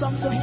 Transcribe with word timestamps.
your 0.00 0.39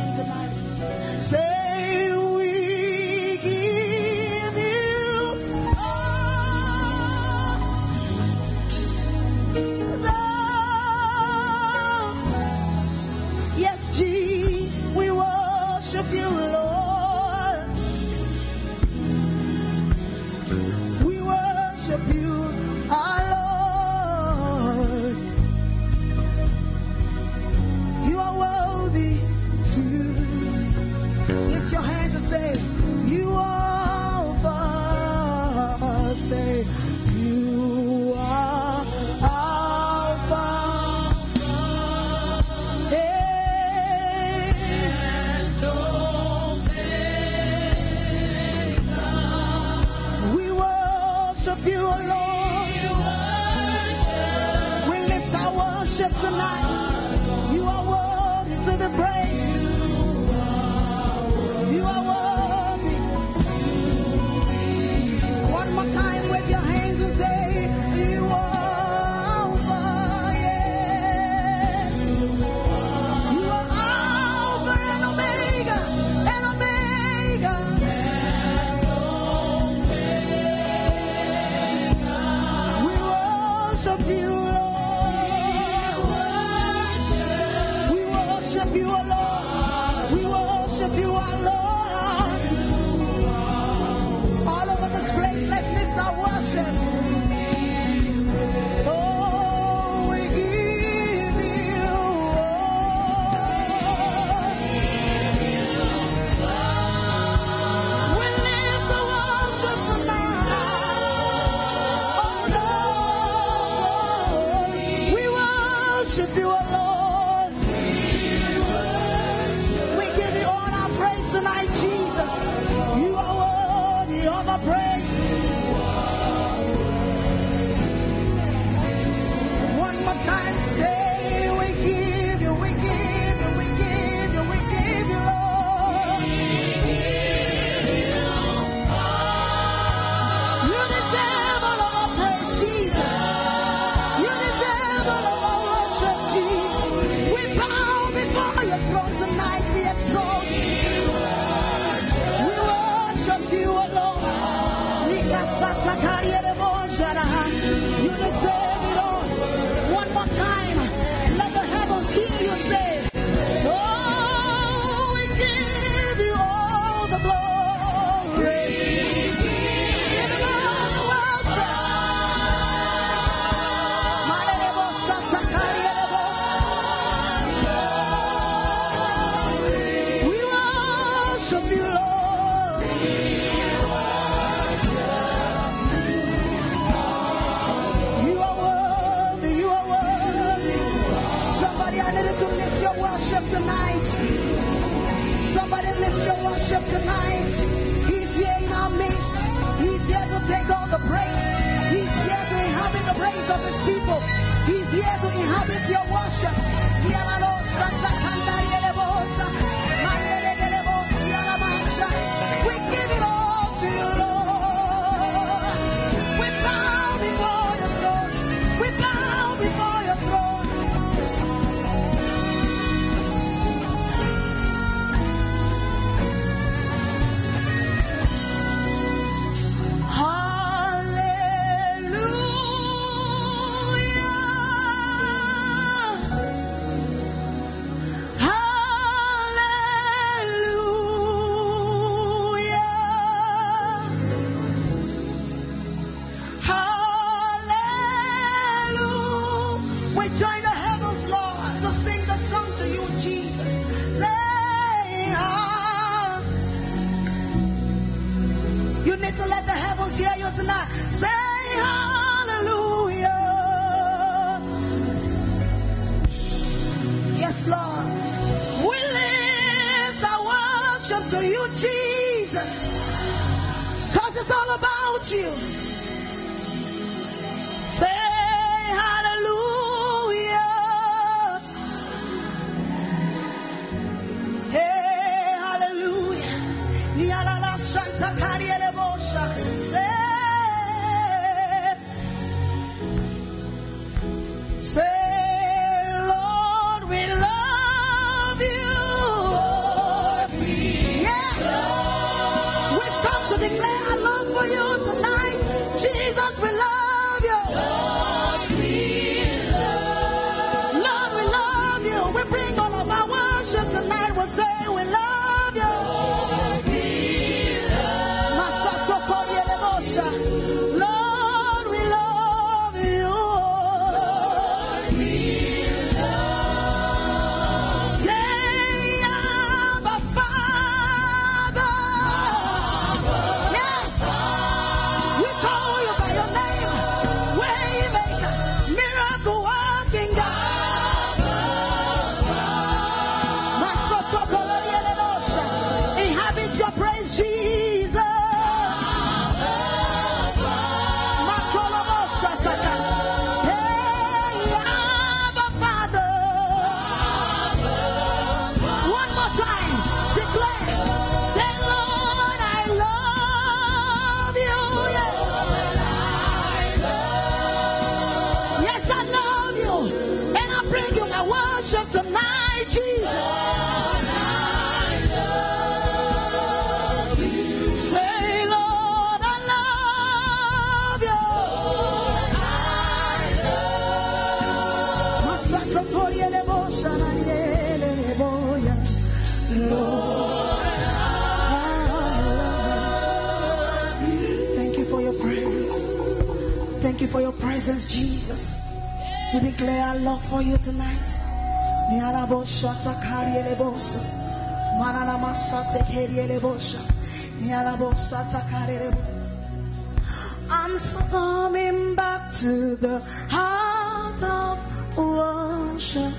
I'm 410.70 410.98
so 410.98 411.20
coming 411.30 412.16
back 412.16 412.52
to 412.62 412.96
the 412.96 413.20
heart 413.50 414.44
of 414.44 415.18
worship. 415.18 416.34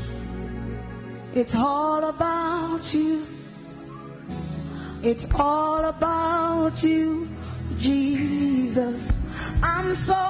It's 1.34 1.54
all 1.54 2.04
about 2.04 2.94
you. 2.94 3.26
It's 5.02 5.26
all 5.34 5.84
about 5.84 6.82
you, 6.82 7.28
Jesus. 7.78 9.12
I'm 9.62 9.94
so 9.94 10.27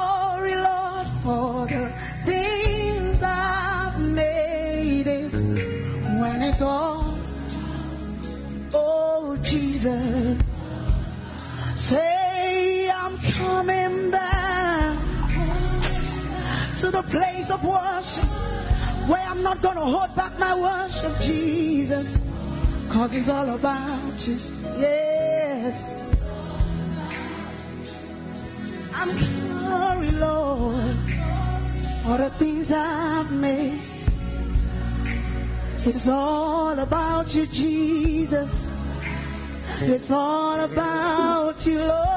place 17.10 17.50
of 17.50 17.64
worship 17.64 18.24
where 19.08 19.22
I'm 19.22 19.42
not 19.42 19.62
going 19.62 19.76
to 19.76 19.84
hold 19.84 20.14
back 20.14 20.38
my 20.38 20.54
worship, 20.58 21.20
Jesus. 21.20 22.18
Because 22.86 23.14
it's 23.14 23.28
all 23.28 23.48
about 23.50 24.26
you. 24.26 24.38
Yes. 24.78 25.94
I'm 28.94 29.10
sorry, 29.60 30.10
Lord, 30.10 31.02
for 32.04 32.18
the 32.18 32.30
things 32.38 32.70
I've 32.70 33.30
made. 33.30 33.80
It's 35.86 36.08
all 36.08 36.78
about 36.78 37.34
you, 37.34 37.46
Jesus. 37.46 38.70
It's 39.80 40.10
all 40.10 40.60
about 40.60 41.64
you, 41.66 41.78
Lord. 41.78 42.07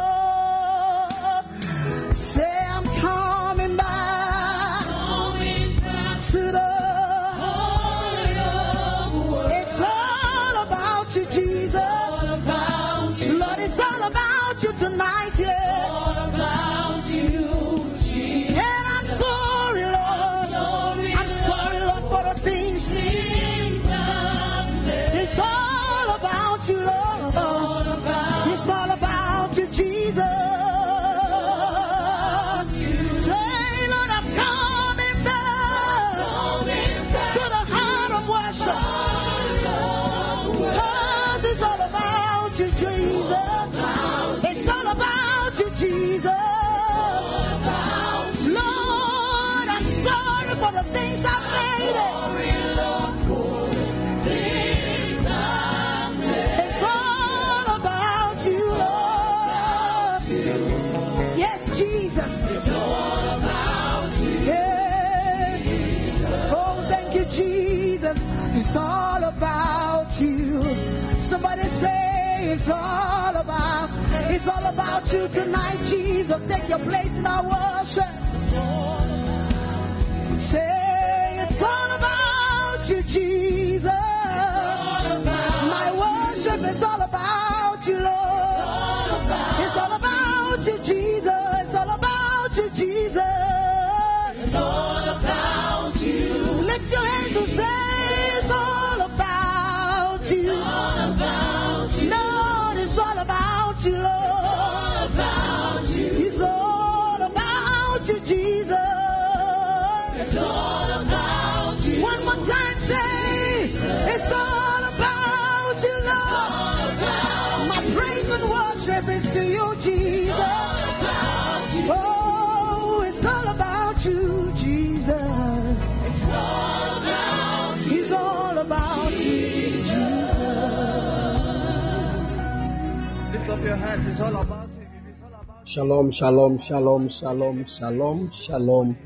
Shalom, 135.72 136.12
shalom, 136.12 136.58
shalom, 136.60 137.08
shalom, 137.08 137.66
shalom, 137.66 138.30
shalom, 138.34 138.98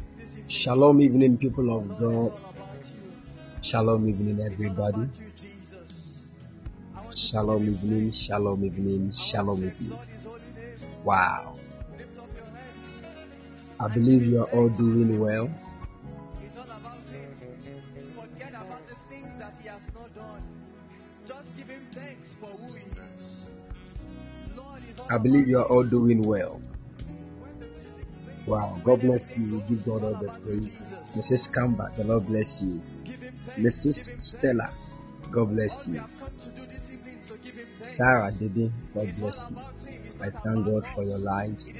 shalom, 0.48 1.00
evening, 1.00 1.38
people 1.38 1.69
of 1.77 1.88
God. 2.00 2.34
Shalom, 3.62 4.10
evening, 4.10 4.41
everybody. 4.41 5.07
Shalom, 7.13 7.69
evening, 7.69 8.12
shalom, 8.13 8.65
evening, 8.65 9.13
shalom, 9.13 9.63
evening. 9.63 10.00
Wow. 11.03 11.55
I 13.79 13.88
believe 13.89 14.25
you 14.25 14.41
are 14.41 14.50
all 14.50 14.69
doing 14.69 15.19
well. 15.19 15.48
I 25.09 25.17
believe 25.19 25.47
you 25.47 25.59
are 25.59 25.65
all 25.65 25.83
doing 25.83 26.24
well. 26.24 26.62
Wow, 28.47 28.79
God 28.83 29.01
bless 29.01 29.38
you. 29.38 29.62
Give 29.67 29.85
God 29.85 30.03
all 30.03 30.15
the 30.15 30.29
praise. 30.43 30.74
Mrs. 31.15 31.51
Kamba, 31.51 31.91
the 31.97 32.03
Lord 32.03 32.27
bless 32.27 32.62
you. 32.62 32.81
Mrs. 33.57 34.19
Stella, 34.19 34.69
God 35.31 35.45
bless 35.50 35.88
you. 35.88 36.03
Sarah 37.81 38.31
Dede, 38.31 38.71
God 38.93 39.15
bless 39.17 39.50
you. 39.50 39.57
I 40.21 40.29
thank 40.29 40.65
God 40.65 40.85
for 40.93 41.03
your 41.03 41.17
lives. 41.17 41.71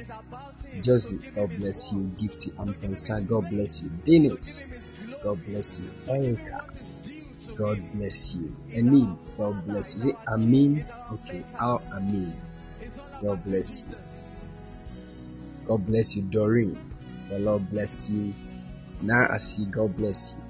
Josie, 0.82 1.20
God 1.36 1.50
bless 1.58 1.92
you. 1.92 2.00
Gifty 2.18 2.52
Amponsa, 2.54 3.28
God 3.28 3.50
bless 3.50 3.82
you. 3.82 3.90
Dennis, 4.06 4.72
God 5.24 5.44
bless 5.46 5.80
you. 5.80 5.90
Erica, 6.08 6.66
God 7.56 7.80
bless 7.94 8.36
you. 8.36 8.56
Amin, 8.76 9.18
God 9.38 9.66
bless 9.66 9.94
you. 9.94 10.00
Is 10.00 10.06
it 10.08 10.16
Amin? 10.28 10.86
Okay, 11.12 11.44
Al 11.60 11.82
Amin. 11.94 12.36
God 13.22 13.44
bless 13.44 13.82
you. 13.82 13.96
God 15.68 15.86
bless 15.86 16.16
you, 16.16 16.22
Doreen. 16.24 16.78
The 17.30 17.40
Lord 17.40 17.70
bless 17.72 18.10
you. 18.10 18.34
Now 19.02 19.28
I 19.32 19.38
see 19.38 19.66
God 19.66 19.96
bless 19.98 20.32
you. 20.32 20.44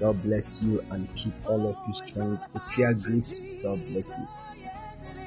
God 0.00 0.22
bless 0.22 0.62
you 0.62 0.80
and 0.90 1.08
keep 1.14 1.34
all 1.46 1.66
of 1.68 1.76
you 1.86 1.94
strong. 1.94 2.38
Epia 2.54 2.94
Grace, 3.02 3.40
God 3.62 3.78
bless 3.90 4.16
you. 4.18 4.26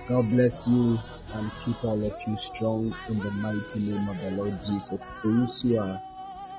God 0.09 0.29
bless 0.29 0.67
you 0.67 0.99
and 1.33 1.51
keep 1.63 1.83
all 1.83 2.03
of 2.03 2.13
you 2.27 2.35
strong 2.35 2.93
in 3.09 3.19
the 3.19 3.31
mighty 3.31 3.79
name 3.79 4.07
of 4.09 4.19
the 4.21 4.31
Lord 4.31 4.57
Jesus. 4.65 5.07
Perisua, 5.21 6.01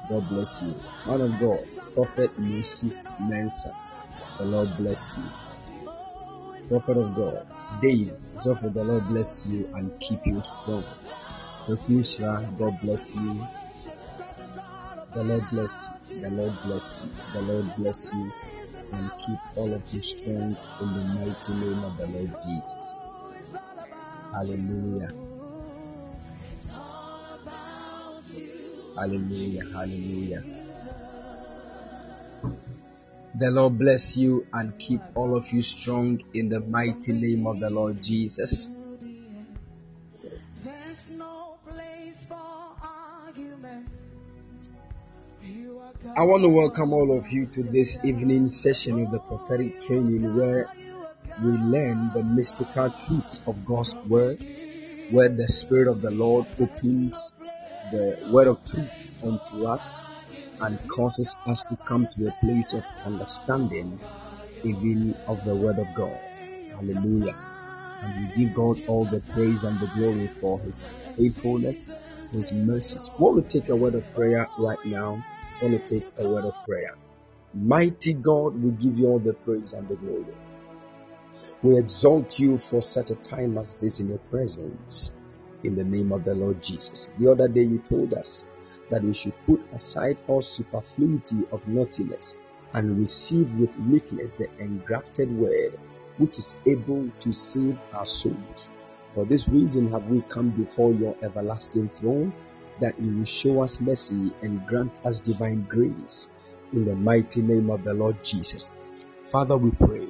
God 0.09 0.29
bless 0.29 0.63
you. 0.63 0.75
Man 1.07 1.21
of 1.21 1.39
God, 1.41 1.61
Prophet 1.95 2.39
Moses 2.39 3.05
Mensa, 3.21 3.75
the 4.39 4.45
Lord 4.45 4.77
bless 4.77 5.15
you. 5.17 5.25
Prophet 6.69 6.99
of 6.99 7.15
God, 7.17 7.47
Dave, 7.81 8.13
Joseph, 8.45 8.75
the 8.75 8.85
Lord 8.85 9.07
bless 9.09 9.47
you 9.47 9.71
and 9.75 9.99
keep 10.01 10.27
you 10.27 10.43
strong. 10.43 10.85
Refusha, 11.67 12.59
God 12.59 12.79
bless 12.83 13.15
you. 13.15 13.47
The 15.15 15.25
Lord 15.25 15.45
bless 15.51 15.89
you. 16.11 16.21
The 16.21 16.31
Lord 16.31 16.53
bless 16.65 16.99
you. 16.99 17.11
The 17.33 17.41
Lord 17.41 17.77
bless 17.79 18.13
you 18.13 18.31
and 18.93 19.11
keep 19.25 19.39
all 19.57 19.73
of 19.73 19.83
you 19.95 20.03
strong 20.03 20.57
in 20.83 20.95
the 20.95 21.05
mighty 21.17 21.53
name 21.55 21.85
of 21.85 21.97
the 21.97 22.07
Lord 22.07 22.37
Jesus. 22.45 22.97
Hallelujah. 24.33 25.11
Hallelujah. 28.95 29.65
Hallelujah. 29.73 30.68
The 33.35 33.51
Lord 33.51 33.79
bless 33.79 34.17
you 34.17 34.47
and 34.53 34.77
keep 34.79 35.01
all 35.15 35.37
of 35.37 35.53
you 35.53 35.61
strong 35.63 36.21
in 36.33 36.49
the 36.49 36.61
mighty 36.61 37.13
name 37.13 37.47
of 37.47 37.61
the 37.61 37.71
Lord 37.71 38.03
Jesus. 38.03 38.71
I 46.17 46.23
want 46.23 46.43
to 46.43 46.49
welcome 46.49 46.93
all 46.93 47.17
of 47.17 47.31
you 47.31 47.47
to 47.47 47.63
this 47.63 47.99
evening 48.03 48.49
session 48.49 49.05
of 49.05 49.11
the 49.11 49.19
prophetic 49.19 49.83
training 49.83 50.35
where 50.35 50.69
we 51.45 51.51
learn 51.51 52.11
the 52.15 52.23
mystical 52.23 52.91
truths 52.91 53.41
of 53.47 53.65
God's 53.65 53.95
Word, 54.09 54.45
where 55.11 55.29
the 55.29 55.47
Spirit 55.47 55.87
of 55.87 56.01
the 56.01 56.11
Lord 56.11 56.47
opens 56.59 57.33
the 57.93 58.31
Word 58.33 58.49
of 58.49 58.65
truth 58.65 59.23
unto 59.23 59.67
us 59.67 60.03
and 60.61 60.87
causes 60.89 61.37
us 61.47 61.63
to 61.65 61.77
come 61.77 62.07
to 62.17 62.29
a 62.29 62.33
place 62.33 62.73
of 62.73 62.85
understanding 63.05 64.01
even 64.65 65.15
of 65.27 65.45
the 65.45 65.55
Word 65.57 65.79
of 65.79 65.93
God. 65.95 66.19
Hallelujah. 66.73 67.37
And 68.03 68.15
we 68.37 68.45
give 68.45 68.55
God 68.55 68.81
all 68.87 69.05
the 69.05 69.21
praise 69.21 69.65
and 69.65 69.79
the 69.81 69.87
glory 69.89 70.31
for 70.41 70.61
His 70.61 70.87
faithfulness, 71.17 71.89
His 72.33 72.53
mercies. 72.53 73.11
We 73.19 73.25
want 73.25 73.49
to 73.49 73.61
take 73.61 73.69
a 73.69 73.77
word 73.77 73.95
of 73.95 74.13
prayer 74.15 74.49
right 74.59 74.85
now. 74.85 75.25
We 75.61 75.69
want 75.69 75.87
to 75.87 75.95
take 76.01 76.09
a 76.19 76.29
word 76.29 76.45
of 76.45 76.63
prayer. 76.65 76.97
Mighty 77.55 78.15
God, 78.15 78.63
we 78.63 78.71
give 78.73 78.99
you 78.99 79.09
all 79.09 79.19
the 79.19 79.33
praise 79.33 79.73
and 79.73 79.89
the 79.89 79.97
glory. 79.97 80.35
We 81.63 81.77
exalt 81.79 82.39
you 82.39 82.59
for 82.59 82.81
such 82.83 83.11
a 83.11 83.17
time 83.17 83.59
as 83.59 83.75
this 83.75 84.01
in 84.01 84.09
your 84.09 84.19
presence. 84.19 85.13
In 85.65 85.75
the 85.75 85.85
name 85.85 86.13
of 86.13 86.23
the 86.23 86.35
Lord 86.35 86.63
Jesus. 86.63 87.09
The 87.19 87.33
other 87.33 87.49
day 87.49 87.63
you 87.63 87.79
told 87.79 88.15
us 88.15 88.45
that 88.91 89.03
we 89.03 89.15
should 89.15 89.35
put 89.45 89.61
aside 89.73 90.17
all 90.27 90.43
superfluity 90.43 91.45
of 91.53 91.67
naughtiness 91.69 92.37
and 92.75 92.99
receive 92.99 93.55
with 93.57 93.79
meekness 93.79 94.33
the 94.33 94.49
engrafted 94.59 95.31
word 95.37 95.79
which 96.19 96.39
is 96.39 96.57
able 96.67 97.09
to 97.21 97.33
save 97.33 97.79
our 97.93 98.07
souls. 98.07 98.71
For 99.11 99.25
this 99.25 99.49
reason 99.49 99.89
have 99.91 100.11
we 100.11 100.23
come 100.23 100.51
before 100.51 100.93
your 100.93 101.17
everlasting 101.23 101.89
throne 101.89 102.33
that 102.81 103.01
you 103.01 103.17
will 103.17 103.25
show 103.25 103.63
us 103.63 103.81
mercy 103.81 104.33
and 104.43 104.67
grant 104.67 105.05
us 105.05 105.21
divine 105.21 105.63
grace 105.69 106.29
in 106.73 106.85
the 106.85 106.95
mighty 106.95 107.43
name 107.43 107.71
of 107.71 107.83
the 107.83 107.95
Lord 107.95 108.23
Jesus. 108.23 108.71
Father, 109.25 109.57
we 109.57 109.71
pray 109.71 110.07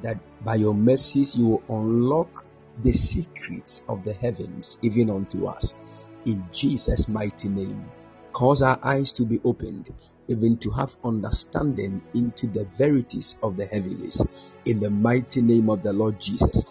that 0.00 0.18
by 0.44 0.56
your 0.56 0.74
mercies 0.74 1.36
you 1.36 1.46
will 1.46 1.62
unlock 1.68 2.44
the 2.82 2.92
secrets 2.92 3.82
of 3.88 4.04
the 4.04 4.12
heavens 4.12 4.78
even 4.82 5.10
unto 5.10 5.46
us. 5.46 5.74
In 6.24 6.44
Jesus' 6.52 7.08
mighty 7.08 7.48
name, 7.48 7.90
cause 8.32 8.62
our 8.62 8.78
eyes 8.84 9.12
to 9.14 9.24
be 9.24 9.40
opened, 9.44 9.92
even 10.28 10.56
to 10.58 10.70
have 10.70 10.94
understanding 11.02 12.00
into 12.14 12.46
the 12.46 12.64
verities 12.64 13.36
of 13.42 13.56
the 13.56 13.66
heavens. 13.66 14.24
In 14.64 14.78
the 14.78 14.88
mighty 14.88 15.42
name 15.42 15.68
of 15.68 15.82
the 15.82 15.92
Lord 15.92 16.20
Jesus. 16.20 16.64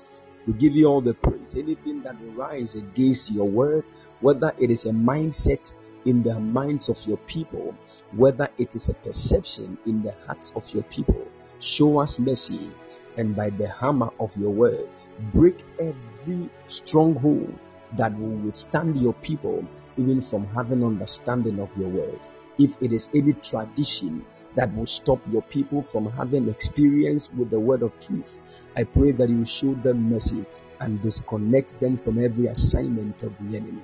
We 0.47 0.53
give 0.53 0.73
you 0.73 0.85
all 0.87 1.01
the 1.01 1.15
praise. 1.15 1.55
Anything 1.55 2.01
that 2.03 2.19
will 2.21 2.31
rise 2.31 2.75
against 2.75 3.29
your 3.29 3.47
word, 3.47 3.83
whether 4.21 4.53
it 4.57 4.71
is 4.71 4.85
a 4.85 4.91
mindset 4.91 5.73
in 6.05 6.23
the 6.23 6.39
minds 6.39 6.87
of 6.87 7.05
your 7.05 7.17
people, 7.17 7.75
whether 8.13 8.47
it 8.57 8.73
is 8.73 8.87
a 8.87 8.93
perception 8.93 9.77
in 9.85 10.01
the 10.01 10.15
hearts 10.25 10.53
of 10.55 10.73
your 10.73 10.83
people, 10.83 11.27
show 11.59 11.99
us 11.99 12.19
mercy 12.19 12.71
and 13.17 13.35
by 13.35 13.49
the 13.49 13.67
hammer 13.67 14.11
of 14.17 14.35
your 14.37 14.51
word, 14.51 14.87
break 15.33 15.59
every 15.77 16.49
stronghold 16.69 17.53
that 17.97 18.17
will 18.17 18.37
withstand 18.37 19.01
your 19.01 19.13
people 19.13 19.65
even 19.97 20.21
from 20.21 20.45
having 20.47 20.83
understanding 20.83 21.59
of 21.59 21.75
your 21.77 21.89
word. 21.89 22.19
If 22.57 22.75
it 22.81 22.91
is 22.91 23.09
any 23.13 23.33
tradition 23.33 24.25
that 24.55 24.75
will 24.75 24.85
stop 24.85 25.19
your 25.31 25.41
people 25.43 25.81
from 25.81 26.11
having 26.11 26.49
experience 26.49 27.31
with 27.31 27.49
the 27.49 27.59
word 27.59 27.81
of 27.81 27.97
truth, 27.99 28.37
I 28.75 28.83
pray 28.83 29.11
that 29.13 29.29
you 29.29 29.45
show 29.45 29.73
them 29.73 30.09
mercy 30.09 30.45
and 30.79 31.01
disconnect 31.01 31.79
them 31.79 31.97
from 31.97 32.23
every 32.23 32.47
assignment 32.47 33.23
of 33.23 33.33
the 33.39 33.57
enemy. 33.57 33.81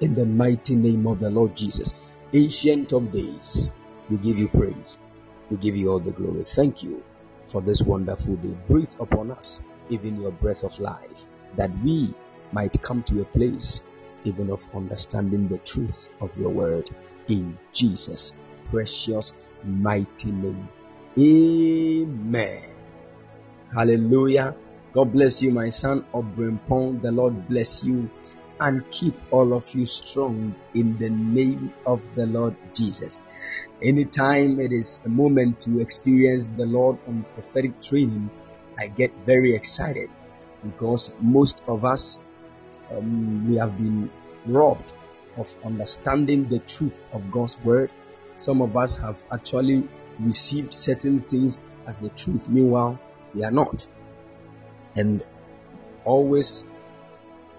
In 0.00 0.14
the 0.14 0.26
mighty 0.26 0.76
name 0.76 1.06
of 1.06 1.20
the 1.20 1.30
Lord 1.30 1.56
Jesus, 1.56 1.94
ancient 2.32 2.92
of 2.92 3.12
days, 3.12 3.70
we 4.10 4.18
give 4.18 4.38
you 4.38 4.48
praise. 4.48 4.98
We 5.50 5.56
give 5.56 5.76
you 5.76 5.90
all 5.90 6.00
the 6.00 6.10
glory. 6.10 6.44
Thank 6.44 6.82
you 6.82 7.02
for 7.46 7.60
this 7.62 7.82
wonderful 7.82 8.36
day. 8.36 8.56
Breathe 8.68 8.94
upon 9.00 9.30
us, 9.30 9.60
even 9.88 10.20
your 10.20 10.32
breath 10.32 10.64
of 10.64 10.78
life, 10.80 11.24
that 11.56 11.70
we 11.82 12.12
might 12.52 12.80
come 12.82 13.02
to 13.04 13.20
a 13.20 13.24
place 13.24 13.82
even 14.24 14.50
of 14.50 14.66
understanding 14.74 15.48
the 15.48 15.58
truth 15.58 16.08
of 16.20 16.36
your 16.38 16.50
word 16.50 16.90
in 17.28 17.58
Jesus' 17.72 18.32
precious 18.64 19.32
mighty 19.64 20.32
name. 20.32 20.68
Amen. 21.18 22.62
Hallelujah. 23.72 24.54
God 24.92 25.12
bless 25.12 25.42
you, 25.42 25.52
my 25.52 25.68
son 25.68 26.04
Obrimpong. 26.14 27.02
The 27.02 27.12
Lord 27.12 27.46
bless 27.48 27.84
you 27.84 28.10
and 28.60 28.88
keep 28.90 29.14
all 29.30 29.52
of 29.52 29.68
you 29.74 29.84
strong 29.86 30.54
in 30.74 30.96
the 30.98 31.10
name 31.10 31.72
of 31.84 32.00
the 32.14 32.26
Lord 32.26 32.56
Jesus. 32.72 33.20
Anytime 33.82 34.58
it 34.58 34.72
is 34.72 35.00
a 35.04 35.08
moment 35.08 35.60
to 35.62 35.80
experience 35.80 36.48
the 36.48 36.64
Lord 36.64 36.98
on 37.06 37.26
prophetic 37.34 37.80
training, 37.82 38.30
I 38.78 38.86
get 38.88 39.12
very 39.24 39.54
excited 39.54 40.08
because 40.62 41.12
most 41.20 41.62
of 41.68 41.84
us 41.84 42.18
um, 42.90 43.48
we 43.48 43.56
have 43.56 43.76
been 43.76 44.10
robbed 44.46 44.92
of 45.36 45.54
understanding 45.64 46.48
the 46.48 46.58
truth 46.60 47.04
of 47.12 47.30
God's 47.30 47.58
word. 47.62 47.90
Some 48.36 48.62
of 48.62 48.76
us 48.76 48.94
have 48.96 49.22
actually 49.32 49.88
received 50.20 50.72
certain 50.74 51.20
things 51.20 51.58
as 51.86 51.96
the 51.96 52.08
truth, 52.10 52.48
meanwhile, 52.48 52.98
they 53.34 53.44
are 53.44 53.50
not. 53.50 53.86
And 54.94 55.24
always 56.04 56.64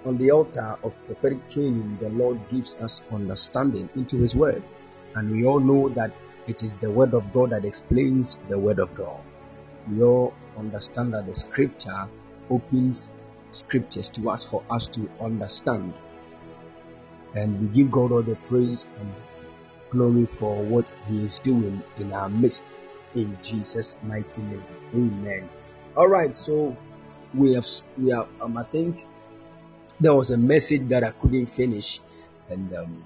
on 0.05 0.17
the 0.17 0.31
altar 0.31 0.77
of 0.83 1.03
prophetic 1.05 1.47
training, 1.49 1.97
the 1.99 2.09
Lord 2.09 2.39
gives 2.49 2.75
us 2.75 3.03
understanding 3.11 3.89
into 3.95 4.17
His 4.17 4.35
Word. 4.35 4.63
And 5.15 5.31
we 5.31 5.45
all 5.45 5.59
know 5.59 5.89
that 5.89 6.11
it 6.47 6.63
is 6.63 6.73
the 6.75 6.89
Word 6.89 7.13
of 7.13 7.31
God 7.33 7.49
that 7.49 7.65
explains 7.65 8.37
the 8.47 8.57
Word 8.57 8.79
of 8.79 8.95
God. 8.95 9.19
We 9.91 10.01
all 10.01 10.33
understand 10.57 11.13
that 11.13 11.27
the 11.27 11.35
Scripture 11.35 12.07
opens 12.49 13.09
Scriptures 13.51 14.09
to 14.09 14.29
us 14.29 14.43
for 14.43 14.63
us 14.69 14.87
to 14.89 15.09
understand. 15.21 15.93
And 17.35 17.59
we 17.61 17.67
give 17.67 17.91
God 17.91 18.11
all 18.11 18.23
the 18.23 18.35
praise 18.35 18.87
and 18.99 19.13
glory 19.89 20.25
for 20.25 20.61
what 20.63 20.93
He 21.07 21.23
is 21.23 21.39
doing 21.39 21.81
in 21.97 22.13
our 22.13 22.29
midst. 22.29 22.63
In 23.15 23.37
Jesus' 23.41 23.95
mighty 24.03 24.41
name. 24.41 24.63
Amen. 24.93 25.49
All 25.95 26.07
right, 26.07 26.35
so 26.35 26.75
we 27.33 27.53
have 27.53 27.67
we 27.97 28.11
have 28.11 28.27
um, 28.41 28.57
I 28.57 28.63
think 28.63 29.05
there 29.99 30.13
was 30.13 30.31
a 30.31 30.37
message 30.37 30.87
that 30.89 31.03
I 31.03 31.11
couldn't 31.11 31.47
finish, 31.47 31.99
and 32.49 32.73
um, 32.75 33.05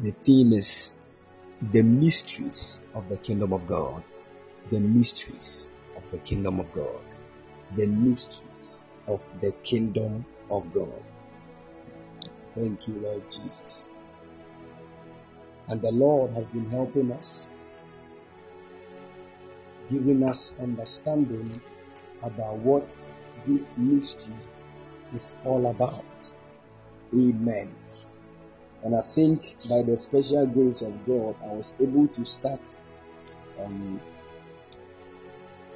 the 0.00 0.10
theme 0.10 0.52
is 0.52 0.92
the 1.70 1.82
mysteries 1.82 2.80
of 2.94 3.08
the 3.08 3.16
kingdom 3.18 3.52
of 3.52 3.66
God. 3.66 4.02
The 4.70 4.80
mysteries 4.80 5.68
of 5.96 6.10
the 6.10 6.18
kingdom 6.18 6.58
of 6.58 6.72
God. 6.72 7.00
The 7.76 7.86
mysteries 7.86 8.82
of 9.06 9.20
the 9.40 9.52
kingdom 9.62 10.24
of 10.50 10.72
God. 10.72 11.02
Thank 12.54 12.86
you, 12.86 12.94
Lord 12.94 13.30
Jesus. 13.30 13.86
And 15.68 15.80
the 15.80 15.92
Lord 15.92 16.32
has 16.32 16.48
been 16.48 16.68
helping 16.68 17.12
us, 17.12 17.48
giving 19.88 20.22
us 20.22 20.58
understanding 20.60 21.60
about 22.22 22.58
what 22.58 22.94
this 23.46 23.72
mystery 23.76 24.34
is 25.14 25.34
all 25.44 25.66
about. 25.68 26.32
Amen. 27.14 27.74
And 28.82 28.96
I 28.96 29.00
think 29.00 29.56
by 29.68 29.82
the 29.82 29.96
special 29.96 30.46
grace 30.46 30.82
of 30.82 31.06
God, 31.06 31.36
I 31.42 31.52
was 31.52 31.72
able 31.80 32.08
to 32.08 32.24
start 32.24 32.74
um, 33.60 34.00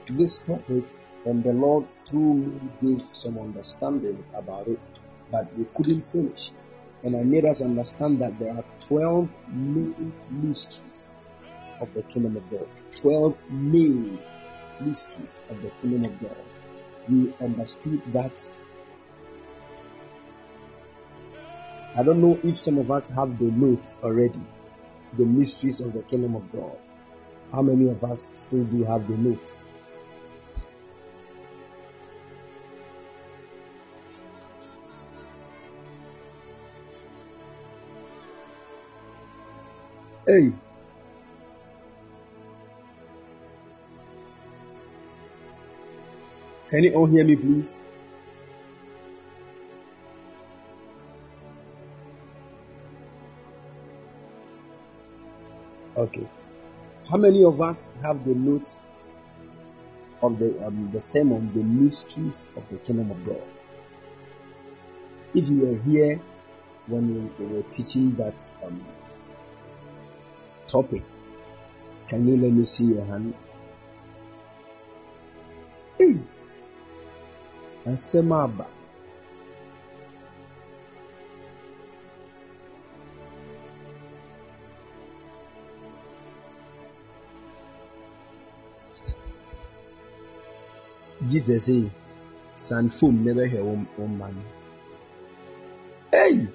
this 0.07 0.41
topic, 0.41 0.85
and 1.27 1.43
the 1.43 1.53
Lord 1.53 1.87
through 2.05 2.35
me 2.35 2.61
gave 2.81 3.03
some 3.13 3.37
understanding 3.39 4.25
about 4.33 4.69
it, 4.69 4.79
but 5.31 5.53
we 5.57 5.65
couldn't 5.75 6.03
finish. 6.03 6.53
And 7.03 7.17
I 7.17 7.25
made 7.25 7.45
us 7.45 7.61
understand 7.61 8.21
that 8.21 8.39
there 8.39 8.57
are 8.57 8.65
12 8.81 9.29
main 9.49 10.13
mysteries 10.31 11.17
of 11.81 11.93
the 11.95 12.05
kingdom 12.05 12.37
of 12.37 12.49
God. 12.49 12.69
12 12.95 13.39
main 13.51 14.19
mysteries 14.81 15.41
of 15.51 15.61
the 15.63 15.71
kingdom 15.71 16.05
of 16.05 16.21
God. 16.21 16.37
We 17.09 17.35
understood 17.41 18.03
that 18.13 18.49
I 21.97 22.03
don't 22.03 22.19
know 22.19 22.39
if 22.45 22.61
some 22.61 22.79
of 22.79 22.91
us 22.91 23.09
have 23.09 23.39
the 23.39 23.47
notes 23.47 23.99
already, 24.03 24.47
the 25.17 25.25
mysteries 25.25 25.81
of 25.81 25.93
the 25.93 26.03
kingdom 26.05 26.37
of 26.37 26.53
God. 26.53 26.79
How 27.51 27.63
many 27.63 27.89
of 27.89 28.05
us 28.05 28.31
still 28.37 28.65
do 28.65 28.85
have 28.85 29.09
the 29.09 29.17
notes? 29.17 29.65
Hey. 40.27 40.53
Can 46.69 46.83
you 46.83 46.95
all 46.95 47.07
hear 47.07 47.25
me, 47.25 47.37
please? 47.37 47.79
Okay. 55.97 56.29
How 57.09 57.19
many 57.19 57.45
of 57.45 57.61
us 57.61 57.87
have 58.03 58.25
the 58.25 58.35
notes 58.35 58.81
of 60.23 60.41
the 60.41 60.67
um, 60.67 60.91
the 60.93 61.01
sermon, 61.01 61.53
the 61.55 61.63
mysteries 61.63 62.49
of 62.57 62.69
the 62.69 62.79
kingdom 62.79 63.13
of 63.13 63.23
God? 63.23 63.43
If 65.35 65.49
you 65.49 65.61
were 65.61 65.79
here 65.83 66.21
when 66.89 67.31
we 67.39 67.47
were 67.47 67.63
teaching 67.71 68.17
that 68.17 68.51
um, 68.65 68.85
topic, 70.67 71.03
can 72.07 72.27
you 72.27 72.37
let 72.37 72.53
me 72.53 72.65
see 72.65 72.85
your 72.85 73.05
hand? 73.05 73.35
Hey, 75.99 76.17
Asemaba. 77.87 78.67
Jesus 91.29 91.65
say, 91.65 91.91
"San 92.57 92.89
foam 92.89 93.25
never 93.25 93.47
hear 93.47 93.65
one, 93.65 93.89
one 93.97 94.19
man." 94.19 94.45
Hey. 96.13 96.49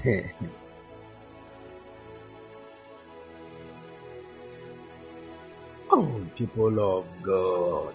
oh, 5.90 6.26
people 6.34 6.80
of 6.80 7.04
God. 7.22 7.94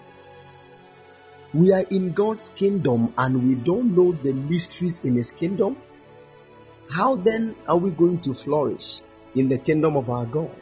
We 1.52 1.72
are 1.72 1.84
in 1.90 2.12
God's 2.12 2.50
kingdom 2.50 3.12
and 3.18 3.48
we 3.48 3.56
don't 3.56 3.96
know 3.96 4.12
the 4.12 4.32
mysteries 4.32 5.00
in 5.00 5.16
His 5.16 5.32
kingdom. 5.32 5.76
How 6.90 7.16
then 7.16 7.56
are 7.66 7.76
we 7.76 7.90
going 7.90 8.20
to 8.20 8.34
flourish 8.34 9.00
in 9.34 9.48
the 9.48 9.58
kingdom 9.58 9.96
of 9.96 10.08
our 10.08 10.26
God? 10.26 10.54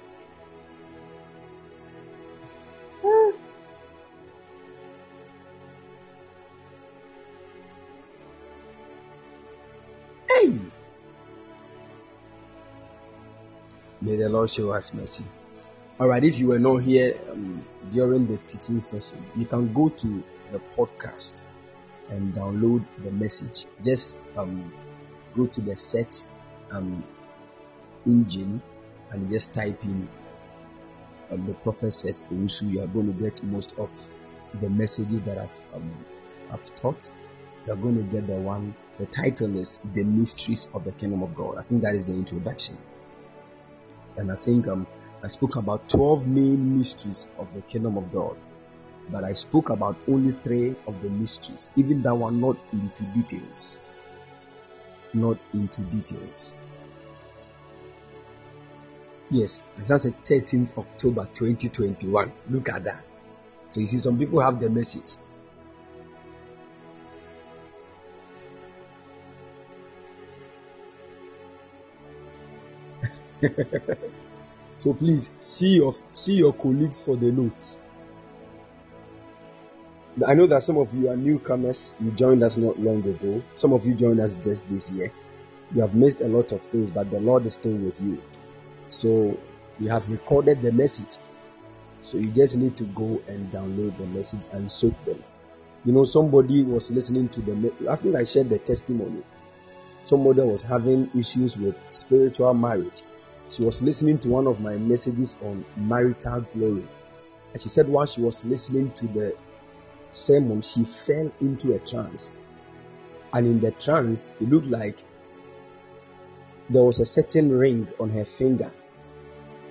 Show 14.46 14.70
us 14.70 14.92
mercy. 14.94 15.24
All 16.00 16.09
right, 16.09 16.24
if 16.24 16.38
you 16.38 16.48
were 16.48 16.59
not 16.59 16.78
here 16.78 17.16
um, 17.30 17.64
during 17.92 18.26
the 18.26 18.38
teaching 18.48 18.80
session, 18.80 19.24
you 19.37 19.46
can 19.46 19.72
go 19.72 19.88
to 19.88 20.24
the 20.52 20.61
podcast 20.76 21.42
and 22.11 22.35
download 22.35 22.85
the 23.04 23.11
message. 23.12 23.66
Just 23.83 24.18
um, 24.37 24.72
go 25.37 25.46
to 25.46 25.61
the 25.61 25.76
search 25.76 26.22
um, 26.70 27.04
engine 28.07 28.61
and 29.11 29.30
just 29.30 29.52
type 29.52 29.83
in 29.85 30.09
um, 31.30 31.46
the 31.46 31.54
prophet 31.54 31.92
said 31.92 32.14
Owusu. 32.30 32.70
You 32.70 32.83
are 32.83 32.87
going 32.87 33.07
to 33.07 33.22
get 33.22 33.42
most 33.42 33.74
of 33.78 33.90
the 34.61 34.68
messages 34.68 35.22
that 35.22 35.38
I've 35.38 35.62
um, 35.74 35.90
I've 36.50 36.74
taught. 36.76 37.09
You 37.66 37.72
are 37.72 37.76
going 37.76 37.96
to 37.96 38.02
get 38.02 38.26
the 38.26 38.35
one. 38.35 38.74
The 38.98 39.07
title 39.07 39.57
is 39.57 39.80
"The 39.94 40.04
Mysteries 40.04 40.68
of 40.74 40.85
the 40.85 40.92
Kingdom 40.92 41.22
of 41.22 41.35
God." 41.35 41.57
I 41.59 41.62
think 41.62 41.83
that 41.83 41.94
is 41.94 42.07
the 42.07 42.12
introduction, 42.12 42.76
and 44.16 44.31
I 44.31 44.37
think 44.37 44.68
um, 44.68 44.87
I 45.22 45.29
spoke 45.29 45.57
about 45.57 45.88
twelve 45.88 46.27
main 46.27 46.79
mysteries 46.79 47.29
of 47.38 47.53
the 47.55 47.62
kingdom 47.62 47.96
of 47.96 48.12
God 48.12 48.37
but 49.11 49.24
I 49.24 49.35
spoke 49.35 49.70
about 49.70 49.96
only 50.09 50.33
three 50.33 50.74
of 50.87 51.00
the 51.03 51.09
mysteries, 51.09 51.70
even 51.77 52.03
that 52.03 52.14
one 52.14 52.40
not 52.40 52.57
into 52.72 53.03
details. 53.14 53.81
Not 55.12 55.38
into 55.53 55.83
details. 55.83 56.55
Yes, 59.31 59.62
that's 59.77 60.05
the 60.05 60.12
13th 60.12 60.77
October 60.79 61.29
2021. 61.35 62.33
Look 62.50 62.68
at 62.68 62.85
that. 62.85 63.05
So 63.70 63.81
you 63.81 63.87
see, 63.87 63.98
some 63.98 64.18
people 64.18 64.40
have 64.40 64.61
the 64.61 64.70
message. 64.70 65.16
so 74.78 74.92
please 74.94 75.30
see 75.40 75.76
your 75.76 75.94
see 76.12 76.35
your 76.35 76.52
colleagues 76.52 77.00
for 77.00 77.16
the 77.16 77.30
notes. 77.33 77.78
I 80.26 80.35
know 80.35 80.46
that 80.46 80.62
some 80.62 80.78
of 80.78 80.94
you 80.94 81.09
are 81.09 81.16
newcomers. 81.16 81.94
You 82.00 82.12
joined 82.12 82.42
us 82.44 82.57
not 82.57 82.78
long 82.78 83.04
ago. 83.04 83.42
Some 83.57 83.72
of 83.72 83.85
you 83.85 83.94
joined 83.94 84.20
us 84.20 84.37
just 84.37 84.68
this 84.68 84.90
year. 84.92 85.12
You 85.74 85.80
have 85.80 85.94
missed 85.94 86.20
a 86.20 86.28
lot 86.28 86.52
of 86.52 86.62
things, 86.62 86.90
but 86.90 87.11
the 87.11 87.18
Lord 87.18 87.44
is 87.46 87.54
still 87.54 87.74
with 87.74 88.00
you. 88.00 88.22
So 88.90 89.37
you 89.80 89.88
have 89.88 90.09
recorded 90.09 90.62
the 90.62 90.70
message. 90.70 91.16
So 92.02 92.18
you 92.18 92.30
just 92.30 92.57
need 92.57 92.76
to 92.76 92.85
go 92.85 93.20
and 93.26 93.50
download 93.50 93.96
the 93.98 94.07
message 94.07 94.42
and 94.52 94.70
soak 94.70 95.04
them. 95.04 95.22
You 95.85 95.92
know, 95.92 96.04
somebody 96.04 96.62
was 96.62 96.90
listening 96.90 97.28
to 97.30 97.40
the. 97.40 97.72
I 97.90 97.96
think 97.96 98.14
I 98.14 98.24
shared 98.24 98.50
the 98.50 98.59
testimony. 98.59 99.22
Somebody 100.02 100.42
was 100.42 100.62
having 100.62 101.11
issues 101.18 101.57
with 101.57 101.76
spiritual 101.88 102.54
marriage, 102.54 103.02
she 103.48 103.62
was 103.62 103.83
listening 103.83 104.18
to 104.18 104.30
one 104.30 104.46
of 104.46 104.61
my 104.61 104.76
messages 104.76 105.37
on 105.42 105.64
marital 105.76 106.40
glory. 106.54 106.87
And 107.52 107.61
she 107.62 107.68
said 107.68 107.88
while 107.88 108.07
she 108.07 108.20
was 108.20 108.44
listening 108.44 108.90
to 108.92 109.07
the 109.07 109.37
sermon, 110.11 110.61
she 110.62 110.85
fell 110.85 111.30
into 111.40 111.74
a 111.74 111.78
trance. 111.78 112.33
And 113.33 113.46
in 113.46 113.61
the 113.61 113.72
trance, 113.72 114.33
it 114.40 114.48
looked 114.48 114.68
like 114.68 115.04
there 116.70 116.83
was 116.83 117.00
a 117.00 117.07
certain 117.07 117.52
ring 117.52 117.88
on 118.00 118.11
her 118.11 118.24
finger. 118.24 118.70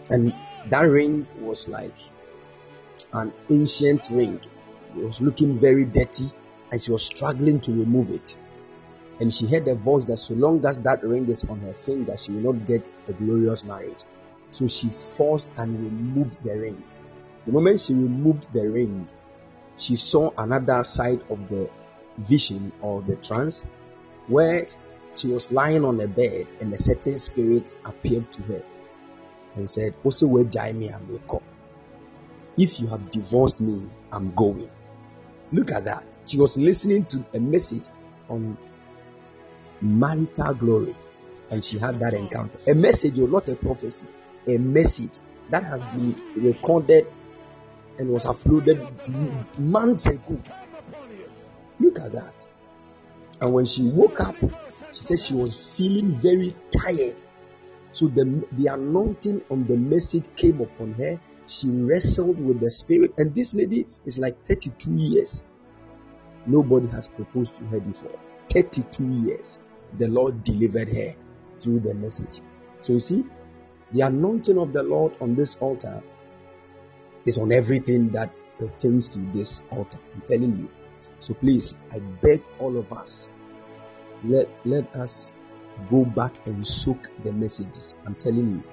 And 0.09 0.33
that 0.69 0.81
ring 0.81 1.25
was 1.39 1.67
like 1.67 1.95
an 3.13 3.33
ancient 3.49 4.09
ring. 4.09 4.39
It 4.95 5.03
was 5.03 5.21
looking 5.21 5.57
very 5.57 5.85
dirty 5.85 6.29
and 6.71 6.81
she 6.81 6.91
was 6.91 7.03
struggling 7.03 7.59
to 7.61 7.71
remove 7.71 8.11
it. 8.11 8.37
And 9.23 9.33
she 9.33 9.47
heard 9.47 9.69
a 9.69 9.75
voice 9.75 10.03
that 10.05 10.17
so 10.17 10.33
long 10.33 10.65
as 10.65 10.79
that 10.79 11.01
ring 11.01 11.29
is 11.29 11.45
on 11.45 11.61
her 11.61 11.73
finger, 11.73 12.17
she 12.17 12.33
will 12.33 12.51
not 12.51 12.65
get 12.65 12.93
a 13.07 13.13
glorious 13.13 13.63
marriage. 13.63 14.03
So 14.51 14.67
she 14.67 14.89
forced 14.89 15.47
and 15.55 15.79
removed 15.79 16.43
the 16.43 16.59
ring. 16.59 16.83
The 17.45 17.53
moment 17.53 17.79
she 17.79 17.93
removed 17.93 18.51
the 18.51 18.69
ring, 18.69 19.07
she 19.77 19.95
saw 19.95 20.31
another 20.37 20.83
side 20.83 21.21
of 21.29 21.47
the 21.47 21.69
vision 22.17 22.73
or 22.81 23.01
the 23.01 23.15
trance 23.15 23.63
where 24.27 24.67
she 25.15 25.29
was 25.29 25.53
lying 25.53 25.85
on 25.85 26.01
a 26.01 26.07
bed 26.09 26.47
and 26.59 26.73
a 26.73 26.77
certain 26.77 27.17
spirit 27.17 27.77
appeared 27.85 28.29
to 28.33 28.41
her 28.41 28.61
and 29.55 29.69
said, 29.69 29.95
Also, 30.03 30.27
where 30.27 30.43
me 30.73 30.89
and 30.89 31.27
come. 31.29 31.39
If 32.57 32.77
you 32.77 32.87
have 32.87 33.09
divorced 33.09 33.61
me, 33.61 33.89
I'm 34.11 34.35
going. 34.35 34.69
Look 35.53 35.71
at 35.71 35.85
that. 35.85 36.03
She 36.25 36.37
was 36.37 36.57
listening 36.57 37.05
to 37.05 37.25
a 37.33 37.39
message 37.39 37.85
on 38.27 38.57
marital 39.83 40.53
glory 40.53 40.95
and 41.51 41.63
she 41.63 41.77
had 41.77 41.99
that 41.99 42.13
encounter. 42.13 42.59
A 42.67 42.73
message, 42.73 43.19
or 43.19 43.27
not 43.27 43.47
a 43.49 43.55
prophecy, 43.55 44.07
a 44.47 44.57
message 44.57 45.19
that 45.49 45.63
has 45.63 45.83
been 45.83 46.19
recorded 46.35 47.05
and 47.97 48.09
was 48.09 48.25
uploaded 48.25 48.87
months 49.59 50.07
ago. 50.07 50.39
Look 51.79 51.99
at 51.99 52.13
that. 52.13 52.45
And 53.41 53.53
when 53.53 53.65
she 53.65 53.83
woke 53.83 54.19
up, 54.21 54.35
she 54.91 55.03
said 55.03 55.19
she 55.19 55.33
was 55.33 55.75
feeling 55.75 56.11
very 56.11 56.55
tired. 56.71 57.15
So 57.91 58.07
the, 58.07 58.43
the 58.53 58.73
anointing 58.73 59.41
on 59.51 59.65
the 59.67 59.77
message 59.77 60.25
came 60.35 60.61
upon 60.61 60.93
her. 60.93 61.19
She 61.47 61.69
wrestled 61.69 62.43
with 62.43 62.59
the 62.59 62.69
spirit. 62.69 63.13
And 63.17 63.35
this 63.35 63.53
lady 63.53 63.85
is 64.05 64.17
like 64.17 64.43
32 64.45 64.91
years. 64.91 65.43
Nobody 66.45 66.87
has 66.87 67.07
proposed 67.07 67.55
to 67.57 67.65
her 67.65 67.79
before. 67.79 68.17
32 68.49 69.03
years. 69.25 69.59
The 69.97 70.07
Lord 70.07 70.43
delivered 70.43 70.89
her 70.89 71.15
through 71.59 71.81
the 71.81 71.93
message. 71.93 72.41
So 72.81 72.93
you 72.93 72.99
see, 72.99 73.25
the 73.91 74.01
anointing 74.01 74.57
of 74.57 74.73
the 74.73 74.83
Lord 74.83 75.13
on 75.21 75.35
this 75.35 75.55
altar 75.57 76.01
is 77.25 77.37
on 77.37 77.51
everything 77.51 78.09
that 78.09 78.31
pertains 78.57 79.07
to 79.09 79.19
this 79.33 79.61
altar. 79.71 79.99
I'm 80.13 80.21
telling 80.21 80.57
you. 80.57 80.69
So 81.19 81.33
please, 81.33 81.75
I 81.91 81.99
beg 81.99 82.43
all 82.59 82.77
of 82.77 82.91
us, 82.91 83.29
let, 84.23 84.49
let 84.65 84.93
us 84.95 85.31
go 85.89 86.05
back 86.05 86.33
and 86.47 86.65
soak 86.65 87.09
the 87.23 87.31
messages. 87.31 87.95
I'm 88.05 88.15
telling 88.15 88.51
you. 88.51 88.63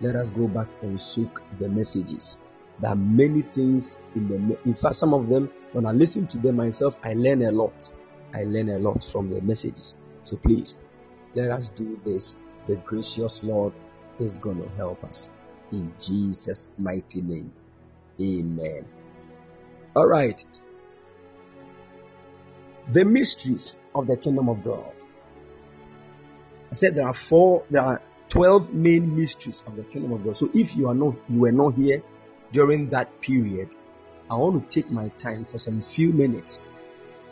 Let 0.00 0.14
us 0.14 0.30
go 0.30 0.46
back 0.46 0.68
and 0.82 1.00
soak 1.00 1.42
the 1.58 1.68
messages. 1.68 2.38
There 2.80 2.90
are 2.90 2.96
many 2.96 3.42
things 3.42 3.98
in 4.14 4.28
the, 4.28 4.58
in 4.64 4.74
fact, 4.74 4.96
some 4.96 5.12
of 5.12 5.28
them, 5.28 5.50
when 5.72 5.86
I 5.86 5.90
listen 5.92 6.26
to 6.28 6.38
them 6.38 6.56
myself, 6.56 6.98
I 7.02 7.14
learn 7.14 7.42
a 7.42 7.50
lot. 7.50 7.90
I 8.32 8.44
learn 8.44 8.68
a 8.68 8.78
lot 8.78 9.02
from 9.02 9.30
the 9.30 9.40
messages. 9.42 9.96
So 10.28 10.36
please, 10.36 10.76
let 11.34 11.50
us 11.50 11.70
do 11.70 11.98
this. 12.04 12.36
The 12.66 12.76
gracious 12.76 13.42
Lord 13.42 13.72
is 14.18 14.36
going 14.36 14.62
to 14.62 14.68
help 14.76 15.02
us. 15.02 15.30
In 15.72 15.90
Jesus' 15.98 16.68
mighty 16.76 17.22
name. 17.22 17.50
Amen. 18.20 18.84
All 19.96 20.06
right. 20.06 20.44
The 22.90 23.06
mysteries 23.06 23.78
of 23.94 24.06
the 24.06 24.18
kingdom 24.18 24.50
of 24.50 24.62
God. 24.62 24.92
I 26.70 26.74
said 26.74 26.94
there 26.94 27.06
are 27.06 27.14
four, 27.14 27.64
there 27.70 27.80
are 27.82 28.02
12 28.28 28.74
main 28.74 29.16
mysteries 29.16 29.62
of 29.66 29.76
the 29.76 29.84
kingdom 29.84 30.12
of 30.12 30.26
God. 30.26 30.36
So 30.36 30.50
if 30.52 30.76
you 30.76 30.90
are 30.90 30.94
not, 30.94 31.14
you 31.30 31.40
were 31.40 31.52
not 31.52 31.72
here 31.72 32.02
during 32.52 32.90
that 32.90 33.18
period, 33.22 33.70
I 34.30 34.34
want 34.34 34.70
to 34.70 34.82
take 34.82 34.90
my 34.90 35.08
time 35.16 35.46
for 35.46 35.56
some 35.56 35.80
few 35.80 36.12
minutes 36.12 36.60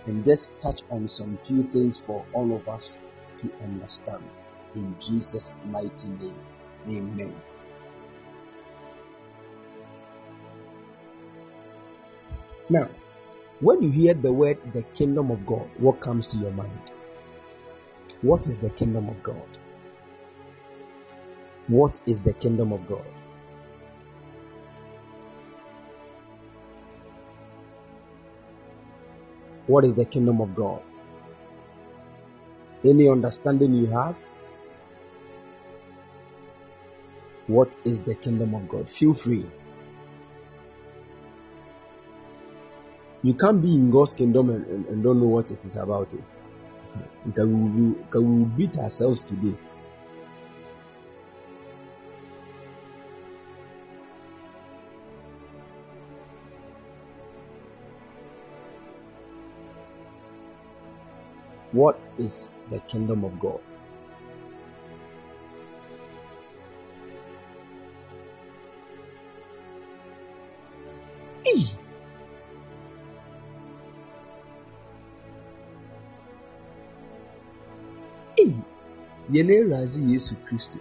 and 0.07 0.25
just 0.25 0.59
touch 0.61 0.83
on 0.91 1.09
some 1.09 1.37
few 1.43 1.63
things 1.63 1.99
for 1.99 2.25
all 2.33 2.55
of 2.55 2.69
us 2.69 2.99
to 3.37 3.51
understand. 3.63 4.25
In 4.75 4.95
Jesus' 4.99 5.55
mighty 5.65 6.09
name, 6.09 6.39
amen. 6.89 7.35
Now, 12.69 12.89
when 13.61 13.83
you 13.83 13.91
hear 13.91 14.15
the 14.15 14.33
word 14.33 14.59
the 14.73 14.83
kingdom 14.83 15.31
of 15.31 15.47
God, 15.47 15.69
what 15.79 16.01
comes 16.01 16.27
to 16.29 16.39
your 16.39 16.51
mind? 16.53 16.91
What 18.23 18.47
is 18.47 18.59
the 18.59 18.71
kingdom 18.71 19.09
of 19.09 19.23
God? 19.23 19.59
What 21.69 22.01
is 22.07 22.21
the 22.21 22.33
kingdom 22.33 22.73
of 22.73 22.87
God? 22.87 23.05
What 29.67 29.85
is 29.85 29.95
the 29.97 30.05
kingdom 30.05 30.41
of 30.41 30.55
God? 30.55 30.83
Any 32.85 33.09
understanding 33.09 33.75
you 33.75 33.87
have? 33.87 34.17
What 37.47 37.77
is 37.85 38.01
the 38.01 38.15
kingdom 38.15 38.55
of 38.55 38.69
God? 38.69 38.89
Feel 38.89 39.15
free. 39.15 39.47
You 43.23 43.35
can't 43.35 43.61
be 43.61 43.75
in 43.75 43.91
God's 43.91 44.13
kingdom 44.13 44.51
and, 44.51 44.67
and, 44.67 44.87
and 44.87 45.03
don't 45.03 45.21
know 45.21 45.27
what 45.27 45.51
it 45.51 45.65
is 45.65 45.77
about. 45.77 46.11
Can 47.35 47.97
we, 48.13 48.21
we 48.21 48.45
beat 48.45 48.79
ourselves 48.79 49.23
today? 49.23 49.57
What 61.77 62.01
is 62.17 62.49
the 62.71 62.81
kingdom 62.81 63.25
of 63.25 63.39
God? 63.39 63.61
yɛn 79.33 79.51
awurade 79.51 80.01
yesu 80.11 80.35
kristo 80.47 80.79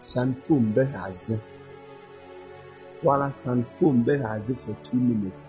sanfom 0.00 0.64
bɛhwɛ 0.74 0.98
adze 1.08 1.36
wala 3.04 3.28
sanfom 3.42 4.04
bɛhwɛ 4.06 4.26
adze 4.34 4.54
for 4.62 4.74
two 4.82 5.00
minutes 5.10 5.48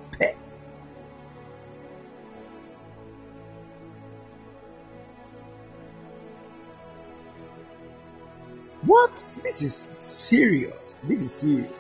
this 9.44 9.62
is 9.62 9.90
serious 10.00 10.96
this 11.04 11.22
is 11.22 11.32
serious 11.32 11.72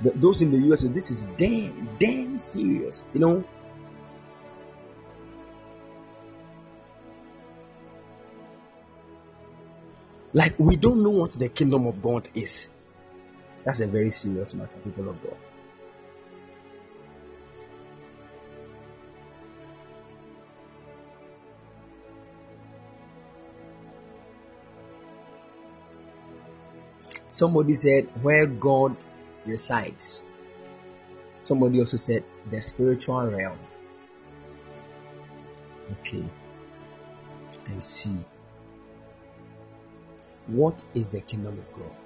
the, 0.00 0.10
those 0.16 0.42
in 0.42 0.50
the 0.50 0.58
us 0.72 0.82
this 0.82 1.10
is 1.10 1.26
damn 1.36 1.88
damn 1.98 2.38
serious 2.38 3.04
you 3.14 3.20
know 3.20 3.44
Like 10.34 10.54
we 10.58 10.76
don't 10.76 11.02
know 11.02 11.10
what 11.10 11.32
the 11.32 11.48
kingdom 11.48 11.86
of 11.86 12.00
God 12.00 12.28
is. 12.34 12.68
That's 13.64 13.80
a 13.80 13.86
very 13.86 14.10
serious 14.10 14.54
matter, 14.54 14.78
people 14.78 15.08
of 15.08 15.22
God. 15.22 15.36
Somebody 27.42 27.74
said 27.74 28.08
where 28.22 28.46
God 28.46 28.96
resides. 29.44 30.22
Somebody 31.42 31.80
also 31.80 31.96
said 31.96 32.22
the 32.48 32.60
spiritual 32.62 33.26
realm. 33.26 33.58
Okay. 35.90 36.24
I 37.66 37.80
see. 37.80 38.16
What 40.46 40.84
is 40.94 41.08
the 41.08 41.20
kingdom 41.20 41.58
of 41.58 41.72
God? 41.72 42.01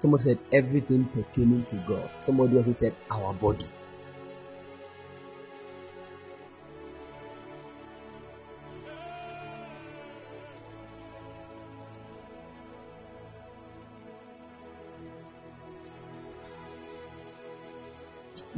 Somebody 0.00 0.24
said 0.24 0.38
everything 0.50 1.04
pertaining 1.12 1.62
to 1.66 1.76
God. 1.86 2.08
Somebody 2.20 2.56
also 2.56 2.72
said 2.72 2.94
our 3.10 3.34
body. 3.34 3.66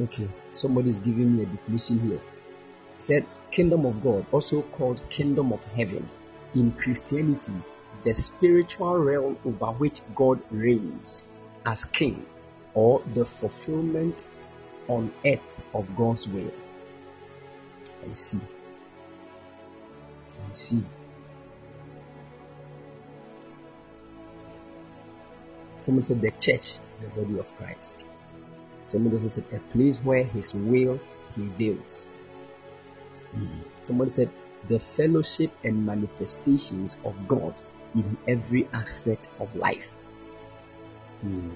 Okay, 0.01 0.29
somebody 0.53 0.91
is 0.91 1.01
giving 1.01 1.37
me 1.37 1.43
a 1.43 1.47
definition 1.47 1.99
here. 2.09 2.21
Said 2.99 3.27
kingdom 3.51 3.85
of 3.85 4.01
God, 4.01 4.25
also 4.31 4.63
called 4.63 5.03
kingdom 5.11 5.53
of 5.53 5.65
heaven. 5.73 6.09
In 6.55 6.71
Christianity, 6.71 7.53
the 8.05 8.15
spiritual 8.15 8.97
realm 8.99 9.37
over 9.45 9.73
which 9.73 10.03
God 10.15 10.41
reigns 10.53 11.25
as 11.67 11.85
king 11.87 12.27
or 12.75 13.03
the 13.15 13.25
fulfillment 13.25 14.25
on 14.89 15.13
earth 15.25 15.41
of 15.75 15.95
God's 15.97 16.27
will. 16.29 16.53
I 18.09 18.13
see. 18.13 18.41
I 20.39 20.55
see. 20.55 20.83
Someone 25.81 26.03
said 26.03 26.21
the 26.21 26.31
church, 26.33 26.79
the 27.01 27.09
body 27.09 27.39
of 27.39 27.57
Christ. 27.57 28.07
Somebody 28.89 29.29
said 29.29 29.45
a 29.53 29.59
place 29.73 29.99
where 29.99 30.25
his 30.25 30.55
will 30.55 31.01
prevails. 31.33 32.07
Mm. 33.35 33.65
Somebody 33.85 34.11
said 34.11 34.31
the 34.69 34.79
fellowship 34.79 35.51
and 35.65 35.85
manifestations 35.85 36.97
of 37.05 37.27
God 37.27 37.55
in 37.95 38.17
every 38.29 38.69
aspect 38.73 39.29
of 39.41 39.55
life. 39.57 39.95
Mm. 41.25 41.53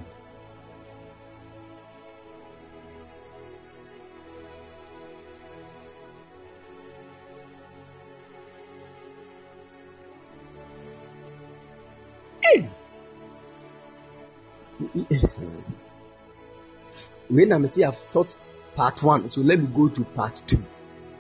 when 17.29 17.52
I'm 17.52 17.66
say 17.66 17.83
I've 17.83 18.11
taught 18.12 18.35
part 18.74 19.02
one, 19.02 19.31
so 19.31 19.40
let 19.40 19.59
me 19.59 19.66
go 19.66 19.88
to 19.88 20.05
part 20.05 20.42
two. 20.46 20.62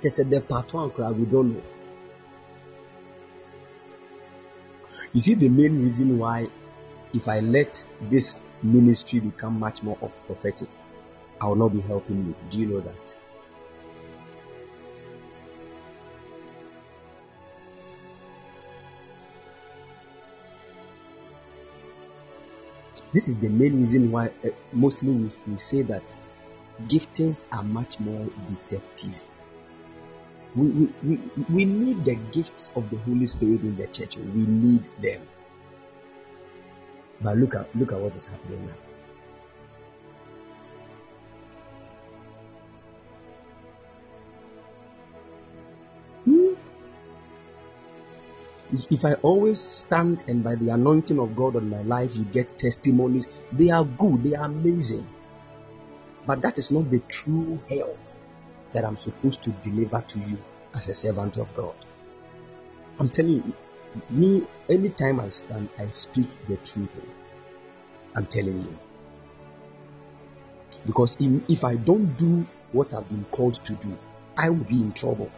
Just 0.00 0.16
said 0.16 0.30
the 0.30 0.40
part 0.40 0.72
one 0.72 0.90
crowd 0.90 1.18
we 1.18 1.26
don't 1.26 1.54
know. 1.54 1.62
You 5.12 5.20
see 5.20 5.34
the 5.34 5.48
main 5.48 5.82
reason 5.82 6.18
why 6.18 6.48
if 7.16 7.28
I 7.28 7.40
let 7.40 7.82
this 8.02 8.36
ministry 8.62 9.20
become 9.20 9.58
much 9.58 9.82
more 9.82 9.96
of 10.02 10.12
prophetic, 10.26 10.68
I 11.40 11.46
will 11.46 11.56
not 11.56 11.72
be 11.72 11.80
helping 11.80 12.26
you. 12.26 12.34
Do 12.50 12.60
you 12.60 12.66
know 12.66 12.80
that? 12.80 13.16
This 23.12 23.28
is 23.28 23.36
the 23.36 23.48
main 23.48 23.82
reason 23.82 24.10
why 24.10 24.26
uh, 24.44 24.48
mostly 24.72 25.10
we, 25.10 25.30
we 25.46 25.56
say 25.56 25.80
that 25.82 26.02
giftings 26.86 27.44
are 27.50 27.62
much 27.62 27.98
more 27.98 28.26
deceptive. 28.46 29.14
We, 30.54 30.66
we, 30.66 30.88
we, 31.02 31.20
we 31.48 31.64
need 31.64 32.04
the 32.04 32.16
gifts 32.32 32.70
of 32.76 32.90
the 32.90 32.98
Holy 32.98 33.26
Spirit 33.26 33.62
in 33.62 33.76
the 33.76 33.86
church. 33.86 34.16
We 34.18 34.44
need 34.46 34.84
them. 35.00 35.22
But 37.20 37.38
look 37.38 37.54
at 37.54 37.74
look 37.74 37.92
at 37.92 37.98
what 37.98 38.14
is 38.14 38.26
happening 38.26 38.66
now. 38.66 38.72
Hmm? 46.24 46.54
if 48.72 49.04
I 49.04 49.14
always 49.14 49.60
stand 49.60 50.22
and 50.26 50.42
by 50.42 50.56
the 50.56 50.70
anointing 50.70 51.18
of 51.18 51.36
God 51.36 51.56
on 51.56 51.70
my 51.70 51.82
life, 51.82 52.16
you 52.16 52.24
get 52.24 52.58
testimonies, 52.58 53.26
they 53.52 53.70
are 53.70 53.84
good, 53.84 54.24
they 54.24 54.34
are 54.34 54.46
amazing. 54.46 55.06
But 56.26 56.42
that 56.42 56.58
is 56.58 56.70
not 56.70 56.90
the 56.90 56.98
true 57.08 57.60
help 57.68 57.98
that 58.72 58.84
I'm 58.84 58.96
supposed 58.96 59.42
to 59.44 59.50
deliver 59.50 60.04
to 60.08 60.18
you 60.18 60.38
as 60.74 60.88
a 60.88 60.94
servant 60.94 61.36
of 61.36 61.54
God. 61.54 61.74
I'm 62.98 63.08
telling 63.08 63.34
you, 63.34 63.52
me, 64.10 64.46
anytime 64.68 65.20
I 65.20 65.30
stand, 65.30 65.68
I 65.78 65.88
speak 65.90 66.28
the 66.48 66.56
truth. 66.58 66.96
I'm 68.14 68.26
telling 68.26 68.60
you. 68.60 68.78
Because 70.86 71.16
if 71.20 71.64
I 71.64 71.74
don't 71.76 72.16
do 72.16 72.46
what 72.72 72.94
I've 72.94 73.08
been 73.08 73.24
called 73.30 73.64
to 73.64 73.72
do, 73.74 73.96
I 74.36 74.50
will 74.50 74.64
be 74.64 74.76
in 74.76 74.92
trouble. 74.92 75.30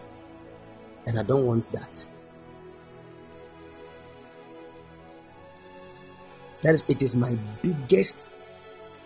And 1.06 1.18
I 1.18 1.22
don't 1.22 1.46
want 1.46 1.70
that. 1.72 2.04
That 6.62 6.74
is, 6.74 6.82
it 6.88 7.02
is 7.02 7.14
my 7.14 7.36
biggest. 7.62 8.26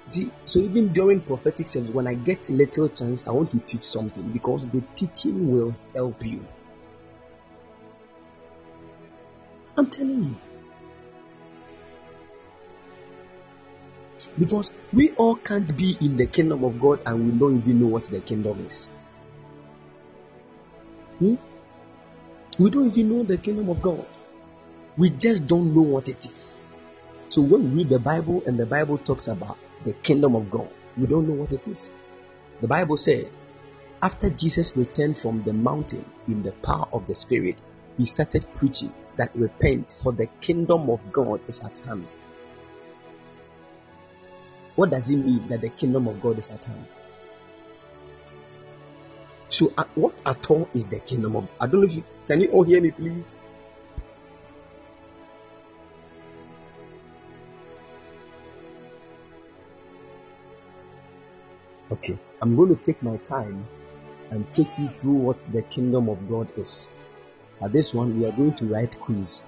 See, 0.08 0.30
so 0.46 0.58
even 0.58 0.92
during 0.92 1.20
prophetic 1.20 1.68
service, 1.68 1.90
when 1.90 2.06
I 2.06 2.14
get 2.14 2.48
a 2.48 2.52
little 2.52 2.88
chance, 2.88 3.24
I 3.26 3.30
want 3.30 3.50
to 3.52 3.58
teach 3.58 3.84
something 3.84 4.22
because 4.30 4.66
the 4.68 4.82
teaching 4.96 5.52
will 5.52 5.74
help 5.94 6.24
you. 6.24 6.44
I'm 9.82 9.90
telling 9.90 10.22
you. 10.22 10.36
Because 14.38 14.70
we 14.92 15.10
all 15.14 15.34
can't 15.34 15.76
be 15.76 15.96
in 16.00 16.16
the 16.16 16.26
kingdom 16.26 16.62
of 16.62 16.80
God 16.80 17.00
and 17.04 17.32
we 17.32 17.36
don't 17.36 17.58
even 17.58 17.80
know 17.80 17.88
what 17.88 18.04
the 18.04 18.20
kingdom 18.20 18.64
is. 18.64 18.88
Hmm? 21.18 21.34
We 22.60 22.70
don't 22.70 22.96
even 22.96 23.08
know 23.08 23.24
the 23.24 23.36
kingdom 23.38 23.70
of 23.70 23.82
God. 23.82 24.06
We 24.96 25.10
just 25.10 25.48
don't 25.48 25.74
know 25.74 25.82
what 25.82 26.08
it 26.08 26.24
is. 26.26 26.54
So 27.28 27.42
when 27.42 27.72
we 27.72 27.78
read 27.78 27.88
the 27.88 27.98
Bible 27.98 28.44
and 28.46 28.56
the 28.56 28.66
Bible 28.66 28.98
talks 28.98 29.26
about 29.26 29.58
the 29.84 29.94
kingdom 29.94 30.36
of 30.36 30.48
God, 30.48 30.70
we 30.96 31.08
don't 31.08 31.26
know 31.26 31.34
what 31.34 31.52
it 31.52 31.66
is. 31.66 31.90
The 32.60 32.68
Bible 32.68 32.96
said, 32.96 33.28
after 34.00 34.30
Jesus 34.30 34.76
returned 34.76 35.18
from 35.18 35.42
the 35.42 35.52
mountain 35.52 36.08
in 36.28 36.42
the 36.42 36.52
power 36.52 36.86
of 36.92 37.08
the 37.08 37.16
Spirit, 37.16 37.56
he 37.98 38.04
started 38.04 38.46
preaching 38.54 38.92
that 39.16 39.34
repent, 39.34 39.94
for 40.02 40.12
the 40.12 40.26
kingdom 40.40 40.88
of 40.90 41.00
God 41.12 41.40
is 41.48 41.60
at 41.60 41.76
hand. 41.78 42.06
What 44.76 44.90
does 44.90 45.10
it 45.10 45.16
mean 45.16 45.46
that 45.48 45.60
the 45.60 45.68
kingdom 45.68 46.08
of 46.08 46.20
God 46.22 46.38
is 46.38 46.50
at 46.50 46.64
hand? 46.64 46.86
So, 49.48 49.70
uh, 49.76 49.84
what 49.94 50.14
at 50.24 50.50
all 50.50 50.66
is 50.72 50.86
the 50.86 50.98
kingdom 51.00 51.36
of? 51.36 51.46
I 51.60 51.66
don't 51.66 51.82
know 51.82 51.86
if 51.86 51.94
you 51.94 52.04
can 52.26 52.40
you 52.40 52.48
all 52.48 52.62
hear 52.62 52.80
me, 52.80 52.90
please. 52.90 53.38
Okay, 61.90 62.18
I'm 62.40 62.56
going 62.56 62.74
to 62.74 62.82
take 62.82 63.02
my 63.02 63.18
time 63.18 63.66
and 64.30 64.46
take 64.54 64.78
you 64.78 64.88
through 64.96 65.12
what 65.12 65.40
the 65.52 65.60
kingdom 65.60 66.08
of 66.08 66.26
God 66.30 66.48
is. 66.56 66.88
At 67.62 67.72
this 67.72 67.94
one, 67.94 68.18
we 68.18 68.26
are 68.26 68.32
going 68.32 68.54
to 68.54 68.66
write 68.66 68.98
quiz. 68.98 69.44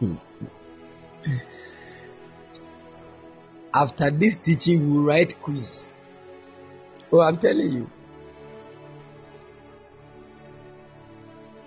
Hmm. 0.00 0.16
After 3.72 4.10
this 4.10 4.36
teaching, 4.36 4.80
we 4.80 4.98
will 4.98 5.04
write 5.04 5.40
quiz. 5.40 5.90
Oh, 7.10 7.20
I'm 7.20 7.38
telling 7.38 7.72
you. 7.72 7.90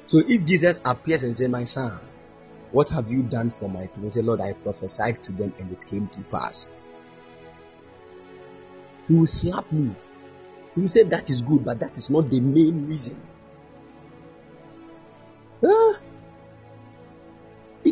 So 0.05 0.19
if 0.19 0.45
Jesus 0.45 0.81
appears 0.85 1.23
and 1.23 1.35
say, 1.35 1.47
My 1.47 1.63
son, 1.63 1.99
what 2.71 2.89
have 2.89 3.11
you 3.11 3.23
done 3.23 3.49
for 3.49 3.67
my 3.67 3.87
people? 3.87 4.09
Say, 4.09 4.21
Lord, 4.21 4.39
I 4.39 4.53
prophesied 4.53 5.23
to 5.23 5.31
them 5.31 5.53
and 5.57 5.71
it 5.71 5.85
came 5.85 6.07
to 6.09 6.21
pass. 6.21 6.67
He 9.07 9.15
will 9.15 9.25
slap 9.25 9.71
me. 9.71 9.95
He 10.75 10.81
will 10.81 10.87
say 10.87 11.03
that 11.03 11.29
is 11.29 11.41
good, 11.41 11.65
but 11.65 11.79
that 11.79 11.97
is 11.97 12.09
not 12.09 12.29
the 12.29 12.39
main 12.39 12.87
reason. 12.87 13.19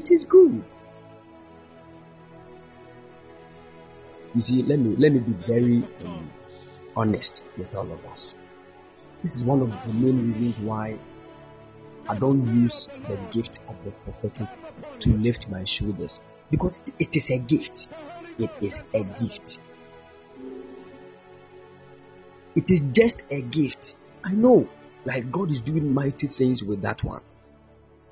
It 0.05 0.11
is 0.11 0.25
good. 0.25 0.63
You 4.35 4.41
see, 4.41 4.61
let 4.63 4.77
me 4.77 4.95
let 4.97 5.11
me 5.11 5.19
be 5.19 5.31
very 5.31 5.77
um, 6.03 6.29
honest 6.95 7.43
with 7.57 7.73
all 7.75 7.91
of 7.91 8.05
us. 8.05 8.35
This 9.23 9.35
is 9.35 9.43
one 9.43 9.61
of 9.61 9.71
the 9.71 9.93
main 9.93 10.31
reasons 10.31 10.59
why 10.59 10.99
I 12.07 12.15
don't 12.15 12.45
use 12.61 12.89
the 13.07 13.17
gift 13.31 13.59
of 13.67 13.83
the 13.83 13.91
prophetic 13.91 14.47
to 14.99 15.09
lift 15.17 15.49
my 15.49 15.63
shoulders 15.63 16.19
because 16.51 16.81
it 16.99 17.15
is 17.15 17.31
a 17.31 17.39
gift. 17.39 17.87
It 18.37 18.51
is 18.61 18.81
a 18.93 19.03
gift. 19.03 19.59
It 22.55 22.69
is 22.69 22.81
just 22.91 23.23
a 23.31 23.41
gift. 23.41 23.95
I 24.23 24.33
know, 24.33 24.69
like 25.05 25.31
God 25.31 25.49
is 25.49 25.61
doing 25.61 25.93
mighty 25.93 26.27
things 26.27 26.61
with 26.61 26.81
that 26.83 27.03
one. 27.03 27.21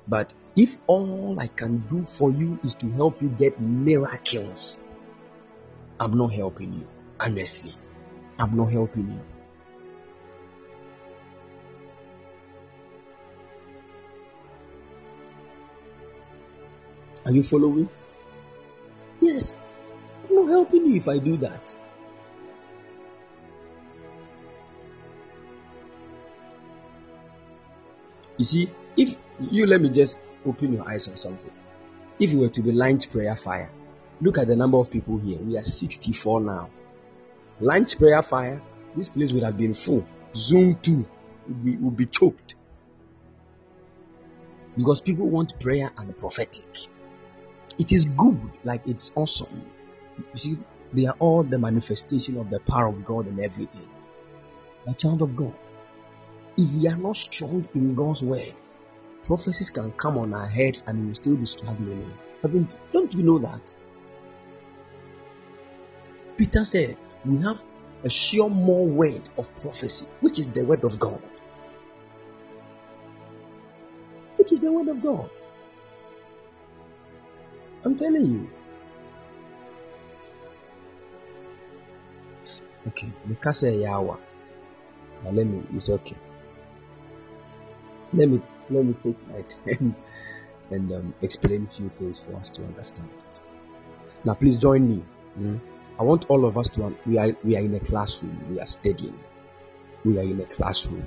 But 0.06 0.32
if 0.56 0.76
all 0.86 1.38
I 1.40 1.46
can 1.48 1.78
do 1.88 2.04
for 2.04 2.30
you 2.30 2.58
is 2.62 2.74
to 2.74 2.90
help 2.90 3.20
you 3.22 3.28
get 3.28 3.60
miracles, 3.60 4.78
I'm 5.98 6.16
not 6.16 6.32
helping 6.32 6.74
you. 6.74 6.86
Honestly, 7.18 7.72
I'm 8.38 8.56
not 8.56 8.70
helping 8.72 9.08
you. 9.08 9.20
Are 17.26 17.32
you 17.32 17.42
following? 17.42 17.88
Yes, 19.20 19.54
I'm 20.28 20.34
not 20.34 20.48
helping 20.48 20.84
you 20.86 20.96
if 20.96 21.08
I 21.08 21.18
do 21.18 21.38
that. 21.38 21.74
You 28.36 28.44
see, 28.44 28.70
if 28.96 29.16
you 29.38 29.66
let 29.66 29.80
me 29.80 29.88
just 29.90 30.18
open 30.46 30.72
your 30.72 30.88
eyes 30.88 31.08
on 31.08 31.16
something. 31.16 31.52
If 32.18 32.30
you 32.30 32.38
were 32.38 32.48
to 32.48 32.62
be 32.62 32.72
lunch 32.72 33.10
prayer 33.10 33.36
fire, 33.36 33.70
look 34.20 34.38
at 34.38 34.46
the 34.46 34.56
number 34.56 34.78
of 34.78 34.90
people 34.90 35.18
here. 35.18 35.38
We 35.38 35.56
are 35.56 35.64
64 35.64 36.40
now. 36.40 36.70
Lunch 37.60 37.98
prayer 37.98 38.22
fire, 38.22 38.60
this 38.96 39.08
place 39.08 39.32
would 39.32 39.42
have 39.42 39.56
been 39.56 39.74
full. 39.74 40.06
Zoom 40.34 40.76
2 40.76 41.06
would 41.48 41.64
be, 41.64 41.76
would 41.76 41.96
be 41.96 42.06
choked. 42.06 42.54
Because 44.76 45.00
people 45.00 45.28
want 45.28 45.58
prayer 45.60 45.90
and 45.96 46.16
prophetic. 46.18 46.66
It 47.78 47.92
is 47.92 48.04
good, 48.04 48.40
like 48.64 48.86
it's 48.86 49.12
awesome. 49.14 49.70
You 50.32 50.38
see, 50.38 50.58
they 50.92 51.06
are 51.06 51.16
all 51.18 51.42
the 51.42 51.58
manifestation 51.58 52.36
of 52.38 52.50
the 52.50 52.60
power 52.60 52.88
of 52.88 53.04
God 53.04 53.26
and 53.26 53.40
everything. 53.40 53.88
A 54.86 54.94
child 54.94 55.22
of 55.22 55.34
God, 55.34 55.54
if 56.56 56.72
we 56.74 56.88
are 56.88 56.96
not 56.96 57.16
strong 57.16 57.66
in 57.74 57.94
God's 57.94 58.22
word, 58.22 58.54
prophecies 59.24 59.70
can 59.70 59.90
come 59.92 60.18
on 60.18 60.32
our 60.34 60.46
heads 60.46 60.82
and 60.86 61.00
we 61.00 61.06
will 61.06 61.14
still 61.14 61.36
be 61.36 61.46
struggling. 61.46 62.12
Haven't, 62.42 62.76
don't 62.92 63.12
you 63.12 63.22
know 63.22 63.38
that? 63.38 63.74
Peter 66.36 66.64
said, 66.64 66.96
We 67.24 67.38
have 67.42 67.62
a 68.04 68.10
sure 68.10 68.50
more 68.50 68.86
word 68.86 69.28
of 69.36 69.54
prophecy, 69.56 70.06
which 70.20 70.38
is 70.38 70.46
the 70.48 70.64
word 70.64 70.84
of 70.84 70.98
God. 70.98 71.22
Which 74.36 74.52
is 74.52 74.60
the 74.60 74.70
word 74.70 74.88
of 74.88 75.00
God. 75.00 75.30
I'm 77.84 77.96
telling 77.96 78.26
you. 78.26 78.50
Okay, 82.88 83.12
the 83.26 83.34
kasa 83.34 83.66
yawa. 83.66 84.20
Now 85.24 85.30
let 85.30 85.46
me, 85.46 85.62
it's 85.74 85.88
okay 85.88 86.16
let 88.14 88.28
me 88.28 88.40
let 88.70 88.84
me 88.84 88.94
take 89.02 89.28
my 89.28 89.42
time 89.42 89.96
and 90.70 90.92
um, 90.92 91.14
explain 91.22 91.64
a 91.64 91.68
few 91.68 91.88
things 91.88 92.18
for 92.18 92.34
us 92.36 92.50
to 92.50 92.62
understand. 92.64 93.10
Now, 94.24 94.34
please 94.34 94.56
join 94.56 94.88
me. 94.88 95.04
Mm? 95.38 95.60
I 95.98 96.02
want 96.02 96.26
all 96.28 96.44
of 96.44 96.56
us 96.56 96.68
to 96.70 96.84
um, 96.84 96.96
we 97.06 97.18
are 97.18 97.36
we 97.44 97.56
are 97.56 97.60
in 97.60 97.74
a 97.74 97.80
classroom. 97.80 98.46
We 98.50 98.60
are 98.60 98.66
studying. 98.66 99.18
We 100.04 100.18
are 100.18 100.22
in 100.22 100.40
a 100.40 100.44
classroom. 100.44 101.06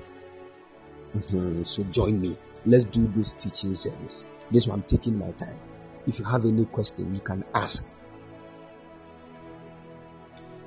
Mm-hmm. 1.15 1.63
So 1.63 1.83
join 1.85 2.21
me. 2.21 2.37
Let's 2.65 2.83
do 2.83 3.07
this 3.07 3.33
teaching 3.33 3.75
service. 3.75 4.25
This 4.51 4.67
one 4.67 4.79
I'm 4.79 4.83
taking 4.83 5.17
my 5.17 5.31
time. 5.31 5.59
If 6.05 6.19
you 6.19 6.25
have 6.25 6.45
any 6.45 6.65
question, 6.65 7.13
you 7.13 7.21
can 7.21 7.43
ask. 7.53 7.83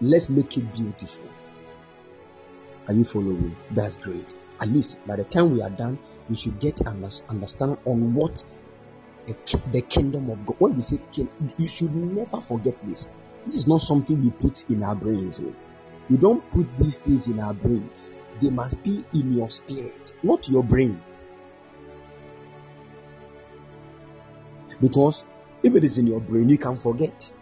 Let's 0.00 0.28
make 0.28 0.56
it 0.56 0.72
beautiful. 0.72 1.24
Are 2.88 2.94
you 2.94 3.04
following? 3.04 3.56
That's 3.70 3.96
great 3.96 4.34
at 4.60 4.68
least 4.68 4.98
by 5.06 5.16
the 5.16 5.24
time 5.24 5.52
we 5.52 5.62
are 5.62 5.70
done, 5.70 5.98
you 6.28 6.34
should 6.34 6.58
get 6.60 6.86
understand 6.86 7.78
on 7.84 8.14
what 8.14 8.44
the 9.72 9.80
kingdom 9.82 10.30
of 10.30 10.44
God. 10.46 10.56
When 10.58 10.76
we 10.76 10.82
say 10.82 10.98
you 11.56 11.68
should 11.68 11.94
never 11.94 12.40
forget 12.40 12.74
this. 12.86 13.08
This 13.44 13.54
is 13.54 13.66
not 13.66 13.80
something 13.80 14.22
we 14.22 14.30
put 14.30 14.68
in 14.68 14.82
our 14.82 14.94
brains. 14.94 15.40
Oh. 15.42 15.54
We 16.08 16.16
don't 16.16 16.48
put 16.50 16.66
these 16.78 16.98
things 16.98 17.26
in 17.26 17.40
our 17.40 17.54
brains. 17.54 18.10
They 18.42 18.50
must 18.50 18.82
be 18.82 19.04
in 19.12 19.32
your 19.32 19.50
spirit, 19.50 20.12
not 20.22 20.48
your 20.48 20.64
brain. 20.64 21.00
Because 24.80 25.24
if 25.62 25.74
it 25.74 25.84
is 25.84 25.98
in 25.98 26.06
your 26.06 26.20
brain, 26.20 26.48
you 26.48 26.58
can 26.58 26.76
forget. 26.76 27.32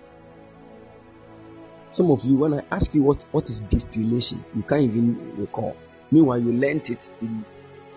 Some 1.90 2.10
of 2.10 2.24
you, 2.24 2.36
when 2.36 2.54
I 2.54 2.62
ask 2.70 2.94
you 2.94 3.02
what, 3.02 3.24
what 3.32 3.48
is 3.48 3.60
distillation, 3.60 4.44
you 4.54 4.62
can't 4.62 4.82
even 4.82 5.36
recall. 5.36 5.76
Meanwhile, 6.10 6.40
you 6.40 6.52
learnt 6.52 6.90
it 6.90 7.10
in 7.20 7.44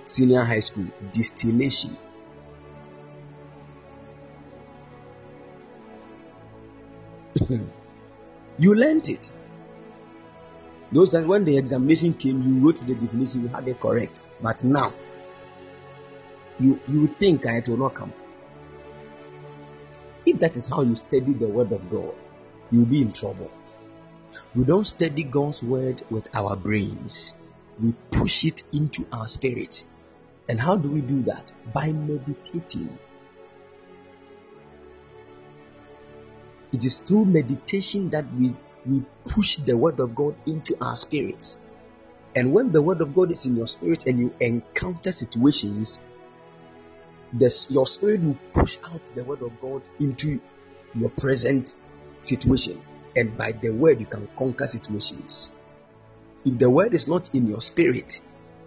senior 0.05 0.43
high 0.43 0.59
school 0.59 0.87
distillation. 1.11 1.97
you 8.57 8.75
learnt 8.75 9.09
it. 9.09 9.31
Those 10.91 11.13
that 11.13 11.25
when 11.25 11.45
the 11.45 11.57
examination 11.57 12.13
came, 12.13 12.43
you 12.43 12.59
wrote 12.59 12.85
the 12.85 12.93
definition, 12.95 13.43
you 13.43 13.47
had 13.47 13.65
it 13.67 13.79
correct. 13.79 14.19
But 14.41 14.63
now, 14.63 14.93
you 16.59 16.79
you 16.87 17.07
think 17.07 17.45
it 17.45 17.69
will 17.69 17.77
not 17.77 17.93
come. 17.93 18.11
If 20.25 20.39
that 20.39 20.57
is 20.57 20.67
how 20.67 20.81
you 20.81 20.95
study 20.95 21.33
the 21.33 21.47
word 21.47 21.71
of 21.71 21.89
God, 21.89 22.13
you'll 22.71 22.85
be 22.85 23.01
in 23.01 23.13
trouble. 23.13 23.49
We 24.53 24.65
don't 24.65 24.85
study 24.85 25.23
God's 25.23 25.63
word 25.63 26.03
with 26.09 26.27
our 26.35 26.57
brains 26.57 27.35
we 27.81 27.93
push 28.11 28.45
it 28.45 28.63
into 28.71 29.05
our 29.11 29.27
spirit. 29.27 29.85
And 30.47 30.59
how 30.59 30.75
do 30.75 30.89
we 30.89 31.01
do 31.01 31.21
that? 31.23 31.51
By 31.73 31.91
meditating. 31.91 32.97
It 36.71 36.85
is 36.85 36.99
through 36.99 37.25
meditation 37.25 38.09
that 38.11 38.25
we, 38.35 38.55
we 38.85 39.03
push 39.25 39.57
the 39.57 39.77
word 39.77 39.99
of 39.99 40.15
God 40.15 40.35
into 40.45 40.77
our 40.83 40.95
spirits. 40.95 41.57
And 42.35 42.53
when 42.53 42.71
the 42.71 42.81
word 42.81 43.01
of 43.01 43.13
God 43.13 43.31
is 43.31 43.45
in 43.45 43.57
your 43.57 43.67
spirit 43.67 44.05
and 44.07 44.19
you 44.19 44.33
encounter 44.39 45.11
situations, 45.11 45.99
your 47.69 47.85
spirit 47.85 48.21
will 48.21 48.37
push 48.53 48.77
out 48.83 49.09
the 49.15 49.23
word 49.23 49.41
of 49.41 49.59
God 49.61 49.81
into 49.99 50.39
your 50.93 51.09
present 51.09 51.75
situation. 52.21 52.81
And 53.15 53.37
by 53.37 53.51
the 53.51 53.71
word, 53.71 53.99
you 53.99 54.05
can 54.05 54.29
conquer 54.37 54.67
situations. 54.67 55.51
If 56.43 56.57
the 56.57 56.69
word 56.69 56.93
is 56.93 57.07
not 57.07 57.29
in 57.33 57.47
your 57.47 57.61
spirit, 57.61 58.19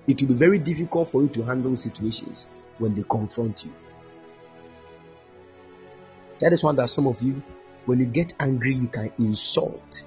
it 0.06 0.20
will 0.20 0.28
be 0.28 0.34
very 0.34 0.58
difficult 0.58 1.08
for 1.08 1.22
you 1.22 1.28
to 1.30 1.42
handle 1.42 1.76
situations 1.76 2.46
when 2.78 2.94
they 2.94 3.04
confront 3.08 3.64
you. 3.64 3.72
That 6.38 6.52
is 6.52 6.62
why 6.62 6.72
that 6.72 6.90
some 6.90 7.06
of 7.06 7.20
you, 7.22 7.42
when 7.86 7.98
you 7.98 8.06
get 8.06 8.34
angry, 8.38 8.74
you 8.74 8.86
can 8.86 9.12
insult. 9.18 10.04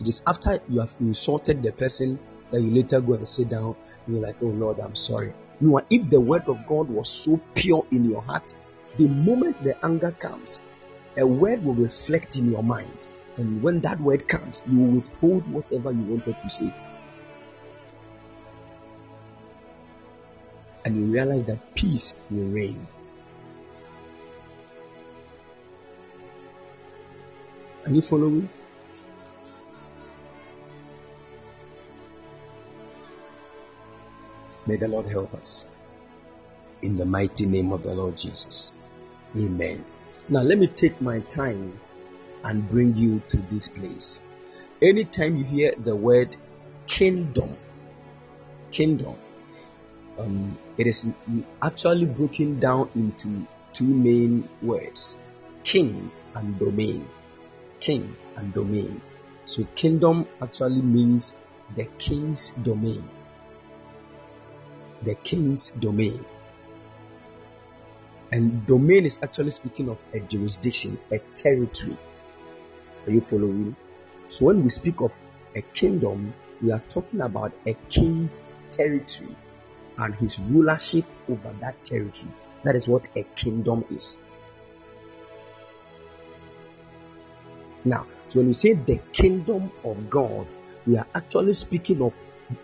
It 0.00 0.08
is 0.08 0.22
after 0.26 0.60
you 0.68 0.80
have 0.80 0.94
insulted 1.00 1.62
the 1.62 1.72
person 1.72 2.18
that 2.50 2.60
you 2.60 2.70
later 2.70 3.00
go 3.00 3.14
and 3.14 3.26
sit 3.26 3.48
down 3.48 3.76
and 4.06 4.16
you're 4.16 4.26
like, 4.26 4.36
oh 4.42 4.46
Lord, 4.46 4.78
I'm 4.80 4.96
sorry. 4.96 5.32
You 5.60 5.70
know, 5.70 5.80
if 5.90 6.08
the 6.08 6.20
word 6.20 6.48
of 6.48 6.66
God 6.66 6.88
was 6.88 7.08
so 7.08 7.40
pure 7.54 7.86
in 7.90 8.08
your 8.08 8.22
heart, 8.22 8.54
the 8.96 9.08
moment 9.08 9.56
the 9.56 9.82
anger 9.84 10.12
comes, 10.12 10.60
a 11.16 11.26
word 11.26 11.64
will 11.64 11.74
reflect 11.74 12.36
in 12.36 12.50
your 12.50 12.62
mind 12.62 12.98
and 13.36 13.62
when 13.62 13.80
that 13.80 14.00
word 14.00 14.28
comes, 14.28 14.62
you 14.66 14.78
will 14.78 15.00
withhold 15.00 15.50
whatever 15.50 15.90
you 15.90 16.02
wanted 16.02 16.38
to 16.38 16.50
say. 16.50 16.72
And 20.84 20.96
you 20.96 21.06
realize 21.06 21.44
that 21.44 21.74
peace 21.74 22.14
will 22.30 22.46
reign. 22.48 22.86
Are 27.86 27.90
you 27.90 28.02
following? 28.02 28.48
May 34.66 34.76
the 34.76 34.88
Lord 34.88 35.06
help 35.06 35.34
us. 35.34 35.66
In 36.82 36.96
the 36.96 37.04
mighty 37.04 37.46
name 37.46 37.72
of 37.72 37.82
the 37.82 37.94
Lord 37.94 38.16
Jesus. 38.16 38.72
Amen. 39.36 39.84
Now, 40.28 40.40
let 40.40 40.58
me 40.58 40.66
take 40.66 41.00
my 41.00 41.20
time 41.20 41.78
and 42.44 42.68
bring 42.68 42.94
you 42.94 43.20
to 43.28 43.38
this 43.50 43.68
place. 43.68 44.20
Anytime 44.80 45.36
you 45.36 45.44
hear 45.44 45.74
the 45.76 45.96
word 45.96 46.36
kingdom, 46.86 47.56
kingdom, 48.70 49.16
um, 50.18 50.58
it 50.76 50.86
is 50.86 51.06
actually 51.62 52.06
broken 52.06 52.60
down 52.60 52.88
into 52.94 53.46
two 53.72 53.84
main 53.84 54.48
words 54.62 55.16
king 55.64 56.10
and 56.34 56.58
domain. 56.58 57.08
King 57.80 58.16
and 58.36 58.52
domain. 58.54 59.00
So, 59.46 59.64
kingdom 59.74 60.26
actually 60.40 60.82
means 60.82 61.34
the 61.74 61.84
king's 61.98 62.52
domain. 62.62 63.08
The 65.02 65.14
king's 65.16 65.70
domain. 65.70 66.24
And 68.32 68.66
domain 68.66 69.04
is 69.04 69.18
actually 69.22 69.50
speaking 69.50 69.88
of 69.88 70.02
a 70.12 70.20
jurisdiction, 70.20 70.98
a 71.10 71.18
territory. 71.36 71.96
Are 73.06 73.10
you 73.10 73.20
following? 73.20 73.76
So 74.28 74.46
when 74.46 74.62
we 74.62 74.70
speak 74.70 75.00
of 75.00 75.12
a 75.54 75.60
kingdom, 75.60 76.32
we 76.62 76.72
are 76.72 76.82
talking 76.88 77.20
about 77.20 77.52
a 77.66 77.74
king's 77.90 78.42
territory 78.70 79.36
and 79.98 80.14
his 80.14 80.38
rulership 80.38 81.04
over 81.28 81.54
that 81.60 81.84
territory. 81.84 82.32
That 82.62 82.76
is 82.76 82.88
what 82.88 83.08
a 83.14 83.24
kingdom 83.36 83.84
is. 83.90 84.18
Now, 87.84 88.06
so 88.28 88.40
when 88.40 88.46
we 88.48 88.54
say 88.54 88.72
the 88.72 88.98
kingdom 89.12 89.70
of 89.84 90.08
God, 90.08 90.46
we 90.86 90.96
are 90.96 91.06
actually 91.14 91.52
speaking 91.52 92.00
of 92.00 92.14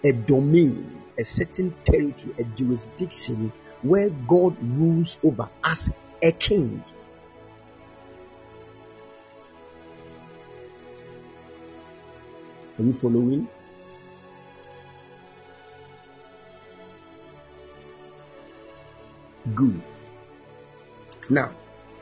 a 0.03 0.13
domain, 0.13 1.03
a 1.19 1.25
certain 1.25 1.75
territory, 1.85 2.35
a 2.39 2.45
jurisdiction 2.45 3.53
where 3.83 4.09
God 4.09 4.57
rules 4.63 5.19
over 5.23 5.49
as 5.63 5.91
a 6.23 6.33
king. 6.33 6.83
Are 12.81 12.83
you 12.83 12.93
following? 12.95 13.47
Good. 19.55 19.83
Now, 21.29 21.53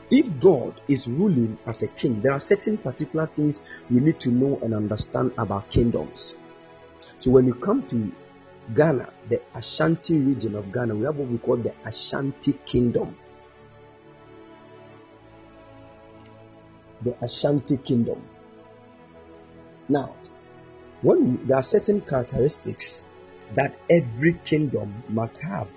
if 0.09 0.39
God 0.39 0.79
is 0.87 1.05
ruling 1.05 1.57
as 1.65 1.83
a 1.83 1.87
king, 1.87 2.21
there 2.21 2.31
are 2.31 2.39
certain 2.39 2.77
particular 2.77 3.27
things 3.27 3.59
we 3.91 3.99
need 3.99 4.21
to 4.21 4.29
know 4.29 4.57
and 4.63 4.73
understand 4.73 5.33
about 5.37 5.69
kingdoms. 5.69 6.35
So 7.17 7.31
when 7.31 7.45
you 7.45 7.55
come 7.55 7.85
to 7.87 8.09
Ghana, 8.73 9.11
the 9.27 9.41
Ashanti 9.55 10.17
region 10.17 10.55
of 10.55 10.71
Ghana, 10.71 10.95
we 10.95 11.05
have 11.05 11.17
what 11.17 11.27
we 11.27 11.39
call 11.39 11.57
the 11.57 11.73
Ashanti 11.85 12.53
Kingdom. 12.65 13.17
The 17.01 17.21
Ashanti 17.21 17.75
Kingdom. 17.77 18.23
Now, 19.89 20.15
when 21.01 21.45
there 21.47 21.57
are 21.57 21.63
certain 21.63 22.01
characteristics 22.01 23.03
that 23.55 23.77
every 23.89 24.33
kingdom 24.45 25.03
must 25.09 25.37
have 25.37 25.69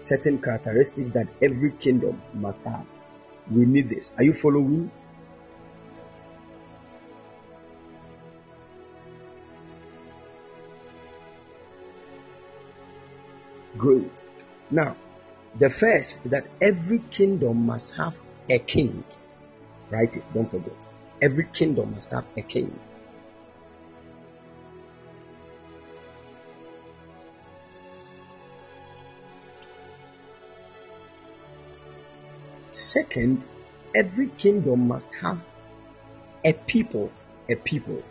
certain 0.00 0.40
characteristics 0.40 1.10
that 1.10 1.28
every 1.42 1.70
kingdom 1.72 2.20
must 2.34 2.62
have. 2.62 2.86
We 3.50 3.66
need 3.66 3.88
this. 3.88 4.12
Are 4.16 4.24
you 4.24 4.32
following? 4.32 4.90
Great. 13.76 14.24
Now, 14.70 14.96
the 15.58 15.70
first 15.70 16.18
that 16.24 16.46
every 16.60 17.00
kingdom 17.10 17.66
must 17.66 17.90
have 17.92 18.18
a 18.48 18.58
king. 18.58 19.04
Write 19.90 20.16
it, 20.16 20.24
don't 20.34 20.48
forget. 20.48 20.86
Every 21.22 21.44
kingdom 21.52 21.92
must 21.94 22.10
have 22.12 22.24
a 22.36 22.42
king. 22.42 22.78
Second, 32.90 33.44
every 33.94 34.30
kingdom 34.30 34.88
must 34.88 35.12
have 35.14 35.46
a 36.44 36.52
people, 36.52 37.12
a 37.48 37.54
people. 37.54 38.02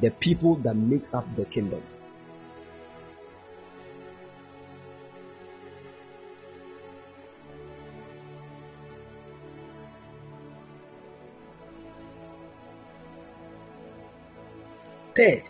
The 0.00 0.12
people 0.12 0.54
that 0.62 0.76
make 0.76 1.12
up 1.12 1.26
the 1.34 1.44
kingdom. 1.44 1.82
Third, 15.16 15.42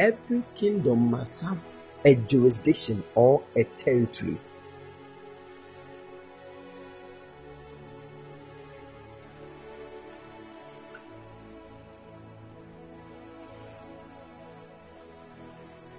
every 0.00 0.42
kingdom 0.56 1.12
must 1.12 1.32
have 1.34 1.58
a 2.04 2.16
jurisdiction 2.16 3.04
or 3.14 3.44
a 3.54 3.62
territory. 3.76 4.38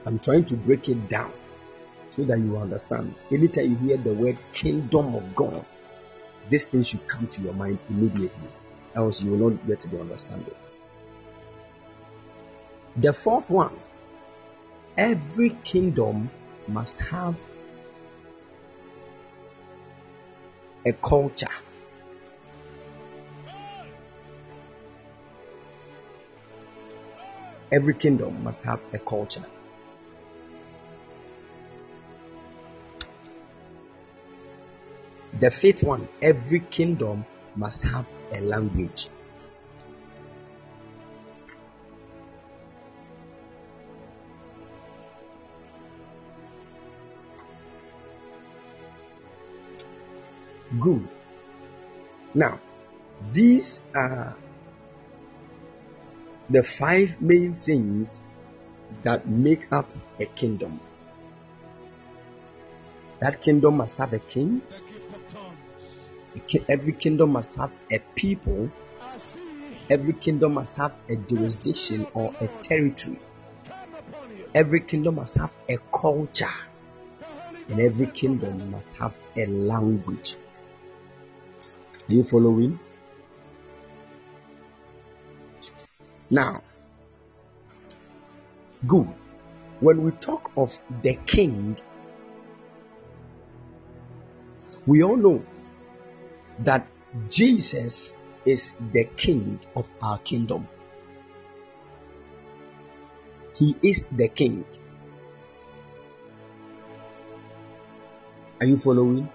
I'm 0.08 0.20
trying 0.20 0.45
to 0.45 0.55
break 0.55 0.88
it 0.88 1.10
down 1.10 1.34
so 2.12 2.24
that 2.24 2.39
you 2.39 2.58
understand. 2.58 3.14
Anytime 3.30 3.72
you 3.72 3.76
hear 3.76 3.97
the 3.97 4.14
word 4.14 4.38
kingdom 4.53 5.14
of 5.14 5.36
God, 5.36 5.66
this 6.49 6.64
thing 6.64 6.84
should 6.84 7.05
come 7.10 7.28
to 7.28 7.41
your 7.41 7.53
mind 7.53 7.78
immediately, 7.89 8.49
else 8.95 9.22
you 9.22 9.32
will 9.32 9.49
not 9.49 9.68
get 9.68 9.82
to 9.82 9.89
the 9.89 9.99
understanding. 9.99 10.55
The 12.95 13.12
fourth 13.12 13.49
one 13.49 13.78
every 14.95 15.49
kingdom 15.66 16.32
must 16.70 16.97
have 16.99 17.36
a 20.86 20.93
culture. 20.93 21.47
Every 27.74 27.93
kingdom 27.93 28.41
must 28.45 28.62
have 28.64 28.82
a 28.93 28.99
culture. 28.99 29.43
The 35.40 35.52
fifth 35.52 35.84
one 35.84 36.08
every 36.20 36.62
kingdom 36.62 37.24
must 37.56 37.84
have 37.84 38.08
a 38.32 38.42
language. 38.42 39.10
Good. 50.80 51.08
Now, 52.34 52.60
these 53.32 53.84
are 53.94 54.36
the 56.50 56.64
five 56.64 57.22
main 57.22 57.54
things 57.54 58.22
that 59.04 59.28
make 59.28 59.72
up 59.72 59.90
a 60.20 60.26
kingdom. 60.26 60.80
That 63.20 63.42
kingdom 63.42 63.78
must 63.78 63.98
have 63.98 64.14
a 64.14 64.20
king, 64.20 64.62
every 66.70 66.94
kingdom 66.94 67.32
must 67.32 67.52
have 67.56 67.74
a 67.92 68.00
people, 68.16 68.72
every 69.90 70.14
kingdom 70.14 70.54
must 70.54 70.76
have 70.76 70.96
a 71.10 71.16
jurisdiction 71.16 72.08
or 72.14 72.34
a 72.42 72.48
territory, 72.62 73.20
every 74.54 74.82
kingdom 74.82 75.16
must 75.16 75.36
have 75.36 75.54
a 75.70 75.78
culture, 75.94 76.58
and 77.68 77.80
every 77.80 78.08
kingdom 78.08 78.72
must 78.72 78.90
have 78.98 79.18
a 79.36 79.46
language. 79.46 80.36
You 82.08 82.24
following? 82.24 82.80
Now, 86.30 86.62
good. 88.86 89.08
When 89.80 90.04
we 90.04 90.12
talk 90.12 90.52
of 90.58 90.78
the 91.04 91.16
king, 91.26 91.78
we 94.86 95.04
all 95.04 95.18
know 95.18 95.44
that 96.60 96.88
Jesus 97.30 98.14
is 98.45 98.74
the 98.91 99.05
king 99.16 99.60
of 99.76 99.89
our 100.01 100.18
kingdom. 100.20 100.68
He 103.55 103.76
is 103.82 104.05
the 104.12 104.28
king. 104.28 104.66
Are 108.60 108.66
you 108.66 108.78
following? 108.78 109.30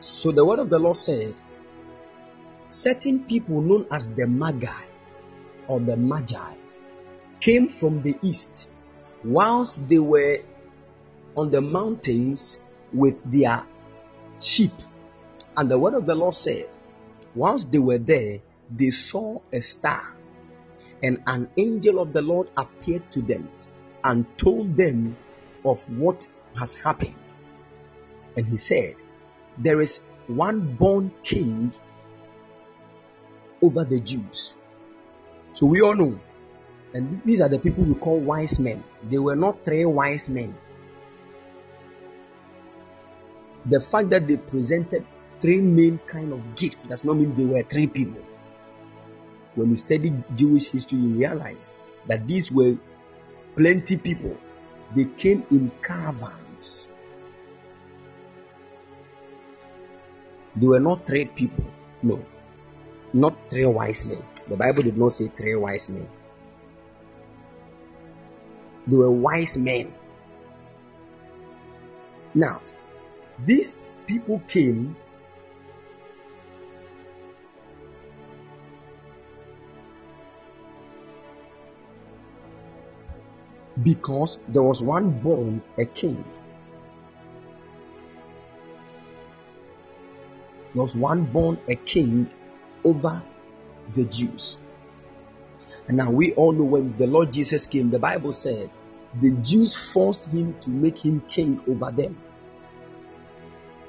So 0.00 0.32
the 0.32 0.44
word 0.44 0.58
of 0.58 0.70
the 0.70 0.78
Lord 0.78 0.96
said, 0.96 1.34
certain 2.68 3.24
people 3.24 3.60
known 3.60 3.86
as 3.90 4.12
the 4.14 4.26
Magi 4.26 4.84
or 5.68 5.80
the 5.80 5.96
Magi 5.96 6.54
came 7.40 7.68
from 7.68 8.02
the 8.02 8.16
east 8.22 8.68
whilst 9.24 9.76
they 9.88 9.98
were 9.98 10.40
on 11.36 11.50
the 11.50 11.60
mountains 11.60 12.60
with 12.92 13.22
their 13.30 13.64
sheep. 14.42 14.72
And 15.56 15.70
the 15.70 15.78
word 15.78 15.94
of 15.94 16.06
the 16.06 16.14
Lord 16.14 16.34
said, 16.34 16.68
whilst 17.34 17.70
they 17.70 17.78
were 17.78 17.98
there, 17.98 18.40
they 18.74 18.90
saw 18.90 19.40
a 19.52 19.60
star, 19.60 20.14
and 21.02 21.22
an 21.26 21.50
angel 21.56 21.98
of 21.98 22.12
the 22.12 22.22
Lord 22.22 22.48
appeared 22.56 23.10
to 23.12 23.22
them 23.22 23.50
and 24.04 24.26
told 24.38 24.76
them 24.76 25.16
of 25.64 25.82
what 25.98 26.26
has 26.56 26.74
happened. 26.74 27.14
And 28.36 28.46
he 28.46 28.56
said, 28.56 28.96
There 29.58 29.80
is 29.80 30.00
one 30.26 30.74
born 30.76 31.12
king 31.22 31.72
over 33.60 33.84
the 33.84 34.00
Jews. 34.00 34.54
So 35.52 35.66
we 35.66 35.82
all 35.82 35.94
know. 35.94 36.18
And 36.94 37.20
these 37.20 37.40
are 37.40 37.48
the 37.48 37.58
people 37.58 37.84
we 37.84 37.94
call 37.94 38.18
wise 38.18 38.58
men. 38.58 38.84
They 39.02 39.18
were 39.18 39.36
not 39.36 39.64
three 39.64 39.84
wise 39.84 40.28
men, 40.28 40.56
the 43.66 43.80
fact 43.80 44.10
that 44.10 44.26
they 44.26 44.36
presented 44.36 45.04
three 45.40 45.60
main 45.60 45.98
kind 46.06 46.32
of 46.32 46.56
gifts 46.56 46.84
does 46.84 47.04
not 47.04 47.16
mean 47.16 47.34
they 47.34 47.44
were 47.44 47.62
three 47.62 47.86
people. 47.86 48.22
When 49.54 49.70
you 49.70 49.76
study 49.76 50.12
Jewish 50.34 50.70
history, 50.70 50.98
you 50.98 51.14
realize 51.14 51.68
that 52.06 52.26
these 52.26 52.50
were 52.50 52.76
plenty 53.56 53.96
people. 53.96 54.36
They 54.94 55.04
came 55.04 55.44
in 55.50 55.70
caravans. 55.82 56.88
They 60.56 60.66
were 60.66 60.80
not 60.80 61.06
three 61.06 61.26
people. 61.26 61.64
No, 62.02 62.24
not 63.12 63.36
three 63.48 63.66
wise 63.66 64.04
men. 64.04 64.22
The 64.46 64.56
Bible 64.56 64.82
did 64.82 64.98
not 64.98 65.12
say 65.12 65.28
three 65.28 65.54
wise 65.54 65.88
men. 65.88 66.08
They 68.86 68.96
were 68.96 69.10
wise 69.10 69.56
men. 69.56 69.94
Now, 72.34 72.60
these 73.44 73.76
people 74.06 74.40
came 74.48 74.96
because 83.82 84.38
there 84.48 84.62
was 84.62 84.82
one 84.82 85.10
born 85.20 85.62
a 85.78 85.84
king. 85.84 86.24
There 90.74 90.82
was 90.82 90.96
one 90.96 91.24
born 91.24 91.58
a 91.68 91.74
king 91.74 92.30
over 92.84 93.22
the 93.94 94.04
Jews. 94.04 94.58
And 95.88 95.96
now 95.96 96.10
we 96.10 96.32
all 96.34 96.52
know 96.52 96.64
when 96.64 96.96
the 96.96 97.06
Lord 97.06 97.32
Jesus 97.32 97.66
came, 97.66 97.90
the 97.90 97.98
Bible 97.98 98.32
said 98.32 98.70
the 99.20 99.32
Jews 99.42 99.74
forced 99.74 100.24
him 100.26 100.56
to 100.60 100.70
make 100.70 100.98
him 100.98 101.20
king 101.28 101.60
over 101.68 101.90
them. 101.90 102.16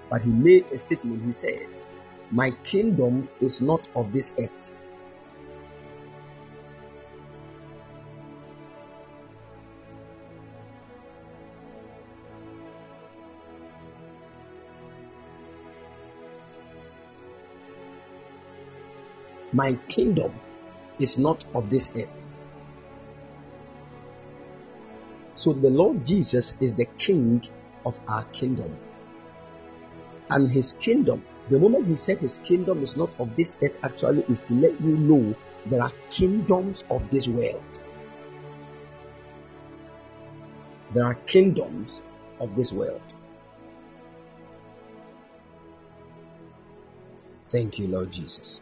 But 0.09 0.21
he 0.21 0.29
made 0.29 0.65
a 0.71 0.79
statement. 0.79 1.25
He 1.25 1.31
said, 1.31 1.67
My 2.31 2.51
kingdom 2.63 3.29
is 3.39 3.61
not 3.61 3.87
of 3.95 4.11
this 4.11 4.31
earth. 4.39 4.71
My 19.51 19.73
kingdom 19.87 20.33
is 20.99 21.17
not 21.17 21.45
of 21.53 21.69
this 21.69 21.91
earth. 21.95 22.27
So 25.35 25.53
the 25.53 25.69
Lord 25.69 26.05
Jesus 26.05 26.57
is 26.59 26.73
the 26.73 26.85
king 26.97 27.43
of 27.85 27.99
our 28.07 28.23
kingdom. 28.25 28.75
And 30.33 30.49
his 30.49 30.73
kingdom, 30.79 31.23
the 31.51 31.59
moment 31.59 31.85
he 31.85 31.93
said 31.93 32.17
his 32.17 32.39
kingdom 32.39 32.81
is 32.81 32.97
not 32.97 33.11
of 33.19 33.35
this 33.35 33.55
earth, 33.61 33.77
actually 33.83 34.23
is 34.29 34.39
to 34.47 34.53
let 34.55 34.81
you 34.81 34.97
know 34.97 35.35
there 35.67 35.83
are 35.83 35.91
kingdoms 36.09 36.83
of 36.89 37.07
this 37.11 37.27
world. 37.27 37.61
There 40.91 41.05
are 41.05 41.13
kingdoms 41.13 42.01
of 42.39 42.55
this 42.55 42.73
world. 42.73 43.13
Thank 47.49 47.77
you, 47.77 47.87
Lord 47.87 48.11
Jesus. 48.11 48.59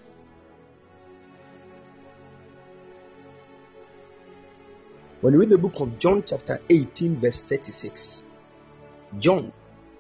When 5.22 5.34
you 5.34 5.40
read 5.40 5.50
the 5.50 5.58
book 5.58 5.80
of 5.80 6.00
John, 6.00 6.22
chapter 6.26 6.60
18, 6.70 7.16
verse 7.16 7.40
36, 7.40 8.24
John 9.20 9.54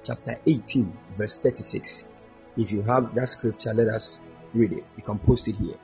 chapter 0.04 0.38
18, 0.46 0.98
verse 1.16 1.38
36. 1.38 2.04
If 2.58 2.72
you 2.72 2.82
have 2.84 3.14
that 3.16 3.30
scripture, 3.30 3.74
let 3.74 3.88
us 3.88 4.20
read 4.54 4.74
it. 4.74 4.84
You 4.98 5.04
can 5.04 5.20
post 5.20 5.48
it 5.48 5.56
here. 5.56 5.76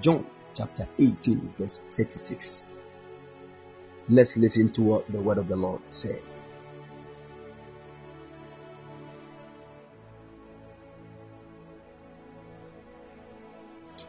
John 0.00 0.26
chapter 0.54 0.88
18, 0.98 1.54
verse 1.56 1.80
36. 1.90 2.62
Let's 4.08 4.36
listen 4.36 4.70
to 4.72 4.82
what 4.82 5.10
the 5.10 5.20
word 5.20 5.38
of 5.38 5.48
the 5.48 5.56
Lord 5.56 5.80
said. 5.90 6.22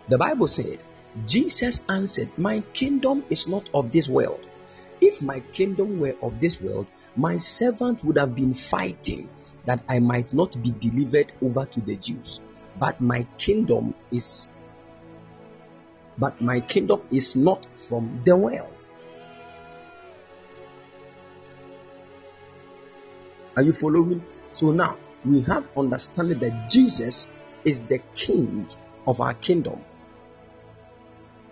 The 0.08 0.18
Bible 0.18 0.48
said, 0.48 0.80
Jesus 1.26 1.84
answered, 1.90 2.30
My 2.38 2.62
kingdom 2.74 3.26
is 3.30 3.48
not 3.48 3.70
of 3.74 3.92
this 3.92 4.08
world. 4.08 4.48
If 5.02 5.22
my 5.22 5.42
kingdom 5.52 6.00
were 6.00 6.16
of 6.22 6.40
this 6.40 6.62
world, 6.62 6.88
my 7.16 7.38
servant 7.38 8.04
would 8.04 8.18
have 8.18 8.36
been 8.36 8.54
fighting 8.54 9.30
that 9.68 9.84
I 9.88 10.00
might 10.00 10.34
not 10.34 10.60
be 10.64 10.72
delivered 10.72 11.34
over 11.42 11.66
to 11.66 11.82
the 11.82 11.98
Jews. 11.98 12.40
But 12.80 13.00
my 13.00 13.28
kingdom 13.38 13.94
is 14.12 14.48
but 16.18 16.42
my 16.42 16.62
kingdom 16.62 17.02
is 17.12 17.36
not 17.36 17.68
from 17.88 18.22
the 18.26 18.36
world. 18.36 18.74
Are 23.56 23.62
you 23.62 23.74
following? 23.74 24.24
So 24.52 24.72
now 24.72 24.98
we 25.24 25.42
have 25.42 25.68
understanding 25.78 26.40
that 26.40 26.72
Jesus 26.72 27.28
is 27.64 27.82
the 27.82 28.00
king 28.16 28.68
of 29.06 29.22
our 29.22 29.36
kingdom. 29.36 29.84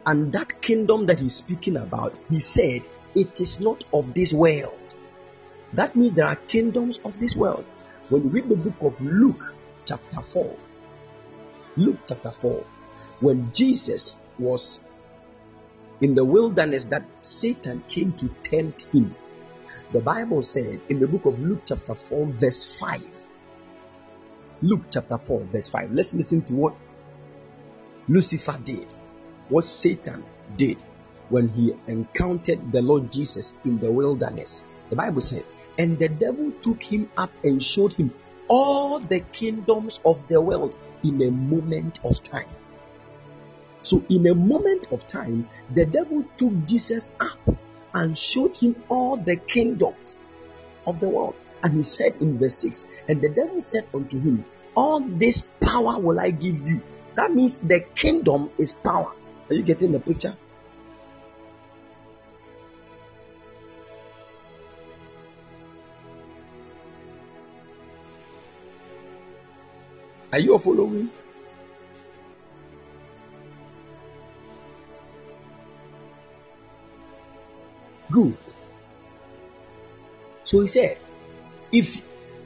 And 0.06 0.32
that 0.34 0.62
kingdom 0.62 1.08
that 1.08 1.20
he's 1.20 1.36
speaking 1.36 1.78
about, 1.78 2.18
he 2.30 2.40
said, 2.40 2.84
it 3.14 3.40
is 3.40 3.60
not 3.60 3.84
of 3.94 4.14
this 4.14 4.34
world. 4.34 4.80
That 5.74 5.96
means 5.96 6.14
there 6.14 6.28
are 6.28 6.36
kingdoms 6.36 7.00
of 7.04 7.20
this 7.20 7.36
world. 7.36 7.66
When 8.10 8.24
you 8.24 8.30
read 8.30 8.50
the 8.50 8.58
book 8.58 8.76
of 8.82 9.02
Luke, 9.02 9.56
chapter 9.86 10.22
4, 10.22 10.56
Luke 11.78 11.98
chapter 12.08 12.30
4, 12.30 12.64
when 13.20 13.52
Jesus 13.52 14.18
was 14.38 14.80
in 16.02 16.14
the 16.14 16.24
wilderness 16.24 16.86
that 16.86 17.04
Satan 17.22 17.84
came 17.88 18.14
to 18.14 18.30
tempt 18.44 18.88
him, 18.94 19.16
the 19.92 20.02
Bible 20.02 20.42
said 20.42 20.82
in 20.90 21.00
the 21.00 21.08
book 21.08 21.26
of 21.26 21.40
Luke, 21.40 21.62
chapter 21.66 21.96
4, 21.96 22.28
verse 22.28 22.78
5. 22.80 23.04
Luke 24.62 24.84
chapter 24.92 25.18
4, 25.18 25.40
verse 25.46 25.68
5. 25.68 25.92
Let's 25.92 26.14
listen 26.14 26.44
to 26.44 26.54
what 26.54 26.76
Lucifer 28.08 28.60
did, 28.64 28.88
what 29.50 29.64
Satan 29.64 30.24
did 30.56 30.78
when 31.30 31.50
he 31.50 31.74
encountered 31.88 32.72
the 32.72 32.82
Lord 32.82 33.12
Jesus 33.12 33.54
in 33.64 33.80
the 33.80 33.92
wilderness. 33.92 34.64
The 34.90 34.96
Bible 34.96 35.22
said, 35.22 35.44
and 35.78 35.98
the 35.98 36.10
devil 36.10 36.52
took 36.62 36.82
him 36.82 37.10
up 37.18 37.32
and 37.44 37.62
showed 37.62 37.94
him 37.94 38.14
all 38.48 39.00
the 39.00 39.20
kingdoms 39.20 40.00
of 40.06 40.28
the 40.28 40.40
world 40.40 40.76
in 41.04 41.22
a 41.22 41.32
moment 41.32 42.00
of 42.04 42.22
time. 42.22 42.50
So, 43.82 44.04
in 44.10 44.26
a 44.28 44.36
moment 44.36 44.88
of 44.92 45.08
time, 45.08 45.48
the 45.74 45.86
devil 45.86 46.26
took 46.38 46.66
Jesus 46.66 47.12
up 47.20 47.40
and 47.94 48.18
showed 48.18 48.56
him 48.56 48.84
all 48.90 49.18
the 49.18 49.36
kingdoms 49.36 50.18
of 50.86 51.00
the 51.00 51.08
world. 51.08 51.36
And 51.64 51.76
he 51.76 51.84
said 51.84 52.16
in 52.20 52.38
verse 52.38 52.56
6, 52.56 52.86
And 53.08 53.22
the 53.22 53.30
devil 53.30 53.62
said 53.62 53.88
unto 53.94 54.20
him, 54.20 54.46
All 54.76 55.00
this 55.00 55.44
power 55.62 56.00
will 56.00 56.20
I 56.20 56.32
give 56.32 56.68
you. 56.68 56.82
That 57.16 57.34
means 57.34 57.58
the 57.60 57.80
kingdom 57.80 58.52
is 58.58 58.72
power. 58.72 59.14
Are 59.50 59.54
you 59.54 59.64
getting 59.64 59.92
the 59.92 60.00
picture? 60.00 60.38
Are 70.32 70.40
you 70.40 70.58
following? 70.58 71.10
Good. 78.12 78.38
So 80.44 80.62
he 80.62 80.68
said, 80.68 80.98
If 81.72 82.02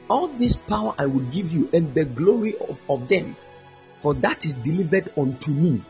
all 0.08 0.28
this 0.28 0.56
power 0.56 0.94
I 0.98 1.06
will 1.06 1.24
give 1.26 1.52
you 1.52 1.68
and 1.72 1.94
the 1.94 2.04
glory 2.04 2.56
of, 2.58 2.80
of 2.88 3.08
them, 3.08 3.36
for 3.98 4.14
that 4.14 4.44
is 4.44 4.54
delivered 4.54 5.12
unto 5.16 5.50
me, 5.50 5.82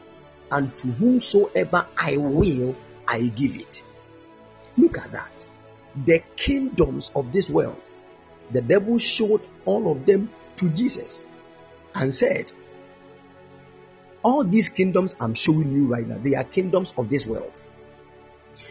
and 0.50 0.76
to 0.78 0.88
whomsoever 0.88 1.86
I 1.96 2.16
will, 2.16 2.74
I 3.06 3.22
give 3.22 3.56
it. 3.56 3.82
Look 4.76 4.98
at 4.98 5.12
that. 5.12 5.46
The 6.04 6.22
kingdoms 6.36 7.10
of 7.14 7.32
this 7.32 7.48
world, 7.48 7.80
the 8.50 8.60
devil 8.60 8.98
showed 8.98 9.42
all 9.64 9.92
of 9.92 10.06
them 10.06 10.30
to 10.56 10.68
Jesus 10.70 11.24
and 11.94 12.14
said, 12.14 12.52
All 14.22 14.44
these 14.44 14.68
kingdoms 14.68 15.14
I'm 15.20 15.34
showing 15.34 15.72
you 15.72 15.86
right 15.86 16.06
now, 16.06 16.18
they 16.18 16.34
are 16.34 16.44
kingdoms 16.44 16.92
of 16.96 17.08
this 17.08 17.26
world. 17.26 17.52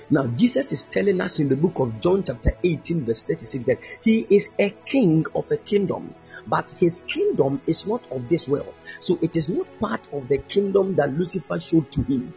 Now, 0.10 0.28
Jesus 0.28 0.72
is 0.72 0.84
telling 0.84 1.22
us 1.22 1.40
in 1.40 1.50
the 1.50 1.56
book 1.56 1.80
of 1.80 2.00
John, 2.00 2.24
chapter 2.24 2.52
18, 2.64 3.06
verse 3.06 3.22
36, 3.22 3.64
that 3.66 3.80
he 4.02 4.26
is 4.30 4.50
a 4.60 4.72
king 4.86 5.26
of 5.36 5.50
a 5.52 5.58
kingdom, 5.58 6.14
but 6.48 6.70
his 6.80 7.02
kingdom 7.02 7.62
is 7.68 7.86
not 7.86 8.12
of 8.12 8.28
this 8.28 8.48
world. 8.48 8.74
So, 9.00 9.20
it 9.22 9.36
is 9.36 9.50
not 9.50 9.68
part 9.80 10.08
of 10.12 10.28
the 10.28 10.40
kingdom 10.40 10.96
that 10.96 11.18
Lucifer 11.18 11.60
showed 11.60 11.92
to 11.92 12.02
him. 12.04 12.34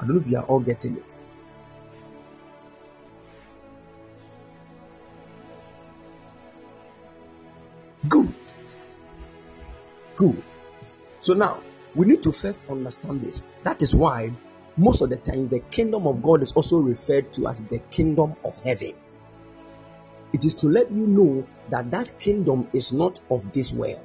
I 0.00 0.06
don't 0.06 0.16
know 0.16 0.20
if 0.20 0.28
you 0.28 0.38
are 0.38 0.44
all 0.44 0.60
getting 0.60 0.96
it. 0.96 1.16
Good. 10.16 10.42
So 11.20 11.34
now 11.34 11.60
we 11.94 12.06
need 12.06 12.22
to 12.22 12.32
first 12.32 12.60
understand 12.68 13.22
this. 13.22 13.42
That 13.62 13.82
is 13.82 13.94
why 13.94 14.32
most 14.76 15.00
of 15.00 15.10
the 15.10 15.16
times 15.16 15.48
the 15.48 15.60
kingdom 15.60 16.06
of 16.06 16.22
God 16.22 16.42
is 16.42 16.52
also 16.52 16.78
referred 16.78 17.32
to 17.34 17.48
as 17.48 17.60
the 17.60 17.78
kingdom 17.90 18.34
of 18.44 18.60
heaven. 18.62 18.94
It 20.32 20.44
is 20.44 20.54
to 20.54 20.68
let 20.68 20.90
you 20.90 21.06
know 21.06 21.46
that 21.70 21.90
that 21.92 22.18
kingdom 22.18 22.68
is 22.72 22.92
not 22.92 23.20
of 23.30 23.52
this 23.52 23.72
world. 23.72 24.00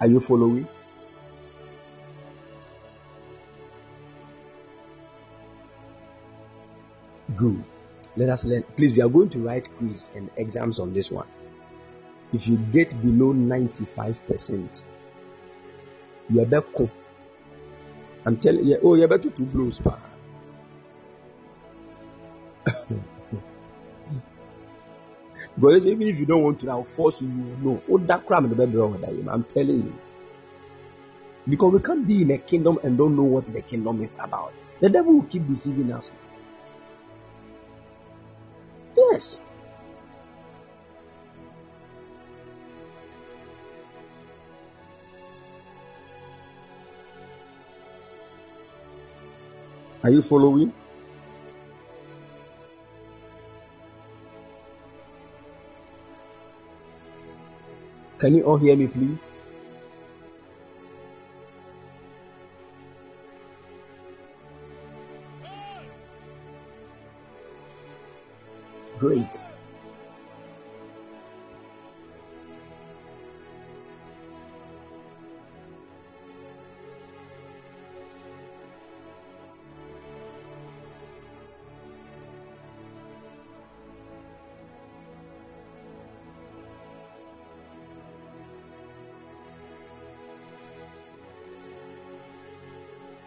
Are 0.00 0.06
you 0.06 0.20
following? 0.20 0.66
Good. 7.34 7.64
Let 8.16 8.30
us 8.30 8.44
learn. 8.44 8.62
Please, 8.76 8.94
we 8.94 9.02
are 9.02 9.08
going 9.08 9.28
to 9.30 9.38
write 9.40 9.68
quiz 9.76 10.10
and 10.14 10.30
exams 10.36 10.78
on 10.78 10.92
this 10.92 11.10
one. 11.10 11.26
If 12.32 12.48
you 12.48 12.56
get 12.56 12.90
below 13.02 13.34
95%, 13.34 14.82
you're 16.30 16.46
better. 16.46 16.90
I'm 18.24 18.36
telling 18.38 18.64
you, 18.64 18.78
oh, 18.82 18.94
you're 18.94 19.08
better 19.08 19.30
to 19.30 19.42
blows, 19.42 19.80
pa. 19.80 19.98
Because 25.54 25.86
even 25.86 26.02
if 26.02 26.18
you 26.18 26.26
don't 26.26 26.42
want 26.42 26.60
to, 26.60 26.70
I'll 26.70 26.84
force 26.84 27.22
you, 27.22 27.28
you 27.28 27.56
know. 27.62 27.82
Oh, 27.90 27.98
that 27.98 28.26
crime 28.26 28.44
in 28.44 28.50
the 28.50 28.56
baby 28.56 28.78
I'm 28.78 29.44
telling 29.44 29.84
you. 29.84 29.94
Because 31.48 31.72
we 31.72 31.80
can't 31.80 32.06
be 32.06 32.22
in 32.22 32.30
a 32.32 32.38
kingdom 32.38 32.78
and 32.82 32.98
don't 32.98 33.16
know 33.16 33.22
what 33.22 33.46
the 33.46 33.62
kingdom 33.62 34.02
is 34.02 34.16
about. 34.20 34.52
The 34.80 34.90
devil 34.90 35.14
will 35.14 35.22
keep 35.22 35.46
deceiving 35.46 35.92
us. 35.92 36.10
Yes. 39.16 39.40
Are 50.04 50.10
you 50.10 50.20
following? 50.20 50.72
Can 58.18 58.34
you 58.34 58.42
all 58.44 58.58
hear 58.58 58.76
me, 58.76 58.86
please? 58.88 59.32
Great. 68.98 69.44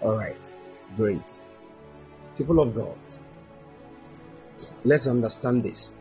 All 0.01 0.15
right. 0.15 0.53
Great. 0.97 1.39
People 2.37 2.59
of 2.61 2.73
God, 2.75 2.97
let's 4.83 5.07
understand 5.07 5.63
this. 5.63 5.93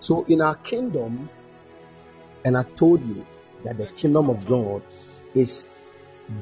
So, 0.00 0.24
in 0.24 0.40
our 0.40 0.56
kingdom, 0.56 1.28
and 2.44 2.56
I 2.56 2.62
told 2.62 3.04
you 3.06 3.26
that 3.64 3.76
the 3.76 3.86
kingdom 3.88 4.30
of 4.30 4.46
God 4.46 4.82
is 5.34 5.66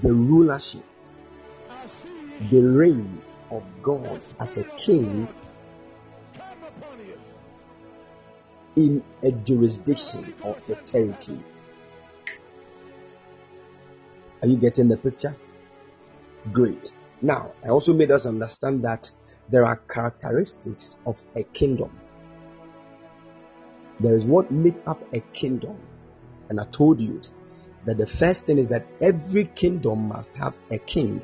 the 0.00 0.12
rulership, 0.12 0.84
the 2.50 2.60
reign 2.60 3.20
of 3.50 3.64
God 3.82 4.20
as 4.38 4.56
a 4.58 4.64
king 4.64 5.26
in 8.76 9.02
a 9.24 9.32
jurisdiction 9.32 10.34
or 10.42 10.56
a 10.68 10.74
territory. 10.76 11.42
Are 14.40 14.46
you 14.46 14.56
getting 14.56 14.86
the 14.86 14.96
picture? 14.96 15.34
Great. 16.52 16.92
Now, 17.20 17.52
I 17.64 17.68
also 17.68 17.92
made 17.92 18.10
us 18.10 18.26
understand 18.26 18.84
that 18.84 19.10
there 19.48 19.64
are 19.64 19.76
characteristics 19.76 20.98
of 21.04 21.22
a 21.34 21.42
kingdom. 21.42 21.98
There 23.98 24.14
is 24.14 24.26
what 24.26 24.50
makes 24.50 24.80
up 24.86 25.02
a 25.12 25.20
kingdom. 25.32 25.76
And 26.48 26.60
I 26.60 26.64
told 26.64 27.00
you 27.00 27.20
that 27.84 27.98
the 27.98 28.06
first 28.06 28.44
thing 28.44 28.58
is 28.58 28.68
that 28.68 28.86
every 29.00 29.46
kingdom 29.46 30.08
must 30.08 30.32
have 30.34 30.56
a 30.70 30.78
king. 30.78 31.22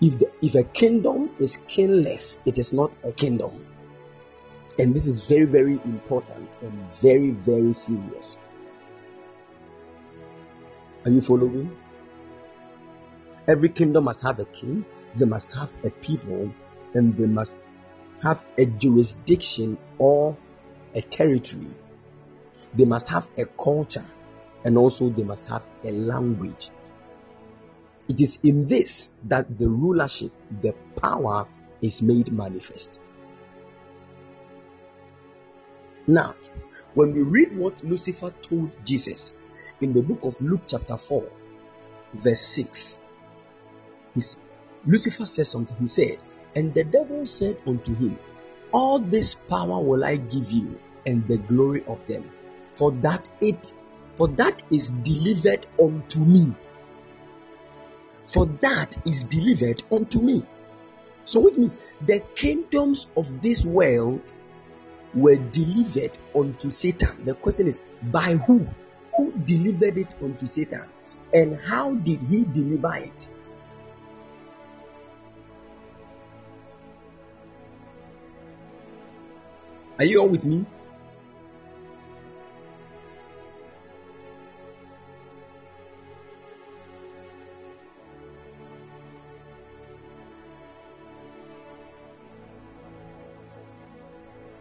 If, 0.00 0.18
the, 0.18 0.30
if 0.42 0.54
a 0.54 0.62
kingdom 0.62 1.30
is 1.40 1.56
kingless, 1.68 2.38
it 2.44 2.58
is 2.58 2.72
not 2.72 2.92
a 3.02 3.12
kingdom. 3.12 3.66
And 4.78 4.94
this 4.94 5.06
is 5.06 5.26
very, 5.26 5.46
very 5.46 5.80
important 5.84 6.54
and 6.60 6.90
very, 7.00 7.30
very 7.30 7.72
serious. 7.72 8.36
Are 11.04 11.10
you 11.10 11.22
following? 11.22 11.74
Every 13.48 13.68
kingdom 13.68 14.04
must 14.04 14.22
have 14.22 14.40
a 14.40 14.44
king, 14.46 14.84
they 15.14 15.24
must 15.24 15.52
have 15.52 15.72
a 15.84 15.90
people, 15.90 16.52
and 16.94 17.16
they 17.16 17.26
must 17.26 17.60
have 18.22 18.44
a 18.58 18.66
jurisdiction 18.66 19.78
or 19.98 20.36
a 20.94 21.02
territory. 21.02 21.70
They 22.74 22.84
must 22.84 23.06
have 23.08 23.28
a 23.38 23.44
culture, 23.44 24.04
and 24.64 24.76
also 24.76 25.10
they 25.10 25.22
must 25.22 25.46
have 25.46 25.66
a 25.84 25.92
language. 25.92 26.70
It 28.08 28.20
is 28.20 28.38
in 28.42 28.66
this 28.66 29.10
that 29.24 29.58
the 29.58 29.68
rulership, 29.68 30.32
the 30.60 30.72
power 30.96 31.46
is 31.80 32.02
made 32.02 32.32
manifest. 32.32 33.00
Now, 36.08 36.34
when 36.94 37.12
we 37.12 37.22
read 37.22 37.56
what 37.56 37.82
Lucifer 37.84 38.32
told 38.42 38.76
Jesus, 38.84 39.34
in 39.80 39.92
the 39.92 40.02
book 40.02 40.24
of 40.24 40.40
Luke, 40.40 40.62
chapter 40.66 40.96
4, 40.96 41.28
verse 42.14 42.40
6. 42.40 42.98
Lucifer 44.86 45.26
said 45.26 45.46
something. 45.46 45.76
He 45.78 45.86
said, 45.86 46.18
And 46.54 46.72
the 46.74 46.84
devil 46.84 47.24
said 47.26 47.58
unto 47.66 47.94
him, 47.94 48.18
All 48.72 48.98
this 48.98 49.34
power 49.34 49.82
will 49.82 50.04
I 50.04 50.16
give 50.16 50.50
you, 50.50 50.78
and 51.06 51.26
the 51.28 51.38
glory 51.38 51.84
of 51.86 52.04
them, 52.06 52.30
for 52.74 52.92
that 52.92 53.28
it 53.40 53.72
for 54.14 54.28
that 54.28 54.62
is 54.70 54.90
delivered 54.90 55.66
unto 55.80 56.20
me. 56.20 56.54
For 58.24 58.46
that 58.60 58.96
is 59.06 59.24
delivered 59.24 59.82
unto 59.92 60.20
me. 60.20 60.44
So 61.26 61.40
which 61.40 61.56
means 61.56 61.76
the 62.06 62.20
kingdoms 62.34 63.08
of 63.16 63.42
this 63.42 63.64
world 63.64 64.22
were 65.14 65.36
delivered 65.36 66.16
unto 66.34 66.70
Satan. 66.70 67.24
The 67.24 67.34
question 67.34 67.66
is 67.66 67.80
by 68.10 68.36
who? 68.36 68.66
who 69.16 69.32
delivered 69.32 69.96
it 69.96 70.14
unto 70.22 70.46
Satan 70.46 70.84
and 71.32 71.58
how 71.60 71.94
did 71.94 72.20
he 72.22 72.44
deliver 72.44 72.94
it? 72.96 73.30
Are 79.98 80.04
you 80.04 80.20
all 80.20 80.28
with 80.28 80.44
me? 80.44 80.66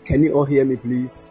Can 0.06 0.24
you 0.24 0.34
all 0.34 0.46
hear 0.46 0.64
me, 0.64 0.78
please? 0.78 1.28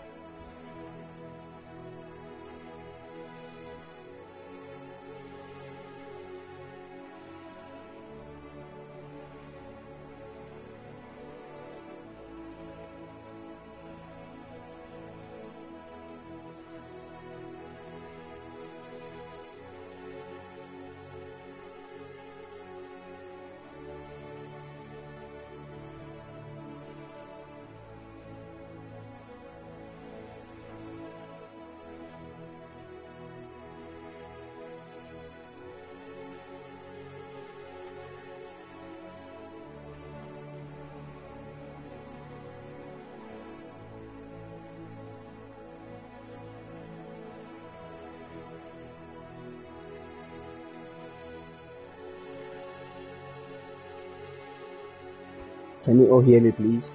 Can 55.95 56.03
you 56.03 56.11
all 56.11 56.22
hear 56.22 56.40
me, 56.40 56.51
please? 56.51 56.90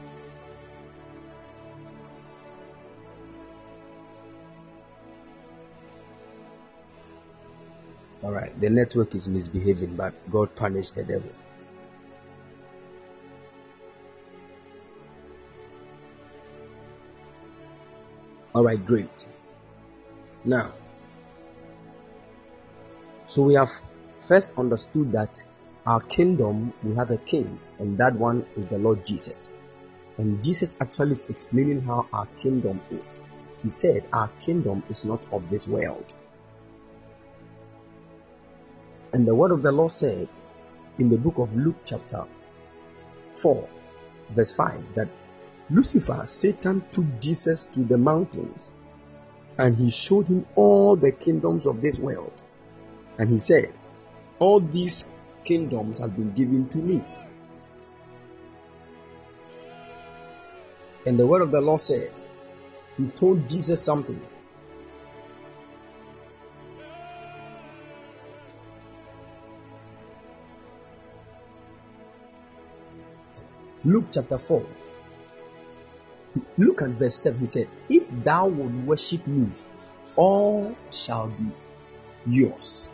All 8.21 8.33
right, 8.33 8.51
the 8.59 8.69
network 8.69 9.15
is 9.15 9.29
misbehaving, 9.29 9.95
but 9.95 10.13
God 10.29 10.53
punished 10.53 10.95
the 10.95 11.05
devil. 11.05 11.31
All 18.53 18.65
right, 18.65 18.85
great. 18.85 19.25
Now, 20.43 20.73
so 23.27 23.43
we 23.43 23.53
have 23.53 23.71
first 24.27 24.51
understood 24.57 25.13
that 25.13 25.41
our 25.85 26.01
kingdom, 26.01 26.73
we 26.83 26.95
have 26.95 27.11
a 27.11 27.17
king, 27.17 27.59
and 27.77 27.97
that 27.97 28.15
one 28.15 28.45
is 28.55 28.65
the 28.65 28.77
Lord 28.77 29.05
Jesus. 29.05 29.49
And 30.17 30.43
Jesus 30.43 30.75
actually 30.81 31.13
is 31.13 31.25
explaining 31.25 31.81
how 31.81 32.07
our 32.11 32.25
kingdom 32.37 32.81
is. 32.91 33.21
He 33.63 33.69
said, 33.69 34.03
Our 34.13 34.27
kingdom 34.39 34.83
is 34.89 35.05
not 35.05 35.25
of 35.31 35.49
this 35.49 35.67
world. 35.67 36.13
And 39.13 39.27
the 39.27 39.33
word 39.33 39.51
of 39.51 39.63
the 39.63 39.71
Lord 39.71 39.91
said 39.91 40.27
in 40.97 41.09
the 41.09 41.17
book 41.17 41.37
of 41.37 41.55
Luke, 41.55 41.77
chapter 41.85 42.25
4, 43.31 43.69
verse 44.29 44.53
5, 44.53 44.95
that 44.95 45.07
Lucifer, 45.69 46.23
Satan, 46.25 46.83
took 46.91 47.05
Jesus 47.19 47.63
to 47.73 47.83
the 47.83 47.97
mountains 47.97 48.71
and 49.57 49.75
he 49.75 49.89
showed 49.89 50.27
him 50.27 50.45
all 50.55 50.95
the 50.95 51.11
kingdoms 51.11 51.65
of 51.65 51.81
this 51.81 51.99
world. 51.99 52.31
And 53.17 53.29
he 53.29 53.39
said, 53.39 53.73
All 54.39 54.61
these 54.61 55.05
kingdoms 55.43 55.99
have 55.99 56.15
been 56.15 56.31
given 56.33 56.67
to 56.69 56.77
me. 56.77 57.03
And 61.05 61.17
the 61.17 61.25
word 61.25 61.41
of 61.41 61.51
the 61.51 61.61
Lord 61.61 61.79
said, 61.79 62.11
He 62.97 63.07
told 63.07 63.47
Jesus 63.47 63.81
something. 63.81 64.21
Luke 73.85 74.05
chapter 74.11 74.37
4. 74.37 74.65
Look 76.57 76.81
at 76.81 76.89
verse 76.89 77.15
7. 77.15 77.39
He 77.39 77.45
said, 77.45 77.69
If 77.87 78.07
thou 78.23 78.47
would 78.47 78.85
worship 78.85 79.25
me, 79.25 79.49
all 80.15 80.75
shall 80.91 81.27
be 81.27 81.51
yours. 82.27 82.89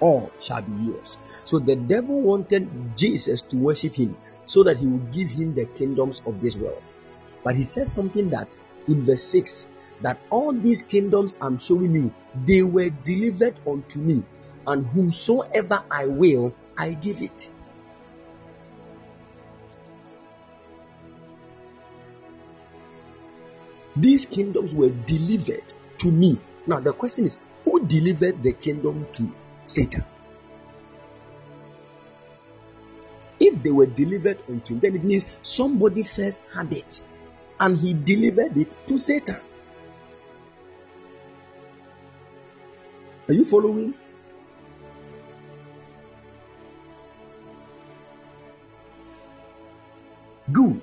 All 0.00 0.30
shall 0.38 0.62
be 0.62 0.84
yours. 0.84 1.16
So 1.44 1.58
the 1.58 1.76
devil 1.76 2.20
wanted 2.20 2.68
Jesus 2.96 3.40
to 3.42 3.56
worship 3.56 3.94
him 3.94 4.16
so 4.44 4.62
that 4.62 4.78
he 4.78 4.86
would 4.86 5.12
give 5.12 5.28
him 5.28 5.54
the 5.54 5.66
kingdoms 5.66 6.22
of 6.26 6.40
this 6.40 6.56
world. 6.56 6.82
But 7.42 7.56
he 7.56 7.64
says 7.64 7.92
something 7.92 8.30
that 8.30 8.56
in 8.86 9.04
verse 9.04 9.22
6 9.24 9.68
that 10.02 10.18
all 10.30 10.52
these 10.52 10.82
kingdoms 10.82 11.36
I'm 11.40 11.58
showing 11.58 11.94
you, 11.94 12.14
they 12.46 12.62
were 12.62 12.90
delivered 12.90 13.56
unto 13.66 13.98
me, 13.98 14.22
and 14.66 14.86
whomsoever 14.86 15.82
I 15.90 16.06
will, 16.06 16.54
I 16.76 16.92
give 16.92 17.20
it. 17.20 17.50
These 23.96 24.26
kingdoms 24.26 24.74
were 24.74 24.90
delivered 24.90 25.64
to 25.98 26.12
me. 26.12 26.38
Now, 26.68 26.78
the 26.78 26.92
question 26.92 27.24
is 27.24 27.38
who 27.64 27.84
delivered 27.84 28.42
the 28.44 28.52
kingdom 28.52 29.08
to 29.14 29.32
Satan? 29.68 30.04
If 33.38 33.62
they 33.62 33.70
were 33.70 33.86
delivered 33.86 34.38
unto 34.48 34.74
him, 34.74 34.80
then 34.80 34.96
it 34.96 35.04
means 35.04 35.24
somebody 35.42 36.02
first 36.02 36.40
had 36.52 36.72
it 36.72 37.02
and 37.60 37.78
he 37.78 37.92
delivered 37.92 38.56
it 38.56 38.76
to 38.86 38.98
Satan. 38.98 39.36
Are 43.28 43.34
you 43.34 43.44
following? 43.44 43.94
Good. 50.50 50.80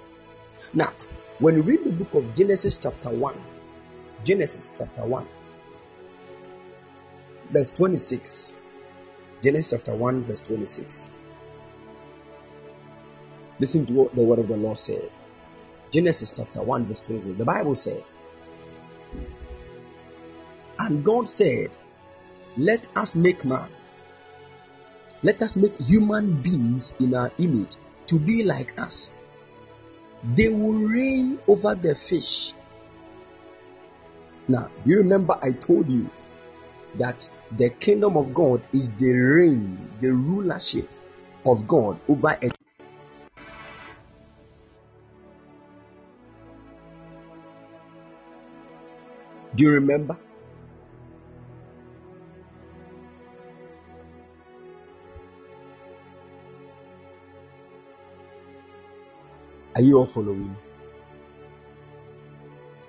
Now, 0.73 0.93
when 1.39 1.55
you 1.55 1.61
read 1.63 1.83
the 1.83 1.91
book 1.91 2.13
of 2.13 2.35
Genesis, 2.35 2.77
chapter 2.77 3.09
1, 3.09 3.35
Genesis, 4.23 4.71
chapter 4.77 5.03
1, 5.03 5.27
verse 7.49 7.69
26, 7.71 8.53
Genesis, 9.45 9.69
chapter 9.69 9.93
1, 9.93 10.23
verse 10.23 10.41
26. 10.41 11.11
Listen 13.59 13.85
to 13.85 13.93
what 13.93 14.15
the 14.15 14.23
word 14.23 14.39
of 14.39 14.47
the 14.47 14.57
Lord 14.57 14.75
said. 14.75 15.11
Genesis, 15.91 16.33
chapter 16.35 16.63
1, 16.63 16.85
verse 16.87 16.99
26. 17.01 17.37
The 17.37 17.45
Bible 17.45 17.75
said, 17.75 18.03
And 20.79 21.05
God 21.05 21.29
said, 21.29 21.69
Let 22.57 22.87
us 22.95 23.15
make 23.15 23.45
man. 23.45 23.69
Let 25.21 25.43
us 25.43 25.55
make 25.55 25.77
human 25.77 26.41
beings 26.41 26.95
in 26.99 27.13
our 27.13 27.31
image 27.37 27.75
to 28.07 28.17
be 28.17 28.43
like 28.43 28.79
us 28.79 29.11
they 30.33 30.47
will 30.47 30.73
reign 30.73 31.37
over 31.47 31.75
the 31.75 31.93
fish. 31.93 32.53
Now, 34.47 34.71
do 34.83 34.89
you 34.89 34.97
remember 34.97 35.37
I 35.39 35.51
told 35.51 35.91
you 35.91 36.09
that 36.97 37.29
the 37.57 37.69
kingdom 37.69 38.17
of 38.17 38.33
God 38.33 38.61
is 38.73 38.89
the 38.91 39.11
reign, 39.11 39.89
the 40.01 40.11
rulership 40.11 40.89
of 41.45 41.67
God 41.67 41.99
over 42.07 42.37
a 42.41 42.51
Do 49.55 49.63
you 49.63 49.71
remember? 49.71 50.17
Are 59.75 59.81
you 59.81 59.97
all 59.97 60.05
following? 60.05 60.55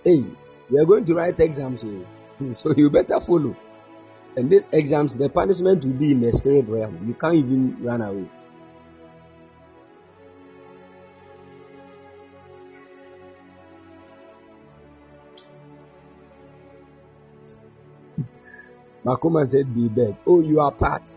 Hey, 0.03 0.25
we 0.71 0.79
are 0.79 0.85
going 0.85 1.05
to 1.05 1.15
write 1.15 1.39
exams 1.39 1.83
here, 1.83 2.07
oh. 2.41 2.55
so 2.57 2.75
you 2.77 2.91
better 2.91 3.21
follow. 3.21 3.57
And 4.37 4.51
these 4.51 4.69
exams, 4.71 5.17
the 5.17 5.31
punishment 5.31 5.83
will 5.85 5.95
be 5.95 6.13
in 6.13 6.21
the 6.21 6.31
spirit 6.31 6.69
realm. 6.69 7.09
You 7.09 7.15
can't 7.15 7.37
even 7.37 7.83
run 7.83 8.03
away. 8.03 8.29
Makoma 19.05 19.47
said, 19.47 19.75
Be 19.75 19.89
beg. 19.89 20.17
Oh, 20.27 20.41
you 20.43 20.61
are 20.61 20.71
part. 20.71 21.17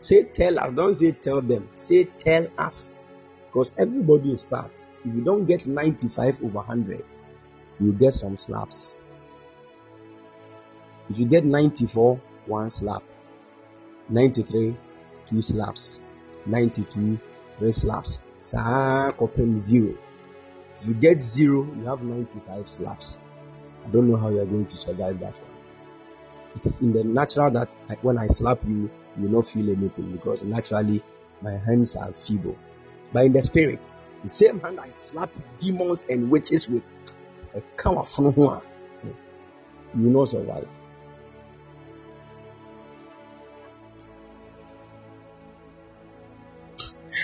Say 0.00 0.24
tell 0.24 0.58
us. 0.58 0.72
Don't 0.72 0.94
say 0.94 1.12
tell 1.12 1.40
them. 1.40 1.68
Say 1.76 2.04
tell 2.18 2.48
us. 2.58 2.92
Because 3.46 3.70
everybody 3.78 4.32
is 4.32 4.42
part. 4.42 4.72
If 5.04 5.14
you 5.14 5.20
don't 5.20 5.44
get 5.44 5.68
95 5.68 6.42
over 6.42 6.58
100, 6.58 7.04
you 7.82 7.92
get 7.92 8.12
some 8.12 8.36
slaps. 8.36 8.96
If 11.10 11.18
you 11.18 11.26
get 11.26 11.44
94, 11.44 12.20
one 12.46 12.70
slap. 12.70 13.02
93, 14.08 14.76
two 15.26 15.42
slaps. 15.42 16.00
92, 16.46 17.18
three 17.58 17.72
slaps. 17.72 18.20
Saa 18.40 19.12
zero. 19.56 19.94
If 20.76 20.86
you 20.86 20.94
get 20.94 21.20
zero, 21.20 21.64
you 21.76 21.84
have 21.84 22.02
95 22.02 22.68
slaps. 22.68 23.18
I 23.84 23.90
don't 23.90 24.10
know 24.10 24.16
how 24.16 24.30
you 24.30 24.40
are 24.40 24.46
going 24.46 24.66
to 24.66 24.76
survive 24.76 25.20
that 25.20 25.38
one. 25.38 25.50
It 26.56 26.66
is 26.66 26.80
in 26.80 26.92
the 26.92 27.04
natural 27.04 27.50
that 27.52 27.74
when 28.02 28.18
I 28.18 28.26
slap 28.26 28.62
you, 28.64 28.90
you 29.16 29.22
will 29.24 29.30
not 29.30 29.46
feel 29.46 29.70
anything 29.70 30.12
because 30.12 30.42
naturally 30.42 31.02
my 31.40 31.56
hands 31.56 31.96
are 31.96 32.12
feeble. 32.12 32.56
But 33.12 33.26
in 33.26 33.32
the 33.32 33.42
spirit, 33.42 33.92
the 34.22 34.28
same 34.28 34.60
hand 34.60 34.78
I 34.80 34.90
slap 34.90 35.30
demons 35.58 36.06
and 36.08 36.30
witches 36.30 36.68
with, 36.68 36.84
a 37.54 37.60
cow 37.76 38.02
from 38.02 38.26
you 39.94 40.04
will 40.04 40.20
not 40.20 40.28
survive. 40.28 40.66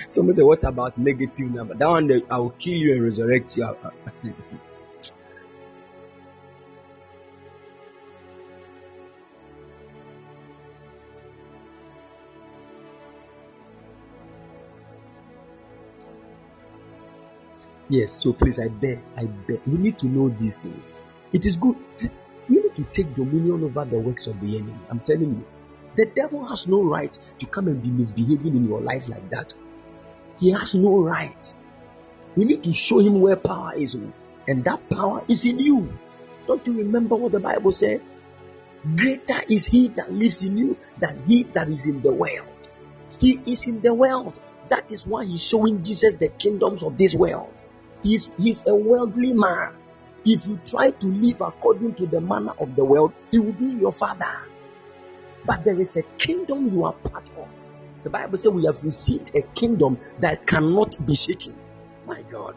Someone 0.09 0.35
say, 0.35 0.43
What 0.43 0.64
about 0.64 0.99
negative 0.99 1.51
number? 1.51 1.74
That 1.74 1.89
one, 1.89 2.22
I 2.31 2.39
will 2.39 2.51
kill 2.51 2.74
you 2.74 2.95
and 2.95 3.03
resurrect 3.03 3.57
you. 3.57 3.76
Yes, 17.89 18.12
so 18.12 18.32
please, 18.32 18.59
I 18.59 18.68
beg, 18.68 19.01
I 19.16 19.24
beg. 19.24 19.61
We 19.66 19.78
need 19.78 19.99
to 20.01 20.07
know 20.07 20.28
these 20.28 20.57
things. 20.57 20.93
It 21.32 21.47
is 21.47 21.57
good. 21.57 21.76
We 22.49 22.57
need 22.57 22.76
to 22.76 22.84
take 22.93 23.14
dominion 23.14 23.64
over 23.64 23.84
the 23.84 23.99
works 23.99 24.26
of 24.26 24.41
the 24.41 24.59
enemy. 24.59 24.78
I'm 24.91 25.01
telling 25.01 25.30
you. 25.30 25.47
The 25.97 26.07
devil 26.07 26.47
has 26.47 26.66
no 26.66 26.82
right 26.82 27.16
to 27.41 27.47
come 27.47 27.66
and 27.66 27.82
be 27.82 27.89
misbehaving 27.89 28.55
in 28.55 28.68
your 28.68 28.80
life 28.80 29.09
like 29.09 29.28
that. 29.30 29.55
He 30.39 30.53
has 30.53 30.74
no 30.74 30.99
right. 30.99 31.55
You 32.36 32.45
need 32.45 32.62
to 32.64 32.72
show 32.72 32.99
him 32.99 33.20
where 33.20 33.36
power 33.36 33.72
is, 33.74 33.95
and 34.47 34.64
that 34.64 34.89
power 34.91 35.24
is 35.26 35.45
in 35.45 35.59
you. 35.59 35.93
Don't 36.47 36.64
you 36.66 36.74
remember 36.74 37.16
what 37.16 37.32
the 37.32 37.41
Bible 37.41 37.72
said? 37.72 38.01
Greater 38.97 39.41
is 39.49 39.66
he 39.66 39.89
that 39.89 40.12
lives 40.12 40.45
in 40.45 40.57
you 40.57 40.76
than 40.99 41.24
he 41.26 41.43
that 41.43 41.68
is 41.68 41.86
in 41.86 42.01
the 42.01 42.12
world. 42.12 42.68
He 43.18 43.41
is 43.47 43.66
in 43.66 43.80
the 43.80 43.93
world. 43.93 44.39
That 44.68 44.93
is 44.93 45.07
why 45.07 45.24
he's 45.24 45.43
showing 45.43 45.82
Jesus 45.82 46.14
the 46.14 46.28
kingdoms 46.28 46.82
of 46.82 46.97
this 46.97 47.14
world. 47.14 47.53
He's, 48.03 48.31
he's 48.39 48.67
a 48.67 48.75
worldly 48.75 49.33
man. 49.33 49.75
If 50.25 50.47
you 50.47 50.59
try 50.65 50.91
to 50.91 51.07
live 51.07 51.41
according 51.41 51.95
to 51.97 52.07
the 52.07 52.21
manner 52.21 52.53
of 52.61 52.77
the 52.77 52.85
world, 52.85 53.13
he 53.31 53.39
will 53.39 53.53
be 53.53 53.67
your 53.67 53.93
father. 53.93 54.39
But 55.47 55.65
there 55.65 55.79
is 55.79 55.97
a 55.97 56.03
kingdom 56.19 56.69
you 56.69 56.85
are 56.85 56.93
part 56.93 57.29
of. 57.39 57.49
The 58.03 58.11
Bible 58.11 58.39
says 58.39 58.53
we 58.53 58.65
have 58.67 58.83
received 58.85 59.35
a 59.35 59.43
kingdom 59.55 59.99
that 60.21 60.47
cannot 60.47 61.05
be 61.07 61.15
shaken. 61.15 61.57
My 62.07 62.23
God. 62.23 62.57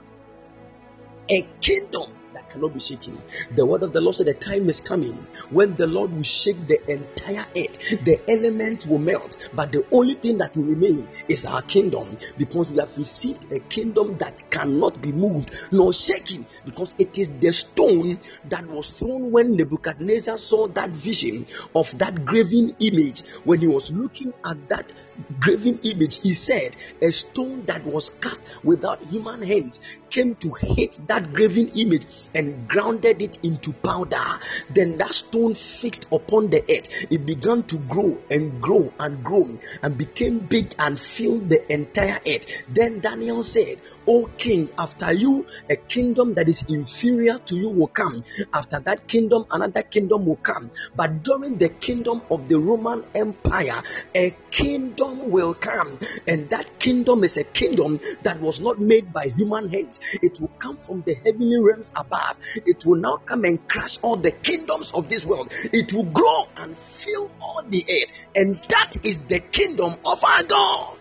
A 1.29 1.41
kingdom 1.61 2.11
that 2.33 2.49
cannot 2.49 2.73
be 2.73 2.79
shaken. 2.79 3.21
The 3.51 3.65
word 3.65 3.83
of 3.83 3.93
the 3.93 4.01
Lord 4.01 4.15
said 4.15 4.27
the 4.27 4.33
time 4.33 4.69
is 4.69 4.81
coming 4.81 5.15
when 5.49 5.75
the 5.75 5.87
Lord 5.87 6.13
will 6.13 6.23
shake 6.23 6.67
the 6.67 6.79
entire 6.91 7.45
earth. 7.57 8.03
The 8.03 8.19
elements 8.27 8.85
will 8.85 8.99
melt, 8.99 9.35
but 9.53 9.71
the 9.71 9.85
only 9.91 10.13
thing 10.15 10.37
that 10.39 10.55
will 10.55 10.65
remain 10.65 11.07
is 11.27 11.45
our 11.45 11.61
kingdom 11.61 12.17
because 12.37 12.71
we 12.71 12.79
have 12.79 12.95
received 12.97 13.51
a 13.51 13.59
kingdom 13.59 14.17
that 14.17 14.49
cannot 14.49 15.01
be 15.01 15.11
moved 15.11 15.51
nor 15.71 15.93
shaken 15.93 16.45
because 16.65 16.95
it 16.97 17.17
is 17.17 17.31
the 17.39 17.51
stone 17.51 18.19
that 18.45 18.65
was 18.67 18.91
thrown 18.91 19.31
when 19.31 19.55
Nebuchadnezzar 19.55 20.37
saw 20.37 20.67
that 20.69 20.89
vision 20.89 21.45
of 21.75 21.97
that 21.97 22.25
graven 22.25 22.75
image. 22.79 23.21
When 23.43 23.59
he 23.59 23.67
was 23.67 23.91
looking 23.91 24.33
at 24.45 24.69
that 24.69 24.91
graven 25.39 25.79
image, 25.83 26.21
he 26.21 26.33
said, 26.33 26.75
A 27.01 27.11
stone 27.11 27.65
that 27.65 27.85
was 27.85 28.09
cast 28.09 28.41
without 28.63 29.01
human 29.03 29.41
hands 29.41 29.79
came 30.09 30.35
to 30.35 30.51
hit 30.51 30.99
that 31.07 31.33
graven 31.33 31.69
image 31.69 32.05
and 32.33 32.67
grounded 32.67 33.21
it 33.21 33.37
into 33.43 33.73
powder. 33.73 34.39
Then 34.69 34.97
that 34.97 35.13
stone 35.13 35.53
fixed 35.55 36.07
upon 36.11 36.49
the 36.49 36.61
earth, 36.61 36.87
it 37.09 37.25
began 37.25 37.63
to 37.63 37.77
grow 37.77 38.17
and 38.29 38.61
grow 38.61 38.93
and 38.99 39.23
grow 39.23 39.57
and 39.81 39.97
became 39.97 40.39
big 40.39 40.75
and 40.79 40.99
filled 40.99 41.49
the 41.49 41.71
entire 41.71 42.19
earth. 42.27 42.45
Then 42.67 42.99
Daniel 42.99 43.43
said, 43.43 43.81
O 44.07 44.25
king, 44.37 44.69
after 44.77 45.13
you, 45.13 45.45
a 45.69 45.75
kingdom 45.75 46.33
that 46.35 46.49
is 46.49 46.63
inferior 46.63 47.37
to 47.37 47.55
you 47.55 47.69
will 47.69 47.87
come. 47.87 48.23
After 48.53 48.79
that 48.79 49.07
kingdom, 49.07 49.45
another 49.51 49.83
kingdom 49.83 50.25
will 50.25 50.37
come. 50.37 50.71
But 50.95 51.23
during 51.23 51.57
the 51.57 51.69
kingdom 51.69 52.21
of 52.31 52.49
the 52.49 52.59
Roman 52.59 53.05
Empire, 53.13 53.83
a 54.15 54.35
kingdom 54.49 55.29
will 55.29 55.53
come. 55.53 55.99
And 56.27 56.49
that 56.49 56.79
kingdom 56.79 57.23
is 57.23 57.37
a 57.37 57.43
kingdom 57.43 57.99
that 58.23 58.41
was 58.41 58.59
not 58.59 58.79
made 58.79 59.13
by 59.13 59.27
human 59.27 59.69
hands. 59.69 59.99
It 60.13 60.39
will 60.39 60.51
come 60.59 60.77
from 60.77 61.03
the 61.03 61.13
heavenly 61.13 61.59
realms 61.59 61.93
above. 61.95 62.37
It 62.55 62.85
will 62.85 62.99
now 62.99 63.17
come 63.17 63.43
and 63.43 63.65
crush 63.67 63.99
all 64.01 64.17
the 64.17 64.31
kingdoms 64.31 64.91
of 64.93 65.09
this 65.09 65.25
world. 65.25 65.51
It 65.71 65.93
will 65.93 66.05
grow 66.05 66.47
and 66.57 66.75
fill 66.75 67.31
all 67.39 67.63
the 67.67 67.85
earth. 67.87 68.09
And 68.35 68.59
that 68.69 69.05
is 69.05 69.19
the 69.19 69.39
kingdom 69.39 69.95
of 70.05 70.23
our 70.23 70.43
God. 70.43 70.97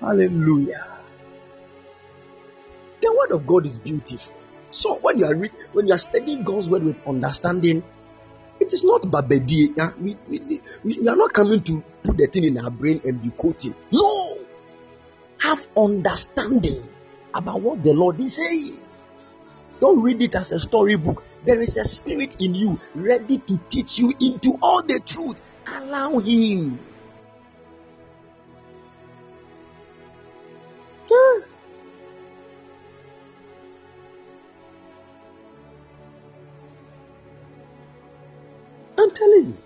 Hallelujah. 0.00 0.97
The 3.00 3.12
word 3.12 3.32
of 3.32 3.46
God 3.46 3.66
is 3.66 3.78
beautiful. 3.78 4.32
So 4.70 4.96
when 4.96 5.18
you 5.18 5.26
are 5.26 5.34
read, 5.34 5.52
when 5.72 5.86
you 5.86 5.94
are 5.94 5.98
studying 5.98 6.42
God's 6.44 6.68
word 6.68 6.82
with 6.82 7.06
understanding, 7.06 7.82
it 8.60 8.72
is 8.72 8.84
not 8.84 9.02
babedi. 9.02 9.76
Yeah? 9.76 9.92
We, 10.00 10.16
we, 10.28 10.60
we, 10.84 11.08
are 11.08 11.16
not 11.16 11.32
coming 11.32 11.62
to 11.62 11.82
put 12.02 12.16
the 12.16 12.26
thing 12.26 12.44
in 12.44 12.58
our 12.58 12.70
brain 12.70 13.00
and 13.04 13.22
be 13.22 13.30
quoting. 13.30 13.74
No, 13.92 14.38
have 15.38 15.66
understanding 15.76 16.88
about 17.34 17.60
what 17.60 17.82
the 17.82 17.92
Lord 17.94 18.20
is 18.20 18.36
saying. 18.36 18.80
Don't 19.80 20.02
read 20.02 20.20
it 20.22 20.34
as 20.34 20.50
a 20.50 20.58
storybook. 20.58 21.22
There 21.44 21.60
is 21.60 21.76
a 21.76 21.84
spirit 21.84 22.36
in 22.40 22.54
you 22.54 22.78
ready 22.94 23.38
to 23.38 23.60
teach 23.68 23.98
you 23.98 24.12
into 24.20 24.58
all 24.60 24.82
the 24.82 24.98
truth. 25.00 25.40
Allow 25.66 26.18
Him. 26.18 26.80
Ah. 31.10 31.47
I'm 39.08 39.14
telling 39.14 39.46
you. 39.46 39.56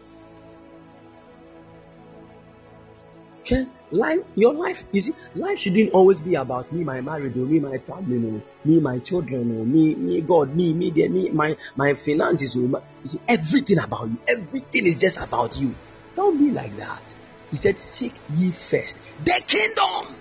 Okay, 3.41 3.67
life, 3.91 4.21
your 4.37 4.55
life, 4.55 4.85
you 4.93 5.01
see, 5.01 5.15
life 5.35 5.59
shouldn't 5.59 5.91
always 5.91 6.21
be 6.21 6.37
about 6.37 6.71
me, 6.71 6.85
my 6.85 7.01
marriage, 7.01 7.37
or 7.37 7.41
me, 7.41 7.59
my 7.59 7.77
family, 7.79 8.19
or 8.19 8.41
me, 8.65 8.79
my 8.79 9.01
children, 9.01 9.59
or 9.59 9.67
me, 9.67 9.97
me, 9.97 10.21
God, 10.21 10.55
me, 10.55 10.73
me, 10.73 10.93
dear, 10.93 11.09
me, 11.09 11.31
my, 11.31 11.57
my 11.75 11.95
finances, 11.95 12.55
or 12.55 12.61
my, 12.61 12.79
you 13.03 13.09
see, 13.09 13.21
everything 13.27 13.81
about 13.81 14.07
you, 14.11 14.19
everything 14.29 14.87
is 14.87 14.97
just 14.97 15.17
about 15.17 15.59
you. 15.59 15.75
Don't 16.15 16.39
be 16.39 16.53
like 16.53 16.77
that. 16.77 17.03
He 17.51 17.57
said, 17.57 17.81
Seek 17.81 18.15
ye 18.31 18.53
first 18.53 18.97
the 19.25 19.43
kingdom. 19.45 20.15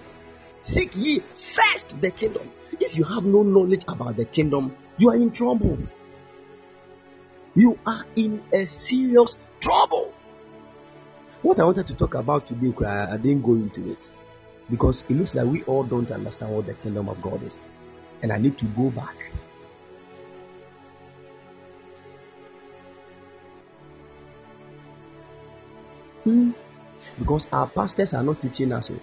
Seek 0.62 0.96
ye 0.96 1.22
first 1.36 2.02
the 2.02 2.10
kingdom. 2.10 2.52
If 2.80 2.98
you 2.98 3.04
have 3.04 3.24
no 3.24 3.44
knowledge 3.44 3.84
about 3.88 4.18
the 4.18 4.26
kingdom, 4.26 4.76
you 4.98 5.12
are 5.12 5.16
in 5.16 5.30
trouble. 5.30 5.78
You 7.54 7.78
are 7.86 8.06
in 8.16 8.42
a 8.54 8.66
serious 8.66 9.36
trouble. 9.60 10.14
What 11.42 11.60
I 11.60 11.64
wanted 11.66 11.88
to 11.88 11.96
talk 11.96 12.14
about 12.14 12.48
today, 12.48 12.74
I 12.86 13.18
didn't 13.18 13.42
go 13.42 13.54
into 13.54 13.92
it 13.92 14.10
because 14.70 15.04
it 15.10 15.16
looks 15.16 15.36
like 15.36 15.46
we 15.46 15.64
all 15.64 15.84
don't 15.84 16.10
understand 16.12 16.56
what 16.56 16.66
the 16.66 16.74
kingdom 16.76 17.10
of 17.10 17.22
God 17.22 17.44
is, 17.44 17.60
and 18.22 18.32
I 18.32 18.38
need 18.38 18.58
to 18.60 18.66
go 18.66 18.90
back. 18.90 19.16
Hmm. 26.24 26.52
Because 27.18 27.48
our 27.52 27.68
pastors 27.68 28.14
are 28.14 28.24
not 28.24 28.40
teaching 28.40 28.72
us. 28.72 28.92
Oh. 28.92 29.00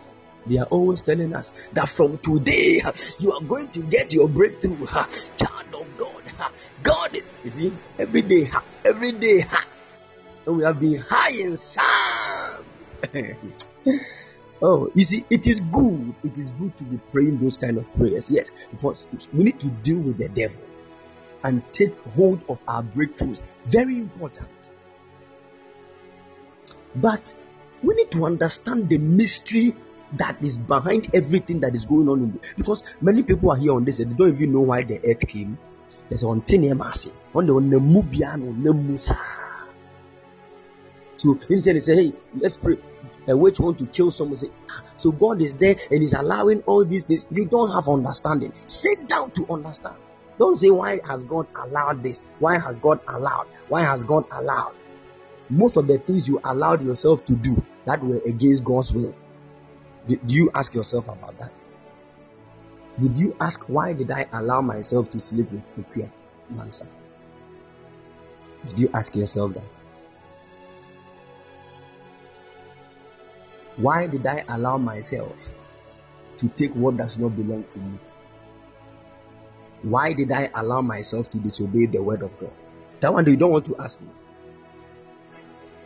They 0.46 0.56
are 0.56 0.66
always 0.66 1.02
telling 1.02 1.34
us 1.34 1.52
that 1.72 1.88
from 1.88 2.16
today 2.18 2.80
you 3.18 3.32
are 3.32 3.42
going 3.42 3.68
to 3.68 3.80
get 3.80 4.12
your 4.12 4.28
breakthrough. 4.28 4.86
Child 4.86 5.74
of 5.74 5.86
God. 5.98 6.17
God, 6.82 7.20
you 7.44 7.50
see, 7.50 7.72
every 7.98 8.22
day, 8.22 8.50
every 8.84 9.12
day, 9.12 9.44
and 10.46 10.56
we 10.56 10.64
have 10.64 10.80
been 10.80 10.98
high 10.98 11.30
in 11.30 11.56
some. 11.56 12.64
oh, 14.62 14.90
you 14.94 15.04
see, 15.04 15.24
it 15.30 15.46
is 15.46 15.60
good. 15.60 16.14
It 16.24 16.38
is 16.38 16.50
good 16.50 16.76
to 16.78 16.84
be 16.84 16.98
praying 17.12 17.38
those 17.38 17.56
kind 17.56 17.78
of 17.78 17.92
prayers. 17.94 18.30
Yes, 18.30 18.50
because 18.70 19.06
we 19.32 19.44
need 19.44 19.60
to 19.60 19.68
deal 19.68 19.98
with 19.98 20.18
the 20.18 20.28
devil 20.28 20.62
and 21.44 21.62
take 21.72 21.98
hold 22.16 22.42
of 22.48 22.62
our 22.66 22.82
breakthroughs. 22.82 23.40
Very 23.64 23.96
important. 23.96 24.48
But 26.96 27.34
we 27.82 27.94
need 27.94 28.10
to 28.12 28.26
understand 28.26 28.88
the 28.88 28.98
mystery 28.98 29.76
that 30.14 30.42
is 30.42 30.56
behind 30.56 31.14
everything 31.14 31.60
that 31.60 31.74
is 31.74 31.84
going 31.84 32.08
on 32.08 32.22
in 32.22 32.32
the, 32.32 32.40
because 32.56 32.82
many 33.00 33.22
people 33.22 33.50
are 33.50 33.56
here 33.56 33.74
on 33.74 33.84
this 33.84 34.00
and 34.00 34.10
they 34.10 34.16
don't 34.16 34.34
even 34.34 34.52
know 34.52 34.60
why 34.60 34.82
the 34.82 34.98
earth 35.04 35.20
came 35.28 35.58
there's 36.08 36.24
on 36.24 36.40
tenemasi 36.42 37.12
on 37.34 37.46
the 37.46 37.54
on 37.54 37.70
the 37.70 37.76
mubiano 37.78 38.52
nemusa 38.52 39.16
so 41.18 41.36
in 41.50 41.80
say 41.80 41.96
hey 41.96 42.12
let's 42.36 42.56
pray. 42.56 42.78
A 43.26 43.36
witch 43.36 43.58
want 43.58 43.76
to 43.78 43.86
kill 43.86 44.10
someone 44.10 44.36
say 44.36 44.50
ah, 44.70 44.82
so 44.96 45.10
god 45.10 45.42
is 45.42 45.52
there 45.54 45.76
and 45.90 46.00
he's 46.00 46.12
allowing 46.12 46.62
all 46.62 46.84
these 46.84 47.02
things. 47.02 47.26
You 47.30 47.44
don't 47.44 47.72
have 47.72 47.88
understanding. 47.88 48.52
Sit 48.66 49.08
down 49.08 49.32
to 49.32 49.46
understand. 49.52 49.96
Don't 50.38 50.54
say 50.54 50.70
why 50.70 51.00
has 51.04 51.24
god 51.24 51.48
allowed 51.56 52.04
this? 52.04 52.20
Why 52.38 52.58
has 52.58 52.78
god 52.78 53.00
allowed? 53.08 53.48
Why 53.68 53.82
has 53.82 54.04
god 54.04 54.26
allowed? 54.30 54.74
Most 55.50 55.76
of 55.76 55.88
the 55.88 55.98
things 55.98 56.28
you 56.28 56.40
allowed 56.44 56.82
yourself 56.82 57.24
to 57.24 57.34
do 57.34 57.60
that 57.84 58.02
were 58.02 58.20
against 58.24 58.62
god's 58.62 58.92
will. 58.92 59.14
Do 60.06 60.18
you 60.28 60.50
ask 60.54 60.72
yourself 60.72 61.08
about 61.08 61.36
that 61.38 61.52
did 63.00 63.18
you 63.18 63.36
ask 63.40 63.64
why 63.68 63.92
did 63.92 64.10
I 64.10 64.26
allow 64.32 64.60
myself 64.60 65.10
to 65.10 65.20
sleep 65.20 65.50
with 65.52 65.62
Kukia 65.76 66.10
Mansa? 66.50 66.86
Did 68.66 68.78
you 68.78 68.90
ask 68.92 69.14
yourself 69.14 69.54
that? 69.54 69.64
Why 73.76 74.06
did 74.08 74.26
I 74.26 74.44
allow 74.48 74.76
myself 74.78 75.50
to 76.38 76.48
take 76.48 76.74
what 76.74 76.96
does 76.96 77.16
not 77.16 77.36
belong 77.36 77.64
to 77.70 77.78
me? 77.78 77.98
Why 79.82 80.12
did 80.12 80.32
I 80.32 80.50
allow 80.54 80.80
myself 80.80 81.30
to 81.30 81.38
disobey 81.38 81.86
the 81.86 82.02
word 82.02 82.22
of 82.22 82.36
God? 82.40 82.52
That 83.00 83.12
one 83.12 83.26
you 83.26 83.36
don't 83.36 83.52
want 83.52 83.66
to 83.66 83.76
ask 83.76 84.00
me. 84.00 84.08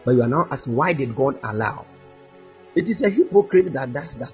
But 0.05 0.13
you 0.13 0.23
are 0.23 0.29
now 0.29 0.49
asking, 0.51 0.75
why 0.75 0.95
did 0.95 1.15
God 1.15 1.39
allow? 1.43 1.85
It 2.75 2.89
is 2.89 3.03
a 3.03 3.11
hypocrite 3.11 3.73
that 3.75 3.93
does 3.93 4.15
that. 4.17 4.33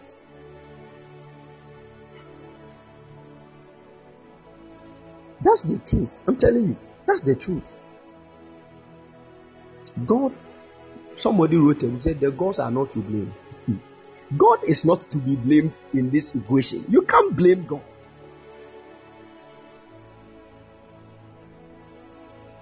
That's 5.41 5.63
the 5.63 5.79
truth. 5.79 6.21
I'm 6.27 6.37
telling 6.37 6.69
you, 6.69 6.77
that's 7.07 7.23
the 7.23 7.35
truth. 7.35 7.75
God, 10.07 10.33
somebody 11.17 11.57
wrote 11.57 11.83
and 11.83 12.01
said 12.01 12.21
the 12.21 12.31
gods 12.31 12.59
are 12.59 12.71
not 12.71 12.93
to 12.93 12.99
blame. 13.01 13.33
God 14.37 14.65
is 14.65 14.85
not 14.85 15.09
to 15.11 15.19
be 15.19 15.37
blamed 15.37 15.77
in 15.93 16.11
this 16.11 16.35
equation. 16.35 16.85
You 16.89 17.03
can't 17.03 17.35
blame 17.35 17.65
God. 17.67 17.83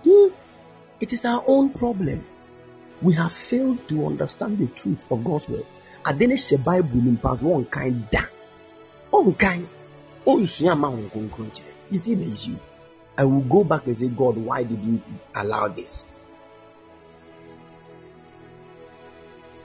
Hmm. 0.05 0.29
It 1.01 1.12
is 1.12 1.24
our 1.24 1.43
own 1.47 1.70
problem. 1.70 2.24
We 3.03 3.14
have 3.14 3.33
failed 3.33 3.87
to 3.89 4.07
understand 4.07 4.59
the 4.59 4.68
truth 4.68 5.05
of 5.11 5.24
God's 5.24 5.49
word. 5.49 5.66
Ade 6.07 6.29
ne 6.29 6.35
hyɛ 6.37 6.64
Bible 6.64 7.03
nim 7.03 7.16
pa 7.16 7.37
so 7.37 7.47
ɔnkan 7.47 8.11
da. 8.11 8.22
Ɔnkan. 9.12 9.66
Ɔnsua 10.27 10.79
ma 10.79 10.91
kyerɛ. 10.91 11.76
You 11.91 11.99
see 11.99 12.14
the 12.14 12.32
issue. 12.32 12.57
I 13.16 13.24
will 13.24 13.41
go 13.41 13.64
back 13.64 13.87
and 13.87 13.97
say, 13.97 14.09
God, 14.09 14.37
why 14.37 14.62
did 14.62 14.82
you 14.84 15.01
allow 15.34 15.68
this? 15.68 16.05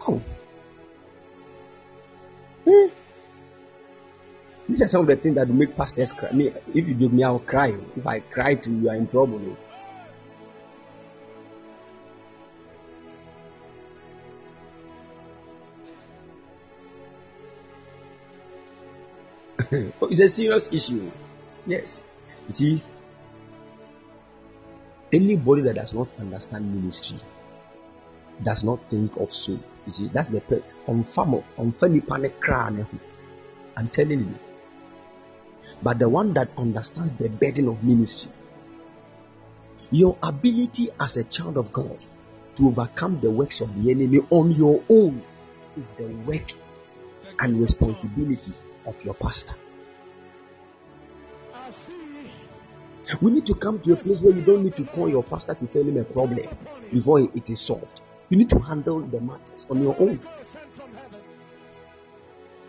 Oh. 0.08 0.22
Hmm. 2.66 2.88
These 4.70 4.82
are 4.84 4.88
some 4.88 5.02
of 5.02 5.08
the 5.08 5.16
things 5.18 5.36
that 5.36 5.50
make 5.50 5.76
pastors 5.76 6.14
cry. 6.14 6.32
Me, 6.32 6.54
if 6.74 6.88
you 6.88 6.94
give 6.94 7.12
me, 7.12 7.24
I 7.24 7.32
will 7.32 7.40
cry. 7.40 7.76
If 7.96 8.08
I 8.08 8.20
cry 8.20 8.56
to 8.56 8.70
you, 8.72 8.90
are 8.90 8.96
in 8.96 9.08
trouble. 9.08 9.58
oh, 20.02 20.08
it's 20.08 20.20
a 20.20 20.28
serious 20.28 20.70
issue. 20.72 21.12
Yes. 21.66 22.02
You 22.48 22.54
see, 22.54 22.84
anybody 25.14 25.62
that 25.64 25.76
does 25.76 25.94
not 25.94 26.10
understand 26.20 26.74
ministry 26.74 27.20
does 28.44 28.64
not 28.64 28.90
think 28.90 29.18
of 29.18 29.34
soul. 29.34 29.60
You 29.86 29.92
see, 29.92 30.08
that's 30.08 30.30
the 30.30 30.42
funny. 31.04 31.44
I'm 33.78 33.88
telling 33.88 34.20
you. 34.20 34.36
But 35.84 36.00
the 36.00 36.10
one 36.10 36.34
that 36.34 36.50
understands 36.58 37.14
the 37.14 37.30
burden 37.30 37.68
of 37.68 37.84
ministry, 37.84 38.32
your 39.92 40.18
ability 40.22 40.90
as 41.00 41.18
a 41.18 41.24
child 41.24 41.58
of 41.58 41.72
God 41.72 42.04
to 42.56 42.68
overcome 42.68 43.20
the 43.20 43.30
works 43.32 43.62
of 43.62 43.82
the 43.82 43.92
enemy 43.92 44.20
on 44.30 44.52
your 44.52 44.84
own 44.90 45.24
is 45.78 45.90
the 45.98 46.08
work 46.26 46.52
and 47.40 47.60
responsibility 47.60 48.54
of 48.86 49.04
your 49.04 49.14
pastor. 49.14 49.56
We 53.20 53.32
need 53.32 53.46
to 53.48 53.56
come 53.56 53.80
to 53.82 53.94
a 53.94 53.96
place 53.96 54.22
where 54.22 54.34
you 54.34 54.42
don't 54.42 54.64
need 54.64 54.76
to 54.78 54.86
call 54.86 55.10
your 55.10 55.24
pastor 55.24 55.56
to 55.56 55.68
tell 55.68 55.84
him 55.84 55.98
a 55.98 56.04
problem 56.04 56.48
before 56.92 57.20
it 57.22 57.50
is 57.50 57.60
solved. 57.60 58.00
You 58.30 58.38
need 58.38 58.50
to 58.52 58.60
handle 58.60 59.02
the 59.02 59.20
matters 59.20 59.68
on 59.70 59.84
your 59.84 59.96
own. 60.00 60.20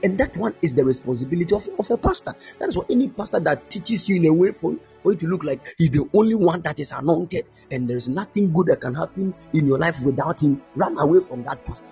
And 0.03 0.19
that 0.19 0.37
one 0.37 0.57
is 0.63 0.75
the 0.75 0.85
responsibility 0.85 1.55
of, 1.55 1.69
of 1.79 1.89
a 1.91 1.97
pastor. 1.97 2.35
That 2.59 2.71
is 2.71 2.77
why 2.77 2.85
any 2.91 3.09
pastor 3.09 3.39
that 3.39 3.71
teaches 3.71 4.09
you 4.09 4.17
in 4.17 4.27
a 4.27 4.33
way 4.33 4.51
for, 4.51 4.75
for 5.01 5.13
you 5.13 5.19
to 5.19 5.27
look 5.29 5.45
like 5.45 5.77
he's 5.79 5.93
the 5.93 6.09
only 6.13 6.35
one 6.35 6.61
that 6.63 6.81
is 6.81 6.91
anointed 6.91 7.47
and 7.71 7.89
there 7.89 7.97
is 7.97 8.09
nothing 8.09 8.53
good 8.53 8.67
that 8.67 8.81
can 8.81 8.95
happen 8.95 9.33
in 9.53 9.67
your 9.67 9.79
life 9.79 10.03
without 10.03 10.43
him, 10.43 10.61
run 10.75 10.99
away 10.99 11.21
from 11.21 11.45
that 11.45 11.65
pastor. 11.65 11.87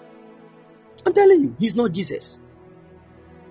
I'm 1.07 1.15
telling 1.15 1.41
you, 1.41 1.57
he's 1.61 1.77
not 1.77 1.93
Jesus. 1.93 2.41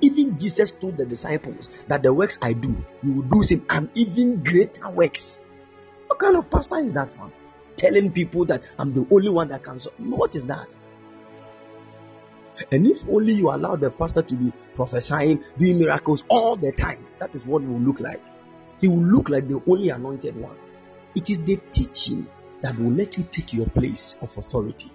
Even 0.02 0.38
Jesus 0.38 0.72
told 0.72 0.97
the 0.97 1.06
disciples 1.06 1.70
that 1.88 2.04
the 2.04 2.14
works 2.14 2.38
I 2.41 2.54
do, 2.54 2.76
you 3.04 3.14
will 3.14 3.24
do 3.24 3.43
same 3.43 3.66
and 3.70 3.89
even 3.95 4.43
greater 4.43 4.89
works. 4.89 5.39
What 6.08 6.20
kind 6.20 6.38
of 6.38 6.50
pastor 6.50 6.80
is 6.80 6.93
that 6.93 7.18
one? 7.18 7.32
Telling 7.76 8.12
people 8.12 8.45
that 8.45 8.64
I'm 8.78 8.93
the 8.93 9.06
only 9.12 9.30
one 9.30 9.50
that 9.50 9.64
can. 9.64 9.80
What 9.97 10.36
is 10.36 10.45
that? 10.45 10.68
And 12.72 12.86
if 12.86 13.08
only 13.08 13.34
you 13.34 13.50
allow 13.50 13.76
the 13.76 13.89
pastor 13.89 14.22
to 14.22 14.36
be 14.36 14.52
prophesying, 14.76 15.43
doing 15.58 15.80
miracles 15.80 16.24
all 16.28 16.56
the 16.56 16.72
time, 16.72 17.06
that 17.20 17.34
is 17.34 17.45
what 17.45 17.64
it 17.64 17.68
will 17.68 17.80
look 17.80 18.00
like. 18.00 18.22
He 18.82 18.88
will 18.88 19.04
look 19.04 19.30
like 19.30 19.47
the 19.47 19.62
only 19.68 19.89
anointed 19.89 20.36
one. 20.36 20.58
It 21.16 21.30
is 21.30 21.41
the 21.41 21.58
teaching 21.72 22.28
that 22.62 22.78
will 22.78 22.91
let 22.91 23.18
you 23.18 23.28
take 23.30 23.54
your 23.54 23.68
place 23.68 24.16
of 24.22 24.38
authority 24.38 24.91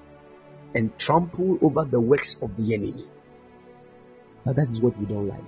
and 0.75 0.97
trample 0.99 1.59
over 1.63 1.85
the 1.85 2.01
works 2.01 2.37
of 2.43 2.57
the 2.57 2.75
enemy. 2.75 3.07
But 4.45 4.57
that 4.57 4.69
is 4.69 4.81
what 4.81 4.99
we 4.99 5.07
don't 5.07 5.29
like. 5.29 5.41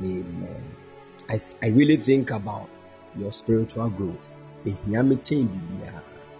Amen. 0.00 0.76
I, 1.28 1.40
I 1.62 1.66
really 1.68 1.96
think 1.96 2.30
about 2.30 2.68
your 3.16 3.32
spiritual 3.32 3.90
growth. 3.90 4.30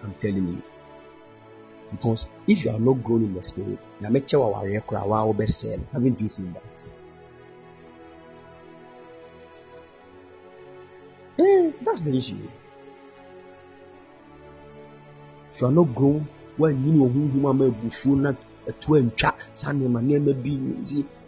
I'm 0.02 0.14
telling 0.14 0.48
you. 0.48 0.62
Because 1.90 2.26
if 2.46 2.64
you 2.64 2.70
are 2.70 2.80
not 2.80 3.04
growing 3.04 3.24
in 3.24 3.34
the 3.34 3.42
spirit, 3.42 3.78
haven't 5.92 6.20
you 6.20 6.28
seen 6.28 6.52
that? 6.52 6.84
Eh, 11.38 11.72
that's 11.82 12.00
the 12.00 12.16
issue. 12.16 12.36
If 15.52 15.60
you 15.60 15.66
are 15.68 15.72
not 15.72 15.94
grown, 15.94 16.28
when 16.56 16.86
you 16.86 16.92
know 16.94 17.06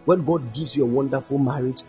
when 0.04 0.24
God 0.24 0.52
gives 0.54 0.74
you 0.76 0.84
a 0.84 0.86
wonderful 0.86 1.38
marriage, 1.38 1.82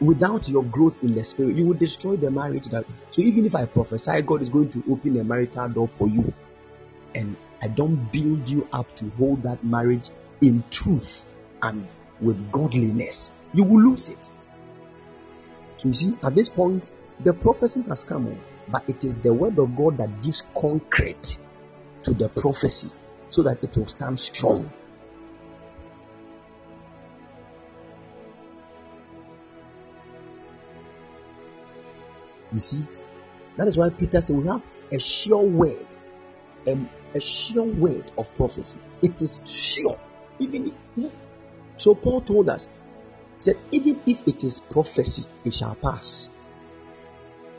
without 0.00 0.48
your 0.48 0.64
growth 0.64 1.02
in 1.02 1.14
the 1.14 1.24
spirit, 1.24 1.56
you 1.56 1.66
will 1.66 1.74
destroy 1.74 2.16
the 2.16 2.30
marriage. 2.30 2.66
That 2.68 2.84
so 3.10 3.22
even 3.22 3.46
if 3.46 3.54
I 3.54 3.66
prophesy, 3.66 4.22
God 4.22 4.42
is 4.42 4.50
going 4.50 4.70
to 4.70 4.84
open 4.90 5.18
a 5.18 5.24
marital 5.24 5.68
door 5.68 5.88
for 5.88 6.08
you, 6.08 6.32
and 7.14 7.36
I 7.62 7.68
don't 7.68 8.12
build 8.12 8.48
you 8.48 8.68
up 8.72 8.94
to 8.96 9.10
hold 9.10 9.42
that 9.44 9.64
marriage 9.64 10.10
in 10.40 10.64
truth 10.70 11.22
and 11.62 11.86
with 12.20 12.52
godliness, 12.52 13.30
you 13.52 13.64
will 13.64 13.80
lose 13.80 14.08
it. 14.08 14.30
So 15.76 15.88
you 15.88 15.94
see, 15.94 16.16
at 16.22 16.34
this 16.34 16.48
point, 16.48 16.90
the 17.20 17.32
prophecy 17.32 17.82
has 17.82 18.04
come, 18.04 18.38
but 18.68 18.84
it 18.88 19.04
is 19.04 19.16
the 19.16 19.32
word 19.32 19.58
of 19.58 19.76
God 19.76 19.98
that 19.98 20.22
gives 20.22 20.44
concrete 20.54 21.38
to 22.04 22.12
the 22.12 22.28
prophecy 22.28 22.90
so 23.28 23.42
that 23.42 23.62
it 23.62 23.76
will 23.76 23.86
stand 23.86 24.18
strong. 24.20 24.70
You 32.54 32.60
see, 32.60 32.86
that 33.56 33.66
is 33.66 33.76
why 33.76 33.90
Peter 33.90 34.20
said 34.20 34.36
we 34.36 34.46
have 34.46 34.64
a 34.92 34.98
sure 35.00 35.42
word, 35.42 35.86
um, 36.68 36.88
a 37.12 37.20
sure 37.20 37.64
word 37.64 38.10
of 38.16 38.32
prophecy. 38.36 38.78
It 39.02 39.20
is 39.20 39.40
sure, 39.44 39.98
even 40.38 40.72
so. 41.76 41.96
Paul 41.96 42.20
told 42.20 42.48
us, 42.48 42.68
said 43.40 43.58
even 43.72 44.00
if 44.06 44.26
it 44.28 44.44
is 44.44 44.60
prophecy, 44.60 45.24
it 45.44 45.52
shall 45.52 45.74
pass. 45.74 46.30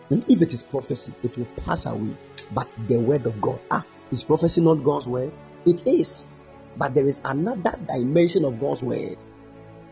And 0.09 0.23
if 0.29 0.41
it 0.41 0.53
is 0.53 0.63
prophecy, 0.63 1.13
it 1.23 1.37
will 1.37 1.47
pass 1.65 1.85
away. 1.85 2.15
But 2.53 2.73
the 2.87 2.97
word 2.97 3.25
of 3.25 3.41
God, 3.41 3.59
ah, 3.71 3.85
is 4.11 4.23
prophecy 4.23 4.61
not 4.61 4.75
God's 4.75 5.09
word? 5.09 5.33
It 5.65 5.85
is, 5.85 6.23
but 6.77 6.93
there 6.93 7.07
is 7.07 7.19
another 7.25 7.77
dimension 7.85 8.45
of 8.45 8.61
God's 8.61 8.81
word 8.81 9.17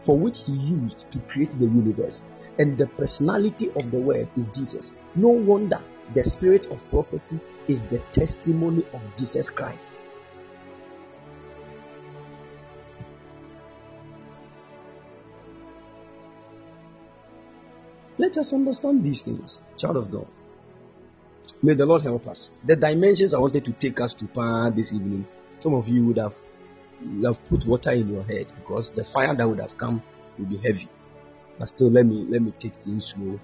for 0.04 0.18
which 0.18 0.44
He 0.44 0.54
used 0.54 1.10
to 1.12 1.20
create 1.20 1.52
the 1.52 1.66
universe 1.66 2.22
and 2.60 2.78
the 2.78 2.88
personality 2.88 3.72
of 3.76 3.90
the 3.92 4.00
word 4.00 4.28
is 4.38 4.48
Jesus. 4.48 4.94
No 5.16 5.30
wonder 5.30 5.82
the 6.14 6.24
spirit 6.24 6.68
of 6.68 6.88
prophecy 6.90 7.40
is 7.68 7.82
the 7.84 8.00
testimony 8.12 8.86
of 8.94 9.02
Jesus 9.16 9.50
Christ. 9.50 10.02
Let 18.18 18.38
us 18.38 18.54
understand 18.54 19.04
these 19.04 19.22
things, 19.24 19.58
child 19.78 19.98
of 19.98 20.12
God. 20.12 20.28
May 21.64 21.74
the 21.74 21.86
Lord 21.86 22.04
help 22.04 22.28
us. 22.28 22.52
The 22.66 22.76
dimensions 22.76 23.34
I 23.34 23.40
wanted 23.40 23.66
to 23.66 23.72
take 23.72 24.00
us 24.00 24.14
to 24.16 24.72
this 24.76 24.94
evening, 24.94 25.26
some 25.60 25.74
of 25.74 25.88
you 25.88 26.06
would 26.06 26.18
have, 26.18 26.36
you 27.04 27.26
have 27.26 27.44
put 27.46 27.66
water 27.66 27.92
in 27.92 28.10
your 28.10 28.24
head 28.24 28.48
because 28.56 28.90
the 28.90 29.04
fire 29.04 29.36
that 29.36 29.48
would 29.48 29.60
have 29.60 29.78
come 29.78 30.02
will 30.38 30.46
be 30.46 30.58
heavy. 30.58 30.88
But 31.60 31.70
still, 31.70 31.90
let 31.90 32.06
me 32.06 32.26
let 32.30 32.42
me 32.42 32.52
take 32.52 32.76
things 32.76 33.06
slow 33.08 33.40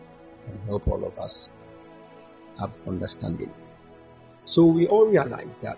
and 0.48 0.60
help 0.66 0.88
all 0.88 1.04
of 1.06 1.18
us 1.20 1.50
have 2.60 2.72
understanding. 2.88 3.54
So 4.46 4.66
we 4.66 4.88
all 4.88 5.06
realize 5.06 5.58
that 5.58 5.78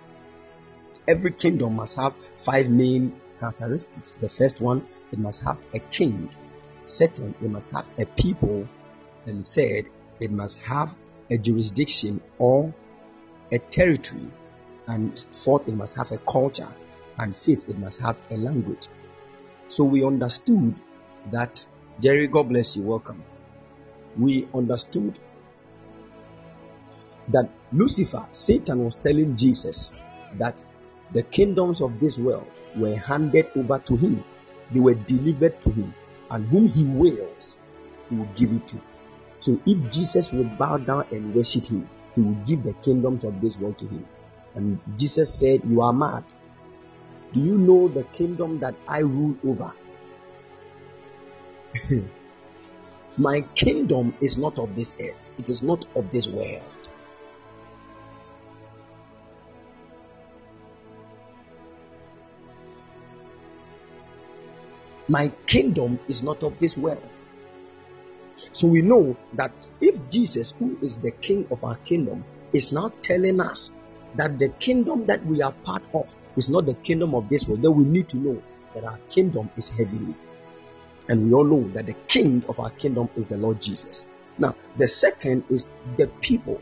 every 1.07 1.31
kingdom 1.31 1.75
must 1.75 1.95
have 1.95 2.15
five 2.35 2.69
main 2.69 3.19
characteristics. 3.39 4.13
The 4.13 4.29
first 4.29 4.61
one, 4.61 4.85
it 5.11 5.19
must 5.19 5.41
have 5.43 5.59
a 5.73 5.79
king. 5.79 6.29
Second, 6.85 7.35
it 7.41 7.49
must 7.49 7.71
have 7.71 7.85
a 7.97 8.05
people. 8.05 8.67
And 9.25 9.45
third, 9.45 9.87
it 10.19 10.31
must 10.31 10.57
have 10.59 10.95
a 11.29 11.37
jurisdiction 11.37 12.21
or 12.37 12.73
a 13.51 13.59
territory. 13.59 14.31
And 14.87 15.23
fourth, 15.31 15.67
it 15.67 15.75
must 15.75 15.95
have 15.95 16.11
a 16.11 16.17
culture. 16.19 16.67
And 17.17 17.35
faith, 17.35 17.67
it 17.69 17.77
must 17.77 17.99
have 17.99 18.17
a 18.29 18.37
language. 18.37 18.87
So 19.67 19.83
we 19.83 20.03
understood 20.03 20.75
that, 21.31 21.65
Jerry, 21.99 22.27
God 22.27 22.49
bless 22.49 22.75
you, 22.75 22.83
welcome. 22.83 23.23
We 24.17 24.47
understood 24.53 25.17
that 27.29 27.49
Lucifer, 27.71 28.27
Satan 28.31 28.83
was 28.83 28.95
telling 28.95 29.35
Jesus 29.35 29.93
that 30.37 30.63
the 31.11 31.23
kingdoms 31.23 31.81
of 31.81 31.99
this 31.99 32.17
world 32.17 32.47
were 32.75 32.95
handed 32.95 33.47
over 33.55 33.79
to 33.79 33.95
him, 33.95 34.23
they 34.71 34.79
were 34.79 34.93
delivered 34.93 35.61
to 35.61 35.71
him, 35.71 35.93
and 36.29 36.45
whom 36.47 36.67
he 36.67 36.85
wills, 36.85 37.57
he 38.09 38.15
will 38.15 38.29
give 38.35 38.51
it 38.51 38.67
to. 38.69 38.81
So 39.39 39.59
if 39.65 39.91
Jesus 39.91 40.31
would 40.31 40.57
bow 40.57 40.77
down 40.77 41.05
and 41.11 41.33
worship 41.33 41.65
him, 41.65 41.89
he 42.15 42.21
will 42.21 42.37
give 42.45 42.63
the 42.63 42.73
kingdoms 42.73 43.23
of 43.23 43.41
this 43.41 43.57
world 43.57 43.77
to 43.79 43.87
him. 43.87 44.05
And 44.55 44.79
Jesus 44.97 45.33
said, 45.33 45.61
You 45.65 45.81
are 45.81 45.93
mad. 45.93 46.23
Do 47.33 47.39
you 47.39 47.57
know 47.57 47.87
the 47.87 48.03
kingdom 48.05 48.59
that 48.59 48.75
I 48.87 48.99
rule 48.99 49.37
over? 49.45 49.73
My 53.17 53.41
kingdom 53.55 54.13
is 54.21 54.37
not 54.37 54.59
of 54.59 54.75
this 54.75 54.93
earth, 54.99 55.15
it 55.37 55.49
is 55.49 55.61
not 55.61 55.85
of 55.95 56.11
this 56.11 56.27
world. 56.27 56.63
My 65.07 65.29
kingdom 65.45 65.99
is 66.07 66.23
not 66.23 66.43
of 66.43 66.57
this 66.59 66.77
world. 66.77 67.19
So 68.53 68.67
we 68.67 68.81
know 68.81 69.17
that 69.33 69.51
if 69.81 69.95
Jesus, 70.09 70.51
who 70.51 70.77
is 70.81 70.97
the 70.97 71.11
king 71.11 71.47
of 71.51 71.63
our 71.63 71.75
kingdom, 71.75 72.23
is 72.53 72.71
now 72.71 72.93
telling 73.01 73.41
us 73.41 73.71
that 74.15 74.39
the 74.39 74.49
kingdom 74.49 75.05
that 75.05 75.25
we 75.25 75.41
are 75.41 75.51
part 75.51 75.83
of 75.93 76.15
is 76.37 76.49
not 76.49 76.65
the 76.65 76.73
kingdom 76.75 77.15
of 77.15 77.29
this 77.29 77.47
world, 77.47 77.61
then 77.61 77.75
we 77.75 77.83
need 77.83 78.09
to 78.09 78.17
know 78.17 78.41
that 78.73 78.83
our 78.83 78.99
kingdom 79.09 79.49
is 79.57 79.69
heavenly. 79.69 80.15
And 81.09 81.27
we 81.27 81.33
all 81.33 81.43
know 81.43 81.67
that 81.69 81.85
the 81.87 81.95
king 82.07 82.43
of 82.47 82.59
our 82.59 82.69
kingdom 82.69 83.09
is 83.15 83.25
the 83.25 83.37
Lord 83.37 83.61
Jesus. 83.61 84.05
Now, 84.37 84.55
the 84.77 84.87
second 84.87 85.43
is 85.49 85.67
the 85.97 86.07
people. 86.07 86.61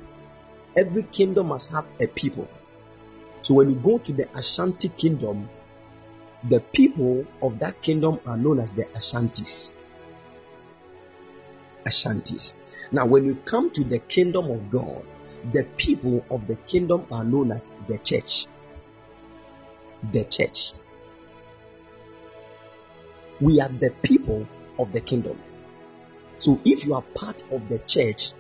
Every 0.76 1.04
kingdom 1.04 1.48
must 1.48 1.70
have 1.70 1.86
a 2.00 2.08
people. 2.08 2.48
So 3.42 3.54
when 3.54 3.70
you 3.70 3.76
go 3.76 3.98
to 4.00 4.12
the 4.12 4.28
Ashanti 4.38 4.90
kingdom, 4.90 5.50
the 6.48 6.62
people 6.62 7.26
of 7.42 7.60
that 7.60 7.82
kingdom 7.82 8.20
are 8.26 8.38
known 8.38 8.60
as 8.60 8.72
the 8.72 8.86
Ashantis. 8.86 9.72
Ashantis. 11.86 12.54
Now, 12.92 13.06
when 13.06 13.26
you 13.26 13.36
come 13.36 13.72
to 13.72 13.84
the 13.84 14.00
kingdom 14.00 14.50
of 14.50 14.70
God, 14.70 15.06
the 15.52 15.64
people 15.78 16.26
of 16.30 16.48
the 16.48 16.56
kingdom 16.56 17.06
are 17.12 17.24
known 17.24 17.52
as 17.52 17.70
the 17.88 17.98
church. 17.98 18.48
The 20.12 20.24
church. 20.24 20.74
We 23.42 23.62
are 23.62 23.70
the 23.70 23.92
people 24.02 24.48
of 24.78 24.92
the 24.92 25.02
kingdom. 25.02 25.40
So, 26.38 26.60
if 26.66 26.86
you 26.86 26.94
are 26.94 27.02
part 27.02 27.44
of 27.52 27.68
the 27.68 27.80
church, 27.80 28.32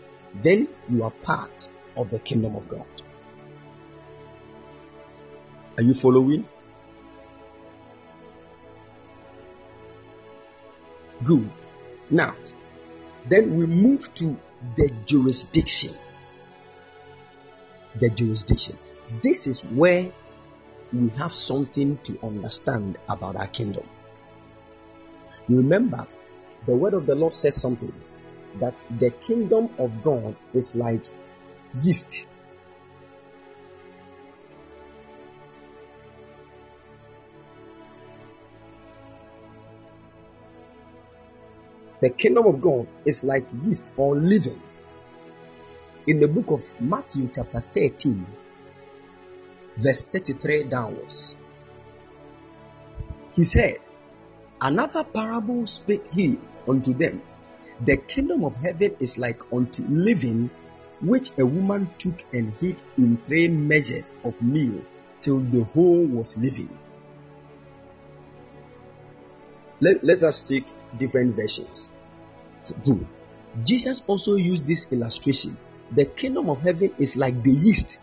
then 0.41 0.67
you 0.87 1.03
are 1.03 1.11
part 1.11 1.67
of 1.97 2.09
the 2.09 2.19
kingdom 2.19 2.55
of 2.55 2.67
God. 2.67 2.85
Are 5.77 5.83
you 5.83 5.93
following? 5.93 6.45
Good. 11.23 11.49
Now, 12.09 12.35
then 13.27 13.57
we 13.57 13.65
move 13.65 14.13
to 14.15 14.37
the 14.75 14.89
jurisdiction. 15.05 15.93
The 17.99 18.09
jurisdiction. 18.09 18.77
This 19.23 19.47
is 19.47 19.61
where 19.63 20.11
we 20.93 21.09
have 21.09 21.33
something 21.33 21.97
to 22.03 22.19
understand 22.23 22.97
about 23.07 23.35
our 23.35 23.47
kingdom. 23.47 23.87
You 25.47 25.57
remember, 25.57 26.07
the 26.65 26.75
word 26.75 26.93
of 26.93 27.05
the 27.05 27.15
Lord 27.15 27.33
says 27.33 27.55
something 27.55 27.93
that 28.59 28.83
the 28.99 29.11
kingdom 29.11 29.69
of 29.77 30.03
God 30.03 30.35
is 30.53 30.75
like 30.75 31.05
yeast 31.83 32.27
The 41.99 42.09
kingdom 42.09 42.47
of 42.47 42.61
God 42.61 42.87
is 43.03 43.25
like 43.25 43.45
yeast 43.65 43.91
or 43.97 44.15
leaven. 44.15 44.61
In 46.07 46.19
the 46.19 46.29
book 46.29 46.49
of 46.51 46.81
Matthew, 46.81 47.29
chapter 47.33 47.59
13, 47.59 48.25
verse 49.81 50.03
33 50.03 50.63
downwards, 50.63 51.35
he 53.33 53.45
said, 53.45 53.79
Another 54.61 55.03
parable 55.03 55.65
spake 55.65 56.05
he 56.11 56.37
unto 56.67 56.93
them. 56.93 57.21
The 57.85 57.95
kingdom 57.95 58.43
of 58.43 58.55
heaven 58.57 58.95
is 58.99 59.17
like 59.17 59.41
unto 59.53 59.83
leaven, 59.83 60.51
which 61.01 61.31
a 61.37 61.45
woman 61.45 61.89
took 61.97 62.25
and 62.33 62.53
hid 62.55 62.81
in 62.97 63.17
three 63.17 63.47
measures 63.47 64.15
of 64.25 64.41
meal 64.41 64.83
till 65.21 65.39
the 65.39 65.63
whole 65.63 66.05
was 66.05 66.37
living. 66.37 66.77
Let, 69.79 70.03
let 70.03 70.23
us 70.23 70.41
take 70.41 70.67
different 70.97 71.35
versions. 71.35 71.89
So, 72.59 72.75
hmm. 72.75 73.03
Jesus 73.63 74.03
also 74.07 74.35
used 74.35 74.67
this 74.67 74.87
illustration. 74.91 75.57
The 75.91 76.05
kingdom 76.05 76.49
of 76.49 76.61
heaven 76.61 76.93
is 76.99 77.15
like 77.15 77.41
the 77.43 77.51
yeast 77.51 77.99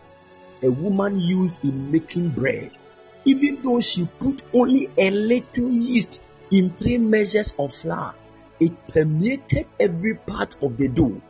a 0.63 0.69
woman 0.69 1.19
used 1.19 1.63
in 1.63 1.91
making 1.91 2.29
bread. 2.29 2.77
Even 3.25 3.61
though 3.61 3.81
she 3.81 4.05
put 4.19 4.41
only 4.53 4.89
a 4.97 5.11
little 5.11 5.69
yeast 5.69 6.21
in 6.51 6.69
three 6.71 6.97
measures 6.97 7.53
of 7.59 7.73
flour, 7.73 8.15
it 8.59 8.87
permeated 8.87 9.67
every 9.79 10.15
part 10.15 10.55
of 10.63 10.77
the 10.77 10.87
dough. 10.87 11.21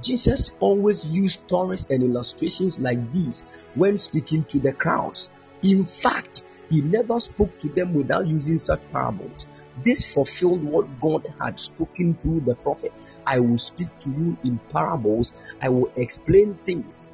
Jesus 0.00 0.50
always 0.60 1.04
used 1.04 1.40
stories 1.46 1.86
and 1.90 2.02
illustrations 2.02 2.78
like 2.78 3.12
these 3.12 3.42
when 3.74 3.98
speaking 3.98 4.44
to 4.44 4.60
the 4.60 4.72
crowds. 4.72 5.30
In 5.62 5.84
fact, 5.84 6.44
he 6.68 6.80
never 6.82 7.18
spoke 7.18 7.58
to 7.58 7.68
them 7.68 7.94
without 7.94 8.28
using 8.28 8.56
such 8.56 8.80
parables. 8.92 9.46
This 9.82 10.04
fulfilled 10.04 10.62
what 10.62 11.00
God 11.00 11.26
had 11.40 11.58
spoken 11.58 12.14
through 12.14 12.40
the 12.40 12.54
prophet. 12.54 12.92
I 13.26 13.40
will 13.40 13.58
speak 13.58 13.88
to 14.00 14.10
you 14.10 14.38
in 14.44 14.58
parables, 14.70 15.32
I 15.60 15.70
will 15.70 15.90
explain 15.96 16.56
things 16.64 17.08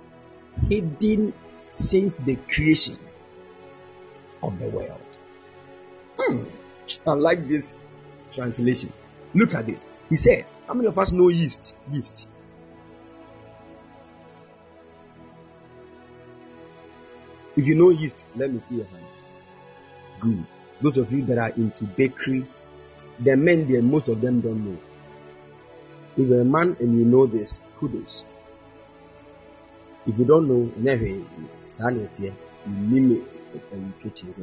hidden 0.69 1.33
since 1.77 2.15
the 2.17 2.37
creation 2.49 2.99
of 4.43 4.59
the 4.59 4.69
world. 4.69 5.19
Hmm. 6.19 6.45
I 7.07 7.13
like 7.13 7.49
this 7.49 7.75
translation. 8.31 8.93
Look 9.35 9.55
at 9.55 9.67
this. 9.67 9.85
He 10.09 10.17
said, 10.17 10.47
How 10.67 10.75
many 10.75 10.89
of 10.89 10.99
us 10.99 11.13
know 11.13 11.29
yeast? 11.29 11.75
Yeast. 11.91 12.29
If 17.57 17.67
you 17.67 17.75
know 17.75 17.91
yeast, 17.91 18.25
let 18.35 18.53
me 18.53 18.59
see 18.59 18.77
your 18.77 18.87
hand. 18.87 19.05
Good. 20.21 20.45
Those 20.81 20.99
of 20.99 21.13
you 21.13 21.25
that 21.27 21.39
are 21.39 21.51
into 21.51 21.85
bakery, 21.85 22.47
the 23.21 23.37
men 23.37 23.67
there, 23.71 23.83
most 23.83 24.09
of 24.09 24.21
them 24.21 24.41
don't 24.41 24.65
know. 24.65 24.79
If 26.17 26.29
you're 26.29 26.43
a 26.43 26.45
man 26.45 26.77
and 26.81 26.99
you 26.99 27.05
know 27.05 27.27
this, 27.27 27.61
kudos. 27.77 28.25
If 30.07 30.19
you 30.19 30.25
don't 30.25 30.49
know, 30.49 30.71
never 30.77 31.05
kitchen, 34.03 34.37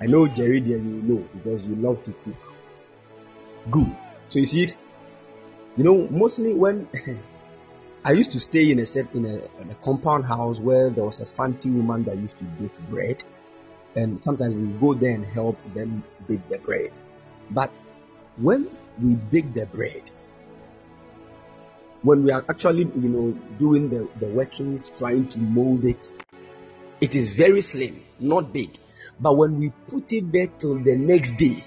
I 0.00 0.06
know 0.06 0.28
Jerry 0.28 0.60
there 0.60 0.78
you 0.78 1.02
know 1.02 1.28
because 1.34 1.66
you 1.66 1.74
love 1.76 2.02
to 2.04 2.12
cook. 2.24 2.54
Good. 3.70 3.96
So 4.28 4.38
you 4.38 4.46
see, 4.46 4.72
you 5.76 5.84
know, 5.84 6.06
mostly 6.10 6.52
when 6.54 6.88
I 8.04 8.12
used 8.12 8.30
to 8.32 8.40
stay 8.40 8.70
in 8.70 8.78
a 8.78 8.86
set 8.86 9.12
in 9.14 9.24
a, 9.24 9.60
in 9.60 9.70
a, 9.70 9.74
compound 9.76 10.24
house 10.24 10.60
where 10.60 10.88
there 10.90 11.04
was 11.04 11.20
a 11.20 11.26
fancy 11.26 11.70
woman 11.70 12.04
that 12.04 12.16
used 12.16 12.38
to 12.38 12.44
bake 12.44 12.78
bread, 12.88 13.24
and 13.96 14.22
sometimes 14.22 14.54
we 14.54 14.66
go 14.78 14.94
there 14.94 15.14
and 15.14 15.24
help 15.24 15.56
them 15.74 16.04
bake 16.26 16.46
the 16.48 16.58
bread. 16.58 16.98
But 17.50 17.70
when 18.36 18.70
we 19.02 19.14
bake 19.14 19.52
the 19.52 19.66
bread, 19.66 20.10
when 22.02 22.24
we 22.24 22.30
are 22.30 22.44
actually 22.48 22.84
you 22.96 23.08
know 23.08 23.32
doing 23.58 23.88
the, 23.88 24.08
the 24.20 24.26
workings, 24.26 24.90
trying 24.90 25.28
to 25.28 25.38
mold 25.38 25.84
it, 25.84 26.12
it 27.00 27.14
is 27.14 27.28
very 27.28 27.60
slim, 27.60 28.02
not 28.18 28.52
big. 28.52 28.78
But 29.20 29.36
when 29.36 29.58
we 29.58 29.70
put 29.88 30.12
it 30.12 30.30
there 30.32 30.46
till 30.46 30.78
the 30.78 30.96
next 30.96 31.36
day, 31.36 31.64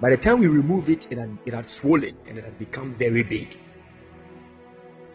by 0.00 0.10
the 0.10 0.16
time 0.16 0.40
we 0.40 0.48
remove 0.48 0.90
it, 0.90 1.06
it 1.10 1.18
had, 1.18 1.38
it 1.46 1.54
had 1.54 1.70
swollen 1.70 2.16
and 2.26 2.38
it 2.38 2.44
had 2.44 2.58
become 2.58 2.94
very 2.94 3.22
big. 3.22 3.56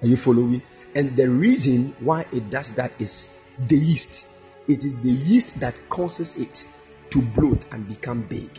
Are 0.01 0.07
you 0.07 0.17
following? 0.17 0.61
And 0.95 1.15
the 1.15 1.29
reason 1.29 1.95
why 1.99 2.25
it 2.31 2.49
does 2.49 2.71
that 2.73 2.93
is 2.99 3.29
the 3.67 3.77
yeast. 3.77 4.25
It 4.67 4.83
is 4.83 4.95
the 4.95 5.11
yeast 5.11 5.59
that 5.59 5.75
causes 5.89 6.37
it 6.37 6.65
to 7.09 7.21
bloat 7.21 7.65
and 7.71 7.87
become 7.87 8.21
big. 8.23 8.49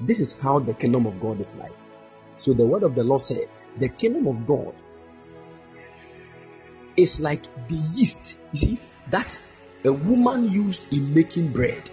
This 0.00 0.20
is 0.20 0.32
how 0.34 0.58
the 0.58 0.74
kingdom 0.74 1.06
of 1.06 1.20
God 1.20 1.40
is 1.40 1.54
like. 1.54 1.72
So 2.36 2.52
the 2.52 2.66
word 2.66 2.82
of 2.82 2.94
the 2.94 3.04
Lord 3.04 3.20
said, 3.20 3.48
the 3.78 3.88
kingdom 3.88 4.26
of 4.26 4.46
God 4.46 4.74
is 6.96 7.20
like 7.20 7.44
the 7.68 7.76
yeast. 7.76 8.38
You 8.52 8.58
see, 8.58 8.80
that 9.10 9.38
a 9.84 9.92
woman 9.92 10.50
used 10.50 10.86
in 10.92 11.14
making 11.14 11.52
bread. 11.52 11.90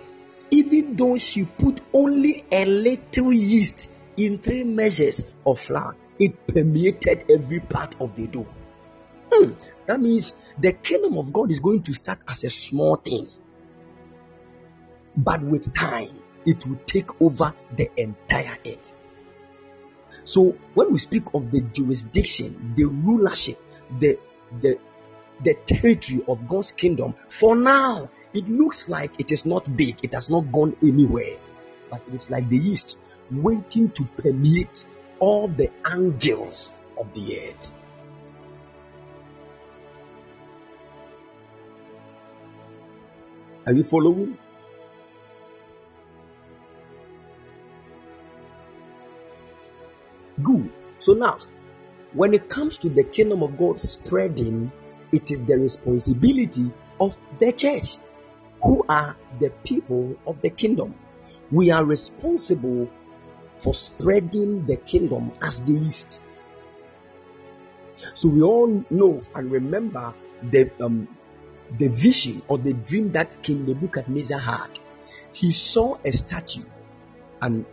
Even 0.50 0.96
though 0.96 1.18
she 1.18 1.46
put 1.46 1.82
only 1.94 2.46
a 2.52 2.66
little 2.66 3.32
yeast 3.32 3.90
in 4.18 4.38
three 4.38 4.64
measures 4.64 5.24
of 5.46 5.60
flour, 5.60 5.96
it 6.20 6.48
permeated 6.48 7.26
every 7.30 7.60
part 7.60 7.96
of 8.02 8.16
the 8.16 8.28
dough. 8.28 8.48
Hmm, 9.32 9.52
that 9.86 10.00
means 10.00 10.34
the 10.60 10.74
kingdom 10.74 11.18
of 11.18 11.32
God 11.32 11.52
is 11.52 11.60
going 11.60 11.84
to 11.84 11.94
start 11.94 12.20
as 12.28 12.44
a 12.44 12.50
small 12.50 12.98
thing, 12.98 13.30
but 15.16 15.42
with 15.42 15.74
time, 15.74 16.20
it 16.46 16.66
will 16.66 16.80
take 16.86 17.22
over 17.22 17.54
the 17.76 17.90
entire 18.00 18.58
earth. 18.66 18.94
So, 20.32 20.56
when 20.76 20.94
we 20.94 20.98
speak 20.98 21.24
of 21.34 21.52
the 21.52 21.60
jurisdiction, 21.60 22.74
the 22.78 22.86
rulership, 22.86 23.62
the 24.00 24.18
the 24.62 24.80
the 25.44 25.56
territory 25.66 26.24
of 26.26 26.48
God's 26.48 26.72
kingdom, 26.72 27.16
for 27.28 27.54
now, 27.54 28.10
it 28.34 28.48
looks 28.48 28.88
like 28.88 29.12
it 29.20 29.34
is 29.34 29.46
not 29.46 29.76
big, 29.76 29.98
it 30.04 30.14
has 30.14 30.30
not 30.30 30.50
gone 30.54 30.74
anywhere, 30.82 31.38
but 31.90 32.02
it 32.08 32.14
is 32.14 32.30
like 32.30 32.48
the 32.48 32.58
yeast 32.58 32.98
waiting 33.30 33.92
to 33.92 34.06
permeate 34.06 34.86
all 35.20 35.50
the 35.50 35.70
angles 35.84 36.72
of 36.98 37.14
the 37.14 37.50
earth. 37.50 37.72
Are 43.66 43.74
you 43.74 43.84
following? 43.84 44.38
Good. 50.44 50.72
So 51.00 51.14
now, 51.14 51.38
when 52.14 52.34
it 52.34 52.50
comes 52.50 52.78
to 52.80 52.90
the 52.90 53.04
kingdom 53.04 53.44
of 53.44 53.58
God 53.58 53.80
spreading, 53.80 54.72
it 55.12 55.32
is 55.32 55.44
the 55.44 55.58
responsibility 55.58 56.72
of 57.00 57.18
the 57.40 57.52
church, 57.52 57.98
who 58.64 58.86
are 58.88 59.16
the 59.40 59.50
people 59.64 60.16
of 60.26 60.42
the 60.42 60.50
kingdom. 60.50 60.96
We 61.52 61.72
are 61.72 61.84
responsible 61.84 62.90
for 63.58 63.74
spreading 63.74 64.66
the 64.66 64.78
kingdom 64.78 65.32
as 65.42 65.62
the 65.62 65.74
yeast. 65.74 66.22
So 68.14 68.30
we 68.30 68.42
all 68.42 68.84
know 68.90 69.22
and 69.36 69.52
remember 69.52 70.14
the 70.50 70.72
um, 70.80 71.08
the 71.78 71.88
vision 71.88 72.42
or 72.48 72.58
the 72.58 72.74
dream 72.74 73.12
that 73.12 73.44
King 73.44 73.66
Nebuchadnezzar 73.66 74.40
had. 74.40 74.80
He 75.34 75.52
saw 75.52 75.98
a 76.04 76.12
statue, 76.12 76.64
and 77.42 77.66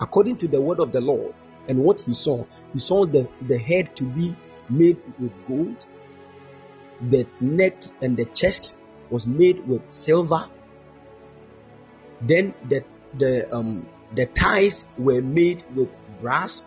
according 0.00 0.38
to 0.38 0.48
the 0.48 0.60
word 0.60 0.80
of 0.80 0.92
the 0.92 1.00
Lord 1.00 1.34
and 1.68 1.78
what 1.78 2.00
he 2.00 2.12
saw, 2.12 2.44
he 2.72 2.78
saw 2.78 3.04
the, 3.06 3.28
the 3.42 3.58
head 3.58 3.96
to 3.96 4.04
be 4.04 4.36
made 4.68 4.98
with 5.18 5.32
gold, 5.46 5.86
the 7.10 7.26
neck 7.40 7.82
and 8.02 8.16
the 8.16 8.24
chest 8.26 8.74
was 9.10 9.26
made 9.26 9.66
with 9.66 9.88
silver. 9.88 10.48
Then 12.20 12.54
the 12.68 12.84
the 13.18 13.54
um 13.54 13.86
the 14.14 14.26
thighs 14.26 14.84
were 14.96 15.20
made 15.22 15.64
with 15.74 15.94
brass 16.20 16.62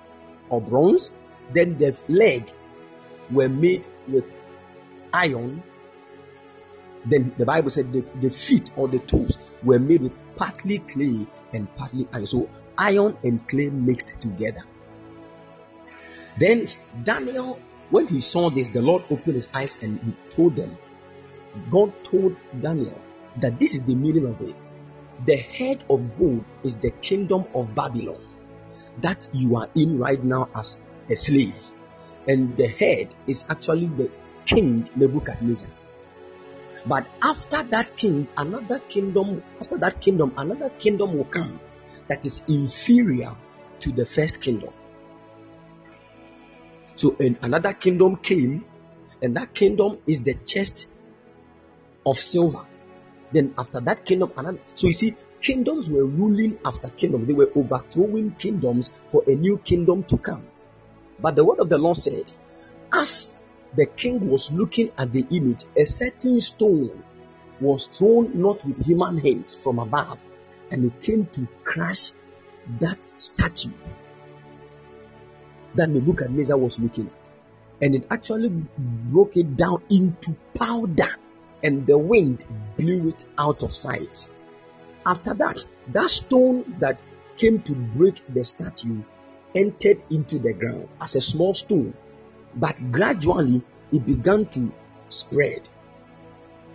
or 0.50 0.62
bronze. 0.62 1.12
Then 1.54 1.78
the 1.78 1.98
leg 2.08 2.52
were 3.32 3.50
made 3.50 3.88
with 4.08 4.34
iron. 5.14 5.64
Then 7.06 7.34
the 7.38 7.46
Bible 7.46 7.70
said 7.70 7.94
the, 7.94 8.02
the 8.20 8.30
feet 8.30 8.72
or 8.76 8.88
the 8.88 9.00
toes 9.00 9.38
were 9.64 9.80
made 9.80 10.02
with 10.02 10.14
partly 10.36 10.80
clay 10.80 11.26
and 11.54 11.74
partly 11.76 12.08
iron. 12.12 12.28
So 12.28 12.50
iron 12.78 13.18
and 13.24 13.48
clay 13.48 13.70
mixed 13.70 14.20
together. 14.20 14.64
Then 16.40 16.68
Daniel 17.04 17.60
when 17.90 18.08
he 18.08 18.20
saw 18.20 18.50
this, 18.50 18.68
the 18.68 18.82
Lord 18.82 19.04
opened 19.10 19.36
his 19.36 19.48
eyes 19.54 19.78
and 19.82 20.00
he 20.02 20.36
told 20.36 20.56
them, 20.56 20.78
God 21.70 21.94
told 22.04 22.36
Daniel 22.60 23.00
that 23.38 23.60
this 23.60 23.74
is 23.74 23.84
the 23.84 23.96
meaning 23.96 24.26
of 24.26 24.42
it. 24.42 24.56
The 25.26 25.38
head 25.38 25.86
of 25.90 26.18
gold 26.20 26.44
is 26.64 26.78
the 26.78 26.92
kingdom 26.92 27.46
of 27.56 27.74
Babylon 27.74 28.20
that 29.00 29.28
you 29.32 29.56
are 29.56 29.70
in 29.76 29.98
right 29.98 30.22
now 30.24 30.50
as 30.54 30.78
a 31.10 31.16
slave. 31.16 31.58
And 32.28 32.58
the 32.58 32.68
head 32.68 33.14
is 33.26 33.46
actually 33.50 33.88
the 33.88 34.12
king 34.46 34.90
Nebuchadnezzar. 34.96 35.70
But 36.86 37.08
after 37.22 37.64
that 37.64 37.96
king, 37.96 38.28
another 38.36 38.80
kingdom, 38.80 39.44
after 39.62 39.78
that 39.78 40.02
kingdom, 40.02 40.34
another 40.38 40.70
kingdom 40.72 41.18
will 41.18 41.26
come 41.26 41.60
that 42.08 42.26
is 42.26 42.44
inferior 42.48 43.36
to 43.80 43.92
the 43.92 44.06
first 44.06 44.42
kingdom. 44.42 44.74
So 46.98 47.16
another 47.20 47.74
kingdom 47.74 48.18
came, 48.18 48.66
and 49.22 49.38
that 49.38 49.54
kingdom 49.54 50.00
is 50.08 50.22
the 50.24 50.34
chest 50.34 50.88
of 52.06 52.18
silver. 52.18 52.66
Then 53.32 53.54
after 53.58 53.80
that 53.82 54.04
kingdom, 54.04 54.32
another. 54.36 54.60
So 54.74 54.88
you 54.88 54.94
see, 54.94 55.16
kingdoms 55.40 55.92
were 55.92 56.06
ruling 56.06 56.58
after 56.66 56.90
kingdoms. 56.90 57.28
They 57.28 57.34
were 57.34 57.52
overthrowing 57.56 58.32
kingdoms 58.40 58.90
for 59.12 59.24
a 59.28 59.36
new 59.36 59.60
kingdom 59.60 60.04
to 60.06 60.18
come. 60.18 60.48
But 61.20 61.36
the 61.36 61.46
word 61.46 61.60
of 61.60 61.70
the 61.70 61.78
Lord 61.78 61.98
said, 61.98 62.32
as 62.92 63.30
the 63.76 63.86
king 63.86 64.28
was 64.28 64.52
looking 64.52 64.92
at 64.98 65.14
the 65.14 65.26
image, 65.30 65.66
a 65.76 65.86
certain 65.86 66.42
stone 66.42 67.04
was 67.62 67.86
thrown 67.88 68.32
not 68.40 68.66
with 68.66 68.84
human 68.84 69.20
hands 69.20 69.54
from 69.54 69.78
above, 69.78 70.20
and 70.72 70.86
it 70.86 71.00
came 71.02 71.28
to 71.34 71.48
crush 71.64 72.12
that 72.80 73.06
statue 73.22 73.72
that 75.76 75.90
Nebuchadnezzar 75.90 76.58
was 76.58 76.80
looking 76.80 77.08
at. 77.08 77.30
And 77.82 77.96
it 77.96 78.08
actually 78.10 78.50
broke 78.50 79.38
it 79.38 79.56
down 79.56 79.84
into 79.90 80.36
powder, 80.56 81.16
and 81.64 81.86
the 81.86 81.98
wind 81.98 82.44
blew 82.78 83.10
it 83.10 83.26
out 83.38 83.62
of 83.62 83.76
sight. 83.76 84.28
After 85.06 85.34
that, 85.36 85.64
that 85.90 86.10
stone 86.10 86.76
that 86.80 87.00
came 87.38 87.62
to 87.62 87.74
break 87.74 88.22
the 88.34 88.44
statue 88.44 89.04
entered 89.56 90.02
into 90.10 90.40
the 90.40 90.54
ground 90.54 90.88
as 91.00 91.16
a 91.16 91.22
small 91.22 91.54
stone, 91.54 91.94
but 92.56 92.92
gradually 92.92 93.62
it 93.92 94.06
began 94.06 94.46
to 94.48 94.72
spread. 95.10 95.70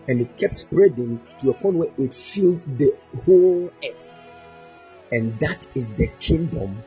And 0.09 0.21
it 0.21 0.37
kept 0.37 0.57
spreading 0.57 1.21
to 1.41 1.51
a 1.51 1.55
point 1.55 1.77
where 1.77 1.91
it 1.99 2.15
filled 2.15 2.61
the 2.79 2.95
whole 3.25 3.71
earth. 3.85 4.15
And 5.13 5.39
that 5.41 5.67
is 5.75 5.91
the 5.91 6.09
kingdom 6.19 6.83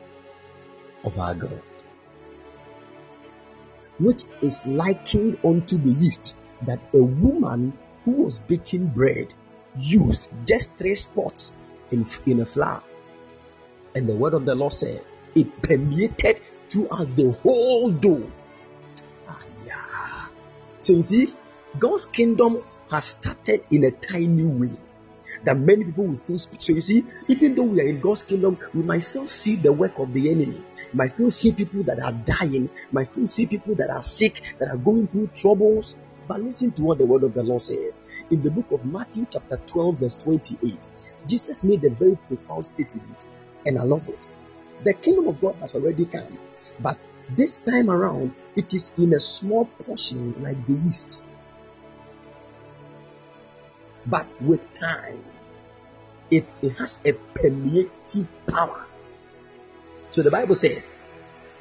of 1.04 1.18
our 1.18 1.34
God 1.34 1.62
which 3.98 4.24
is 4.42 4.66
likened 4.66 5.38
unto 5.44 5.78
the 5.78 5.90
yeast 5.90 6.36
that 6.62 6.80
a 6.94 7.02
woman 7.02 7.72
who 8.04 8.12
was 8.12 8.38
baking 8.40 8.86
bread 8.88 9.32
used 9.78 10.28
just 10.44 10.74
three 10.76 10.94
spots 10.94 11.52
in, 11.90 12.06
in 12.26 12.40
a 12.40 12.46
flour. 12.46 12.82
And 13.94 14.08
the 14.08 14.14
word 14.14 14.34
of 14.34 14.44
the 14.44 14.54
Lord 14.54 14.72
said, 14.72 15.02
it 15.34 15.62
permeated 15.62 16.40
throughout 16.68 17.14
the 17.16 17.32
whole 17.42 17.90
dough. 17.90 18.30
Ah, 19.28 19.42
yeah. 19.66 20.26
So 20.80 20.94
you 20.94 21.02
see, 21.02 21.34
God's 21.78 22.06
kingdom 22.06 22.62
has 22.90 23.04
started 23.06 23.64
in 23.70 23.84
a 23.84 23.90
tiny 23.90 24.44
way 24.44 24.70
that 25.46 25.56
many 25.56 25.84
people 25.84 26.04
will 26.04 26.16
still 26.16 26.38
speak. 26.38 26.60
So 26.60 26.72
you 26.72 26.80
see, 26.80 27.04
even 27.28 27.54
though 27.54 27.62
we 27.62 27.80
are 27.80 27.88
in 27.88 28.00
God's 28.00 28.22
kingdom, 28.22 28.58
we 28.74 28.82
might 28.82 29.00
still 29.00 29.26
see 29.26 29.56
the 29.56 29.72
work 29.72 29.98
of 29.98 30.12
the 30.12 30.30
enemy. 30.30 30.62
We 30.92 30.96
might 30.96 31.12
still 31.12 31.30
see 31.30 31.52
people 31.52 31.84
that 31.84 32.00
are 32.00 32.12
dying. 32.12 32.64
We 32.64 32.92
might 32.92 33.06
still 33.06 33.26
see 33.26 33.46
people 33.46 33.76
that 33.76 33.88
are 33.88 34.02
sick, 34.02 34.42
that 34.58 34.68
are 34.68 34.76
going 34.76 35.06
through 35.06 35.28
troubles. 35.28 35.94
But 36.28 36.42
listen 36.42 36.72
to 36.72 36.82
what 36.82 36.98
the 36.98 37.06
word 37.06 37.22
of 37.22 37.34
the 37.34 37.44
Lord 37.44 37.62
said. 37.62 37.94
In 38.30 38.42
the 38.42 38.50
book 38.50 38.72
of 38.72 38.84
Matthew, 38.84 39.26
chapter 39.30 39.56
12, 39.66 39.98
verse 39.98 40.14
28, 40.16 40.76
Jesus 41.26 41.62
made 41.62 41.84
a 41.84 41.90
very 41.90 42.16
profound 42.26 42.66
statement, 42.66 43.24
and 43.64 43.78
I 43.78 43.84
love 43.84 44.08
it. 44.08 44.28
The 44.82 44.94
kingdom 44.94 45.28
of 45.28 45.40
God 45.40 45.54
has 45.60 45.76
already 45.76 46.06
come, 46.06 46.38
but 46.80 46.98
this 47.36 47.56
time 47.56 47.88
around, 47.88 48.34
it 48.56 48.74
is 48.74 48.92
in 48.98 49.14
a 49.14 49.20
small 49.20 49.66
portion 49.66 50.42
like 50.42 50.66
the 50.66 50.72
yeast. 50.72 51.22
But 54.06 54.26
with 54.42 54.72
time, 54.72 55.24
it, 56.30 56.46
it 56.62 56.70
has 56.78 56.98
a 57.04 57.12
permeative 57.12 58.28
power. 58.46 58.84
So 60.10 60.22
the 60.22 60.30
Bible 60.30 60.54
said, 60.54 60.82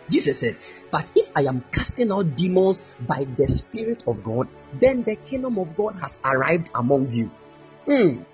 Jesus 0.09 0.39
said, 0.39 0.57
But 0.91 1.09
if 1.15 1.31
I 1.35 1.41
am 1.43 1.63
casting 1.71 2.11
out 2.11 2.35
demons 2.35 2.79
by 3.07 3.25
the 3.25 3.47
Spirit 3.47 4.03
of 4.07 4.23
God, 4.23 4.47
then 4.73 5.03
the 5.03 5.15
kingdom 5.15 5.57
of 5.57 5.75
God 5.75 5.95
has 6.01 6.19
arrived 6.23 6.69
among 6.75 7.11
you. 7.11 7.31
Mm. 7.87 8.25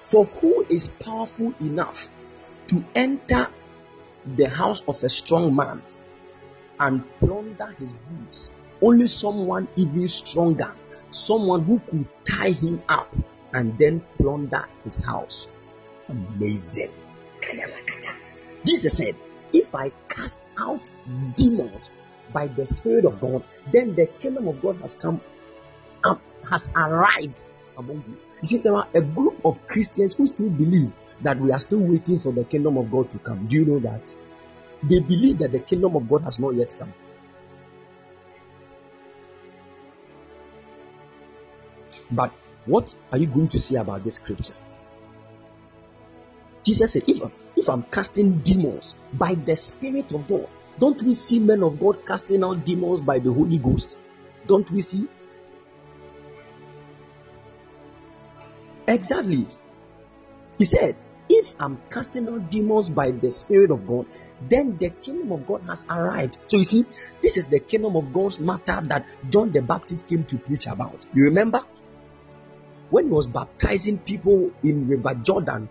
For 0.00 0.24
who 0.24 0.64
is 0.68 0.88
powerful 0.88 1.54
enough 1.60 2.08
to 2.68 2.84
enter 2.94 3.48
the 4.24 4.48
house 4.48 4.82
of 4.88 5.02
a 5.04 5.08
strong 5.08 5.54
man 5.54 5.82
and 6.80 7.04
plunder 7.18 7.74
his 7.78 7.92
goods 7.92 8.50
only 8.82 9.06
someone 9.06 9.68
even 9.76 10.08
stronger, 10.08 10.74
someone 11.10 11.64
who 11.64 11.78
could 11.80 12.06
tie 12.24 12.50
him 12.50 12.82
up 12.88 13.14
and 13.52 13.76
then 13.78 14.00
plunder 14.16 14.68
his 14.84 14.98
house. 14.98 15.48
Amazing. 16.08 16.90
Jesus 18.64 18.96
said, 18.96 19.16
If 19.52 19.74
I 19.74 19.90
cast 20.08 20.38
out 20.58 20.90
demons 21.36 21.90
by 22.32 22.48
the 22.48 22.66
Spirit 22.66 23.04
of 23.04 23.20
God, 23.20 23.44
then 23.72 23.94
the 23.94 24.06
kingdom 24.06 24.48
of 24.48 24.60
God 24.60 24.76
has 24.78 24.94
come 24.94 25.20
up, 26.04 26.20
has 26.50 26.68
arrived 26.76 27.44
among 27.78 28.02
you. 28.06 28.16
You 28.42 28.48
see, 28.48 28.56
there 28.58 28.74
are 28.74 28.88
a 28.94 29.02
group 29.02 29.44
of 29.44 29.66
Christians 29.68 30.14
who 30.14 30.26
still 30.26 30.50
believe 30.50 30.92
that 31.22 31.38
we 31.38 31.52
are 31.52 31.58
still 31.58 31.80
waiting 31.80 32.18
for 32.18 32.32
the 32.32 32.44
kingdom 32.44 32.76
of 32.76 32.90
God 32.90 33.10
to 33.12 33.18
come. 33.18 33.46
Do 33.46 33.56
you 33.56 33.64
know 33.64 33.78
that? 33.80 34.14
They 34.82 35.00
believe 35.00 35.38
that 35.38 35.52
the 35.52 35.60
kingdom 35.60 35.96
of 35.96 36.08
God 36.08 36.22
has 36.22 36.38
not 36.38 36.54
yet 36.54 36.74
come. 36.78 36.92
But 42.10 42.32
what 42.66 42.94
are 43.12 43.18
you 43.18 43.26
going 43.26 43.48
to 43.48 43.58
say 43.58 43.76
about 43.76 44.04
this 44.04 44.16
scripture? 44.16 44.54
Jesus 46.62 46.92
said, 46.92 47.04
if, 47.06 47.22
if 47.56 47.68
I'm 47.68 47.84
casting 47.84 48.38
demons 48.38 48.96
by 49.12 49.34
the 49.34 49.54
Spirit 49.54 50.12
of 50.12 50.26
God, 50.26 50.48
don't 50.78 51.00
we 51.02 51.14
see 51.14 51.38
men 51.38 51.62
of 51.62 51.78
God 51.78 52.04
casting 52.04 52.42
out 52.42 52.64
demons 52.64 53.00
by 53.00 53.18
the 53.18 53.32
Holy 53.32 53.58
Ghost? 53.58 53.96
Don't 54.46 54.68
we 54.70 54.82
see? 54.82 55.08
Exactly. 58.88 59.46
He 60.58 60.64
said, 60.64 60.96
if 61.28 61.54
I'm 61.58 61.80
casting 61.90 62.28
out 62.28 62.50
demons 62.50 62.90
by 62.90 63.10
the 63.10 63.30
Spirit 63.30 63.70
of 63.70 63.86
God, 63.86 64.06
then 64.48 64.76
the 64.78 64.90
kingdom 64.90 65.32
of 65.32 65.46
God 65.46 65.62
has 65.68 65.84
arrived. 65.88 66.36
So 66.48 66.56
you 66.56 66.64
see, 66.64 66.86
this 67.20 67.36
is 67.36 67.46
the 67.46 67.60
kingdom 67.60 67.96
of 67.96 68.12
God's 68.12 68.38
matter 68.38 68.80
that 68.84 69.06
John 69.30 69.52
the 69.52 69.62
Baptist 69.62 70.06
came 70.06 70.24
to 70.24 70.38
preach 70.38 70.66
about. 70.66 71.04
You 71.14 71.24
remember? 71.24 71.60
When 72.90 73.06
he 73.06 73.10
was 73.10 73.26
baptizing 73.26 73.98
people 73.98 74.50
in 74.62 74.88
River 74.88 75.14
Jordan 75.14 75.68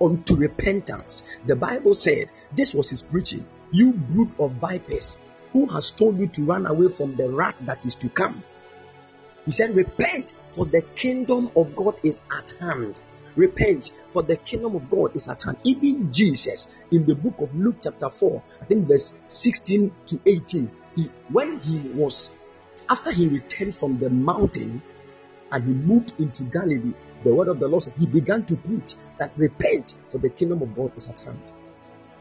unto 0.00 0.36
repentance, 0.36 1.22
the 1.46 1.56
Bible 1.56 1.94
said 1.94 2.30
this 2.54 2.74
was 2.74 2.90
his 2.90 3.02
preaching. 3.02 3.46
You 3.72 3.92
brood 3.92 4.30
of 4.38 4.52
vipers, 4.52 5.16
who 5.52 5.66
has 5.66 5.90
told 5.90 6.18
you 6.18 6.26
to 6.28 6.44
run 6.44 6.66
away 6.66 6.88
from 6.88 7.16
the 7.16 7.30
wrath 7.30 7.58
that 7.60 7.86
is 7.86 7.94
to 7.96 8.08
come? 8.08 8.42
He 9.44 9.50
said, 9.50 9.74
Repent, 9.74 10.32
for 10.50 10.66
the 10.66 10.82
kingdom 10.82 11.50
of 11.56 11.74
God 11.76 11.96
is 12.02 12.20
at 12.30 12.52
hand. 12.60 13.00
Repent, 13.36 13.90
for 14.10 14.22
the 14.22 14.36
kingdom 14.36 14.76
of 14.76 14.88
God 14.90 15.16
is 15.16 15.28
at 15.28 15.42
hand. 15.42 15.58
Even 15.64 16.12
Jesus, 16.12 16.66
in 16.90 17.04
the 17.04 17.14
book 17.14 17.40
of 17.40 17.54
Luke, 17.54 17.76
chapter 17.82 18.10
4, 18.10 18.42
I 18.62 18.64
think 18.64 18.86
verse 18.86 19.12
16 19.28 19.92
to 20.06 20.20
18, 20.24 20.70
he, 20.96 21.10
when 21.30 21.58
he 21.60 21.78
was, 21.78 22.30
after 22.88 23.10
he 23.10 23.28
returned 23.28 23.74
from 23.74 23.98
the 23.98 24.10
mountain 24.10 24.82
and 25.54 25.64
he 25.64 25.72
moved 25.72 26.14
into 26.18 26.42
Galilee, 26.44 26.92
the 27.22 27.32
word 27.32 27.46
of 27.46 27.60
the 27.60 27.68
Lord 27.68 27.84
said, 27.84 27.94
he 27.96 28.06
began 28.06 28.44
to 28.46 28.56
preach 28.56 28.94
that 29.18 29.32
repent, 29.36 29.94
for 30.08 30.18
the 30.18 30.28
kingdom 30.28 30.60
of 30.62 30.74
God 30.74 30.92
is 30.96 31.08
at 31.08 31.20
hand. 31.20 31.40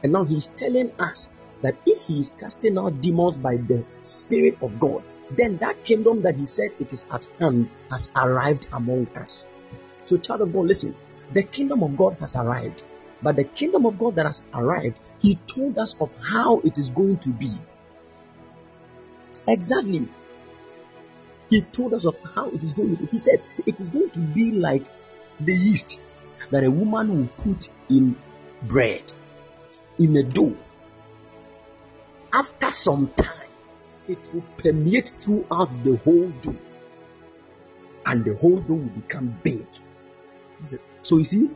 And 0.03 0.13
now 0.13 0.23
he's 0.23 0.47
telling 0.47 0.91
us 0.99 1.29
that 1.63 1.75
if 1.87 2.03
he 2.03 2.19
is 2.19 2.29
casting 2.29 2.77
out 2.77 3.01
demons 3.01 3.37
by 3.37 3.57
the 3.57 3.83
Spirit 4.01 4.57
of 4.61 4.79
God, 4.79 5.03
then 5.31 5.57
that 5.57 5.83
kingdom 5.83 6.21
that 6.21 6.35
he 6.35 6.45
said 6.45 6.69
it 6.79 6.93
is 6.93 7.05
at 7.11 7.27
hand 7.39 7.69
has 7.89 8.09
arrived 8.15 8.67
among 8.71 9.07
us. 9.15 9.47
So, 10.03 10.17
child 10.17 10.41
of 10.41 10.53
God, 10.53 10.67
listen, 10.67 10.95
the 11.31 11.41
kingdom 11.41 11.81
of 11.81 11.97
God 11.97 12.17
has 12.19 12.35
arrived, 12.35 12.83
but 13.23 13.35
the 13.35 13.45
kingdom 13.45 13.87
of 13.87 13.97
God 13.97 14.15
that 14.15 14.27
has 14.27 14.43
arrived, 14.53 14.99
he 15.19 15.39
told 15.47 15.79
us 15.79 15.95
of 15.99 16.13
how 16.21 16.59
it 16.59 16.77
is 16.77 16.91
going 16.91 17.17
to 17.19 17.29
be. 17.29 17.51
Exactly. 19.47 20.07
He 21.53 21.61
told 21.61 21.93
us 21.93 22.05
of 22.05 22.15
how 22.33 22.49
it 22.49 22.63
is 22.63 22.73
going 22.73 22.97
to 22.97 23.03
be. 23.03 23.09
He 23.11 23.17
said 23.19 23.39
it 23.67 23.79
is 23.79 23.87
going 23.87 24.09
to 24.09 24.19
be 24.19 24.49
like 24.49 24.83
the 25.39 25.53
yeast 25.55 26.01
that 26.49 26.63
a 26.63 26.71
woman 26.71 27.15
will 27.15 27.27
put 27.43 27.69
in 27.89 28.15
bread, 28.63 29.03
in 29.99 30.17
a 30.17 30.23
dough. 30.23 30.57
After 32.33 32.71
some 32.71 33.09
time, 33.15 33.51
it 34.07 34.17
will 34.33 34.43
permeate 34.57 35.13
throughout 35.19 35.69
the 35.83 35.97
whole 35.97 36.29
dough, 36.41 36.55
and 38.07 38.25
the 38.25 38.33
whole 38.35 38.59
dough 38.59 38.73
will 38.73 39.01
become 39.01 39.39
big. 39.43 39.67
So 41.03 41.19
you 41.19 41.23
see, 41.23 41.51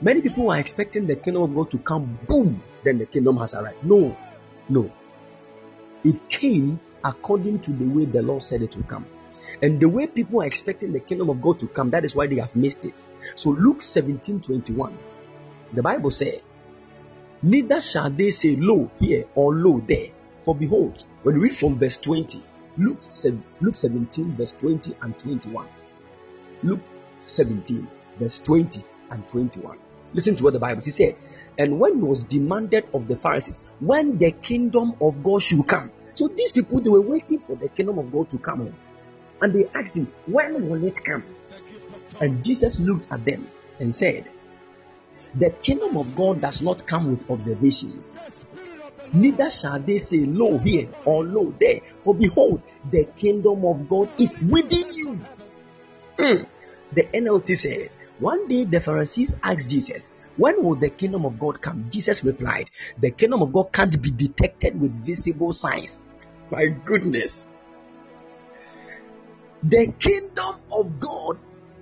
many 0.00 0.22
people 0.22 0.50
are 0.50 0.58
expecting 0.58 1.06
the 1.06 1.16
kingdom 1.16 1.42
of 1.42 1.54
God 1.54 1.70
to 1.72 1.78
come, 1.78 2.18
boom, 2.26 2.62
then 2.84 2.96
the 2.96 3.04
kingdom 3.04 3.36
has 3.36 3.52
arrived. 3.52 3.84
No, 3.84 4.16
no. 4.70 4.90
It 6.04 6.26
came 6.30 6.80
according 7.04 7.60
to 7.60 7.72
the 7.72 7.84
way 7.84 8.06
the 8.06 8.22
Lord 8.22 8.42
said 8.42 8.62
it 8.62 8.74
will 8.74 8.84
come. 8.84 9.04
And 9.62 9.80
the 9.80 9.88
way 9.88 10.06
people 10.06 10.42
are 10.42 10.46
expecting 10.46 10.92
the 10.92 11.00
kingdom 11.00 11.30
of 11.30 11.40
God 11.40 11.58
to 11.60 11.66
come, 11.68 11.90
that 11.90 12.04
is 12.04 12.14
why 12.14 12.26
they 12.26 12.36
have 12.36 12.54
missed 12.54 12.84
it. 12.84 13.02
So 13.36 13.50
Luke 13.50 13.82
17 13.82 14.40
21, 14.40 14.98
the 15.72 15.82
Bible 15.82 16.10
said, 16.10 16.42
Neither 17.42 17.80
shall 17.80 18.10
they 18.10 18.30
say, 18.30 18.56
Lo 18.56 18.90
here 18.98 19.26
or 19.34 19.54
Lo 19.54 19.82
there. 19.86 20.08
For 20.44 20.54
behold, 20.54 21.04
when 21.22 21.36
we 21.36 21.42
read 21.42 21.56
from 21.56 21.76
verse 21.76 21.96
20, 21.96 22.42
Luke, 22.78 23.00
Luke 23.60 23.74
17, 23.74 24.34
verse 24.34 24.52
20 24.52 24.96
and 25.02 25.18
21. 25.18 25.66
Luke 26.62 26.82
17, 27.26 27.88
verse 28.18 28.38
20 28.38 28.84
and 29.10 29.28
21. 29.28 29.78
Listen 30.14 30.36
to 30.36 30.44
what 30.44 30.52
the 30.52 30.58
Bible 30.58 30.80
says. 30.82 30.96
He 30.96 31.04
said, 31.04 31.16
And 31.58 31.78
when 31.78 31.98
it 31.98 32.02
was 32.02 32.22
demanded 32.22 32.84
of 32.94 33.08
the 33.08 33.16
Pharisees, 33.16 33.58
when 33.80 34.18
the 34.18 34.30
kingdom 34.30 34.94
of 35.00 35.22
God 35.22 35.42
should 35.42 35.66
come. 35.66 35.90
So 36.14 36.28
these 36.28 36.52
people, 36.52 36.80
they 36.80 36.90
were 36.90 37.00
waiting 37.00 37.38
for 37.38 37.56
the 37.56 37.68
kingdom 37.68 37.98
of 37.98 38.10
God 38.10 38.30
to 38.30 38.38
come. 38.38 38.74
And 39.40 39.52
they 39.54 39.66
asked 39.74 39.96
him, 39.96 40.12
When 40.26 40.68
will 40.68 40.84
it 40.84 41.02
come? 41.04 41.24
And 42.20 42.44
Jesus 42.44 42.78
looked 42.78 43.12
at 43.12 43.24
them 43.24 43.48
and 43.78 43.94
said, 43.94 44.30
The 45.34 45.50
kingdom 45.50 45.96
of 45.96 46.14
God 46.14 46.40
does 46.40 46.62
not 46.62 46.86
come 46.86 47.10
with 47.10 47.30
observations. 47.30 48.16
Neither 49.12 49.50
shall 49.50 49.78
they 49.78 49.98
say, 49.98 50.24
Lo 50.24 50.58
here 50.58 50.88
or 51.04 51.24
Lo 51.24 51.54
there. 51.58 51.80
For 51.98 52.14
behold, 52.14 52.62
the 52.90 53.04
kingdom 53.04 53.64
of 53.64 53.88
God 53.88 54.08
is 54.18 54.36
within 54.38 54.92
you. 54.92 55.20
Mm. 56.18 56.46
The 56.92 57.02
NLT 57.02 57.56
says, 57.56 57.96
One 58.18 58.48
day 58.48 58.64
the 58.64 58.80
Pharisees 58.80 59.36
asked 59.42 59.70
Jesus, 59.70 60.10
When 60.36 60.62
will 60.62 60.76
the 60.76 60.90
kingdom 60.90 61.24
of 61.24 61.38
God 61.38 61.60
come? 61.60 61.86
Jesus 61.90 62.24
replied, 62.24 62.70
The 62.98 63.10
kingdom 63.10 63.42
of 63.42 63.52
God 63.52 63.72
can't 63.72 64.00
be 64.00 64.10
detected 64.10 64.80
with 64.80 64.92
visible 65.04 65.52
signs. 65.52 66.00
My 66.50 66.66
goodness. 66.66 67.46
The 69.68 69.92
kingdom 69.98 70.60
of 70.70 71.00
God 71.00 71.38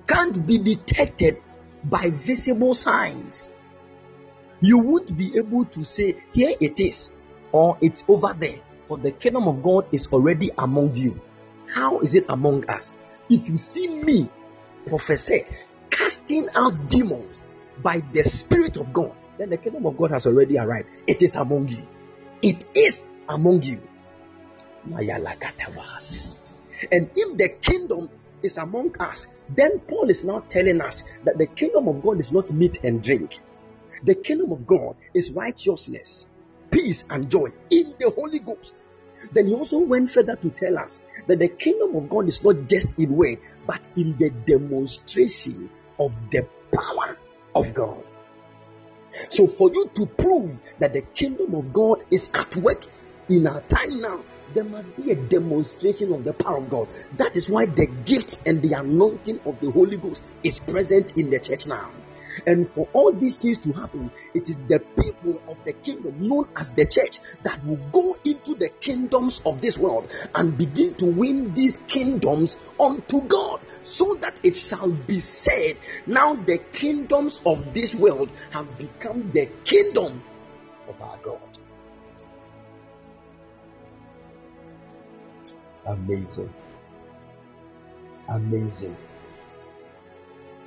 can't 0.07 0.47
be 0.47 0.57
detected 0.57 1.43
by 1.85 2.09
visible 2.09 2.75
signs. 2.75 3.51
You 4.63 4.79
won't 4.79 5.15
be 5.19 5.37
able 5.37 5.67
to 5.67 5.85
say, 5.85 6.17
Here 6.33 6.55
it 6.59 6.81
is, 6.81 7.11
or 7.53 7.77
it's 7.83 8.03
over 8.09 8.35
there, 8.39 8.61
for 8.87 8.97
the 8.97 9.11
kingdom 9.11 9.49
of 9.49 9.63
God 9.63 9.87
is 9.93 10.07
already 10.11 10.51
among 10.57 10.97
you. 10.97 11.21
How 11.75 11.99
is 11.99 12.15
it 12.15 12.25
among 12.31 12.71
us? 12.71 12.93
If 13.29 13.51
you 13.51 13.59
see 13.59 13.89
me 13.89 14.31
prophesy 14.87 15.45
casting 15.91 16.49
out 16.57 16.89
demons 16.89 17.39
by 17.83 18.03
the 18.15 18.25
Spirit 18.25 18.79
of 18.79 18.95
God, 18.95 19.13
then 19.37 19.51
the 19.51 19.59
kingdom 19.59 19.85
of 19.85 19.99
God 19.99 20.11
has 20.11 20.27
already 20.27 20.57
arrived. 20.57 20.89
It 21.07 21.23
is 21.23 21.37
among 21.37 21.69
you. 21.69 21.87
It 22.41 22.65
is 22.75 23.05
among 23.29 23.63
you. 23.63 23.83
And 26.91 27.11
if 27.15 27.39
the 27.39 27.49
kingdom 27.49 28.11
is 28.43 28.57
among 28.59 28.97
us, 29.01 29.27
then 29.49 29.81
Paul 29.81 30.11
is 30.11 30.25
now 30.25 30.41
telling 30.49 30.81
us 30.81 31.03
that 31.25 31.39
the 31.39 31.47
kingdom 31.47 31.89
of 31.89 32.03
God 32.03 32.21
is 32.21 32.33
not 32.33 32.51
meat 32.51 32.81
and 32.85 33.03
drink. 33.03 33.39
The 34.05 34.15
kingdom 34.15 34.53
of 34.53 34.67
God 34.67 34.97
is 35.15 35.33
righteousness, 35.33 36.27
peace, 36.71 37.05
and 37.11 37.31
joy 37.31 37.53
in 37.71 37.95
the 37.99 38.11
Holy 38.11 38.39
Ghost. 38.39 38.75
Then 39.33 39.47
he 39.47 39.55
also 39.55 39.79
went 39.79 40.11
further 40.11 40.37
to 40.37 40.51
tell 40.51 40.79
us 40.79 41.01
that 41.27 41.39
the 41.39 41.49
kingdom 41.49 41.97
of 41.97 42.09
God 42.11 42.29
is 42.29 42.43
not 42.45 42.69
just 42.69 42.99
in 42.99 43.17
word, 43.17 43.39
but 43.67 43.81
in 43.97 44.17
the 44.19 44.31
demonstration 44.31 45.71
of 45.99 46.15
the 46.31 46.47
power 46.73 47.17
of 47.55 47.73
God. 47.73 48.05
So, 49.29 49.47
for 49.47 49.71
you 49.73 49.91
to 49.95 50.07
prove 50.07 50.61
that 50.81 50.93
the 50.93 51.03
kingdom 51.03 51.55
of 51.55 51.73
God 51.73 52.05
is 52.11 52.31
at 52.35 52.57
work 52.57 52.85
in 53.29 53.47
our 53.47 53.61
time 53.63 54.01
now, 54.01 54.23
there 54.53 54.65
must 54.65 54.95
be 54.97 55.11
a 55.11 55.17
demonstration 55.17 56.13
of 56.13 56.25
the 56.25 56.33
power 56.33 56.59
of 56.59 56.69
God. 56.69 56.89
That 57.17 57.37
is 57.37 57.49
why 57.49 57.67
the 57.67 57.87
gift 57.87 58.41
and 58.47 58.61
the 58.63 58.75
anointing 58.75 59.41
of 59.47 59.61
the 59.61 59.71
Holy 59.71 59.97
Ghost 59.97 60.23
is 60.43 60.61
present 60.61 61.17
in 61.17 61.31
the 61.31 61.41
church 61.41 61.67
now. 61.67 61.91
And 62.47 62.69
for 62.69 62.89
all 62.93 63.13
these 63.13 63.37
things 63.37 63.59
to 63.59 63.73
happen, 63.73 64.11
it 64.35 64.49
is 64.49 64.57
the 64.69 64.81
people 64.81 65.41
of 65.49 65.57
the 65.65 65.73
kingdom, 65.73 66.29
known 66.29 66.49
as 66.57 66.71
the 66.71 66.85
church, 66.85 67.21
that 67.45 67.65
will 67.65 67.79
go 67.93 68.17
into 68.25 68.55
the 68.55 68.69
kingdoms 68.69 69.41
of 69.47 69.61
this 69.61 69.79
world 69.79 70.11
and 70.35 70.59
begin 70.59 70.95
to 70.97 71.07
win 71.07 71.55
these 71.55 71.77
kingdoms 71.87 72.57
unto 72.79 73.23
God, 73.23 73.61
so 73.83 74.17
that 74.21 74.37
it 74.43 74.57
shall 74.57 74.91
be 74.91 75.21
said, 75.21 75.79
Now 76.07 76.35
the 76.35 76.59
kingdoms 76.59 77.41
of 77.47 77.73
this 77.73 77.95
world 77.95 78.33
have 78.51 78.79
become 78.79 79.31
the 79.33 79.47
kingdom 79.65 80.23
of 80.89 81.01
our 81.01 81.19
God. 81.19 81.59
Amazing. 85.87 86.53
Amazing. 88.29 88.97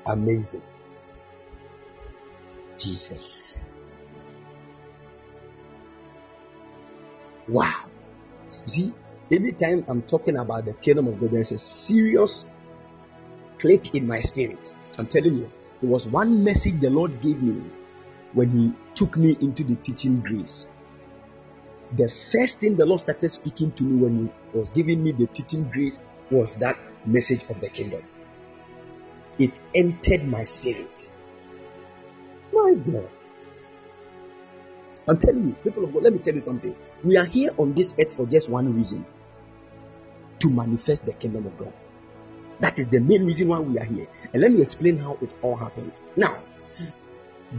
Amazing. 0.06 0.61
Jesus. 2.77 3.57
Wow. 7.48 7.85
See, 8.65 8.94
anytime 9.31 9.85
I'm 9.88 10.02
talking 10.03 10.38
about 10.38 10.65
the 10.65 10.73
kingdom 10.73 11.07
of 11.07 11.19
God, 11.19 11.31
there's 11.31 11.52
a 11.52 11.57
serious 11.57 12.45
click 13.57 13.95
in 13.95 14.06
my 14.06 14.19
spirit. 14.19 14.73
I'm 14.98 15.07
telling 15.07 15.35
you, 15.35 15.52
it 15.81 15.85
was 15.85 16.07
one 16.07 16.44
message 16.44 16.80
the 16.80 16.89
Lord 16.89 17.22
gave 17.22 17.41
me 17.41 17.64
when 18.34 18.49
He 18.49 18.73
took 18.95 19.18
me 19.18 19.38
into 19.41 19.64
the 19.64 19.76
teaching 19.76 20.22
grace. 20.22 20.68
The 21.95 22.09
first 22.09 22.59
thing 22.59 22.76
the 22.76 22.85
Lord 22.85 22.99
started 22.99 23.30
speaking 23.30 23.72
to 23.73 23.84
me 23.84 24.01
when 24.01 24.31
He 24.51 24.57
was 24.57 24.69
giving 24.72 25.03
me 25.03 25.11
the 25.11 25.27
teaching 25.27 25.69
grace 25.69 25.99
was 26.30 26.55
that 26.55 26.77
message 27.05 27.43
of 27.49 27.61
the 27.61 27.69
kingdom. 27.69 28.03
It 29.39 29.57
entered 29.73 30.27
my 30.27 30.43
spirit. 30.43 31.09
My 32.51 32.73
God. 32.73 33.09
I'm 35.07 35.18
telling 35.18 35.47
you, 35.47 35.53
people 35.64 35.85
of 35.85 35.93
God, 35.93 36.03
let 36.03 36.11
me 36.11 36.19
tell 36.19 36.34
you 36.34 36.41
something. 36.41 36.76
We 37.03 37.15
are 37.15 37.26
here 37.26 37.51
on 37.57 37.73
this 37.73 37.95
earth 37.97 38.14
for 38.14 38.26
just 38.26 38.49
one 38.49 38.76
reason 38.76 39.05
to 40.39 40.49
manifest 40.49 41.05
the 41.05 41.14
kingdom 41.14 41.45
of 41.45 41.57
God. 41.57 41.72
That 42.59 42.80
is 42.80 42.88
the 42.88 42.99
main 42.99 43.26
reason 43.26 43.47
why 43.47 43.59
we 43.59 43.77
are 43.80 43.85
here. 43.85 44.07
And 44.34 44.41
let 44.41 44.51
me 44.51 44.61
explain 44.61 44.97
how 44.97 45.18
it 45.22 45.34
all 45.41 45.55
happened. 45.55 45.93
Now, 46.15 46.43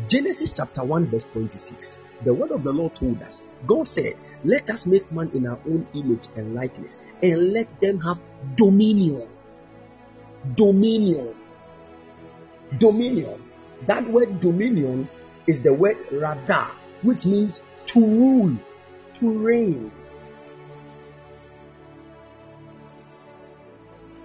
Genesis 0.07 0.53
chapter 0.53 0.85
1, 0.85 1.07
verse 1.07 1.25
26. 1.25 2.01
The 2.25 2.35
word 2.35 2.51
of 2.51 2.63
the 2.63 2.73
Lord 2.73 2.95
told 2.95 3.23
us 3.23 3.41
God 3.67 3.89
said, 3.89 4.15
Let 4.45 4.69
us 4.69 4.85
make 4.85 5.11
man 5.11 5.31
in 5.33 5.47
our 5.47 5.59
own 5.67 5.87
image 5.95 6.29
and 6.37 6.55
likeness, 6.55 6.99
and 7.23 7.55
let 7.55 7.81
them 7.81 7.99
have 8.01 8.19
dominion. 8.57 9.29
Dominion. 10.57 11.35
Dominion. 12.79 13.43
That 13.87 14.07
word 14.11 14.41
dominion 14.41 15.09
is 15.47 15.61
the 15.61 15.73
word 15.73 15.97
radah, 16.11 16.71
which 17.01 17.25
means 17.25 17.63
to 17.87 18.01
rule, 18.01 18.59
to 19.15 19.39
reign. 19.39 19.91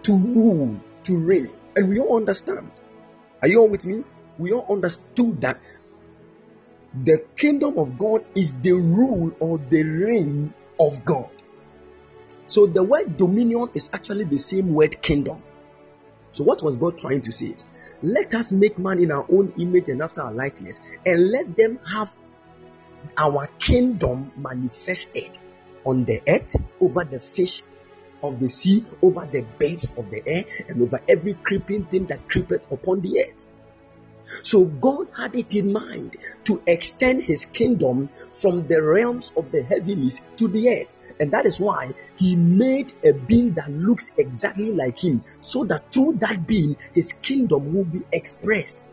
To 0.03 0.11
rule, 0.11 0.77
to 1.06 1.18
reign. 1.18 1.52
And 1.77 1.88
we 1.88 1.99
all 1.99 2.18
understand. 2.18 2.69
Are 3.41 3.48
you 3.48 3.61
all 3.61 3.69
with 3.69 3.85
me? 3.85 4.03
We 4.38 4.51
all 4.51 4.65
understood 4.69 5.41
that 5.41 5.60
the 7.03 7.26
kingdom 7.35 7.77
of 7.77 7.97
God 7.97 8.26
is 8.35 8.53
the 8.61 8.73
rule 8.73 9.31
or 9.39 9.57
the 9.57 9.84
reign 9.84 10.53
of 10.80 11.03
God. 11.03 11.30
So 12.47 12.68
the 12.68 12.84
word 12.84 13.18
dominion 13.18 13.69
is 13.73 13.89
actually 13.93 14.26
the 14.26 14.38
same 14.38 14.73
word 14.73 15.01
kingdom. 15.01 15.41
So 16.31 16.43
what 16.43 16.61
was 16.61 16.77
God 16.77 16.97
trying 16.97 17.22
to 17.22 17.31
say? 17.31 17.55
Let 18.01 18.34
us 18.34 18.51
make 18.51 18.77
man 18.77 18.99
in 18.99 19.11
our 19.11 19.26
own 19.31 19.53
image 19.57 19.89
and 19.89 20.01
after 20.01 20.22
our 20.22 20.34
likeness, 20.34 20.80
and 21.05 21.30
let 21.31 21.55
them 21.55 21.80
have 21.88 22.11
our 23.18 23.47
kingdom 23.60 24.31
manifested 24.35 25.38
on 25.85 26.05
the 26.05 26.22
earth, 26.27 26.55
over 26.80 27.03
the 27.03 27.19
fish 27.19 27.64
of 28.22 28.39
the 28.39 28.49
sea, 28.49 28.84
over 29.01 29.27
the 29.31 29.41
birds 29.60 29.93
of 29.97 30.10
the 30.10 30.26
air, 30.26 30.45
and 30.68 30.81
over 30.81 31.01
every 31.07 31.34
creeping 31.35 31.85
thing 31.85 32.05
that 32.07 32.27
creepeth 32.30 32.69
upon 32.72 33.01
the 33.01 33.19
earth. 33.19 33.45
So 34.41 34.65
God 34.65 35.07
had 35.15 35.35
it 35.35 35.53
in 35.53 35.73
mind 35.73 36.17
to 36.45 36.61
extend 36.67 37.23
his 37.23 37.45
kingdom 37.45 38.09
from 38.31 38.67
the 38.67 38.81
realms 38.81 39.31
of 39.37 39.51
the 39.51 39.63
heavens 39.63 40.21
to 40.37 40.47
the 40.47 40.69
earth. 40.69 40.93
And 41.19 41.31
that 41.31 41.45
is 41.45 41.59
why 41.59 41.93
he 42.15 42.35
made 42.35 42.93
a 43.03 43.13
being 43.13 43.53
that 43.53 43.71
looks 43.71 44.11
exactly 44.17 44.71
like 44.71 44.97
him, 44.97 45.23
so 45.41 45.63
that 45.65 45.91
through 45.91 46.13
that 46.13 46.47
being, 46.47 46.75
his 46.93 47.13
kingdom 47.13 47.73
will 47.73 47.85
be 47.85 48.01
expressed. 48.11 48.83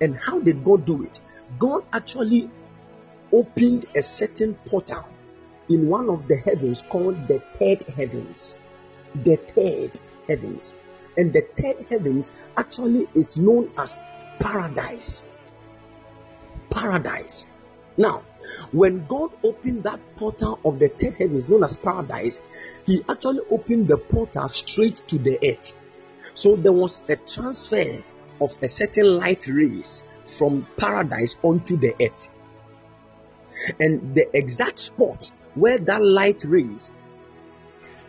And 0.00 0.16
how 0.16 0.40
did 0.40 0.64
God 0.64 0.84
do 0.84 1.04
it? 1.04 1.20
God 1.58 1.84
actually 1.92 2.50
opened 3.32 3.86
a 3.94 4.02
certain 4.02 4.54
portal 4.66 5.06
in 5.68 5.88
one 5.88 6.08
of 6.08 6.28
the 6.28 6.36
heavens 6.36 6.82
called 6.82 7.28
the 7.28 7.40
third 7.54 7.82
heavens. 7.84 8.58
The 9.22 9.36
third 9.36 10.00
heavens. 10.28 10.74
And 11.16 11.32
the 11.32 11.42
third 11.56 11.86
heavens 11.88 12.32
actually 12.56 13.08
is 13.14 13.36
known 13.36 13.70
as 13.78 14.00
paradise. 14.38 15.24
Paradise. 16.70 17.46
Now, 17.96 18.24
when 18.72 19.06
God 19.06 19.30
opened 19.44 19.84
that 19.84 20.00
portal 20.16 20.58
of 20.64 20.78
the 20.78 20.88
third 20.88 21.14
heaven, 21.14 21.44
known 21.48 21.64
as 21.64 21.76
paradise, 21.76 22.40
He 22.84 23.04
actually 23.08 23.40
opened 23.50 23.88
the 23.88 23.98
portal 23.98 24.48
straight 24.48 24.96
to 25.08 25.18
the 25.18 25.38
earth. 25.48 25.72
So 26.34 26.56
there 26.56 26.72
was 26.72 27.00
a 27.08 27.16
transfer 27.16 28.02
of 28.40 28.56
a 28.60 28.68
certain 28.68 29.18
light 29.18 29.46
rays 29.46 30.02
from 30.24 30.66
paradise 30.76 31.36
onto 31.42 31.76
the 31.76 31.94
earth. 32.00 32.28
And 33.78 34.14
the 34.14 34.36
exact 34.36 34.80
spot 34.80 35.30
where 35.54 35.78
that 35.78 36.02
light 36.02 36.42
rays 36.44 36.90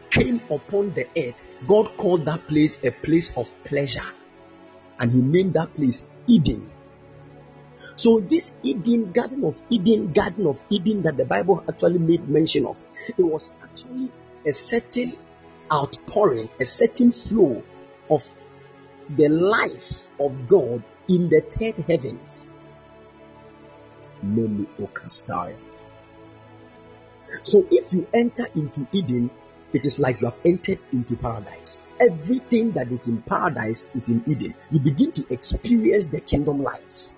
came 0.10 0.41
upon 0.49 0.93
the 0.93 1.07
earth, 1.15 1.35
God 1.68 1.95
called 1.97 2.26
that 2.26 2.47
place 2.47 2.77
a 2.84 2.89
place 2.89 3.31
of 3.38 3.52
pleasure. 3.64 4.02
And 4.99 5.11
He 5.11 5.22
named 5.22 5.53
that 5.53 5.76
place 5.76 6.03
Eden. 6.27 6.69
So 7.95 8.19
this 8.19 8.52
Eden, 8.64 9.11
Garden 9.11 9.45
of 9.45 9.61
Eden, 9.69 10.11
Garden 10.11 10.47
of 10.47 10.64
Eden 10.69 11.03
that 11.03 11.18
the 11.18 11.26
Bible 11.26 11.64
actually 11.68 11.99
made 11.99 12.27
mention 12.27 12.65
of, 12.65 12.77
it 13.18 13.23
was 13.23 13.53
actually 13.64 14.11
a 14.45 14.52
certain 14.52 15.15
outpouring, 15.72 16.49
a 16.60 16.65
certain 16.65 17.11
flow 17.11 17.64
of 18.10 18.23
the 19.10 19.30
life 19.30 20.10
of 20.19 20.47
God 20.47 20.84
in 21.07 21.30
the 21.30 21.41
third 21.41 21.76
heavens. 21.88 22.47
So 27.43 27.65
if 27.72 27.93
you 27.93 28.07
enter 28.14 28.47
into 28.56 28.88
Eden, 28.91 29.30
it 29.76 29.85
is 29.85 29.99
like 29.99 30.22
you 30.22 30.27
have 30.27 30.39
entered 30.45 30.80
into 30.93 31.18
paradise. 31.18 31.77
Everything 31.99 32.72
that 32.72 32.89
is 32.93 33.07
in 33.07 33.22
paradise 33.22 33.84
is 33.93 34.07
in 34.07 34.23
Eden. 34.26 34.56
You 34.72 34.80
begin 34.80 35.11
to 35.11 35.26
experience 35.30 36.06
the 36.06 36.22
kingdom 36.22 36.64
life. 36.64 37.14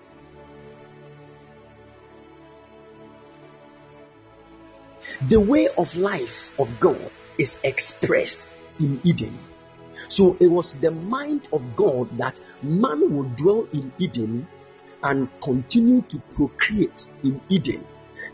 The 5.28 5.40
way 5.40 5.68
of 5.68 5.94
life 5.96 6.52
of 6.58 6.80
God 6.80 7.10
is 7.38 7.58
expressed 7.62 8.40
in 8.80 9.00
Eden. 9.04 9.38
So 10.08 10.36
it 10.40 10.48
was 10.48 10.74
the 10.74 10.90
mind 10.90 11.46
of 11.52 11.62
God 11.76 12.18
that 12.18 12.40
man 12.62 13.16
would 13.16 13.36
dwell 13.36 13.68
in 13.72 13.92
Eden 13.98 14.48
and 15.04 15.28
continue 15.40 16.02
to 16.02 16.18
procreate 16.34 17.06
in 17.22 17.40
Eden. 17.48 17.86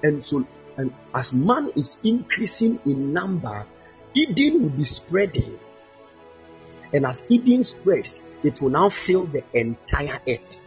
And 0.03 0.25
so, 0.25 0.47
and 0.79 0.95
as 1.15 1.33
man 1.33 1.71
is 1.77 1.99
increasing 2.03 2.81
in 2.87 3.13
number, 3.13 3.67
Eden 4.15 4.63
will 4.63 4.71
be 4.71 4.85
spreading 4.85 5.59
and 6.95 7.05
as 7.05 7.27
Eden 7.29 7.65
spreads, 7.65 8.21
it 8.45 8.63
will 8.63 8.71
now 8.71 8.89
fill 8.89 9.27
the 9.27 9.43
entire 9.53 10.21
earth. 10.29 10.59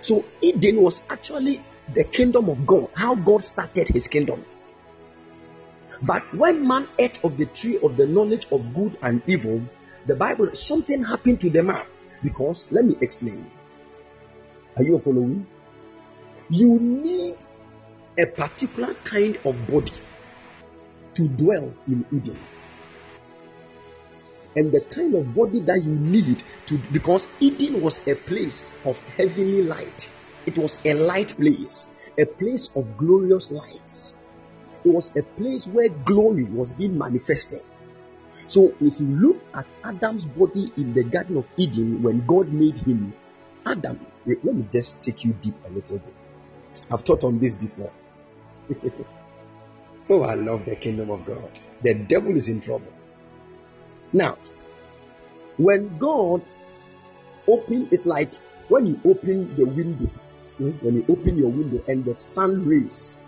So 0.00 0.24
Eden 0.40 0.80
was 0.80 1.02
actually 1.10 1.62
the 1.92 2.04
kingdom 2.04 2.48
of 2.48 2.66
God, 2.66 2.88
how 2.94 3.14
God 3.14 3.44
started 3.44 3.88
his 3.88 4.08
kingdom. 4.08 4.46
But 6.02 6.22
when 6.34 6.66
man 6.66 6.88
ate 6.98 7.18
of 7.22 7.36
the 7.36 7.46
tree 7.46 7.78
of 7.82 7.98
the 7.98 8.06
knowledge 8.06 8.46
of 8.50 8.74
good 8.74 8.96
and 9.02 9.22
evil, 9.26 9.60
the 10.06 10.16
Bible 10.16 10.54
something 10.54 11.04
happened 11.04 11.40
to 11.42 11.50
the 11.50 11.62
man. 11.62 11.84
Because 12.22 12.66
let 12.70 12.86
me 12.86 12.96
explain. 13.02 13.50
Are 14.76 14.82
you 14.82 14.98
following? 14.98 15.46
You 16.48 16.78
need 16.78 17.34
a 18.16 18.26
particular 18.26 18.94
kind 19.02 19.36
of 19.44 19.66
body 19.66 19.92
to 21.14 21.28
dwell 21.28 21.74
in 21.88 22.06
Eden. 22.12 22.38
And 24.54 24.70
the 24.70 24.80
kind 24.80 25.14
of 25.16 25.34
body 25.34 25.60
that 25.60 25.82
you 25.82 25.92
need 25.92 26.44
to, 26.66 26.78
because 26.92 27.26
Eden 27.40 27.80
was 27.82 27.98
a 28.06 28.14
place 28.14 28.64
of 28.84 28.96
heavenly 29.16 29.62
light, 29.62 30.08
it 30.46 30.56
was 30.56 30.78
a 30.84 30.94
light 30.94 31.36
place, 31.36 31.86
a 32.16 32.24
place 32.24 32.70
of 32.76 32.96
glorious 32.96 33.50
lights. 33.50 34.14
It 34.84 34.88
was 34.90 35.14
a 35.16 35.24
place 35.24 35.66
where 35.66 35.88
glory 35.88 36.44
was 36.44 36.72
being 36.72 36.96
manifested. 36.96 37.62
So, 38.46 38.72
if 38.80 39.00
you 39.00 39.08
look 39.08 39.40
at 39.54 39.66
Adam's 39.82 40.24
body 40.24 40.72
in 40.76 40.92
the 40.92 41.02
Garden 41.02 41.38
of 41.38 41.46
Eden 41.56 42.02
when 42.04 42.24
God 42.24 42.52
made 42.52 42.78
him, 42.78 43.12
Adam, 43.66 43.98
let 44.24 44.44
me 44.44 44.64
just 44.70 45.02
take 45.02 45.24
you 45.24 45.32
deep 45.40 45.56
a 45.66 45.70
little 45.70 45.98
bit. 45.98 46.35
I've 46.90 47.04
taught 47.04 47.24
on 47.24 47.38
this 47.38 47.54
before. 47.54 47.92
oh, 50.10 50.22
I 50.22 50.34
love 50.34 50.64
the 50.64 50.76
kingdom 50.76 51.10
of 51.10 51.24
God. 51.24 51.58
The 51.82 51.94
devil 51.94 52.36
is 52.36 52.48
in 52.48 52.60
trouble. 52.60 52.92
Now, 54.12 54.38
when 55.56 55.98
God 55.98 56.42
open, 57.48 57.88
it's 57.90 58.06
like 58.06 58.34
when 58.68 58.86
you 58.86 59.00
open 59.04 59.56
the 59.56 59.64
window, 59.64 60.10
hmm, 60.58 60.70
when 60.80 60.96
you 60.96 61.04
open 61.08 61.36
your 61.36 61.50
window 61.50 61.82
and 61.88 62.04
the 62.04 62.14
sun 62.14 62.66
rays, 62.66 63.18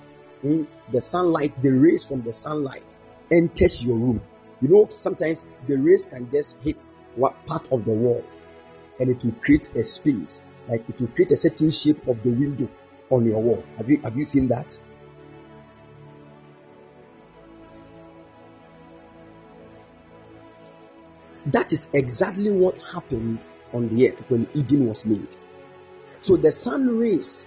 hmm, 0.43 0.65
the 0.93 1.01
sunlight, 1.01 1.61
the 1.63 1.71
rays 1.71 2.05
from 2.05 2.23
the 2.23 2.33
sunlight 2.33 2.97
enters 3.31 3.85
your 3.85 3.97
room. 3.97 4.21
You 4.61 4.69
know, 4.69 4.89
sometimes 4.89 5.45
the 5.67 5.77
rays 5.77 6.07
can 6.07 6.31
just 6.31 6.61
hit 6.63 6.83
what 7.15 7.47
part 7.47 7.71
of 7.71 7.85
the 7.85 7.93
wall 7.93 8.25
and 8.99 9.11
it 9.11 9.25
will 9.25 9.35
create 9.41 9.69
a 9.77 9.85
space, 9.85 10.43
like 10.69 10.89
it 10.89 11.01
will 11.01 11.09
create 11.09 11.31
a 11.31 11.37
certain 11.37 11.71
shape 11.71 12.07
of 12.09 12.23
the 12.23 12.31
window 12.31 12.69
on 13.11 13.25
your 13.25 13.43
wall. 13.43 13.65
Have 13.77 13.91
you 13.91 14.01
have 14.03 14.17
you 14.17 14.25
seen 14.25 14.49
that? 14.49 14.79
That 21.47 21.73
is 21.73 21.89
exactly 21.95 22.51
what 22.51 22.79
happened 22.81 23.39
on 23.73 23.89
the 23.89 24.11
earth 24.11 24.23
when 24.29 24.47
Eden 24.55 24.87
was 24.87 25.07
made. 25.07 25.37
So 26.21 26.37
the 26.37 26.53
sun 26.53 26.99
rays 26.99 27.47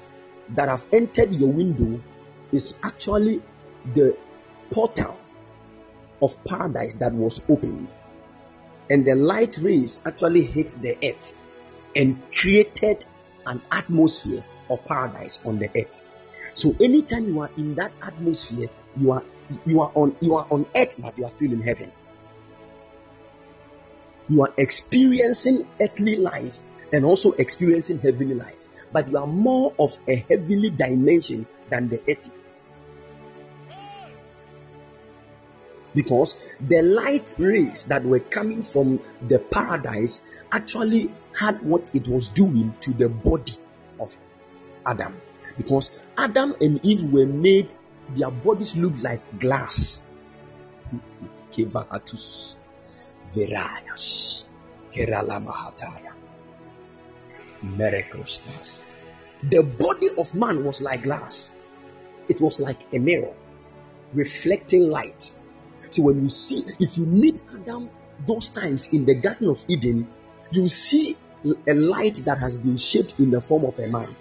that 0.49 0.69
have 0.69 0.85
entered 0.91 1.33
your 1.35 1.51
window 1.51 2.01
is 2.51 2.73
actually 2.83 3.41
the 3.93 4.17
portal 4.71 5.17
of 6.21 6.43
paradise 6.45 6.93
that 6.95 7.13
was 7.13 7.41
opened. 7.49 7.91
And 8.89 9.05
the 9.05 9.15
light 9.15 9.57
rays 9.57 10.01
actually 10.05 10.43
hit 10.43 10.69
the 10.81 10.97
earth 11.03 11.33
and 11.95 12.21
created 12.31 13.05
an 13.45 13.61
atmosphere 13.71 14.43
of 14.71 14.85
paradise 14.85 15.39
on 15.45 15.59
the 15.59 15.69
earth. 15.75 16.01
So 16.53 16.75
anytime 16.79 17.27
you 17.27 17.41
are 17.41 17.49
in 17.57 17.75
that 17.75 17.91
atmosphere, 18.01 18.69
you 18.97 19.11
are 19.11 19.23
you 19.65 19.81
are 19.81 19.91
on 19.95 20.15
you 20.21 20.35
are 20.35 20.47
on 20.49 20.65
earth, 20.75 20.95
but 20.97 21.17
you 21.17 21.25
are 21.25 21.29
still 21.29 21.51
in 21.51 21.61
heaven. 21.61 21.91
You 24.29 24.43
are 24.43 24.53
experiencing 24.57 25.67
earthly 25.79 26.15
life 26.15 26.59
and 26.93 27.05
also 27.05 27.33
experiencing 27.33 27.99
heavenly 27.99 28.35
life, 28.35 28.67
but 28.91 29.09
you 29.09 29.17
are 29.17 29.27
more 29.27 29.73
of 29.77 29.97
a 30.07 30.15
heavenly 30.15 30.69
dimension 30.69 31.45
than 31.69 31.89
the 31.89 31.99
earthly. 32.07 32.31
because 35.93 36.35
the 36.61 36.81
light 36.81 37.33
rays 37.37 37.85
that 37.85 38.03
were 38.03 38.19
coming 38.19 38.63
from 38.63 38.99
the 39.27 39.39
paradise 39.39 40.21
actually 40.51 41.11
had 41.37 41.61
what 41.63 41.89
it 41.93 42.07
was 42.07 42.29
doing 42.29 42.73
to 42.81 42.91
the 42.93 43.09
body 43.09 43.57
of 43.99 44.15
Adam. 44.85 45.19
Because 45.57 45.91
Adam 46.17 46.55
and 46.61 46.79
Eve 46.83 47.11
were 47.11 47.25
made, 47.25 47.69
their 48.15 48.31
bodies 48.31 48.75
looked 48.75 49.01
like 49.01 49.21
glass. 49.39 50.01
Kevahatus 51.51 52.55
Verayas 53.35 54.43
Kerala 54.93 55.39
Mahataya 55.39 56.13
The 59.49 59.63
body 59.63 60.07
of 60.17 60.33
man 60.33 60.63
was 60.63 60.81
like 60.81 61.03
glass, 61.03 61.51
it 62.29 62.39
was 62.41 62.59
like 62.59 62.79
a 62.93 62.99
mirror 62.99 63.33
reflecting 64.13 64.89
light 64.89 65.31
so 65.91 66.03
when 66.03 66.23
you 66.23 66.29
see, 66.29 66.65
if 66.79 66.97
you 66.97 67.05
meet 67.05 67.41
Adam 67.53 67.89
those 68.25 68.47
times 68.47 68.87
in 68.87 69.05
the 69.05 69.13
Garden 69.15 69.49
of 69.49 69.63
Eden, 69.67 70.07
you 70.51 70.69
see 70.69 71.17
a 71.67 71.73
light 71.73 72.15
that 72.25 72.37
has 72.37 72.55
been 72.55 72.77
shaped 72.77 73.15
in 73.19 73.29
the 73.29 73.41
form 73.41 73.65
of 73.65 73.77
a 73.77 73.87
man. 73.87 74.15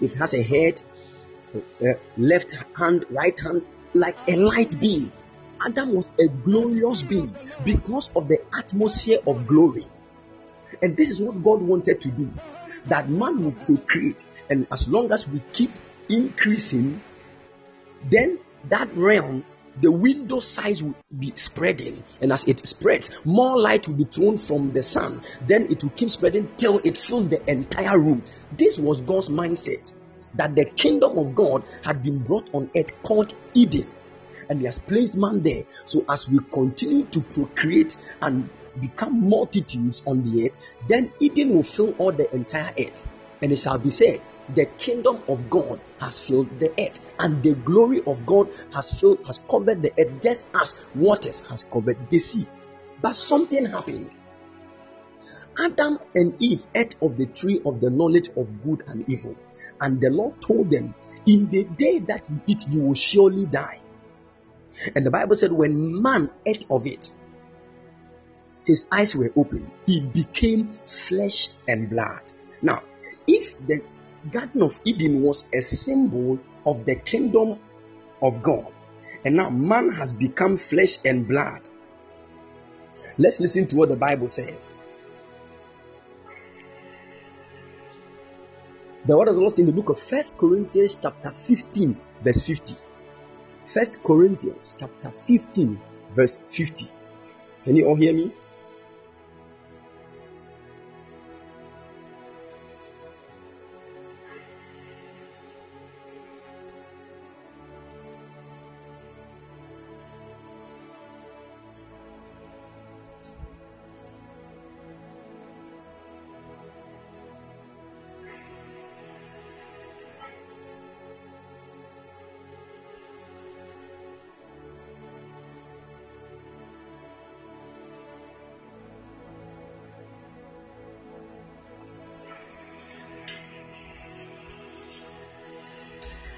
It 0.00 0.14
has 0.14 0.34
a 0.34 0.42
head, 0.42 0.80
a 1.80 1.94
left 2.16 2.56
hand, 2.76 3.04
right 3.10 3.38
hand, 3.38 3.62
like 3.92 4.16
a 4.28 4.36
light 4.36 4.78
beam. 4.78 5.12
Adam 5.64 5.94
was 5.94 6.12
a 6.18 6.28
glorious 6.28 7.02
being 7.02 7.34
because 7.64 8.10
of 8.14 8.28
the 8.28 8.38
atmosphere 8.56 9.18
of 9.26 9.46
glory. 9.46 9.86
And 10.82 10.96
this 10.96 11.10
is 11.10 11.20
what 11.20 11.42
God 11.42 11.62
wanted 11.62 12.00
to 12.02 12.10
do 12.10 12.30
that 12.86 13.08
man 13.08 13.42
will 13.42 13.52
procreate. 13.52 14.24
And 14.50 14.66
as 14.70 14.88
long 14.88 15.10
as 15.12 15.26
we 15.26 15.42
keep 15.52 15.70
increasing, 16.08 17.00
then 18.10 18.38
that 18.68 18.94
realm 18.96 19.44
the 19.80 19.90
window 19.90 20.40
size 20.40 20.82
will 20.82 20.94
be 21.18 21.32
spreading, 21.36 22.02
and 22.20 22.32
as 22.32 22.46
it 22.46 22.66
spreads, 22.66 23.10
more 23.24 23.58
light 23.58 23.88
will 23.88 23.96
be 23.96 24.04
thrown 24.04 24.38
from 24.38 24.72
the 24.72 24.82
sun. 24.82 25.22
Then 25.46 25.70
it 25.70 25.82
will 25.82 25.90
keep 25.90 26.10
spreading 26.10 26.48
till 26.56 26.78
it 26.78 26.96
fills 26.96 27.28
the 27.28 27.48
entire 27.50 27.98
room. 27.98 28.24
This 28.56 28.78
was 28.78 29.00
God's 29.00 29.28
mindset 29.28 29.92
that 30.34 30.54
the 30.54 30.64
kingdom 30.64 31.18
of 31.18 31.34
God 31.34 31.64
had 31.82 32.02
been 32.02 32.18
brought 32.18 32.50
on 32.54 32.70
earth 32.76 32.90
called 33.02 33.34
Eden, 33.54 33.86
and 34.48 34.60
He 34.60 34.66
has 34.66 34.78
placed 34.78 35.16
man 35.16 35.42
there. 35.42 35.64
So, 35.86 36.04
as 36.08 36.28
we 36.28 36.38
continue 36.52 37.04
to 37.06 37.20
procreate 37.20 37.96
and 38.22 38.48
become 38.80 39.28
multitudes 39.28 40.02
on 40.06 40.22
the 40.22 40.46
earth, 40.48 40.58
then 40.88 41.12
Eden 41.20 41.54
will 41.54 41.62
fill 41.62 41.92
all 41.98 42.12
the 42.12 42.32
entire 42.34 42.72
earth, 42.78 43.06
and 43.42 43.52
it 43.52 43.58
shall 43.58 43.78
be 43.78 43.90
said 43.90 44.20
the 44.54 44.66
kingdom 44.66 45.22
of 45.28 45.48
God 45.48 45.80
has 46.00 46.18
filled 46.18 46.60
the 46.60 46.70
earth, 46.78 46.98
and 47.18 47.42
the 47.42 47.54
glory 47.54 48.02
of 48.06 48.26
God 48.26 48.48
has 48.72 49.00
filled 49.00 49.26
has 49.26 49.40
covered 49.48 49.82
the 49.82 49.92
earth, 49.98 50.20
just 50.20 50.44
as 50.54 50.74
waters 50.94 51.40
has 51.48 51.64
covered 51.64 51.98
the 52.10 52.18
sea. 52.18 52.46
But 53.00 53.16
something 53.16 53.66
happened. 53.66 54.10
Adam 55.58 55.98
and 56.14 56.34
Eve 56.42 56.66
ate 56.74 56.96
of 57.00 57.16
the 57.16 57.26
tree 57.26 57.60
of 57.64 57.80
the 57.80 57.90
knowledge 57.90 58.28
of 58.36 58.62
good 58.64 58.82
and 58.88 59.08
evil, 59.08 59.36
and 59.80 60.00
the 60.00 60.10
Lord 60.10 60.40
told 60.40 60.70
them, 60.70 60.94
"In 61.26 61.48
the 61.48 61.64
day 61.64 62.00
that 62.00 62.28
you 62.28 62.40
eat, 62.46 62.68
you 62.68 62.80
will 62.80 62.94
surely 62.94 63.46
die." 63.46 63.80
And 64.94 65.06
the 65.06 65.10
Bible 65.10 65.36
said, 65.36 65.52
when 65.52 66.02
man 66.02 66.30
ate 66.44 66.66
of 66.68 66.86
it, 66.86 67.10
his 68.66 68.86
eyes 68.90 69.14
were 69.14 69.32
opened. 69.36 69.70
He 69.86 70.00
became 70.00 70.70
flesh 70.84 71.50
and 71.68 71.88
blood. 71.88 72.22
Now, 72.60 72.82
if 73.26 73.56
the 73.66 73.82
Garden 74.30 74.62
of 74.62 74.80
Eden 74.84 75.22
was 75.22 75.44
a 75.52 75.60
symbol 75.60 76.38
of 76.64 76.84
the 76.84 76.96
kingdom 76.96 77.58
of 78.22 78.42
God. 78.42 78.72
And 79.24 79.36
now 79.36 79.50
man 79.50 79.90
has 79.90 80.12
become 80.12 80.56
flesh 80.56 80.98
and 81.04 81.26
blood. 81.26 81.60
Let's 83.18 83.40
listen 83.40 83.66
to 83.68 83.76
what 83.76 83.88
the 83.90 83.96
Bible 83.96 84.28
said. 84.28 84.58
The 89.06 89.18
word 89.18 89.28
of 89.28 89.34
the 89.34 89.40
Lord 89.42 89.58
in 89.58 89.66
the 89.66 89.72
book 89.72 89.90
of 89.90 89.98
First 89.98 90.38
Corinthians 90.38 90.96
chapter 91.00 91.30
15 91.30 92.00
verse 92.22 92.42
50. 92.42 92.74
First 93.66 94.02
Corinthians 94.02 94.74
chapter 94.78 95.10
15 95.26 95.78
verse 96.14 96.38
50. 96.48 96.90
Can 97.64 97.76
you 97.76 97.86
all 97.86 97.96
hear 97.96 98.14
me? 98.14 98.32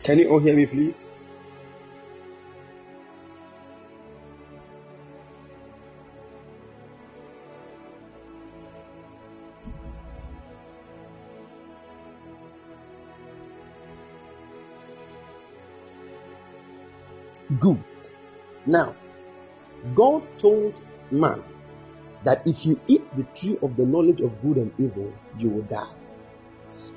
Can 0.06 0.20
you 0.20 0.28
all 0.28 0.38
hear 0.38 0.54
me, 0.54 0.66
please? 0.66 1.08
Good. 17.58 17.82
Now, 18.64 18.94
God 19.96 20.22
told 20.38 20.74
man 21.10 21.42
that 22.22 22.46
if 22.46 22.64
you 22.64 22.78
eat 22.86 23.08
the 23.16 23.24
tree 23.34 23.58
of 23.60 23.76
the 23.76 23.84
knowledge 23.84 24.20
of 24.20 24.40
good 24.40 24.58
and 24.58 24.72
evil, 24.78 25.12
you 25.36 25.48
will 25.48 25.62
die. 25.62 26.05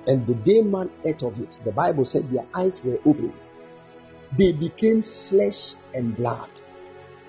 And 0.08 0.26
the 0.26 0.36
day 0.36 0.62
man 0.62 0.90
ate 1.06 1.24
of 1.24 1.40
it, 1.40 1.58
the 1.64 1.72
Bible 1.72 2.06
said 2.06 2.30
their 2.30 2.46
eyes 2.54 2.84
were 2.84 3.00
open. 3.06 3.34
They 4.38 4.54
became 4.54 5.02
flesh 5.02 5.76
and 5.94 6.16
blood. 6.16 6.50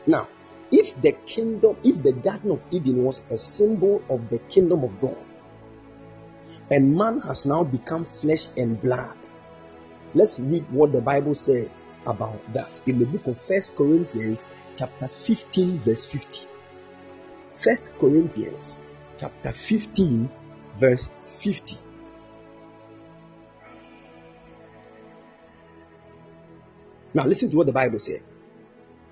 Now, 0.07 0.29
if 0.71 1.01
the 1.03 1.13
kingdom, 1.27 1.77
if 1.83 2.03
the 2.03 2.13
Garden 2.13 2.53
of 2.53 2.67
Eden 2.71 3.05
was 3.05 3.23
a 3.31 3.37
symbol 3.37 4.03
of 4.09 4.29
the 4.31 4.39
kingdom 4.39 4.85
of 4.85 5.01
God, 5.01 5.17
and 6.71 6.97
man 6.97 7.21
has 7.21 7.45
now 7.45 7.65
become 7.65 8.05
flesh 8.05 8.49
and 8.57 8.81
blood, 8.81 9.17
let's 10.15 10.39
read 10.39 10.65
what 10.71 10.93
the 10.93 11.01
Bible 11.01 11.35
said 11.35 11.71
about 12.07 12.41
that 12.53 12.81
in 12.87 12.99
the 12.99 13.07
book 13.07 13.27
of 13.27 13.41
First 13.41 13.77
Corinthians, 13.77 14.45
chapter 14.77 15.09
15, 15.09 15.81
verse 15.81 16.07
50. 16.07 16.47
First 17.55 17.99
Corinthians, 17.99 18.77
chapter 19.19 19.53
15, 19.53 20.31
verse 20.79 21.09
50. 21.39 21.79
Now, 27.13 27.27
listen 27.27 27.51
to 27.51 27.57
what 27.57 27.67
the 27.67 27.73
Bible 27.73 27.99
said. 27.99 28.23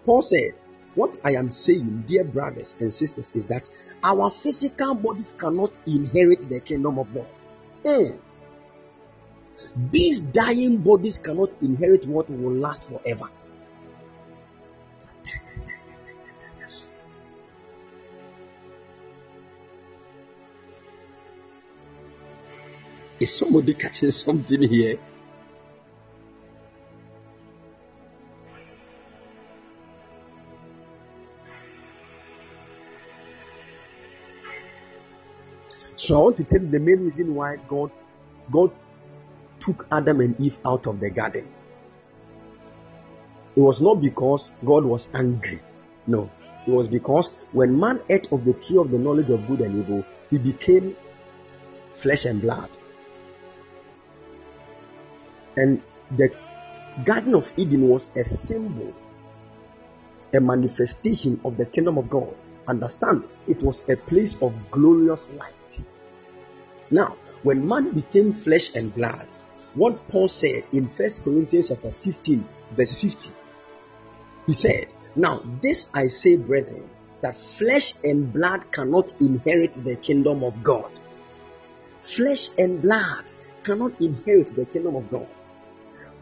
Paul 0.05 0.23
said, 0.23 0.53
What 0.95 1.19
I 1.25 1.35
am 1.35 1.51
saying, 1.51 2.05
dear 2.07 2.25
brothers 2.25 2.75
and 2.81 2.93
sisters, 2.93 3.33
is 3.35 3.47
that 3.47 3.69
our 4.03 4.31
physical 4.31 4.95
bodies 4.95 5.35
cannot 5.37 5.73
inherit 5.87 6.49
the 6.49 6.61
kingdom 6.61 6.99
of 6.99 7.13
God. 7.13 7.27
Mm. 7.85 8.19
These 9.91 10.21
dying 10.21 10.79
bodies 10.79 11.19
cannot 11.19 11.61
inherit 11.63 12.07
what 12.07 12.31
will 12.31 12.55
last 12.55 12.89
forever. 12.89 13.29
Is 23.21 23.35
somebody 23.35 23.75
catching 23.83 24.13
something 24.13 24.63
here? 24.63 24.99
So 36.09 36.19
I 36.19 36.23
want 36.23 36.39
to 36.39 36.45
tell 36.45 36.63
you 36.63 36.69
the 36.69 36.81
main 36.81 37.01
reason 37.01 37.35
why 37.35 37.57
God 37.69 37.91
God 38.51 38.71
took 39.61 39.87
Adam 39.93 40.23
and 40.23 40.41
Eve 40.41 40.57
out 40.65 40.87
of 40.87 41.01
the 41.01 41.11
garden. 41.11 41.47
It 43.55 43.61
was 43.61 43.83
not 43.83 44.01
because 44.01 44.51
God 44.65 44.87
was 44.87 45.09
angry. 45.13 45.61
No. 46.07 46.31
It 46.67 46.71
was 46.71 46.89
because 46.89 47.29
when 47.53 47.79
man 47.79 48.01
ate 48.09 48.33
of 48.33 48.47
the 48.47 48.55
tree 48.55 48.79
of 48.79 48.91
the 48.91 48.99
knowledge 48.99 49.29
of 49.29 49.47
good 49.47 49.61
and 49.61 49.79
evil, 49.79 50.03
he 50.31 50.39
became 50.39 50.97
flesh 51.93 52.25
and 52.25 52.41
blood. 52.41 52.71
And 55.59 55.83
the 56.17 56.35
Garden 57.05 57.35
of 57.35 57.53
Eden 57.59 57.87
was 57.87 58.09
a 58.17 58.25
symbol, 58.25 58.95
a 60.33 60.41
manifestation 60.41 61.39
of 61.45 61.59
the 61.59 61.67
kingdom 61.67 61.99
of 61.99 62.09
God. 62.09 62.35
Understand, 62.67 63.25
it 63.47 63.63
was 63.63 63.87
a 63.91 63.97
place 63.97 64.41
of 64.41 64.59
glorious 64.71 65.29
light. 65.33 65.83
Now, 66.91 67.17
when 67.43 67.67
man 67.67 67.93
became 67.93 68.33
flesh 68.33 68.75
and 68.75 68.95
blood, 68.95 69.27
what 69.75 70.09
Paul 70.09 70.29
said 70.29 70.65
in 70.73 70.87
1 70.87 71.09
Corinthians 71.23 71.69
chapter 71.69 71.93
15, 71.93 72.47
verse 72.73 72.95
50, 72.95 73.31
he 74.47 74.53
said, 74.53 74.87
Now 75.15 75.43
this 75.61 75.91
I 75.93 76.07
say, 76.07 76.37
brethren, 76.37 76.89
that 77.21 77.37
flesh 77.37 77.95
and 78.03 78.33
blood 78.33 78.73
cannot 78.73 79.13
inherit 79.21 79.75
the 79.75 79.97
kingdom 79.97 80.43
of 80.43 80.63
God. 80.63 80.91
Flesh 82.01 82.49
and 82.59 82.81
blood 82.81 83.25
cannot 83.63 84.01
inherit 84.01 84.49
the 84.49 84.65
kingdom 84.65 84.97
of 84.97 85.11
God. 85.11 85.29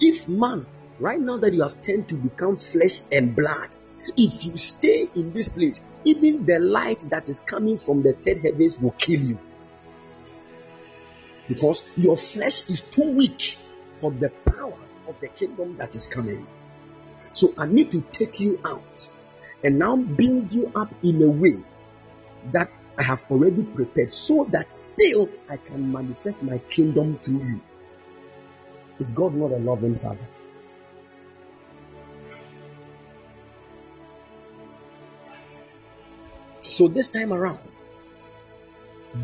If 0.01 0.26
man, 0.28 0.66
right 0.98 1.20
now 1.20 1.36
that 1.38 1.55
you 1.55 1.62
have 1.62 1.80
turned 1.82 2.09
to 2.09 2.16
become 2.16 2.56
flesh 2.56 3.02
and 3.12 3.36
blood, 3.36 3.68
if 4.16 4.44
you 4.44 4.56
stay 4.56 5.09
in 5.14 5.32
this 5.32 5.48
place, 5.48 5.80
even 6.05 6.47
the 6.47 6.59
light 6.59 7.01
that 7.10 7.28
is 7.28 7.40
coming 7.40 7.78
from 7.78 8.02
the 8.02 8.12
third 8.12 8.38
heavens 8.38 8.80
will 8.80 8.93
kill 8.93 9.20
you. 9.20 9.38
Because 11.48 11.82
your 11.97 12.16
flesh 12.16 12.68
is 12.68 12.81
too 12.81 13.12
weak 13.12 13.56
for 14.01 14.10
the 14.10 14.31
power 14.31 14.78
of 15.09 15.20
the 15.20 15.28
kingdom 15.28 15.77
that 15.78 15.94
is 15.94 16.06
coming. 16.06 16.47
So 17.32 17.55
I 17.59 17.66
need 17.66 17.90
to 17.93 18.01
take 18.10 18.40
you 18.40 18.60
out 18.64 19.09
and 19.62 19.78
now 19.78 19.97
build 19.97 20.52
you 20.52 20.73
up 20.74 20.93
in 21.02 21.23
a 21.23 21.31
way 21.31 21.62
that 22.52 22.70
I 22.98 23.02
have 23.02 23.27
already 23.31 23.62
prepared 23.62 24.10
so 24.10 24.44
that 24.51 24.73
still 24.73 25.28
I 25.48 25.56
can 25.56 25.93
manifest 25.93 26.43
my 26.43 26.59
kingdom 26.59 27.18
through 27.23 27.44
you. 27.44 27.60
Is 28.98 29.12
God 29.12 29.35
not 29.35 29.52
a 29.52 29.59
loving 29.59 29.94
Father? 29.94 30.27
So 36.60 36.89
this 36.89 37.09
time 37.09 37.32
around, 37.32 37.60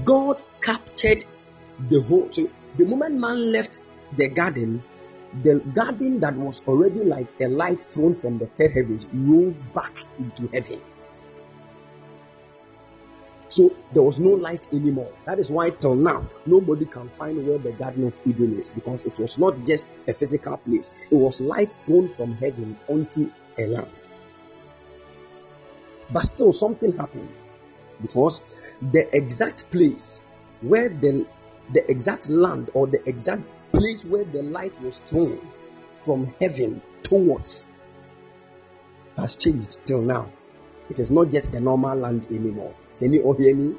God 0.04 0.40
captured 0.60 1.24
the 1.88 2.00
whole. 2.02 2.28
So 2.30 2.48
the 2.76 2.86
moment 2.86 3.16
man 3.16 3.52
left 3.52 3.80
the 4.16 4.28
garden, 4.28 4.82
the 5.42 5.60
garden 5.74 6.20
that 6.20 6.34
was 6.34 6.62
already 6.66 7.04
like 7.04 7.28
a 7.40 7.48
light 7.48 7.82
thrown 7.82 8.14
from 8.14 8.38
the 8.38 8.46
third 8.46 8.72
heavens 8.72 9.06
rolled 9.12 9.56
back 9.74 9.96
into 10.18 10.46
heaven. 10.48 10.80
So 13.48 13.70
there 13.92 14.02
was 14.02 14.18
no 14.18 14.30
light 14.30 14.66
anymore. 14.72 15.12
That 15.26 15.38
is 15.38 15.50
why 15.50 15.68
till 15.70 15.94
now 15.94 16.26
nobody 16.46 16.86
can 16.86 17.10
find 17.10 17.46
where 17.46 17.58
the 17.58 17.72
Garden 17.72 18.06
of 18.06 18.18
Eden 18.24 18.58
is 18.58 18.72
because 18.72 19.04
it 19.04 19.18
was 19.18 19.36
not 19.36 19.66
just 19.66 19.86
a 20.08 20.14
physical 20.14 20.56
place, 20.56 20.90
it 21.10 21.14
was 21.14 21.38
light 21.38 21.76
thrown 21.84 22.08
from 22.08 22.32
heaven 22.36 22.78
onto 22.88 23.30
a 23.58 23.66
land. 23.66 23.90
But 26.10 26.22
still, 26.22 26.52
something 26.52 26.96
happened 26.96 27.28
because 28.00 28.40
the 28.90 29.14
exact 29.14 29.70
place 29.70 30.22
where 30.62 30.88
the 30.88 31.26
the 31.72 31.90
exact 31.90 32.28
land 32.28 32.70
or 32.74 32.86
the 32.86 33.06
exact 33.08 33.42
place 33.72 34.04
where 34.04 34.24
the 34.24 34.42
light 34.42 34.80
was 34.82 34.98
thrown 35.00 35.40
from 35.94 36.26
heaven 36.40 36.82
towards 37.02 37.68
has 39.16 39.36
changed 39.36 39.78
till 39.84 40.02
now. 40.02 40.30
It 40.88 40.98
is 40.98 41.10
not 41.10 41.30
just 41.30 41.54
a 41.54 41.60
normal 41.60 41.96
land 41.96 42.26
anymore. 42.30 42.74
Can 42.98 43.12
you 43.12 43.22
all 43.22 43.34
hear 43.34 43.54
me? 43.54 43.76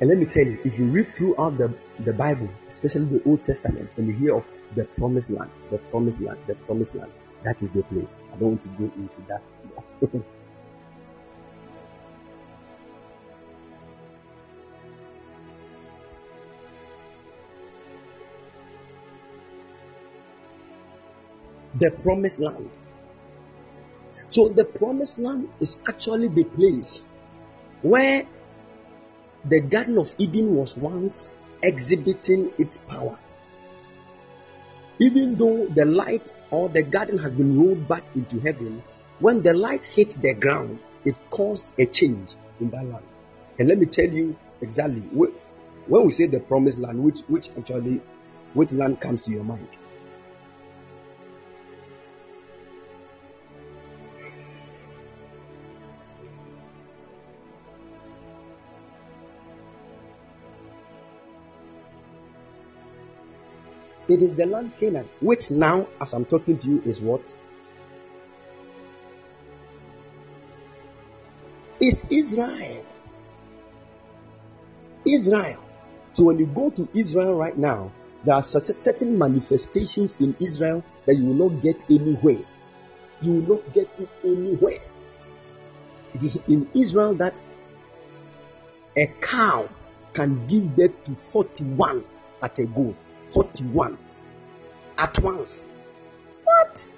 And 0.00 0.08
let 0.08 0.18
me 0.18 0.26
tell 0.26 0.46
you, 0.46 0.58
if 0.64 0.78
you 0.78 0.86
read 0.86 1.14
throughout 1.14 1.58
the, 1.58 1.74
the 2.00 2.12
Bible, 2.12 2.48
especially 2.68 3.06
the 3.06 3.22
Old 3.24 3.42
Testament, 3.42 3.90
and 3.96 4.06
you 4.06 4.14
hear 4.14 4.36
of 4.36 4.48
the 4.76 4.84
promised 4.84 5.30
land, 5.30 5.50
the 5.70 5.78
promised 5.78 6.20
land, 6.20 6.38
the 6.46 6.54
promised 6.54 6.94
land, 6.94 7.10
that 7.42 7.62
is 7.62 7.70
the 7.70 7.82
place. 7.82 8.22
I 8.32 8.36
don't 8.36 8.50
want 8.50 8.62
to 8.62 8.68
go 8.68 8.84
into 8.96 9.20
that. 9.22 10.22
the 21.78 21.90
promised 22.02 22.40
land. 22.40 22.70
So, 24.28 24.48
the 24.48 24.64
promised 24.64 25.18
land 25.18 25.48
is 25.60 25.76
actually 25.86 26.28
the 26.28 26.44
place 26.44 27.06
where 27.82 28.26
the 29.44 29.60
Garden 29.60 29.98
of 29.98 30.14
Eden 30.18 30.54
was 30.54 30.76
once 30.76 31.30
exhibiting 31.62 32.52
its 32.58 32.78
power. 32.78 33.18
Even 34.98 35.36
though 35.36 35.66
the 35.66 35.84
light 35.84 36.34
or 36.50 36.68
the 36.68 36.82
garden 36.82 37.18
has 37.18 37.32
been 37.32 37.58
rolled 37.58 37.86
back 37.86 38.02
into 38.16 38.40
heaven, 38.40 38.82
when 39.20 39.42
the 39.42 39.54
light 39.54 39.84
hit 39.84 40.10
the 40.20 40.34
ground, 40.34 40.80
it 41.04 41.14
caused 41.30 41.64
a 41.78 41.86
change 41.86 42.34
in 42.60 42.70
that 42.70 42.84
land. 42.84 43.04
And 43.58 43.68
let 43.68 43.78
me 43.78 43.86
tell 43.86 44.08
you 44.08 44.36
exactly 44.60 45.00
when 45.00 46.04
we 46.04 46.10
say 46.10 46.26
the 46.26 46.40
promised 46.40 46.78
land, 46.78 47.02
which 47.02 47.20
which 47.28 47.48
actually 47.56 48.00
which 48.54 48.72
land 48.72 49.00
comes 49.00 49.20
to 49.22 49.30
your 49.30 49.44
mind? 49.44 49.68
It 64.08 64.22
is 64.22 64.32
the 64.32 64.46
land 64.46 64.72
Canaan, 64.78 65.08
which 65.20 65.50
now, 65.50 65.86
as 66.00 66.14
I'm 66.14 66.24
talking 66.24 66.56
to 66.58 66.68
you, 66.68 66.82
is 66.82 67.02
what? 67.02 67.36
Is 71.80 72.04
Israel. 72.10 72.84
Israel. 75.06 75.64
So 76.14 76.24
when 76.24 76.38
you 76.38 76.46
go 76.46 76.70
to 76.70 76.88
Israel 76.94 77.34
right 77.34 77.56
now, 77.56 77.92
there 78.24 78.34
are 78.34 78.42
such 78.42 78.64
certain 78.64 79.16
manifestations 79.16 80.20
in 80.20 80.34
Israel 80.40 80.82
that 81.06 81.16
you 81.16 81.26
will 81.26 81.50
not 81.50 81.62
get 81.62 81.84
anywhere. 81.90 82.44
You 83.22 83.32
will 83.32 83.56
not 83.56 83.72
get 83.72 84.00
it 84.00 84.08
anywhere. 84.24 84.80
It 86.14 86.24
is 86.24 86.36
in 86.48 86.68
Israel 86.74 87.14
that 87.16 87.40
a 88.96 89.06
cow 89.20 89.68
can 90.14 90.46
give 90.46 90.74
birth 90.74 91.04
to 91.04 91.14
41 91.14 92.04
at 92.42 92.58
a 92.58 92.64
go. 92.64 92.96
41 93.30 93.98
at 94.96 95.18
once. 95.20 95.66
What? 96.44 96.88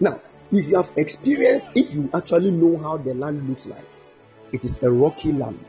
Now, 0.00 0.20
if 0.50 0.68
you 0.68 0.76
have 0.76 0.92
experienced, 0.96 1.66
if 1.74 1.94
you 1.94 2.10
actually 2.12 2.50
know 2.50 2.76
how 2.78 2.96
the 2.96 3.14
land 3.14 3.48
looks 3.48 3.66
like, 3.66 3.88
it 4.52 4.64
is 4.64 4.82
a 4.82 4.90
rocky 4.90 5.32
land. 5.32 5.64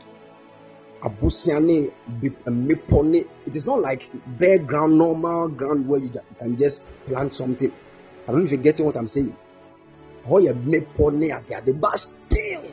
Abusiane, 1.02 1.90
uh, 1.90 2.50
Mepone. 2.50 3.26
It 3.46 3.56
is 3.56 3.64
not 3.64 3.80
like 3.80 4.10
bare 4.38 4.58
ground, 4.58 4.98
normal 4.98 5.48
ground 5.48 5.88
where 5.88 6.00
you 6.00 6.12
can 6.38 6.56
just 6.56 6.82
plant 7.06 7.32
something. 7.32 7.72
I 8.26 8.32
don't 8.32 8.40
know 8.40 8.44
if 8.44 8.50
you're 8.50 8.60
getting 8.60 8.86
what 8.86 8.96
I'm 8.96 9.06
saying. 9.06 9.36
Oh, 10.28 10.38
yeah, 10.38 10.52
Mepone 10.52 11.30
at 11.30 11.64
the 11.64 11.72
but 11.72 11.96
still, 11.96 12.64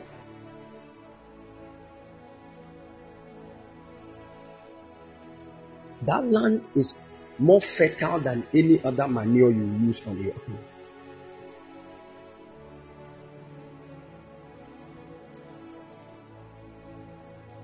that 6.06 6.26
land 6.26 6.66
is 6.74 6.94
more 7.38 7.60
fertile 7.60 8.20
than 8.20 8.46
any 8.54 8.82
other 8.84 9.08
manure 9.08 9.50
you 9.50 9.64
use 9.86 10.02
on 10.06 10.22
your 10.22 10.34
own. 10.48 10.58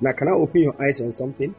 Now, 0.01 0.13
can 0.13 0.29
I 0.29 0.33
open 0.33 0.63
your 0.63 0.83
eyes 0.83 1.01
on 1.01 1.13
something? 1.13 1.55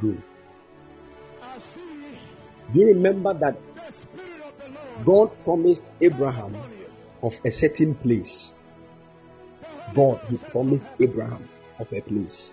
Good. 0.00 0.22
Do 2.72 2.80
you 2.80 2.86
remember 2.88 3.34
that 3.34 3.56
God 5.04 5.38
promised 5.40 5.88
Abraham 6.00 6.56
of 7.22 7.38
a 7.44 7.50
certain 7.50 7.94
place? 7.94 8.54
God, 9.94 10.20
He 10.28 10.36
promised 10.36 10.86
Abraham 11.00 11.48
of 11.78 11.92
a 11.92 12.00
place. 12.00 12.52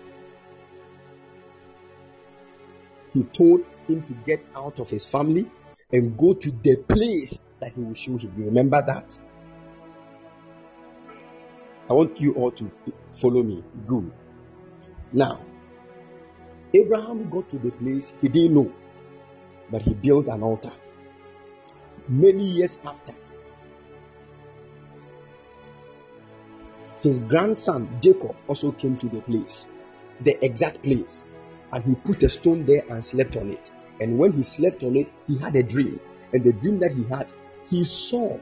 He 3.12 3.24
told 3.24 3.64
him 3.88 4.02
to 4.02 4.12
get 4.26 4.44
out 4.54 4.78
of 4.78 4.90
his 4.90 5.06
family 5.06 5.50
and 5.92 6.16
go 6.18 6.34
to 6.34 6.50
the 6.50 6.76
place 6.76 7.40
that 7.60 7.72
he 7.72 7.80
will 7.80 7.94
show 7.94 8.16
him. 8.16 8.32
You 8.36 8.44
remember 8.46 8.82
that? 8.86 9.16
I 11.88 11.92
want 11.92 12.20
you 12.20 12.34
all 12.34 12.50
to 12.50 12.70
follow 13.14 13.42
me. 13.42 13.62
Good. 13.86 14.12
Now, 15.12 15.40
Abraham 16.74 17.30
got 17.30 17.48
to 17.50 17.58
the 17.58 17.70
place 17.70 18.12
he 18.20 18.28
didn't 18.28 18.54
know, 18.54 18.72
but 19.70 19.82
he 19.82 19.94
built 19.94 20.26
an 20.28 20.42
altar. 20.42 20.72
Many 22.08 22.44
years 22.44 22.78
after, 22.84 23.14
his 27.06 27.20
grandson 27.20 27.88
Jacob 28.00 28.34
also 28.48 28.72
came 28.72 28.96
to 28.96 29.08
the 29.08 29.20
place, 29.20 29.66
the 30.22 30.44
exact 30.44 30.82
place, 30.82 31.22
and 31.72 31.84
he 31.84 31.94
put 31.94 32.20
a 32.24 32.28
stone 32.28 32.66
there 32.66 32.82
and 32.90 33.04
slept 33.04 33.36
on 33.36 33.48
it. 33.48 33.70
And 34.00 34.18
when 34.18 34.32
he 34.32 34.42
slept 34.42 34.82
on 34.82 34.96
it, 34.96 35.08
he 35.28 35.38
had 35.38 35.54
a 35.54 35.62
dream. 35.62 36.00
And 36.32 36.42
the 36.42 36.52
dream 36.52 36.80
that 36.80 36.92
he 36.92 37.04
had, 37.04 37.28
he 37.70 37.84
saw 37.84 38.36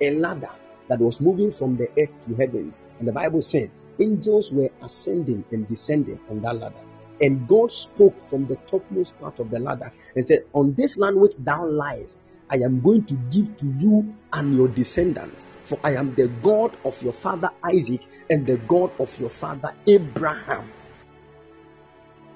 a 0.00 0.14
ladder 0.14 0.50
that 0.88 0.98
was 0.98 1.20
moving 1.20 1.52
from 1.52 1.76
the 1.76 1.90
earth 1.98 2.16
to 2.26 2.34
heavens. 2.34 2.82
And 2.98 3.06
the 3.06 3.12
Bible 3.12 3.42
said 3.42 3.70
angels 4.00 4.50
were 4.52 4.70
ascending 4.80 5.44
and 5.50 5.68
descending 5.68 6.18
on 6.30 6.40
that 6.40 6.56
ladder. 6.56 6.80
And 7.20 7.46
God 7.46 7.70
spoke 7.70 8.18
from 8.20 8.46
the 8.46 8.56
topmost 8.66 9.20
part 9.20 9.38
of 9.38 9.50
the 9.50 9.60
ladder 9.60 9.92
and 10.16 10.26
said, 10.26 10.44
On 10.54 10.72
this 10.72 10.96
land 10.96 11.20
which 11.20 11.34
thou 11.38 11.66
liest, 11.66 12.16
I 12.48 12.56
am 12.56 12.80
going 12.80 13.04
to 13.04 13.14
give 13.30 13.54
to 13.58 13.66
you 13.66 14.14
and 14.32 14.56
your 14.56 14.68
descendants. 14.68 15.44
For 15.68 15.78
I 15.84 15.96
am 15.96 16.14
the 16.14 16.28
God 16.28 16.78
of 16.86 17.00
your 17.02 17.12
father 17.12 17.50
Isaac 17.62 18.00
and 18.30 18.46
the 18.46 18.56
God 18.56 18.90
of 18.98 19.20
your 19.20 19.28
father 19.28 19.74
Abraham. 19.86 20.72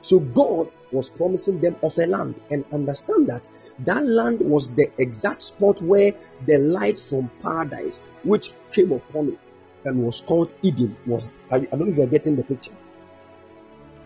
So 0.03 0.21
God 0.21 0.71
was 0.91 1.09
promising 1.09 1.59
them 1.59 1.77
of 1.83 1.97
a 1.97 2.07
land 2.07 2.43
and 2.51 2.67
understand 2.75 3.29
that 3.29 3.49
that 3.79 4.05
land 4.05 4.41
was 4.41 4.69
the 4.75 4.91
exact 4.99 5.43
spot 5.45 5.81
where 5.81 6.13
the 6.47 6.59
light 6.59 6.99
from 6.99 7.31
paradise 7.41 8.03
which 8.23 8.53
came 8.71 8.93
upon 8.93 9.29
it 9.31 9.39
and 9.87 10.05
was 10.05 10.21
called 10.21 10.53
Eden 10.61 10.95
was 11.07 11.31
I 11.51 11.61
don't 11.61 11.81
know 11.81 11.89
if 11.89 11.97
you're 11.97 12.07
getting 12.09 12.37
the 12.37 12.45
picture. 12.45 12.75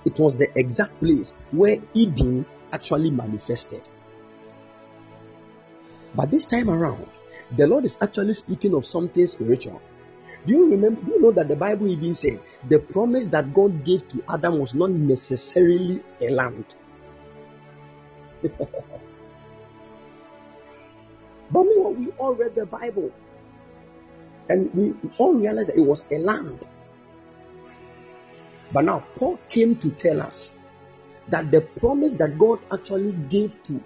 It 0.04 0.20
was 0.20 0.36
the 0.36 0.56
exact 0.56 1.00
place 1.00 1.32
where 1.50 1.78
Eden 1.94 2.46
actually 2.72 3.10
manifested. 3.10 3.82
But 6.14 6.30
this 6.30 6.44
time 6.44 6.70
around, 6.70 7.08
the 7.54 7.66
Lord 7.66 7.84
is 7.84 7.98
actually 8.00 8.34
speaking 8.34 8.74
of 8.74 8.86
something 8.86 9.26
spiritual. 9.26 9.80
Do 10.46 10.52
you 10.52 10.70
remember? 10.70 11.00
Do 11.02 11.12
you 11.12 11.20
know 11.20 11.32
that 11.32 11.48
the 11.48 11.56
Bible 11.56 11.88
even 11.88 12.14
said 12.14 12.40
the 12.68 12.78
promise 12.78 13.26
that 13.28 13.52
God 13.54 13.84
gave 13.84 14.06
to 14.08 14.22
Adam 14.28 14.58
was 14.58 14.74
not 14.74 14.90
necessarily 14.90 16.02
a 16.20 16.30
land? 16.30 16.64
but 18.42 18.58
meanwhile, 21.50 21.94
we 21.94 22.10
all 22.18 22.34
read 22.34 22.54
the 22.54 22.66
Bible 22.66 23.12
and 24.48 24.72
we 24.74 24.94
all 25.18 25.34
realized 25.34 25.70
that 25.70 25.76
it 25.76 25.84
was 25.84 26.06
a 26.12 26.18
land. 26.18 26.66
But 28.72 28.84
now, 28.84 29.04
Paul 29.16 29.38
came 29.48 29.76
to 29.76 29.90
tell 29.90 30.20
us 30.20 30.52
that 31.28 31.50
the 31.50 31.60
promise 31.60 32.14
that 32.14 32.38
God 32.38 32.60
actually 32.72 33.12
gave 33.12 33.60
to 33.64 33.82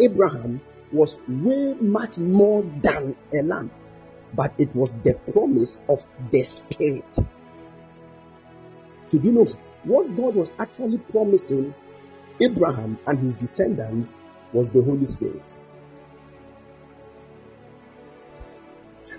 Abraham 0.00 0.60
was 0.92 1.18
way 1.28 1.74
much 1.80 2.18
more 2.18 2.62
than 2.82 3.16
a 3.32 3.42
land 3.42 3.70
but 4.34 4.52
it 4.58 4.74
was 4.74 4.92
the 5.02 5.14
promise 5.32 5.78
of 5.88 6.04
the 6.30 6.42
Spirit. 6.42 7.12
So, 9.06 9.18
do 9.18 9.28
you 9.28 9.32
know 9.32 9.46
what 9.84 10.14
God 10.16 10.34
was 10.34 10.54
actually 10.58 10.98
promising 10.98 11.74
Abraham 12.40 12.98
and 13.06 13.18
his 13.18 13.34
descendants 13.34 14.16
was 14.52 14.70
the 14.70 14.82
Holy 14.82 15.06
Spirit? 15.06 15.56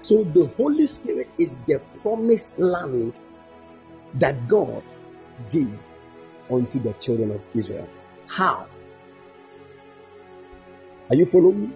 So, 0.01 0.23
the 0.23 0.47
Holy 0.57 0.85
Spirit 0.85 1.29
is 1.37 1.57
the 1.67 1.81
promised 2.01 2.57
land 2.57 3.19
that 4.15 4.47
God 4.47 4.83
gave 5.49 5.79
unto 6.49 6.79
the 6.79 6.93
children 6.93 7.31
of 7.31 7.47
Israel. 7.53 7.87
How? 8.27 8.67
Are 11.11 11.15
you 11.15 11.25
following 11.25 11.63
me? 11.63 11.69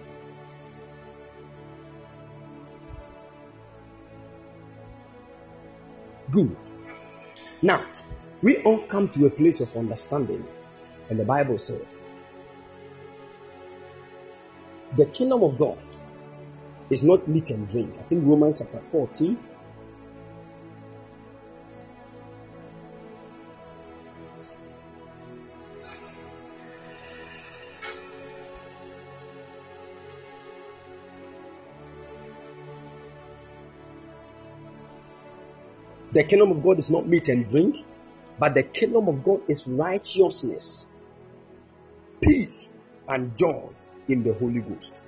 Good. 6.30 6.56
Now, 7.60 7.84
we 8.40 8.62
all 8.62 8.86
come 8.86 9.10
to 9.10 9.26
a 9.26 9.30
place 9.30 9.60
of 9.60 9.76
understanding, 9.76 10.42
and 11.10 11.20
the 11.20 11.24
Bible 11.24 11.58
said, 11.58 11.86
the 14.96 15.04
kingdom 15.04 15.42
of 15.42 15.58
God 15.58 15.78
is 16.88 17.02
not 17.02 17.28
meat 17.28 17.50
and 17.50 17.68
drink. 17.68 17.94
I 17.98 18.04
think 18.04 18.24
Romans 18.24 18.60
chapter 18.60 18.80
14, 18.80 19.38
The 36.16 36.24
kingdom 36.24 36.50
of 36.50 36.62
God 36.62 36.78
is 36.78 36.88
not 36.88 37.06
meat 37.06 37.28
and 37.28 37.46
drink, 37.46 37.84
but 38.38 38.54
the 38.54 38.62
kingdom 38.62 39.06
of 39.06 39.22
God 39.22 39.42
is 39.48 39.66
righteousness, 39.66 40.86
peace, 42.22 42.70
and 43.06 43.36
joy 43.36 43.68
in 44.08 44.22
the 44.22 44.32
Holy 44.32 44.62
Ghost. 44.62 45.02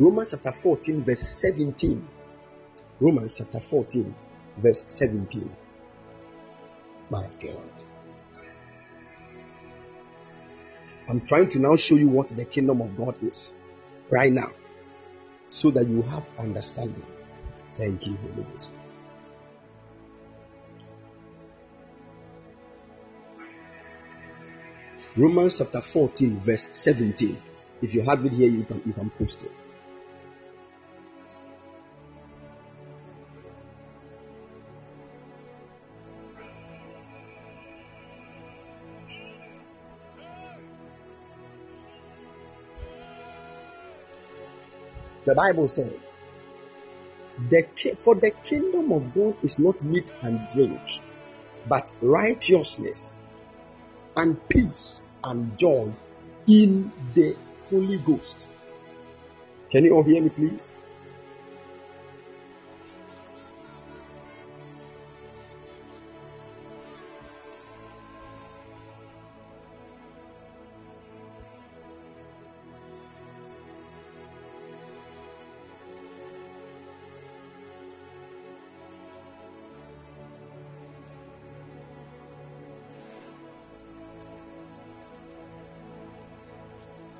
Romans 0.00 0.32
chapter 0.32 0.50
14, 0.50 1.04
verse 1.04 1.20
17. 1.20 2.04
Romans 2.98 3.36
chapter 3.38 3.60
14, 3.60 4.12
verse 4.56 4.84
17. 4.88 5.48
My 7.10 7.30
God. 7.44 7.70
I'm 11.08 11.20
trying 11.20 11.48
to 11.50 11.60
now 11.60 11.76
show 11.76 11.94
you 11.94 12.08
what 12.08 12.30
the 12.30 12.44
kingdom 12.44 12.82
of 12.82 12.96
God 12.96 13.14
is 13.22 13.54
right 14.10 14.32
now 14.32 14.50
so 15.48 15.70
that 15.70 15.86
you 15.88 16.02
have 16.02 16.26
understanding. 16.38 17.06
Thank 17.72 18.06
you, 18.06 18.16
Holy 18.16 18.44
Ghost. 18.52 18.80
Romans 25.16 25.58
chapter 25.58 25.80
14, 25.80 26.40
verse 26.40 26.68
17. 26.72 27.40
If 27.80 27.94
you 27.94 28.02
have 28.02 28.24
it 28.26 28.32
here, 28.32 28.50
you 28.50 28.64
can 28.64 28.82
you 28.84 28.92
can 28.92 29.10
post 29.10 29.44
it. 29.44 29.52
The 45.26 45.34
Bible 45.34 45.66
the, 45.66 45.90
For 47.96 48.14
the 48.14 48.30
kingdom 48.44 48.92
of 48.92 49.12
God 49.12 49.36
is 49.42 49.58
not 49.58 49.82
meat 49.82 50.12
and 50.22 50.48
drink, 50.48 50.80
but 51.68 51.90
righteousness 52.00 53.12
and 54.16 54.38
peace 54.48 55.00
and 55.24 55.58
joy 55.58 55.92
in 56.46 56.92
the 57.14 57.36
Holy 57.70 57.98
Ghost. 57.98 58.48
Can 59.68 59.84
you 59.84 59.96
all 59.96 60.04
hear 60.04 60.22
me, 60.22 60.28
please? 60.28 60.74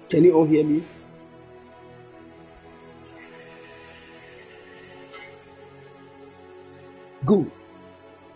Can 0.09 0.23
you 0.23 0.35
all 0.35 0.45
hear 0.45 0.65
me? 0.65 0.85
Good. 7.25 7.51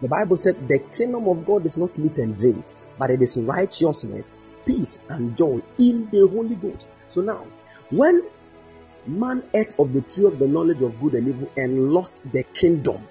The 0.01 0.09
Bible 0.09 0.37
said 0.37 0.67
the 0.67 0.79
kingdom 0.79 1.29
of 1.29 1.47
God 1.47 1.65
is 1.67 1.79
not 1.79 1.97
meat 1.99 2.19
and 2.19 2.37
drink, 2.37 2.65
but 2.99 3.11
it 3.11 3.23
is 3.23 3.37
righteousness, 3.37 4.35
peace, 4.67 4.99
and 5.09 5.37
joy 5.37 5.63
in 5.79 6.11
the 6.11 6.27
Holy 6.27 6.57
Ghost. 6.57 6.89
So 7.09 7.21
now, 7.21 7.47
when 7.91 8.25
man 9.07 9.45
ate 9.55 9.75
of 9.79 9.93
the 9.93 10.01
tree 10.01 10.25
of 10.27 10.39
the 10.39 10.49
knowledge 10.49 10.83
of 10.83 11.01
good 11.01 11.15
and 11.15 11.29
evil 11.29 11.51
and 11.57 11.93
lost 11.93 12.21
the 12.33 12.43
kingdom, 12.43 13.07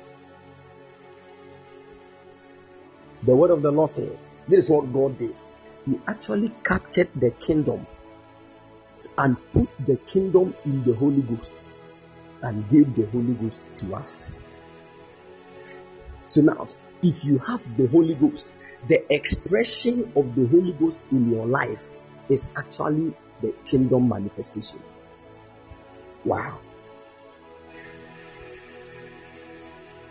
the 3.23 3.35
word 3.35 3.51
of 3.51 3.61
the 3.61 3.71
Lord 3.71 3.89
said, 3.89 4.17
This 4.47 4.65
is 4.65 4.69
what 4.69 4.91
God 4.91 5.17
did. 5.17 5.35
He 5.85 5.99
actually 6.07 6.51
captured 6.63 7.09
the 7.15 7.31
kingdom 7.31 7.85
and 9.19 9.35
put 9.51 9.71
the 9.85 9.97
kingdom 10.07 10.55
in 10.65 10.81
the 10.85 10.95
Holy 10.95 11.21
Ghost 11.21 11.61
and 12.41 12.67
gave 12.69 12.95
the 12.95 13.05
Holy 13.07 13.33
Ghost 13.33 13.67
to 13.77 13.93
us. 13.93 14.31
So 16.27 16.41
now, 16.41 16.65
if 17.03 17.25
you 17.25 17.37
have 17.39 17.61
the 17.77 17.87
Holy 17.87 18.15
Ghost, 18.15 18.51
the 18.87 19.13
expression 19.13 20.11
of 20.15 20.35
the 20.35 20.47
Holy 20.47 20.71
Ghost 20.71 21.05
in 21.11 21.29
your 21.29 21.45
life 21.45 21.91
is 22.29 22.49
actually 22.55 23.13
the 23.41 23.51
kingdom 23.65 24.07
manifestation. 24.07 24.81
Wow. 26.23 26.61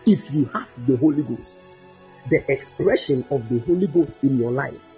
If 0.05 0.31
you 0.33 0.47
have 0.47 0.69
the 0.87 0.99
Holy 0.99 1.23
Ghost, 1.23 1.63
the 2.29 2.45
expression 2.53 3.25
of 3.31 3.49
the 3.49 3.61
Holy 3.61 3.87
Ghost 3.87 4.23
in 4.23 4.39
your 4.39 4.51
life 4.51 4.91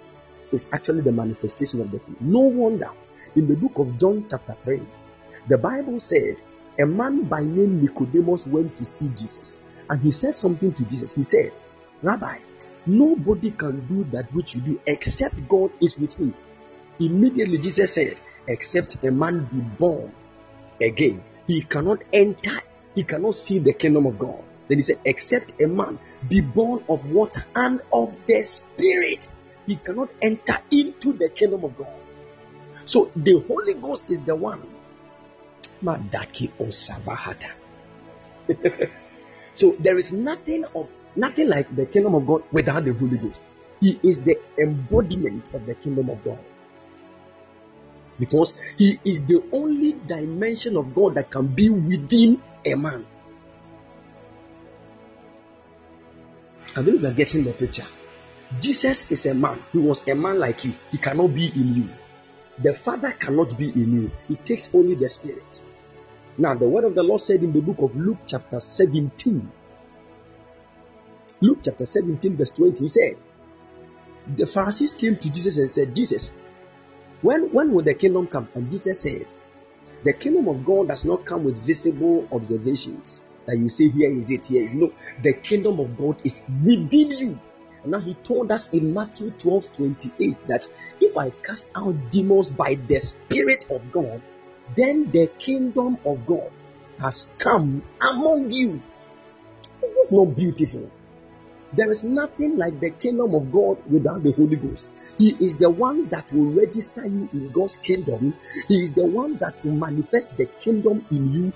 is 0.51 0.67
actually 0.73 1.01
the 1.01 1.13
manifestation 1.13 1.79
of 1.79 1.91
the 1.91 1.99
kingdom. 1.99 2.17
No 2.19 2.39
wonder 2.39 2.91
in 3.35 3.47
the 3.47 3.55
book 3.55 3.77
of 3.79 3.97
John, 3.97 4.25
chapter 4.29 4.55
3, 4.61 4.81
the 5.47 5.57
Bible 5.57 5.99
said 5.99 6.41
a 6.79 6.85
man 6.85 7.23
by 7.23 7.43
name 7.43 7.81
Nicodemus 7.81 8.47
went 8.47 8.75
to 8.77 8.85
see 8.85 9.09
Jesus 9.09 9.57
and 9.89 10.01
he 10.01 10.11
said 10.11 10.33
something 10.33 10.73
to 10.73 10.83
Jesus. 10.85 11.13
He 11.13 11.23
said, 11.23 11.51
Rabbi, 12.01 12.39
nobody 12.85 13.51
can 13.51 13.85
do 13.87 14.03
that 14.11 14.33
which 14.33 14.55
you 14.55 14.61
do 14.61 14.81
except 14.85 15.47
God 15.47 15.71
is 15.81 15.97
with 15.97 16.13
him. 16.13 16.33
Immediately, 16.99 17.57
Jesus 17.57 17.93
said, 17.93 18.17
Except 18.47 19.03
a 19.03 19.11
man 19.11 19.45
be 19.51 19.59
born 19.59 20.11
again, 20.81 21.23
he 21.47 21.61
cannot 21.61 22.03
enter, 22.11 22.59
he 22.95 23.03
cannot 23.03 23.35
see 23.35 23.59
the 23.59 23.73
kingdom 23.73 24.05
of 24.05 24.17
God. 24.17 24.43
Then 24.67 24.77
he 24.77 24.81
said, 24.81 24.99
Except 25.05 25.61
a 25.61 25.67
man 25.67 25.99
be 26.27 26.41
born 26.41 26.83
of 26.89 27.11
water 27.11 27.45
and 27.55 27.81
of 27.91 28.15
the 28.25 28.43
Spirit, 28.43 29.27
he 29.67 29.75
cannot 29.75 30.09
enter 30.21 30.59
into 30.71 31.13
the 31.13 31.29
kingdom 31.29 31.63
of 31.63 31.77
God. 31.77 32.00
So 32.85 33.11
the 33.15 33.39
Holy 33.47 33.73
Ghost 33.75 34.09
is 34.09 34.21
the 34.21 34.35
one. 34.35 34.61
Madaki 35.83 36.51
Osabahata. 36.59 37.51
So 39.55 39.75
there 39.79 39.97
is 39.97 40.11
nothing 40.11 40.65
of 40.75 40.87
nothing 41.15 41.47
like 41.47 41.75
the 41.75 41.85
kingdom 41.85 42.15
of 42.15 42.25
God 42.25 42.43
without 42.51 42.85
the 42.85 42.93
Holy 42.93 43.17
Ghost. 43.17 43.39
He 43.79 43.99
is 44.03 44.21
the 44.21 44.39
embodiment 44.57 45.53
of 45.53 45.65
the 45.65 45.75
kingdom 45.75 46.09
of 46.09 46.23
God. 46.23 46.39
Because 48.19 48.53
he 48.77 48.99
is 49.03 49.25
the 49.25 49.43
only 49.51 49.93
dimension 49.93 50.77
of 50.77 50.93
God 50.93 51.15
that 51.15 51.31
can 51.31 51.47
be 51.47 51.69
within 51.69 52.41
a 52.65 52.75
man. 52.75 53.05
I 56.75 56.81
believe 56.81 57.01
you're 57.01 57.11
getting 57.11 57.43
the 57.43 57.53
picture. 57.53 57.87
Jesus 58.59 59.09
is 59.11 59.25
a 59.25 59.33
man. 59.33 59.61
He 59.71 59.79
was 59.79 60.07
a 60.07 60.13
man 60.13 60.39
like 60.39 60.63
you. 60.63 60.73
He 60.91 60.97
cannot 60.97 61.33
be 61.33 61.47
in 61.47 61.75
you. 61.75 61.89
The 62.59 62.73
Father 62.73 63.11
cannot 63.11 63.57
be 63.57 63.69
in 63.69 63.93
you. 63.93 64.11
It 64.29 64.45
takes 64.45 64.73
only 64.73 64.95
the 64.95 65.09
Spirit. 65.09 65.61
Now, 66.37 66.53
the 66.55 66.67
word 66.67 66.83
of 66.83 66.95
the 66.95 67.03
Lord 67.03 67.21
said 67.21 67.43
in 67.43 67.51
the 67.51 67.61
book 67.61 67.79
of 67.79 67.95
Luke, 67.95 68.19
chapter 68.25 68.59
17, 68.59 69.51
Luke 71.41 71.59
chapter 71.63 71.85
17, 71.85 72.35
verse 72.35 72.51
20, 72.51 72.79
he 72.79 72.87
said, 72.87 73.17
The 74.37 74.45
Pharisees 74.45 74.93
came 74.93 75.17
to 75.17 75.29
Jesus 75.29 75.57
and 75.57 75.69
said, 75.69 75.95
Jesus, 75.95 76.29
when, 77.21 77.51
when 77.51 77.71
will 77.71 77.83
the 77.83 77.93
kingdom 77.93 78.27
come? 78.27 78.47
And 78.53 78.69
Jesus 78.71 79.01
said, 79.01 79.27
The 80.03 80.13
kingdom 80.13 80.47
of 80.47 80.65
God 80.65 80.87
does 80.87 81.05
not 81.05 81.25
come 81.25 81.43
with 81.43 81.57
visible 81.57 82.27
observations 82.31 83.21
that 83.45 83.57
you 83.57 83.69
say, 83.69 83.89
Here 83.89 84.11
is 84.11 84.29
it, 84.29 84.45
here 84.45 84.63
is 84.63 84.73
no. 84.73 84.91
The 85.21 85.33
kingdom 85.33 85.79
of 85.79 85.97
God 85.97 86.21
is 86.23 86.41
within 86.63 87.11
you. 87.11 87.39
Now 87.85 87.99
he 87.99 88.13
told 88.13 88.51
us 88.51 88.69
in 88.73 88.93
Matthew 88.93 89.31
12 89.31 89.73
28 89.73 90.47
that 90.47 90.67
if 90.99 91.17
I 91.17 91.31
cast 91.43 91.65
out 91.75 91.95
demons 92.11 92.51
by 92.51 92.75
the 92.75 92.99
Spirit 92.99 93.65
of 93.69 93.91
God, 93.91 94.21
then 94.75 95.09
the 95.11 95.27
kingdom 95.39 95.97
of 96.05 96.25
God 96.25 96.51
has 96.99 97.27
come 97.39 97.83
among 97.99 98.51
you. 98.51 98.81
Is 99.81 99.91
this 99.93 100.11
not 100.11 100.35
beautiful? 100.35 100.89
There 101.73 101.89
is 101.89 102.03
nothing 102.03 102.57
like 102.57 102.79
the 102.79 102.91
kingdom 102.91 103.33
of 103.33 103.51
God 103.51 103.77
without 103.89 104.23
the 104.23 104.33
Holy 104.33 104.57
Ghost. 104.57 104.85
He 105.17 105.37
is 105.39 105.55
the 105.55 105.69
one 105.69 106.09
that 106.09 106.31
will 106.33 106.51
register 106.51 107.05
you 107.05 107.29
in 107.31 107.49
God's 107.51 107.77
kingdom. 107.77 108.35
He 108.67 108.81
is 108.81 108.91
the 108.91 109.05
one 109.05 109.37
that 109.37 109.63
will 109.63 109.73
manifest 109.73 110.35
the 110.35 110.47
kingdom 110.47 111.05
in 111.11 111.31
you. 111.31 111.53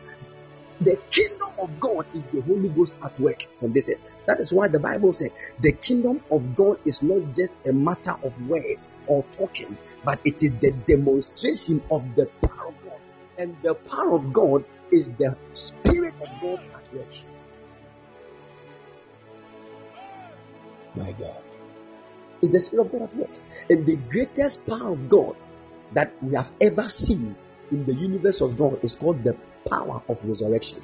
The 0.82 0.98
kingdom 1.10 1.50
of 1.62 1.80
God 1.80 2.06
is 2.14 2.24
the 2.26 2.42
Holy 2.42 2.70
Ghost 2.70 2.96
at 3.04 3.18
work 3.20 3.48
on 3.62 3.72
this 3.72 3.90
earth. 3.90 4.18
That 4.26 4.40
is 4.40 4.52
why 4.52 4.68
the 4.68 4.80
Bible 4.80 5.14
said 5.14 5.32
the 5.62 5.72
kingdom 5.72 6.22
of 6.30 6.56
God 6.56 6.80
is 6.86 7.02
not 7.02 7.34
just 7.34 7.54
a 7.66 7.72
matter 7.72 8.16
of 8.24 8.34
words 8.48 8.90
or 9.08 9.24
talking, 9.32 9.78
but 10.04 10.20
it 10.26 10.44
is 10.44 10.54
the 10.58 10.72
demonstration 10.72 11.82
of 11.90 12.16
the 12.16 12.26
power 12.42 12.68
of 12.68 12.84
God 12.84 13.00
and 13.38 13.56
the 13.62 13.74
power 13.76 14.14
of 14.14 14.32
God 14.34 14.64
is 14.92 15.12
the 15.14 15.38
Spirit 15.54 16.14
of 16.22 16.30
God 16.42 16.60
at 16.74 16.94
work. 16.94 17.14
My 20.96 21.12
God. 21.14 21.44
It's 22.42 22.52
the 22.52 22.60
Spirit 22.60 22.86
of 22.86 22.92
God 22.92 23.02
at 23.04 23.16
work. 23.16 23.32
And 23.70 23.86
the 23.86 23.96
greatest 23.96 24.66
power 24.66 24.92
of 24.92 25.10
God 25.10 25.36
that 25.94 26.14
we 26.22 26.36
have 26.36 26.52
ever 26.62 26.88
seen 26.88 27.36
in 27.72 27.86
the 27.86 27.94
universe 27.94 28.42
of 28.42 28.58
God 28.58 28.84
is 28.84 28.96
called 28.96 29.24
the 29.24 29.36
power 29.70 30.02
of 30.08 30.24
resurrection. 30.26 30.82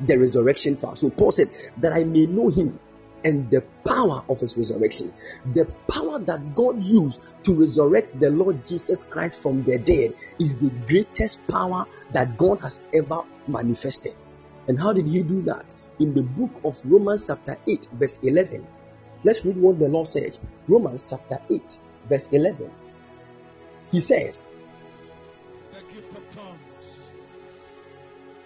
The 0.00 0.18
resurrection 0.18 0.76
power. 0.76 0.96
So 0.96 1.10
Paul 1.10 1.32
said, 1.32 1.50
That 1.78 1.92
I 1.92 2.04
may 2.04 2.26
know 2.26 2.48
him 2.48 2.78
and 3.24 3.50
the 3.50 3.62
power 3.86 4.24
of 4.28 4.40
his 4.40 4.56
resurrection. 4.56 5.12
The 5.52 5.66
power 5.88 6.18
that 6.20 6.54
God 6.54 6.82
used 6.82 7.20
to 7.44 7.54
resurrect 7.54 8.18
the 8.18 8.30
Lord 8.30 8.64
Jesus 8.66 9.04
Christ 9.04 9.42
from 9.42 9.62
the 9.64 9.78
dead 9.78 10.14
is 10.38 10.56
the 10.56 10.70
greatest 10.86 11.46
power 11.48 11.86
that 12.12 12.36
God 12.38 12.60
has 12.60 12.80
ever 12.94 13.22
manifested. 13.46 14.14
And 14.68 14.78
how 14.78 14.92
did 14.92 15.06
he 15.06 15.22
do 15.22 15.42
that? 15.42 15.72
In 15.98 16.14
the 16.14 16.22
book 16.22 16.50
of 16.64 16.78
Romans, 16.84 17.26
chapter 17.26 17.56
8, 17.68 17.88
verse 17.92 18.18
11. 18.22 18.66
Let's 19.22 19.44
read 19.44 19.56
what 19.56 19.78
the 19.78 19.88
Lord 19.88 20.06
said. 20.06 20.38
Romans, 20.66 21.04
chapter 21.08 21.38
8, 21.50 21.78
verse 22.08 22.32
11. 22.32 22.70
He 23.92 24.00
said, 24.00 24.38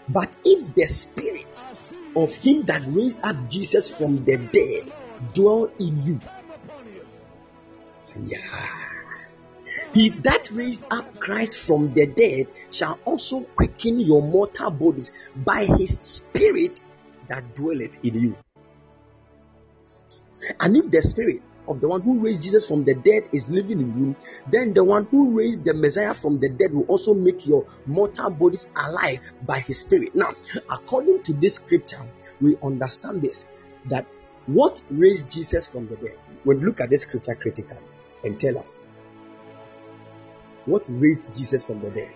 But 0.08 0.34
if 0.44 0.74
the 0.74 0.86
spirit 0.86 1.62
of 2.16 2.34
him 2.34 2.62
that 2.62 2.82
raised 2.86 3.24
up 3.24 3.48
Jesus 3.48 3.88
from 3.88 4.24
the 4.24 4.36
dead 4.36 4.92
dwell 5.32 5.70
in 5.78 6.04
you. 6.04 6.20
Yeah. 8.22 8.68
He 9.92 10.10
that 10.10 10.50
raised 10.50 10.86
up 10.90 11.18
Christ 11.18 11.58
from 11.58 11.94
the 11.94 12.06
dead 12.06 12.48
shall 12.70 12.98
also 13.04 13.40
quicken 13.56 13.98
your 13.98 14.22
mortal 14.22 14.70
bodies 14.70 15.10
by 15.34 15.64
his 15.64 15.98
spirit 15.98 16.80
that 17.28 17.54
dwelleth 17.54 17.96
in 18.04 18.14
you. 18.14 18.36
And 20.60 20.76
if 20.76 20.90
the 20.90 21.02
spirit 21.02 21.42
of 21.68 21.80
the 21.80 21.88
one 21.88 22.02
who 22.02 22.18
raised 22.18 22.42
Jesus 22.42 22.66
from 22.66 22.84
the 22.84 22.94
dead 22.94 23.28
is 23.32 23.48
living 23.48 23.80
in 23.80 23.98
you, 23.98 24.16
then 24.50 24.74
the 24.74 24.84
one 24.84 25.06
who 25.06 25.30
raised 25.30 25.64
the 25.64 25.74
Messiah 25.74 26.14
from 26.14 26.40
the 26.40 26.48
dead 26.48 26.72
will 26.72 26.84
also 26.84 27.14
make 27.14 27.46
your 27.46 27.66
mortal 27.86 28.30
bodies 28.30 28.66
alive 28.76 29.20
by 29.46 29.60
his 29.60 29.78
spirit. 29.78 30.14
Now, 30.14 30.34
according 30.70 31.22
to 31.24 31.32
this 31.32 31.54
scripture, 31.54 32.00
we 32.40 32.56
understand 32.62 33.22
this 33.22 33.46
that 33.86 34.06
what 34.46 34.82
raised 34.90 35.30
Jesus 35.30 35.66
from 35.66 35.88
the 35.88 35.96
dead, 35.96 36.18
when 36.44 36.60
we 36.60 36.66
look 36.66 36.80
at 36.80 36.90
this 36.90 37.02
scripture 37.02 37.34
critically 37.34 37.78
and 38.24 38.38
tell 38.38 38.58
us 38.58 38.80
what 40.66 40.86
raised 40.90 41.34
Jesus 41.34 41.62
from 41.62 41.80
the 41.80 41.90
dead. 41.90 42.12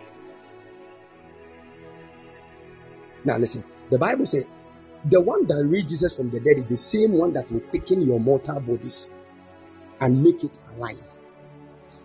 Now, 3.24 3.36
listen, 3.36 3.64
the 3.90 3.98
Bible 3.98 4.26
says 4.26 4.44
the 5.04 5.20
one 5.20 5.46
that 5.46 5.64
raised 5.66 5.88
Jesus 5.88 6.16
from 6.16 6.30
the 6.30 6.40
dead 6.40 6.58
is 6.58 6.66
the 6.66 6.76
same 6.76 7.12
one 7.12 7.32
that 7.32 7.50
will 7.50 7.60
quicken 7.60 8.02
your 8.02 8.20
mortal 8.20 8.60
bodies 8.60 9.10
and 10.00 10.22
make 10.22 10.44
it 10.44 10.52
alive. 10.74 11.02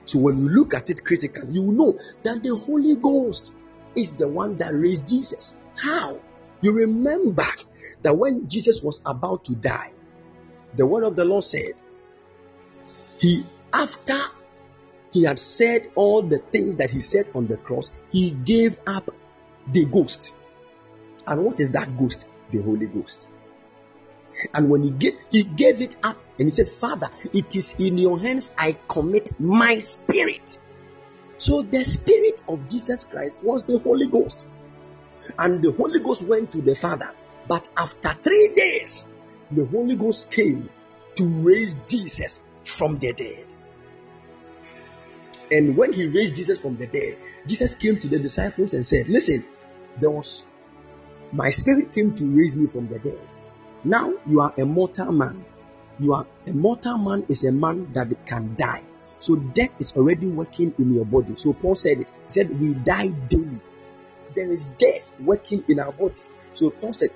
So 0.06 0.20
when 0.20 0.42
you 0.42 0.50
look 0.50 0.74
at 0.74 0.90
it 0.90 1.04
critically, 1.04 1.54
you 1.54 1.64
know 1.64 1.98
that 2.24 2.44
the 2.44 2.56
Holy 2.56 2.96
Ghost 2.96 3.54
is 3.96 4.14
the 4.14 4.28
one 4.28 4.56
that 4.58 4.74
raised 4.74 5.08
Jesus. 5.08 5.54
How? 5.76 6.20
You 6.62 6.72
remember 6.72 7.48
that 8.02 8.18
when 8.18 8.48
Jesus 8.48 8.82
was 8.82 9.02
about 9.06 9.46
to 9.46 9.56
die, 9.56 9.92
the 10.76 10.86
word 10.86 11.04
of 11.04 11.16
the 11.16 11.26
Lord 11.26 11.44
said, 11.44 11.74
He 13.20 13.46
after 13.72 14.20
he 15.12 15.24
had 15.24 15.40
said 15.40 15.92
all 15.96 16.24
the 16.24 16.40
things 16.40 16.78
that 16.78 16.90
he 16.90 17.00
said 17.00 17.28
on 17.36 17.48
the 17.48 17.58
cross, 17.58 17.92
he 18.12 18.32
gave 18.32 18.80
up 18.88 19.10
the 19.72 19.86
ghost. 19.86 20.34
And 21.28 21.46
what 21.46 21.60
is 21.60 21.72
that 21.72 21.98
ghost? 21.98 22.26
The 22.52 22.62
Holy 22.62 22.88
Ghost. 22.88 23.28
And 24.54 24.70
when 24.70 24.84
he 24.84 24.92
gave, 24.92 25.14
he 25.32 25.44
gave 25.44 25.82
it 25.82 25.96
up 26.04 26.18
and 26.40 26.48
he 26.48 26.50
said, 26.50 26.70
Father, 26.70 27.10
it 27.34 27.56
is 27.56 27.76
in 27.80 27.98
your 27.98 28.20
hands 28.20 28.52
I 28.58 28.78
commit 28.88 29.40
my 29.40 29.80
spirit. 29.80 30.60
So 31.38 31.62
the 31.62 31.84
spirit 31.84 32.42
of 32.48 32.68
Jesus 32.70 33.04
Christ 33.04 33.44
was 33.44 33.66
the 33.66 33.80
Holy 33.80 34.08
Ghost. 34.08 34.48
And 35.38 35.62
the 35.62 35.72
Holy 35.72 36.00
Ghost 36.00 36.22
went 36.22 36.52
to 36.52 36.62
the 36.62 36.76
Father. 36.76 37.12
But 37.48 37.68
after 37.76 38.16
three 38.24 38.54
days, 38.56 39.06
the 39.52 39.66
Holy 39.66 39.96
Ghost 39.96 40.32
came 40.32 40.70
to 41.16 41.28
raise 41.28 41.76
Jesus 41.88 42.40
from 42.64 43.00
the 43.00 43.14
dead. 43.14 43.46
And 45.52 45.78
when 45.78 45.94
he 45.94 46.08
raised 46.08 46.36
Jesus 46.36 46.60
from 46.60 46.78
the 46.78 46.88
dead, 46.88 47.18
Jesus 47.46 47.76
came 47.76 48.00
to 48.00 48.08
the 48.08 48.20
disciples 48.20 48.74
and 48.74 48.86
said, 48.86 49.08
Listen, 49.08 49.46
there 50.00 50.10
was 50.10 50.44
my 51.32 51.50
spirit 51.50 51.92
came 51.92 52.16
to 52.16 52.26
raise 52.26 52.56
me 52.56 52.68
from 52.68 52.88
the 52.88 53.00
dead. 53.00 53.28
Now 53.84 54.14
you 54.26 54.40
are 54.42 54.54
a 54.58 54.66
mortal 54.66 55.12
man. 55.12 55.46
You 56.00 56.14
are 56.14 56.26
a 56.48 56.54
mortal 56.54 56.98
man 56.98 57.26
is 57.28 57.44
a 57.44 57.52
man 57.52 57.92
that 57.94 58.26
can 58.26 58.56
die. 58.56 58.84
So 59.20 59.36
death 59.36 59.72
is 59.80 59.94
already 59.94 60.28
working 60.28 60.74
in 60.80 60.94
your 60.94 61.06
body. 61.06 61.36
So 61.36 61.54
Paul 61.54 61.76
said 61.76 62.00
it. 62.00 62.10
He 62.28 62.32
said, 62.32 62.60
We 62.60 62.74
die 62.74 63.08
daily. 63.08 63.60
There 64.36 64.52
is 64.52 64.66
death 64.78 65.12
working 65.20 65.64
in 65.68 65.80
our 65.80 65.92
bodies. 65.92 66.30
So 66.54 66.70
Paul 66.70 66.94
said, 66.94 67.12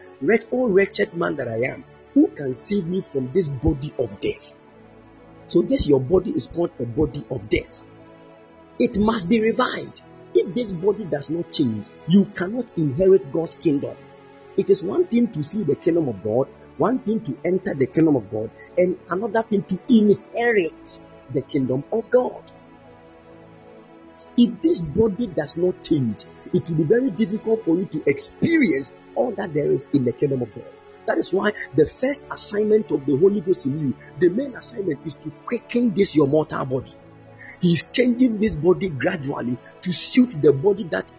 Oh 0.52 0.70
wretched 0.70 1.14
man 1.14 1.38
that 1.38 1.48
I 1.48 1.64
am, 1.64 1.86
who 2.14 2.28
can 2.28 2.54
save 2.54 2.86
me 2.86 3.02
from 3.02 3.32
this 3.32 3.48
body 3.48 3.94
of 3.98 4.20
death? 4.20 4.54
So 5.48 5.62
this 5.62 5.88
your 5.88 6.02
body 6.02 6.32
is 6.32 6.48
called 6.48 6.72
a 6.80 6.86
body 6.86 7.26
of 7.32 7.48
death. 7.48 7.82
It 8.80 8.98
must 8.98 9.30
be 9.30 9.40
revived. 9.40 10.02
If 10.34 10.54
this 10.54 10.72
body 10.72 11.06
does 11.06 11.30
not 11.30 11.52
change, 11.52 11.88
you 12.08 12.26
cannot 12.26 12.72
inherit 12.78 13.32
God's 13.32 13.56
kingdom. 13.56 13.96
It 14.58 14.72
is 14.72 14.84
one 14.84 15.06
thing 15.06 15.28
to 15.34 15.44
see 15.44 15.64
the 15.64 15.76
kingdom 15.76 16.10
of 16.10 16.24
God, 16.24 16.48
one 16.78 16.98
thing 17.00 17.22
to 17.22 17.38
enter 17.46 17.76
the 17.76 17.86
kingdom 17.86 18.16
of 18.16 18.32
God, 18.32 18.50
and 18.76 18.98
another 19.10 19.44
thing 19.44 19.62
to 19.64 19.80
inherit 19.88 21.00
the 21.32 21.44
kingdom 21.44 21.84
of 21.94 22.10
God. 22.10 22.42
If 24.36 24.60
this 24.64 24.82
body 24.82 25.28
does 25.28 25.58
not 25.58 25.84
change, 25.84 26.26
it 26.54 26.68
will 26.68 26.78
be 26.78 26.84
very 26.84 27.12
difficult 27.12 27.64
for 27.64 27.76
you 27.78 27.86
to 27.86 28.04
experience 28.08 28.92
all 29.14 29.32
that 29.34 29.54
there 29.54 29.72
is 29.72 29.90
in 29.94 30.06
the 30.06 30.12
kingdom 30.12 30.42
of 30.42 30.54
God. 30.56 30.66
That 31.06 31.20
is 31.20 31.32
why 31.32 31.54
the 31.76 31.86
first 31.86 32.22
assignment 32.32 32.90
of 32.90 33.06
the 33.06 33.16
Holy 33.16 33.42
Ghost 33.42 33.68
in 33.68 33.80
you, 33.80 33.96
the 34.20 34.30
main 34.30 34.56
assignment 34.56 35.06
is 35.06 35.14
to 35.24 35.32
quicken 35.46 35.94
this 35.94 36.16
your 36.16 36.28
mortal 36.28 36.66
body. 36.66 36.94
He 37.62 37.74
is 37.74 37.84
changing 37.92 38.40
this 38.40 38.56
body 38.56 38.90
gradually 38.90 39.58
to 39.84 39.94
suit 39.94 40.36
the 40.42 40.52
body 40.52 40.84
that 40.86 41.10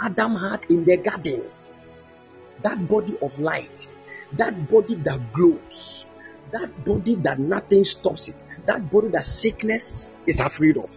Adam 0.00 0.36
had 0.36 0.64
in 0.68 0.84
the 0.84 0.96
garden 0.96 1.50
that 2.66 2.88
body 2.88 3.16
of 3.22 3.38
light, 3.38 3.86
that 4.32 4.68
body 4.68 4.96
that 4.96 5.32
glows, 5.32 6.04
that 6.50 6.84
body 6.84 7.14
that 7.14 7.38
nothing 7.38 7.84
stops 7.84 8.26
it, 8.26 8.42
that 8.66 8.90
body 8.90 9.06
that 9.06 9.24
sickness 9.24 10.10
is 10.26 10.40
afraid 10.40 10.76
of, 10.76 10.90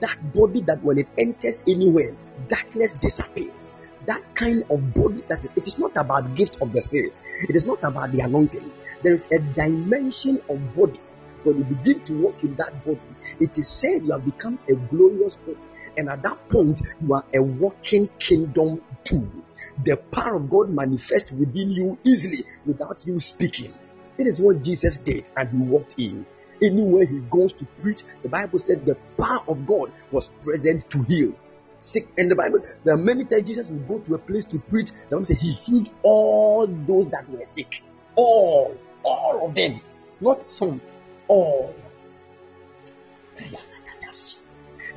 that 0.00 0.16
body 0.32 0.62
that 0.62 0.82
when 0.82 0.98
it 0.98 1.08
enters 1.18 1.62
anywhere, 1.68 2.16
darkness 2.48 2.94
disappears. 2.94 3.70
That 4.06 4.34
kind 4.34 4.64
of 4.70 4.94
body 4.94 5.22
that 5.28 5.44
it 5.44 5.68
is 5.68 5.78
not 5.78 5.94
about 5.94 6.34
gift 6.34 6.56
of 6.62 6.72
the 6.72 6.80
spirit, 6.80 7.20
it 7.46 7.54
is 7.54 7.66
not 7.66 7.84
about 7.84 8.12
the 8.12 8.20
anointing. 8.20 8.72
There 9.02 9.12
is 9.12 9.26
a 9.30 9.40
dimension 9.40 10.40
of 10.48 10.74
body. 10.74 11.00
When 11.44 11.58
you 11.58 11.64
begin 11.64 12.00
to 12.04 12.22
walk 12.22 12.42
in 12.42 12.54
that 12.56 12.82
body, 12.82 13.00
it 13.40 13.58
is 13.58 13.68
said 13.68 14.04
you 14.04 14.12
have 14.12 14.24
become 14.24 14.58
a 14.70 14.74
glorious 14.74 15.36
body, 15.36 15.58
and 15.98 16.08
at 16.08 16.22
that 16.22 16.48
point, 16.48 16.80
you 17.02 17.12
are 17.12 17.24
a 17.34 17.42
walking 17.42 18.08
kingdom 18.18 18.82
the 19.04 19.96
power 20.10 20.36
of 20.36 20.50
God 20.50 20.70
manifests 20.70 21.30
within 21.32 21.70
you 21.70 21.98
easily 22.04 22.44
without 22.66 23.06
you 23.06 23.20
speaking. 23.20 23.74
It 24.18 24.26
is 24.26 24.40
what 24.40 24.62
Jesus 24.62 24.98
did, 24.98 25.24
and 25.36 25.48
he 25.48 25.58
walked 25.58 25.94
in. 25.98 26.26
Anywhere 26.62 27.06
he 27.06 27.20
goes 27.20 27.52
to 27.54 27.64
preach, 27.80 28.02
the 28.22 28.28
Bible 28.28 28.58
said 28.58 28.84
the 28.84 28.96
power 29.16 29.42
of 29.48 29.66
God 29.66 29.92
was 30.12 30.28
present 30.42 30.88
to 30.90 31.02
heal. 31.04 31.34
Sick, 31.78 32.08
and 32.18 32.30
the 32.30 32.34
Bible, 32.34 32.58
there 32.84 32.94
are 32.94 32.98
many 32.98 33.24
times 33.24 33.48
Jesus 33.48 33.70
would 33.70 33.88
go 33.88 33.98
to 34.00 34.14
a 34.14 34.18
place 34.18 34.44
to 34.46 34.58
preach. 34.58 34.90
The 34.90 35.16
Bible 35.16 35.24
said 35.24 35.38
he 35.38 35.52
healed 35.52 35.88
all 36.02 36.66
those 36.66 37.08
that 37.08 37.28
were 37.30 37.42
sick. 37.42 37.82
All, 38.16 38.76
all 39.02 39.46
of 39.46 39.54
them, 39.54 39.80
not 40.20 40.44
some, 40.44 40.82
all. 41.26 41.74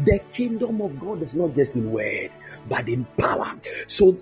The 0.04 0.20
kingdom 0.34 0.82
of 0.82 1.00
God 1.00 1.22
is 1.22 1.34
not 1.34 1.54
just 1.54 1.76
in 1.76 1.92
word, 1.92 2.32
but 2.68 2.88
in 2.90 3.06
power. 3.18 3.56
So 3.88 4.18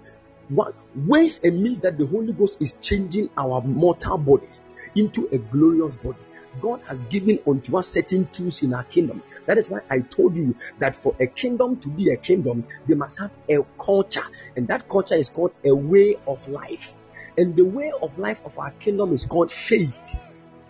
what 0.49 0.75
ways 0.95 1.39
and 1.43 1.61
means 1.61 1.81
that 1.81 1.97
the 1.97 2.05
Holy 2.05 2.33
Ghost 2.33 2.61
is 2.61 2.73
changing 2.81 3.29
our 3.37 3.61
mortal 3.61 4.17
bodies 4.17 4.61
into 4.95 5.27
a 5.31 5.37
glorious 5.37 5.95
body. 5.97 6.19
God 6.59 6.81
has 6.87 6.99
given 7.03 7.39
unto 7.47 7.77
us 7.77 7.87
certain 7.87 8.27
tools 8.33 8.61
in 8.61 8.73
our 8.73 8.83
kingdom. 8.83 9.23
That 9.45 9.57
is 9.57 9.69
why 9.69 9.79
I 9.89 9.99
told 9.99 10.35
you 10.35 10.55
that 10.79 10.97
for 10.97 11.15
a 11.19 11.27
kingdom 11.27 11.79
to 11.79 11.87
be 11.87 12.09
a 12.09 12.17
kingdom, 12.17 12.65
they 12.87 12.95
must 12.95 13.17
have 13.19 13.31
a 13.49 13.59
culture, 13.79 14.25
and 14.57 14.67
that 14.67 14.89
culture 14.89 15.15
is 15.15 15.29
called 15.29 15.53
a 15.63 15.73
way 15.73 16.17
of 16.27 16.45
life. 16.49 16.93
And 17.37 17.55
the 17.55 17.63
way 17.63 17.93
of 18.01 18.19
life 18.19 18.41
of 18.43 18.59
our 18.59 18.71
kingdom 18.71 19.13
is 19.13 19.23
called 19.23 19.51
faith. 19.51 19.93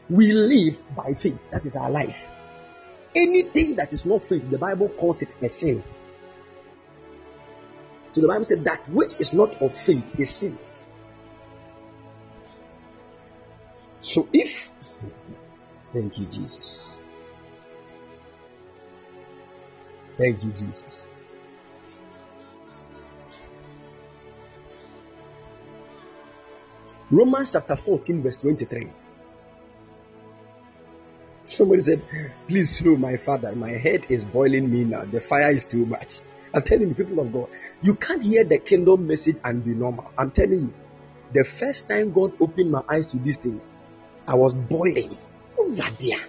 We 0.10 0.32
live 0.32 0.80
by 0.96 1.14
faith. 1.16 1.40
That 1.50 1.66
is 1.66 1.76
our 1.76 1.90
life. 1.90 2.30
Anything 3.16 3.78
that 3.78 3.92
is 3.92 4.06
not 4.06 4.22
faith, 4.22 4.48
the 4.52 4.60
Bible 4.60 4.90
calls 4.90 5.24
it 5.24 5.34
a 5.42 5.50
sin. 5.50 5.84
So 8.12 8.22
the 8.22 8.28
Bible 8.28 8.46
said 8.46 8.66
that 8.66 8.88
which 8.90 9.20
is 9.20 9.34
not 9.34 9.62
of 9.62 9.74
faith 9.74 10.20
is 10.20 10.30
sin. 10.30 10.58
So 14.02 14.28
if, 14.34 14.70
thank 15.94 16.18
you, 16.18 16.26
Jesus. 16.26 17.00
Thank 20.18 20.44
you, 20.44 20.52
Jesus. 20.52 21.06
Romans 27.10 27.52
chapter 27.52 27.76
14, 27.76 28.24
verse 28.24 28.38
23. 28.38 28.90
Somebody 31.44 31.82
said, 31.82 32.02
Please 32.48 32.78
slow 32.78 32.96
my 32.96 33.18
father. 33.18 33.54
My 33.56 33.72
head 33.72 34.06
is 34.10 34.24
boiling 34.24 34.72
me 34.72 34.84
now. 34.84 35.06
The 35.06 35.20
fire 35.20 35.52
is 35.52 35.66
too 35.66 35.86
much. 35.86 36.20
I'm 36.54 36.64
telling 36.64 36.90
you, 36.90 36.96
people 36.96 37.20
of 37.20 37.32
God, 37.32 37.50
you 37.82 37.96
can't 37.96 38.22
hear 38.22 38.44
the 38.44 38.58
kingdom 38.58 39.08
message 39.08 39.38
and 39.44 39.64
be 39.64 39.72
normal. 39.72 40.12
I'm 40.18 40.32
telling 40.32 40.62
you, 40.62 40.74
the 41.34 41.44
first 41.44 41.88
time 41.88 42.12
God 42.12 42.34
opened 42.42 42.72
my 42.72 42.84
eyes 42.90 43.08
to 43.08 43.18
these 43.18 43.38
things, 43.38 43.74
I 44.28 44.36
was 44.36 44.54
boiling 44.54 45.18
oh, 45.58 45.72
over 45.72 45.96
there. 46.00 46.22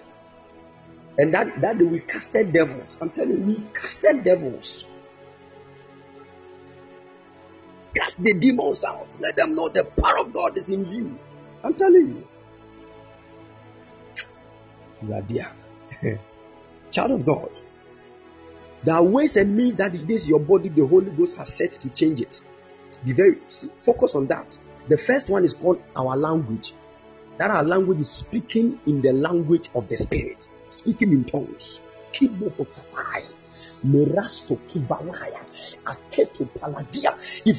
And 1.18 1.34
that, 1.34 1.60
that 1.60 1.76
we 1.76 2.00
casted 2.00 2.52
devils. 2.52 2.96
I'm 3.00 3.10
telling 3.10 3.38
you, 3.38 3.44
we 3.44 3.64
casted 3.74 4.24
devils. 4.24 4.86
Cast 7.94 8.22
the 8.22 8.38
demons 8.38 8.84
out. 8.84 9.16
Let 9.20 9.36
them 9.36 9.54
know 9.54 9.68
the 9.68 9.84
power 9.84 10.20
of 10.20 10.32
God 10.32 10.56
is 10.56 10.70
in 10.70 10.90
you. 10.90 11.18
I'm 11.62 11.74
telling 11.74 12.08
you. 12.08 12.28
Radia. 15.04 15.52
Child 16.90 17.10
of 17.10 17.26
God. 17.26 17.50
There 18.84 18.94
are 18.96 19.02
ways 19.02 19.36
and 19.36 19.56
means 19.56 19.76
that 19.76 19.94
it 19.94 20.10
is 20.10 20.28
your 20.28 20.40
body 20.40 20.68
the 20.68 20.84
Holy 20.84 21.12
Ghost 21.12 21.36
has 21.36 21.54
set 21.54 21.80
to 21.80 21.88
change 21.90 22.20
it. 22.20 22.40
Be 23.04 23.12
very 23.12 23.38
focus 23.78 24.16
on 24.16 24.26
that. 24.26 24.58
The 24.88 24.98
first 24.98 25.28
one 25.28 25.44
is 25.44 25.54
called 25.54 25.80
our 25.94 26.16
language. 26.16 26.74
That 27.38 27.52
our 27.52 27.62
language 27.62 28.00
is 28.00 28.10
speaking 28.10 28.80
in 28.86 29.00
the 29.00 29.12
language 29.12 29.70
of 29.76 29.88
the 29.88 29.96
Spirit, 29.96 30.48
speaking 30.70 31.12
in 31.12 31.24
tongues. 31.24 31.80
If 32.14 32.32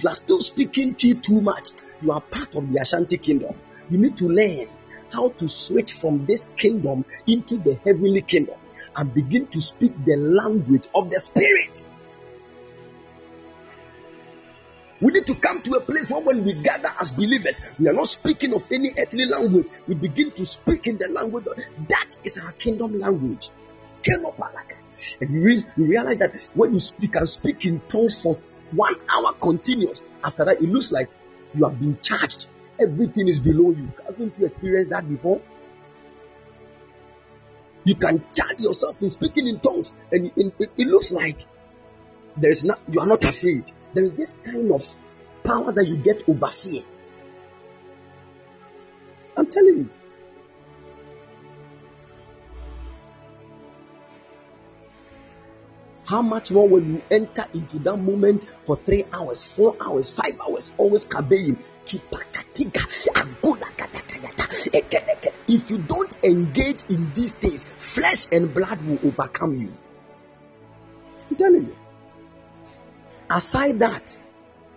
you 0.04 0.10
are 0.10 0.16
still 0.16 0.40
speaking 0.41 0.94
key 0.94 1.14
too 1.14 1.41
much, 1.41 1.70
you 2.02 2.12
are 2.12 2.22
part 2.22 2.56
of 2.56 2.72
the 2.72 2.82
Ashanti 2.82 3.18
kingdom. 3.18 3.56
You 3.90 3.98
need 3.98 4.18
to 4.18 4.28
learn 4.28 4.68
how 5.10 5.30
to 5.30 5.48
switch 5.48 5.94
from 5.94 6.26
this 6.26 6.48
kingdom 6.58 7.06
into 7.28 7.58
the 7.58 7.76
heavenly 7.76 8.22
kingdom 8.22 8.58
and 8.95 9.14
begin 9.14 9.48
to 9.48 9.61
speak 9.61 9.94
the 10.06 10.15
language 10.15 10.88
of 10.95 11.10
the 11.10 11.20
Spirit. 11.20 11.82
We 15.02 15.11
need 15.11 15.28
to 15.28 15.36
come 15.36 15.61
to 15.64 15.72
a 15.74 15.82
place 15.82 16.10
where 16.10 16.22
when 16.22 16.45
we 16.45 16.53
gather 16.53 16.90
as 17.02 17.11
believers, 17.11 17.60
we 17.78 17.90
are 17.90 17.94
not 17.94 18.07
speaking 18.07 18.53
of 18.53 18.64
any 18.72 18.94
earthly 18.98 19.26
language. 19.26 19.68
We 19.86 19.95
begin 19.95 20.32
to 20.32 20.45
speak 20.45 20.88
in 20.88 20.98
the 20.98 21.10
language. 21.10 21.45
Of, 21.45 21.57
that 21.90 22.15
is 22.24 22.38
our 22.38 22.53
kingdom 22.53 22.98
language. 22.99 23.49
And 24.07 25.30
you, 25.30 25.44
re- 25.44 25.65
you 25.76 25.86
realize 25.86 26.20
that 26.20 26.48
when 26.53 26.74
you 26.74 26.80
speak 26.80 27.15
and 27.15 27.28
speak 27.28 27.65
in 27.65 27.82
tongues 27.90 28.22
for 28.22 28.40
one 28.72 28.95
hour 29.10 29.34
continuous, 29.34 30.02
after 30.24 30.45
that, 30.45 30.61
it 30.61 30.70
looks 30.70 30.91
like 30.91 31.10
you 31.53 31.65
have 31.68 31.80
been 31.80 31.99
charged. 32.02 32.48
Everything 32.80 33.28
is 33.28 33.40
below 33.40 33.72
you. 33.72 33.91
Haven't 34.06 34.38
you 34.40 34.45
experienced 34.45 34.90
that 34.91 35.07
before? 35.07 35.41
You 37.86 37.96
can 37.96 38.24
charge 38.34 38.62
yourself 38.62 39.02
in 39.02 39.10
speaking 39.10 39.48
in 39.48 39.60
tongues, 39.60 39.92
and 40.12 40.32
it, 40.36 40.54
it, 40.60 40.72
it 40.78 40.88
looks 40.88 41.12
like 41.12 41.46
there 42.38 42.52
is 42.52 42.64
not 42.64 42.80
you 42.90 43.00
are 43.00 43.08
not 43.08 43.24
afraid. 43.24 43.72
There 43.94 44.04
is 44.04 44.14
this 44.14 44.34
kind 44.34 44.72
of 44.72 44.86
power 45.44 45.72
that 45.72 45.86
you 45.86 45.98
get 45.98 46.28
over 46.28 46.48
fear. 46.48 46.84
I'm 49.36 49.48
telling 49.48 49.78
you. 49.78 49.90
How 56.06 56.22
much 56.22 56.52
more 56.52 56.68
when 56.68 56.96
you 56.96 57.02
enter 57.10 57.46
into 57.54 57.80
that 57.80 57.98
moment 57.98 58.44
for 58.62 58.76
three 58.76 59.06
hours, 59.14 59.42
four 59.42 59.76
hours, 59.82 60.10
five 60.10 60.38
hours, 60.46 60.72
always 60.78 61.06
kabeing. 61.06 61.58
If 65.48 65.70
you 65.70 65.78
don't 65.78 66.16
engage 66.24 66.84
in 66.90 67.14
these 67.14 67.36
things, 67.36 67.64
flesh 67.64 68.28
and 68.32 68.54
blood 68.54 68.82
will 68.86 69.00
overcome 69.04 69.56
you. 69.56 69.74
I'm 71.30 71.36
telling 71.36 71.64
you. 71.64 71.76
Aside 73.30 73.80
that, 73.80 74.18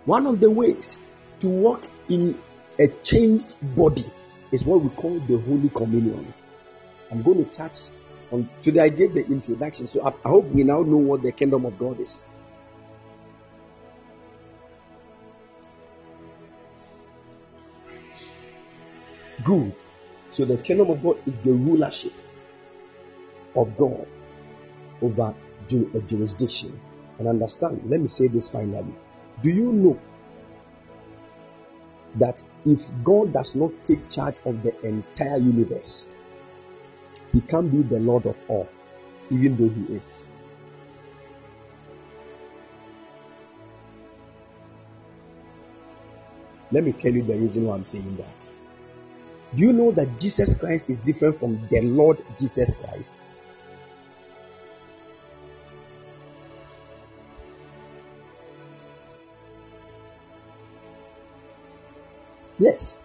one 0.05 0.25
of 0.25 0.39
the 0.39 0.49
ways 0.49 0.97
to 1.39 1.47
walk 1.47 1.83
in 2.09 2.39
a 2.79 2.87
changed 2.87 3.55
body 3.75 4.05
is 4.51 4.65
what 4.65 4.81
we 4.81 4.89
call 4.89 5.19
the 5.19 5.37
Holy 5.39 5.69
Communion. 5.69 6.33
I'm 7.11 7.21
going 7.21 7.43
to 7.43 7.51
touch 7.51 7.89
on 8.31 8.49
today. 8.61 8.81
I 8.81 8.89
gave 8.89 9.13
the 9.13 9.25
introduction, 9.25 9.87
so 9.87 10.05
I, 10.05 10.09
I 10.09 10.29
hope 10.29 10.45
we 10.45 10.63
now 10.63 10.81
know 10.81 10.97
what 10.97 11.21
the 11.21 11.31
kingdom 11.31 11.65
of 11.65 11.77
God 11.77 11.99
is. 11.99 12.23
Good. 19.47 19.73
So 20.31 20.43
the 20.43 20.57
kingdom 20.57 20.89
of 20.89 21.01
God 21.01 21.19
is 21.25 21.37
the 21.37 21.53
rulership 21.53 22.11
of 23.55 23.77
God 23.77 24.05
over 25.01 25.33
a 25.69 26.01
jurisdiction. 26.01 26.77
And 27.17 27.29
understand, 27.29 27.81
let 27.89 28.01
me 28.01 28.07
say 28.07 28.27
this 28.27 28.49
finally. 28.49 28.93
Do 29.41 29.49
you 29.49 29.71
know 29.71 29.99
that 32.15 32.43
if 32.65 32.91
God 33.05 33.31
does 33.31 33.55
not 33.55 33.71
take 33.85 34.09
charge 34.09 34.35
of 34.43 34.61
the 34.63 34.77
entire 34.85 35.37
universe, 35.37 36.13
He 37.31 37.39
can't 37.39 37.71
be 37.71 37.83
the 37.83 38.01
Lord 38.01 38.25
of 38.25 38.43
all, 38.49 38.67
even 39.29 39.55
though 39.55 39.73
He 39.73 39.95
is. 39.95 40.25
Let 46.69 46.83
me 46.83 46.91
tell 46.91 47.13
you 47.13 47.23
the 47.23 47.37
reason 47.37 47.65
why 47.65 47.75
I'm 47.75 47.85
saying 47.85 48.17
that. 48.17 48.56
Do 49.55 49.63
you 49.63 49.73
know 49.73 49.91
that 49.91 50.19
Jesus 50.19 50.53
Christ 50.53 50.89
is 50.89 50.99
different 50.99 51.37
from 51.37 51.67
the 51.69 51.81
Lord 51.81 52.21
Jesus 52.37 52.75
Christ? 52.75 53.23
Yes. 62.57 62.99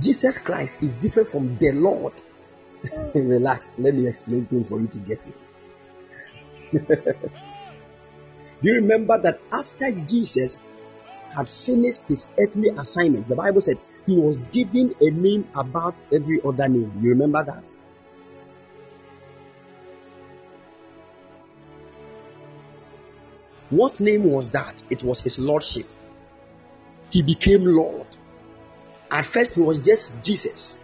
Jesus 0.00 0.38
Christ 0.38 0.82
is 0.82 0.94
different 0.94 1.28
from 1.28 1.56
the 1.58 1.72
Lord. 1.72 2.12
Relax, 3.14 3.74
let 3.78 3.94
me 3.94 4.06
explain 4.06 4.46
things 4.46 4.68
for 4.68 4.80
you 4.80 4.86
to 4.88 4.98
get 4.98 5.26
it. 5.26 5.46
Do 8.62 8.70
you 8.70 8.74
remember 8.74 9.20
that 9.20 9.40
after 9.52 9.90
Jesus 9.92 10.58
had 11.34 11.48
finished 11.48 12.02
his 12.08 12.28
earthly 12.38 12.70
assignment, 12.70 13.28
the 13.28 13.36
Bible 13.36 13.60
said 13.60 13.78
he 14.06 14.16
was 14.16 14.40
given 14.52 14.94
a 15.00 15.10
name 15.10 15.48
above 15.54 15.94
every 16.12 16.40
other 16.44 16.68
name? 16.68 16.92
You 17.02 17.10
remember 17.10 17.44
that? 17.44 17.74
What 23.70 24.00
name 24.00 24.24
was 24.24 24.50
that? 24.50 24.82
It 24.88 25.02
was 25.02 25.20
his 25.20 25.38
lordship 25.38 25.86
he 27.10 27.22
became 27.22 27.64
Lord. 27.64 28.06
At 29.10 29.24
first, 29.26 29.54
he 29.54 29.60
was 29.60 29.80
just 29.80 30.12
Jesus. 30.22 30.76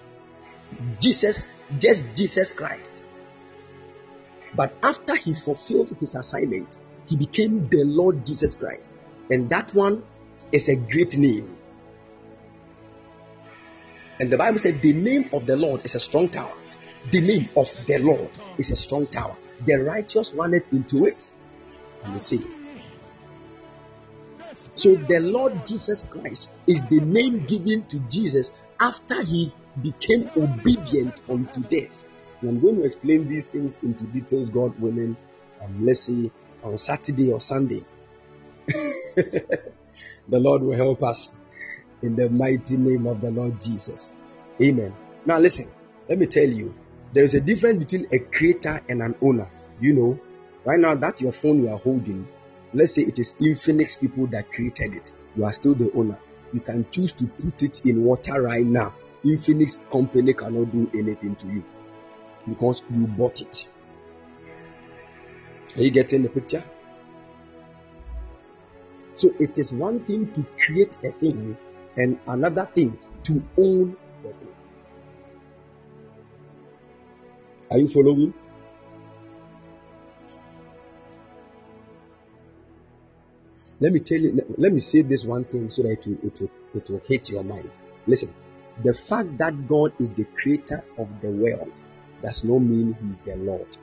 Jesus, 0.98 1.46
just 1.78 2.02
Jesus 2.14 2.52
Christ. 2.52 3.02
But 4.56 4.74
after 4.82 5.14
he 5.14 5.34
fulfilled 5.34 5.94
his 6.00 6.14
assignment, 6.14 6.76
he 7.06 7.16
became 7.16 7.68
the 7.68 7.84
Lord 7.84 8.24
Jesus 8.24 8.54
Christ. 8.54 8.96
And 9.30 9.50
that 9.50 9.74
one 9.74 10.02
is 10.52 10.68
a 10.68 10.76
great 10.76 11.16
name. 11.16 11.56
And 14.20 14.30
the 14.30 14.36
Bible 14.36 14.58
said 14.58 14.80
the 14.80 14.92
name 14.92 15.30
of 15.32 15.46
the 15.46 15.56
Lord 15.56 15.84
is 15.84 15.94
a 15.94 16.00
strong 16.00 16.28
tower. 16.28 16.54
The 17.10 17.20
name 17.20 17.48
of 17.56 17.70
the 17.86 17.98
Lord 17.98 18.30
is 18.58 18.70
a 18.70 18.76
strong 18.76 19.06
tower. 19.06 19.36
The 19.64 19.76
righteous 19.76 20.32
runneth 20.32 20.72
into 20.72 21.06
it 21.06 21.24
and 22.04 22.14
they 22.14 22.20
saved. 22.20 22.54
So 24.74 24.96
the 24.96 25.20
Lord 25.20 25.66
Jesus 25.66 26.04
Christ 26.08 26.48
is 26.66 26.82
the 26.84 27.00
name 27.00 27.44
given 27.46 27.86
to 27.86 27.98
Jesus 28.10 28.52
after 28.80 29.22
he 29.22 29.52
became 29.82 30.30
obedient 30.36 31.14
unto 31.28 31.60
death. 31.62 31.92
And 32.40 32.50
I'm 32.50 32.60
going 32.60 32.76
to 32.76 32.84
explain 32.84 33.28
these 33.28 33.46
things 33.46 33.78
into 33.82 34.04
details, 34.04 34.50
God 34.50 34.78
willing, 34.80 35.16
um, 35.62 35.86
let's 35.86 36.08
on 36.62 36.76
Saturday 36.76 37.32
or 37.32 37.40
Sunday. 37.40 37.84
the 40.28 40.38
Lord 40.38 40.62
will 40.62 40.76
help 40.76 41.02
us 41.02 41.30
in 42.02 42.16
the 42.16 42.28
mighty 42.28 42.76
name 42.76 43.06
of 43.06 43.20
the 43.20 43.30
Lord 43.30 43.60
Jesus. 43.60 44.12
Amen. 44.60 44.94
Now, 45.26 45.38
listen, 45.38 45.70
let 46.08 46.18
me 46.18 46.26
tell 46.26 46.48
you, 46.48 46.74
there 47.12 47.24
is 47.24 47.34
a 47.34 47.40
difference 47.40 47.78
between 47.78 48.06
a 48.12 48.18
creator 48.18 48.80
and 48.88 49.02
an 49.02 49.14
owner. 49.22 49.50
You 49.80 49.92
know, 49.94 50.20
right 50.64 50.78
now 50.78 50.94
that 50.94 51.20
your 51.20 51.32
phone 51.32 51.62
you 51.62 51.70
are 51.70 51.78
holding 51.78 52.28
let's 52.74 52.92
say 52.92 53.02
it 53.02 53.18
is 53.18 53.32
Infinix 53.40 53.98
people 53.98 54.26
that 54.28 54.50
created 54.52 54.94
it, 54.94 55.12
you 55.36 55.44
are 55.44 55.52
still 55.52 55.74
the 55.74 55.90
owner. 55.92 56.18
You 56.52 56.60
can 56.60 56.86
choose 56.90 57.12
to 57.12 57.26
put 57.26 57.62
it 57.62 57.84
in 57.86 58.04
water 58.04 58.42
right 58.42 58.66
now. 58.66 58.94
Infinix 59.24 59.78
company 59.90 60.34
cannot 60.34 60.72
do 60.72 60.90
anything 60.92 61.36
to 61.36 61.46
you 61.46 61.64
because 62.48 62.82
you 62.90 63.06
bought 63.06 63.40
it. 63.40 63.68
Are 65.76 65.82
you 65.82 65.90
getting 65.90 66.22
the 66.22 66.28
picture? 66.28 66.62
So 69.14 69.32
it 69.38 69.58
is 69.58 69.72
one 69.72 70.04
thing 70.04 70.32
to 70.32 70.44
create 70.64 70.96
a 71.04 71.12
thing 71.12 71.56
and 71.96 72.18
another 72.26 72.68
thing 72.74 72.98
to 73.24 73.42
own 73.56 73.96
the 74.22 74.28
thing. 74.30 74.54
Are 77.70 77.78
you 77.78 77.88
following? 77.88 78.34
Let 83.80 83.92
me 83.92 84.00
tell 84.00 84.18
you, 84.18 84.54
let 84.56 84.72
me 84.72 84.78
say 84.78 85.02
this 85.02 85.24
one 85.24 85.44
thing 85.44 85.68
so 85.68 85.82
that 85.82 85.90
it 85.90 86.06
will, 86.06 86.18
it 86.22 86.40
will, 86.40 86.50
it 86.74 86.90
will 86.90 87.02
hit 87.06 87.30
your 87.30 87.44
mind. 87.44 87.70
Listen, 88.06 88.32
the 88.82 88.94
fact 88.94 89.38
that 89.38 89.66
God 89.66 89.92
is 89.98 90.10
the 90.10 90.24
creator 90.24 90.84
of 90.98 91.08
the 91.20 91.30
world 91.30 91.72
does 92.22 92.44
not 92.44 92.60
mean 92.60 92.96
He's 93.04 93.18
the 93.18 93.36
Lord. 93.36 93.76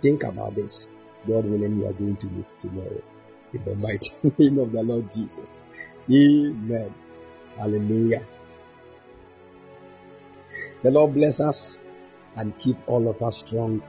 Think 0.00 0.24
about 0.24 0.54
this. 0.54 0.88
God 1.26 1.44
willing, 1.44 1.80
we 1.80 1.86
are 1.86 1.92
going 1.92 2.16
to 2.16 2.26
meet 2.26 2.48
tomorrow. 2.60 3.02
In 3.52 3.64
the 3.64 3.74
mighty 3.76 4.12
name 4.38 4.58
of 4.58 4.72
the 4.72 4.82
Lord 4.82 5.10
Jesus. 5.10 5.56
Amen. 6.10 6.94
Hallelujah. 7.56 8.22
The 10.82 10.90
Lord 10.90 11.14
bless 11.14 11.40
us 11.40 11.80
and 12.36 12.56
keep 12.58 12.76
all 12.86 13.08
of 13.08 13.22
us 13.22 13.38
strong 13.38 13.82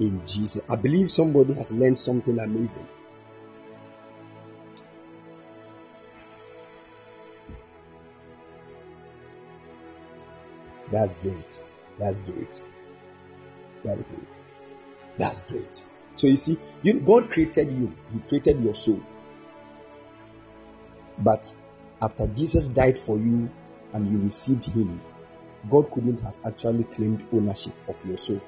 in 0.00 0.24
Jesus. 0.26 0.62
I 0.68 0.76
believe 0.76 1.10
somebody 1.10 1.54
has 1.54 1.72
learned 1.72 1.98
something 1.98 2.38
amazing. 2.38 2.86
That's 10.90 11.14
great. 11.16 11.60
That's 11.98 12.20
great. 12.20 12.60
That's 13.84 14.02
great. 14.02 14.40
That's 15.18 15.40
great. 15.42 15.82
So 16.14 16.28
you 16.28 16.36
see, 16.36 16.58
you, 16.82 17.00
God 17.00 17.30
created 17.30 17.70
you. 17.72 17.92
He 18.12 18.20
created 18.28 18.62
your 18.62 18.74
soul. 18.74 19.02
But 21.18 21.52
after 22.00 22.26
Jesus 22.28 22.68
died 22.68 22.98
for 22.98 23.18
you 23.18 23.50
and 23.92 24.10
you 24.10 24.18
received 24.20 24.64
Him, 24.64 25.00
God 25.70 25.90
couldn't 25.90 26.20
have 26.20 26.36
actually 26.46 26.84
claimed 26.84 27.26
ownership 27.32 27.74
of 27.88 28.04
your 28.06 28.18
soul. 28.18 28.40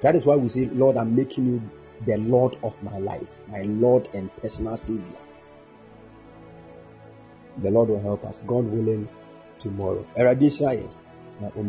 That 0.00 0.16
is 0.16 0.26
why 0.26 0.36
we 0.36 0.48
say, 0.48 0.66
Lord, 0.66 0.96
I'm 0.96 1.14
making 1.14 1.46
you 1.46 1.62
the 2.04 2.18
Lord 2.18 2.56
of 2.62 2.82
my 2.82 2.98
life, 2.98 3.38
my 3.48 3.62
Lord 3.62 4.08
and 4.14 4.34
personal 4.36 4.76
Savior. 4.76 5.18
The 7.58 7.70
Lord 7.70 7.88
will 7.88 8.00
help 8.00 8.24
us. 8.24 8.42
God 8.42 8.64
willing, 8.64 9.08
tomorrow. 9.58 10.04
I'm 10.16 10.36
going 10.36 10.50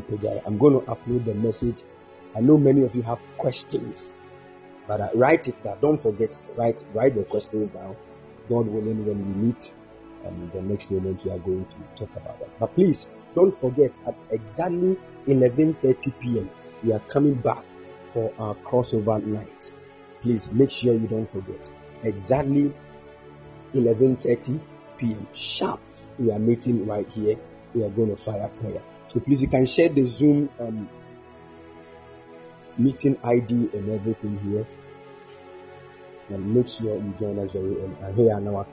to 0.04 0.86
upload 0.86 1.26
the 1.26 1.34
message. 1.36 1.84
I 2.36 2.42
know 2.42 2.58
many 2.58 2.84
of 2.84 2.96
you 2.96 3.02
have 3.04 3.22
questions, 3.38 4.14
but 4.88 5.02
uh, 5.02 5.10
write 5.16 5.48
it 5.48 5.62
down. 5.64 5.78
Don't 5.82 6.02
forget 6.02 6.30
it. 6.30 6.48
Write 6.56 6.84
write 6.94 7.16
the 7.16 7.24
questions 7.24 7.70
down. 7.70 7.96
God 8.50 8.68
willing, 8.68 9.06
when 9.06 9.18
we 9.18 9.48
meet 9.48 9.74
um, 10.26 10.50
the 10.54 10.62
next 10.62 10.92
moment 10.92 11.24
we 11.24 11.32
are 11.32 11.40
going 11.40 11.66
to 11.66 11.78
talk 11.96 12.16
about 12.16 12.40
that. 12.40 12.60
But 12.60 12.76
please 12.76 13.08
don't 13.36 13.54
forget 13.54 13.92
at 14.08 14.16
exactly 14.32 14.98
11:30 15.28 16.20
p.m. 16.20 16.50
we 16.84 16.94
are 16.94 17.00
coming 17.02 17.36
back 17.36 17.64
for 18.06 18.32
our 18.40 18.56
crossover 18.56 19.24
night. 19.24 19.72
Please 20.22 20.52
make 20.52 20.70
sure 20.70 20.94
you 20.94 21.08
don't 21.08 21.30
forget. 21.30 21.70
Exactly 22.04 22.74
11:30 23.74 24.60
p.m. 24.98 25.28
sharp. 25.34 25.82
We 26.20 26.32
are 26.32 26.40
meeting 26.40 26.88
right 26.88 27.08
here. 27.10 27.38
We 27.74 27.84
are 27.84 27.90
going 27.90 28.10
to 28.10 28.16
fire 28.16 28.50
prayer. 28.50 28.82
So 29.08 29.20
please, 29.20 29.42
you 29.42 29.48
can 29.48 29.66
share 29.66 29.90
the 29.90 30.06
Zoom 30.06 30.50
um, 30.60 30.90
meeting 32.78 33.18
ID 33.24 33.70
and 33.74 33.90
everything 33.90 34.38
here. 34.40 34.68
And 36.30 36.54
make 36.54 36.68
sure 36.68 36.96
you 36.96 37.14
join 37.18 37.40
us 37.40 37.52
very 37.52 37.78
early. 37.78 38.14
Here 38.16 38.40
now 38.40 38.66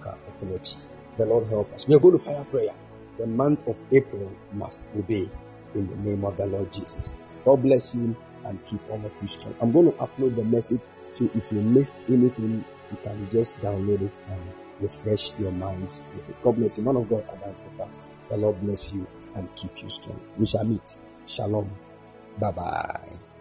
the 1.16 1.26
Lord 1.26 1.47
help 1.47 1.72
us. 1.72 1.86
We 1.86 1.94
are 1.94 2.01
going 2.01 2.18
to 2.18 2.24
fire 2.24 2.44
prayer. 2.44 2.74
The 3.18 3.26
month 3.26 3.66
of 3.68 3.76
April 3.93 4.31
must 4.52 4.86
obey 4.97 5.31
in 5.74 5.86
the 5.86 5.97
name 5.98 6.24
of 6.24 6.36
the 6.36 6.47
Lord 6.47 6.72
Jesus. 6.72 7.12
God 7.44 7.62
bless 7.62 7.94
you 7.94 8.16
and 8.44 8.64
keep 8.66 8.81
all 8.90 9.05
of 9.05 9.12
you 9.22 9.28
strong. 9.28 9.55
I'm 9.60 9.70
going 9.70 9.93
to 9.93 9.98
upload 9.98 10.36
the 10.36 10.44
message 10.44 10.82
so 11.10 11.28
if 11.35 11.52
you 11.52 11.60
missed 11.60 11.94
anything, 12.09 12.64
you 12.90 12.97
can 13.02 13.28
just 13.31 13.56
download 13.60 14.02
it 14.02 14.20
and 14.28 14.40
refresh 14.81 15.31
your 15.39 15.52
minds 15.52 16.02
with 16.14 16.28
it. 16.28 16.43
God 16.43 16.56
bless 16.56 16.78
you. 16.78 16.85
Man 16.85 16.97
of 16.97 17.09
God, 17.09 17.24
Adam 17.28 17.55
Fuka. 17.55 17.89
The 18.31 18.36
Lord 18.36 18.60
bless 18.60 18.93
you 18.93 19.06
and 19.35 19.55
keep 19.55 19.82
you 19.82 19.89
strong. 19.89 20.20
We 20.39 20.47
shall 20.47 20.64
meet. 20.64 20.97
Shalom. 21.26 21.70
Bye 22.39 22.51
bye. 22.51 23.34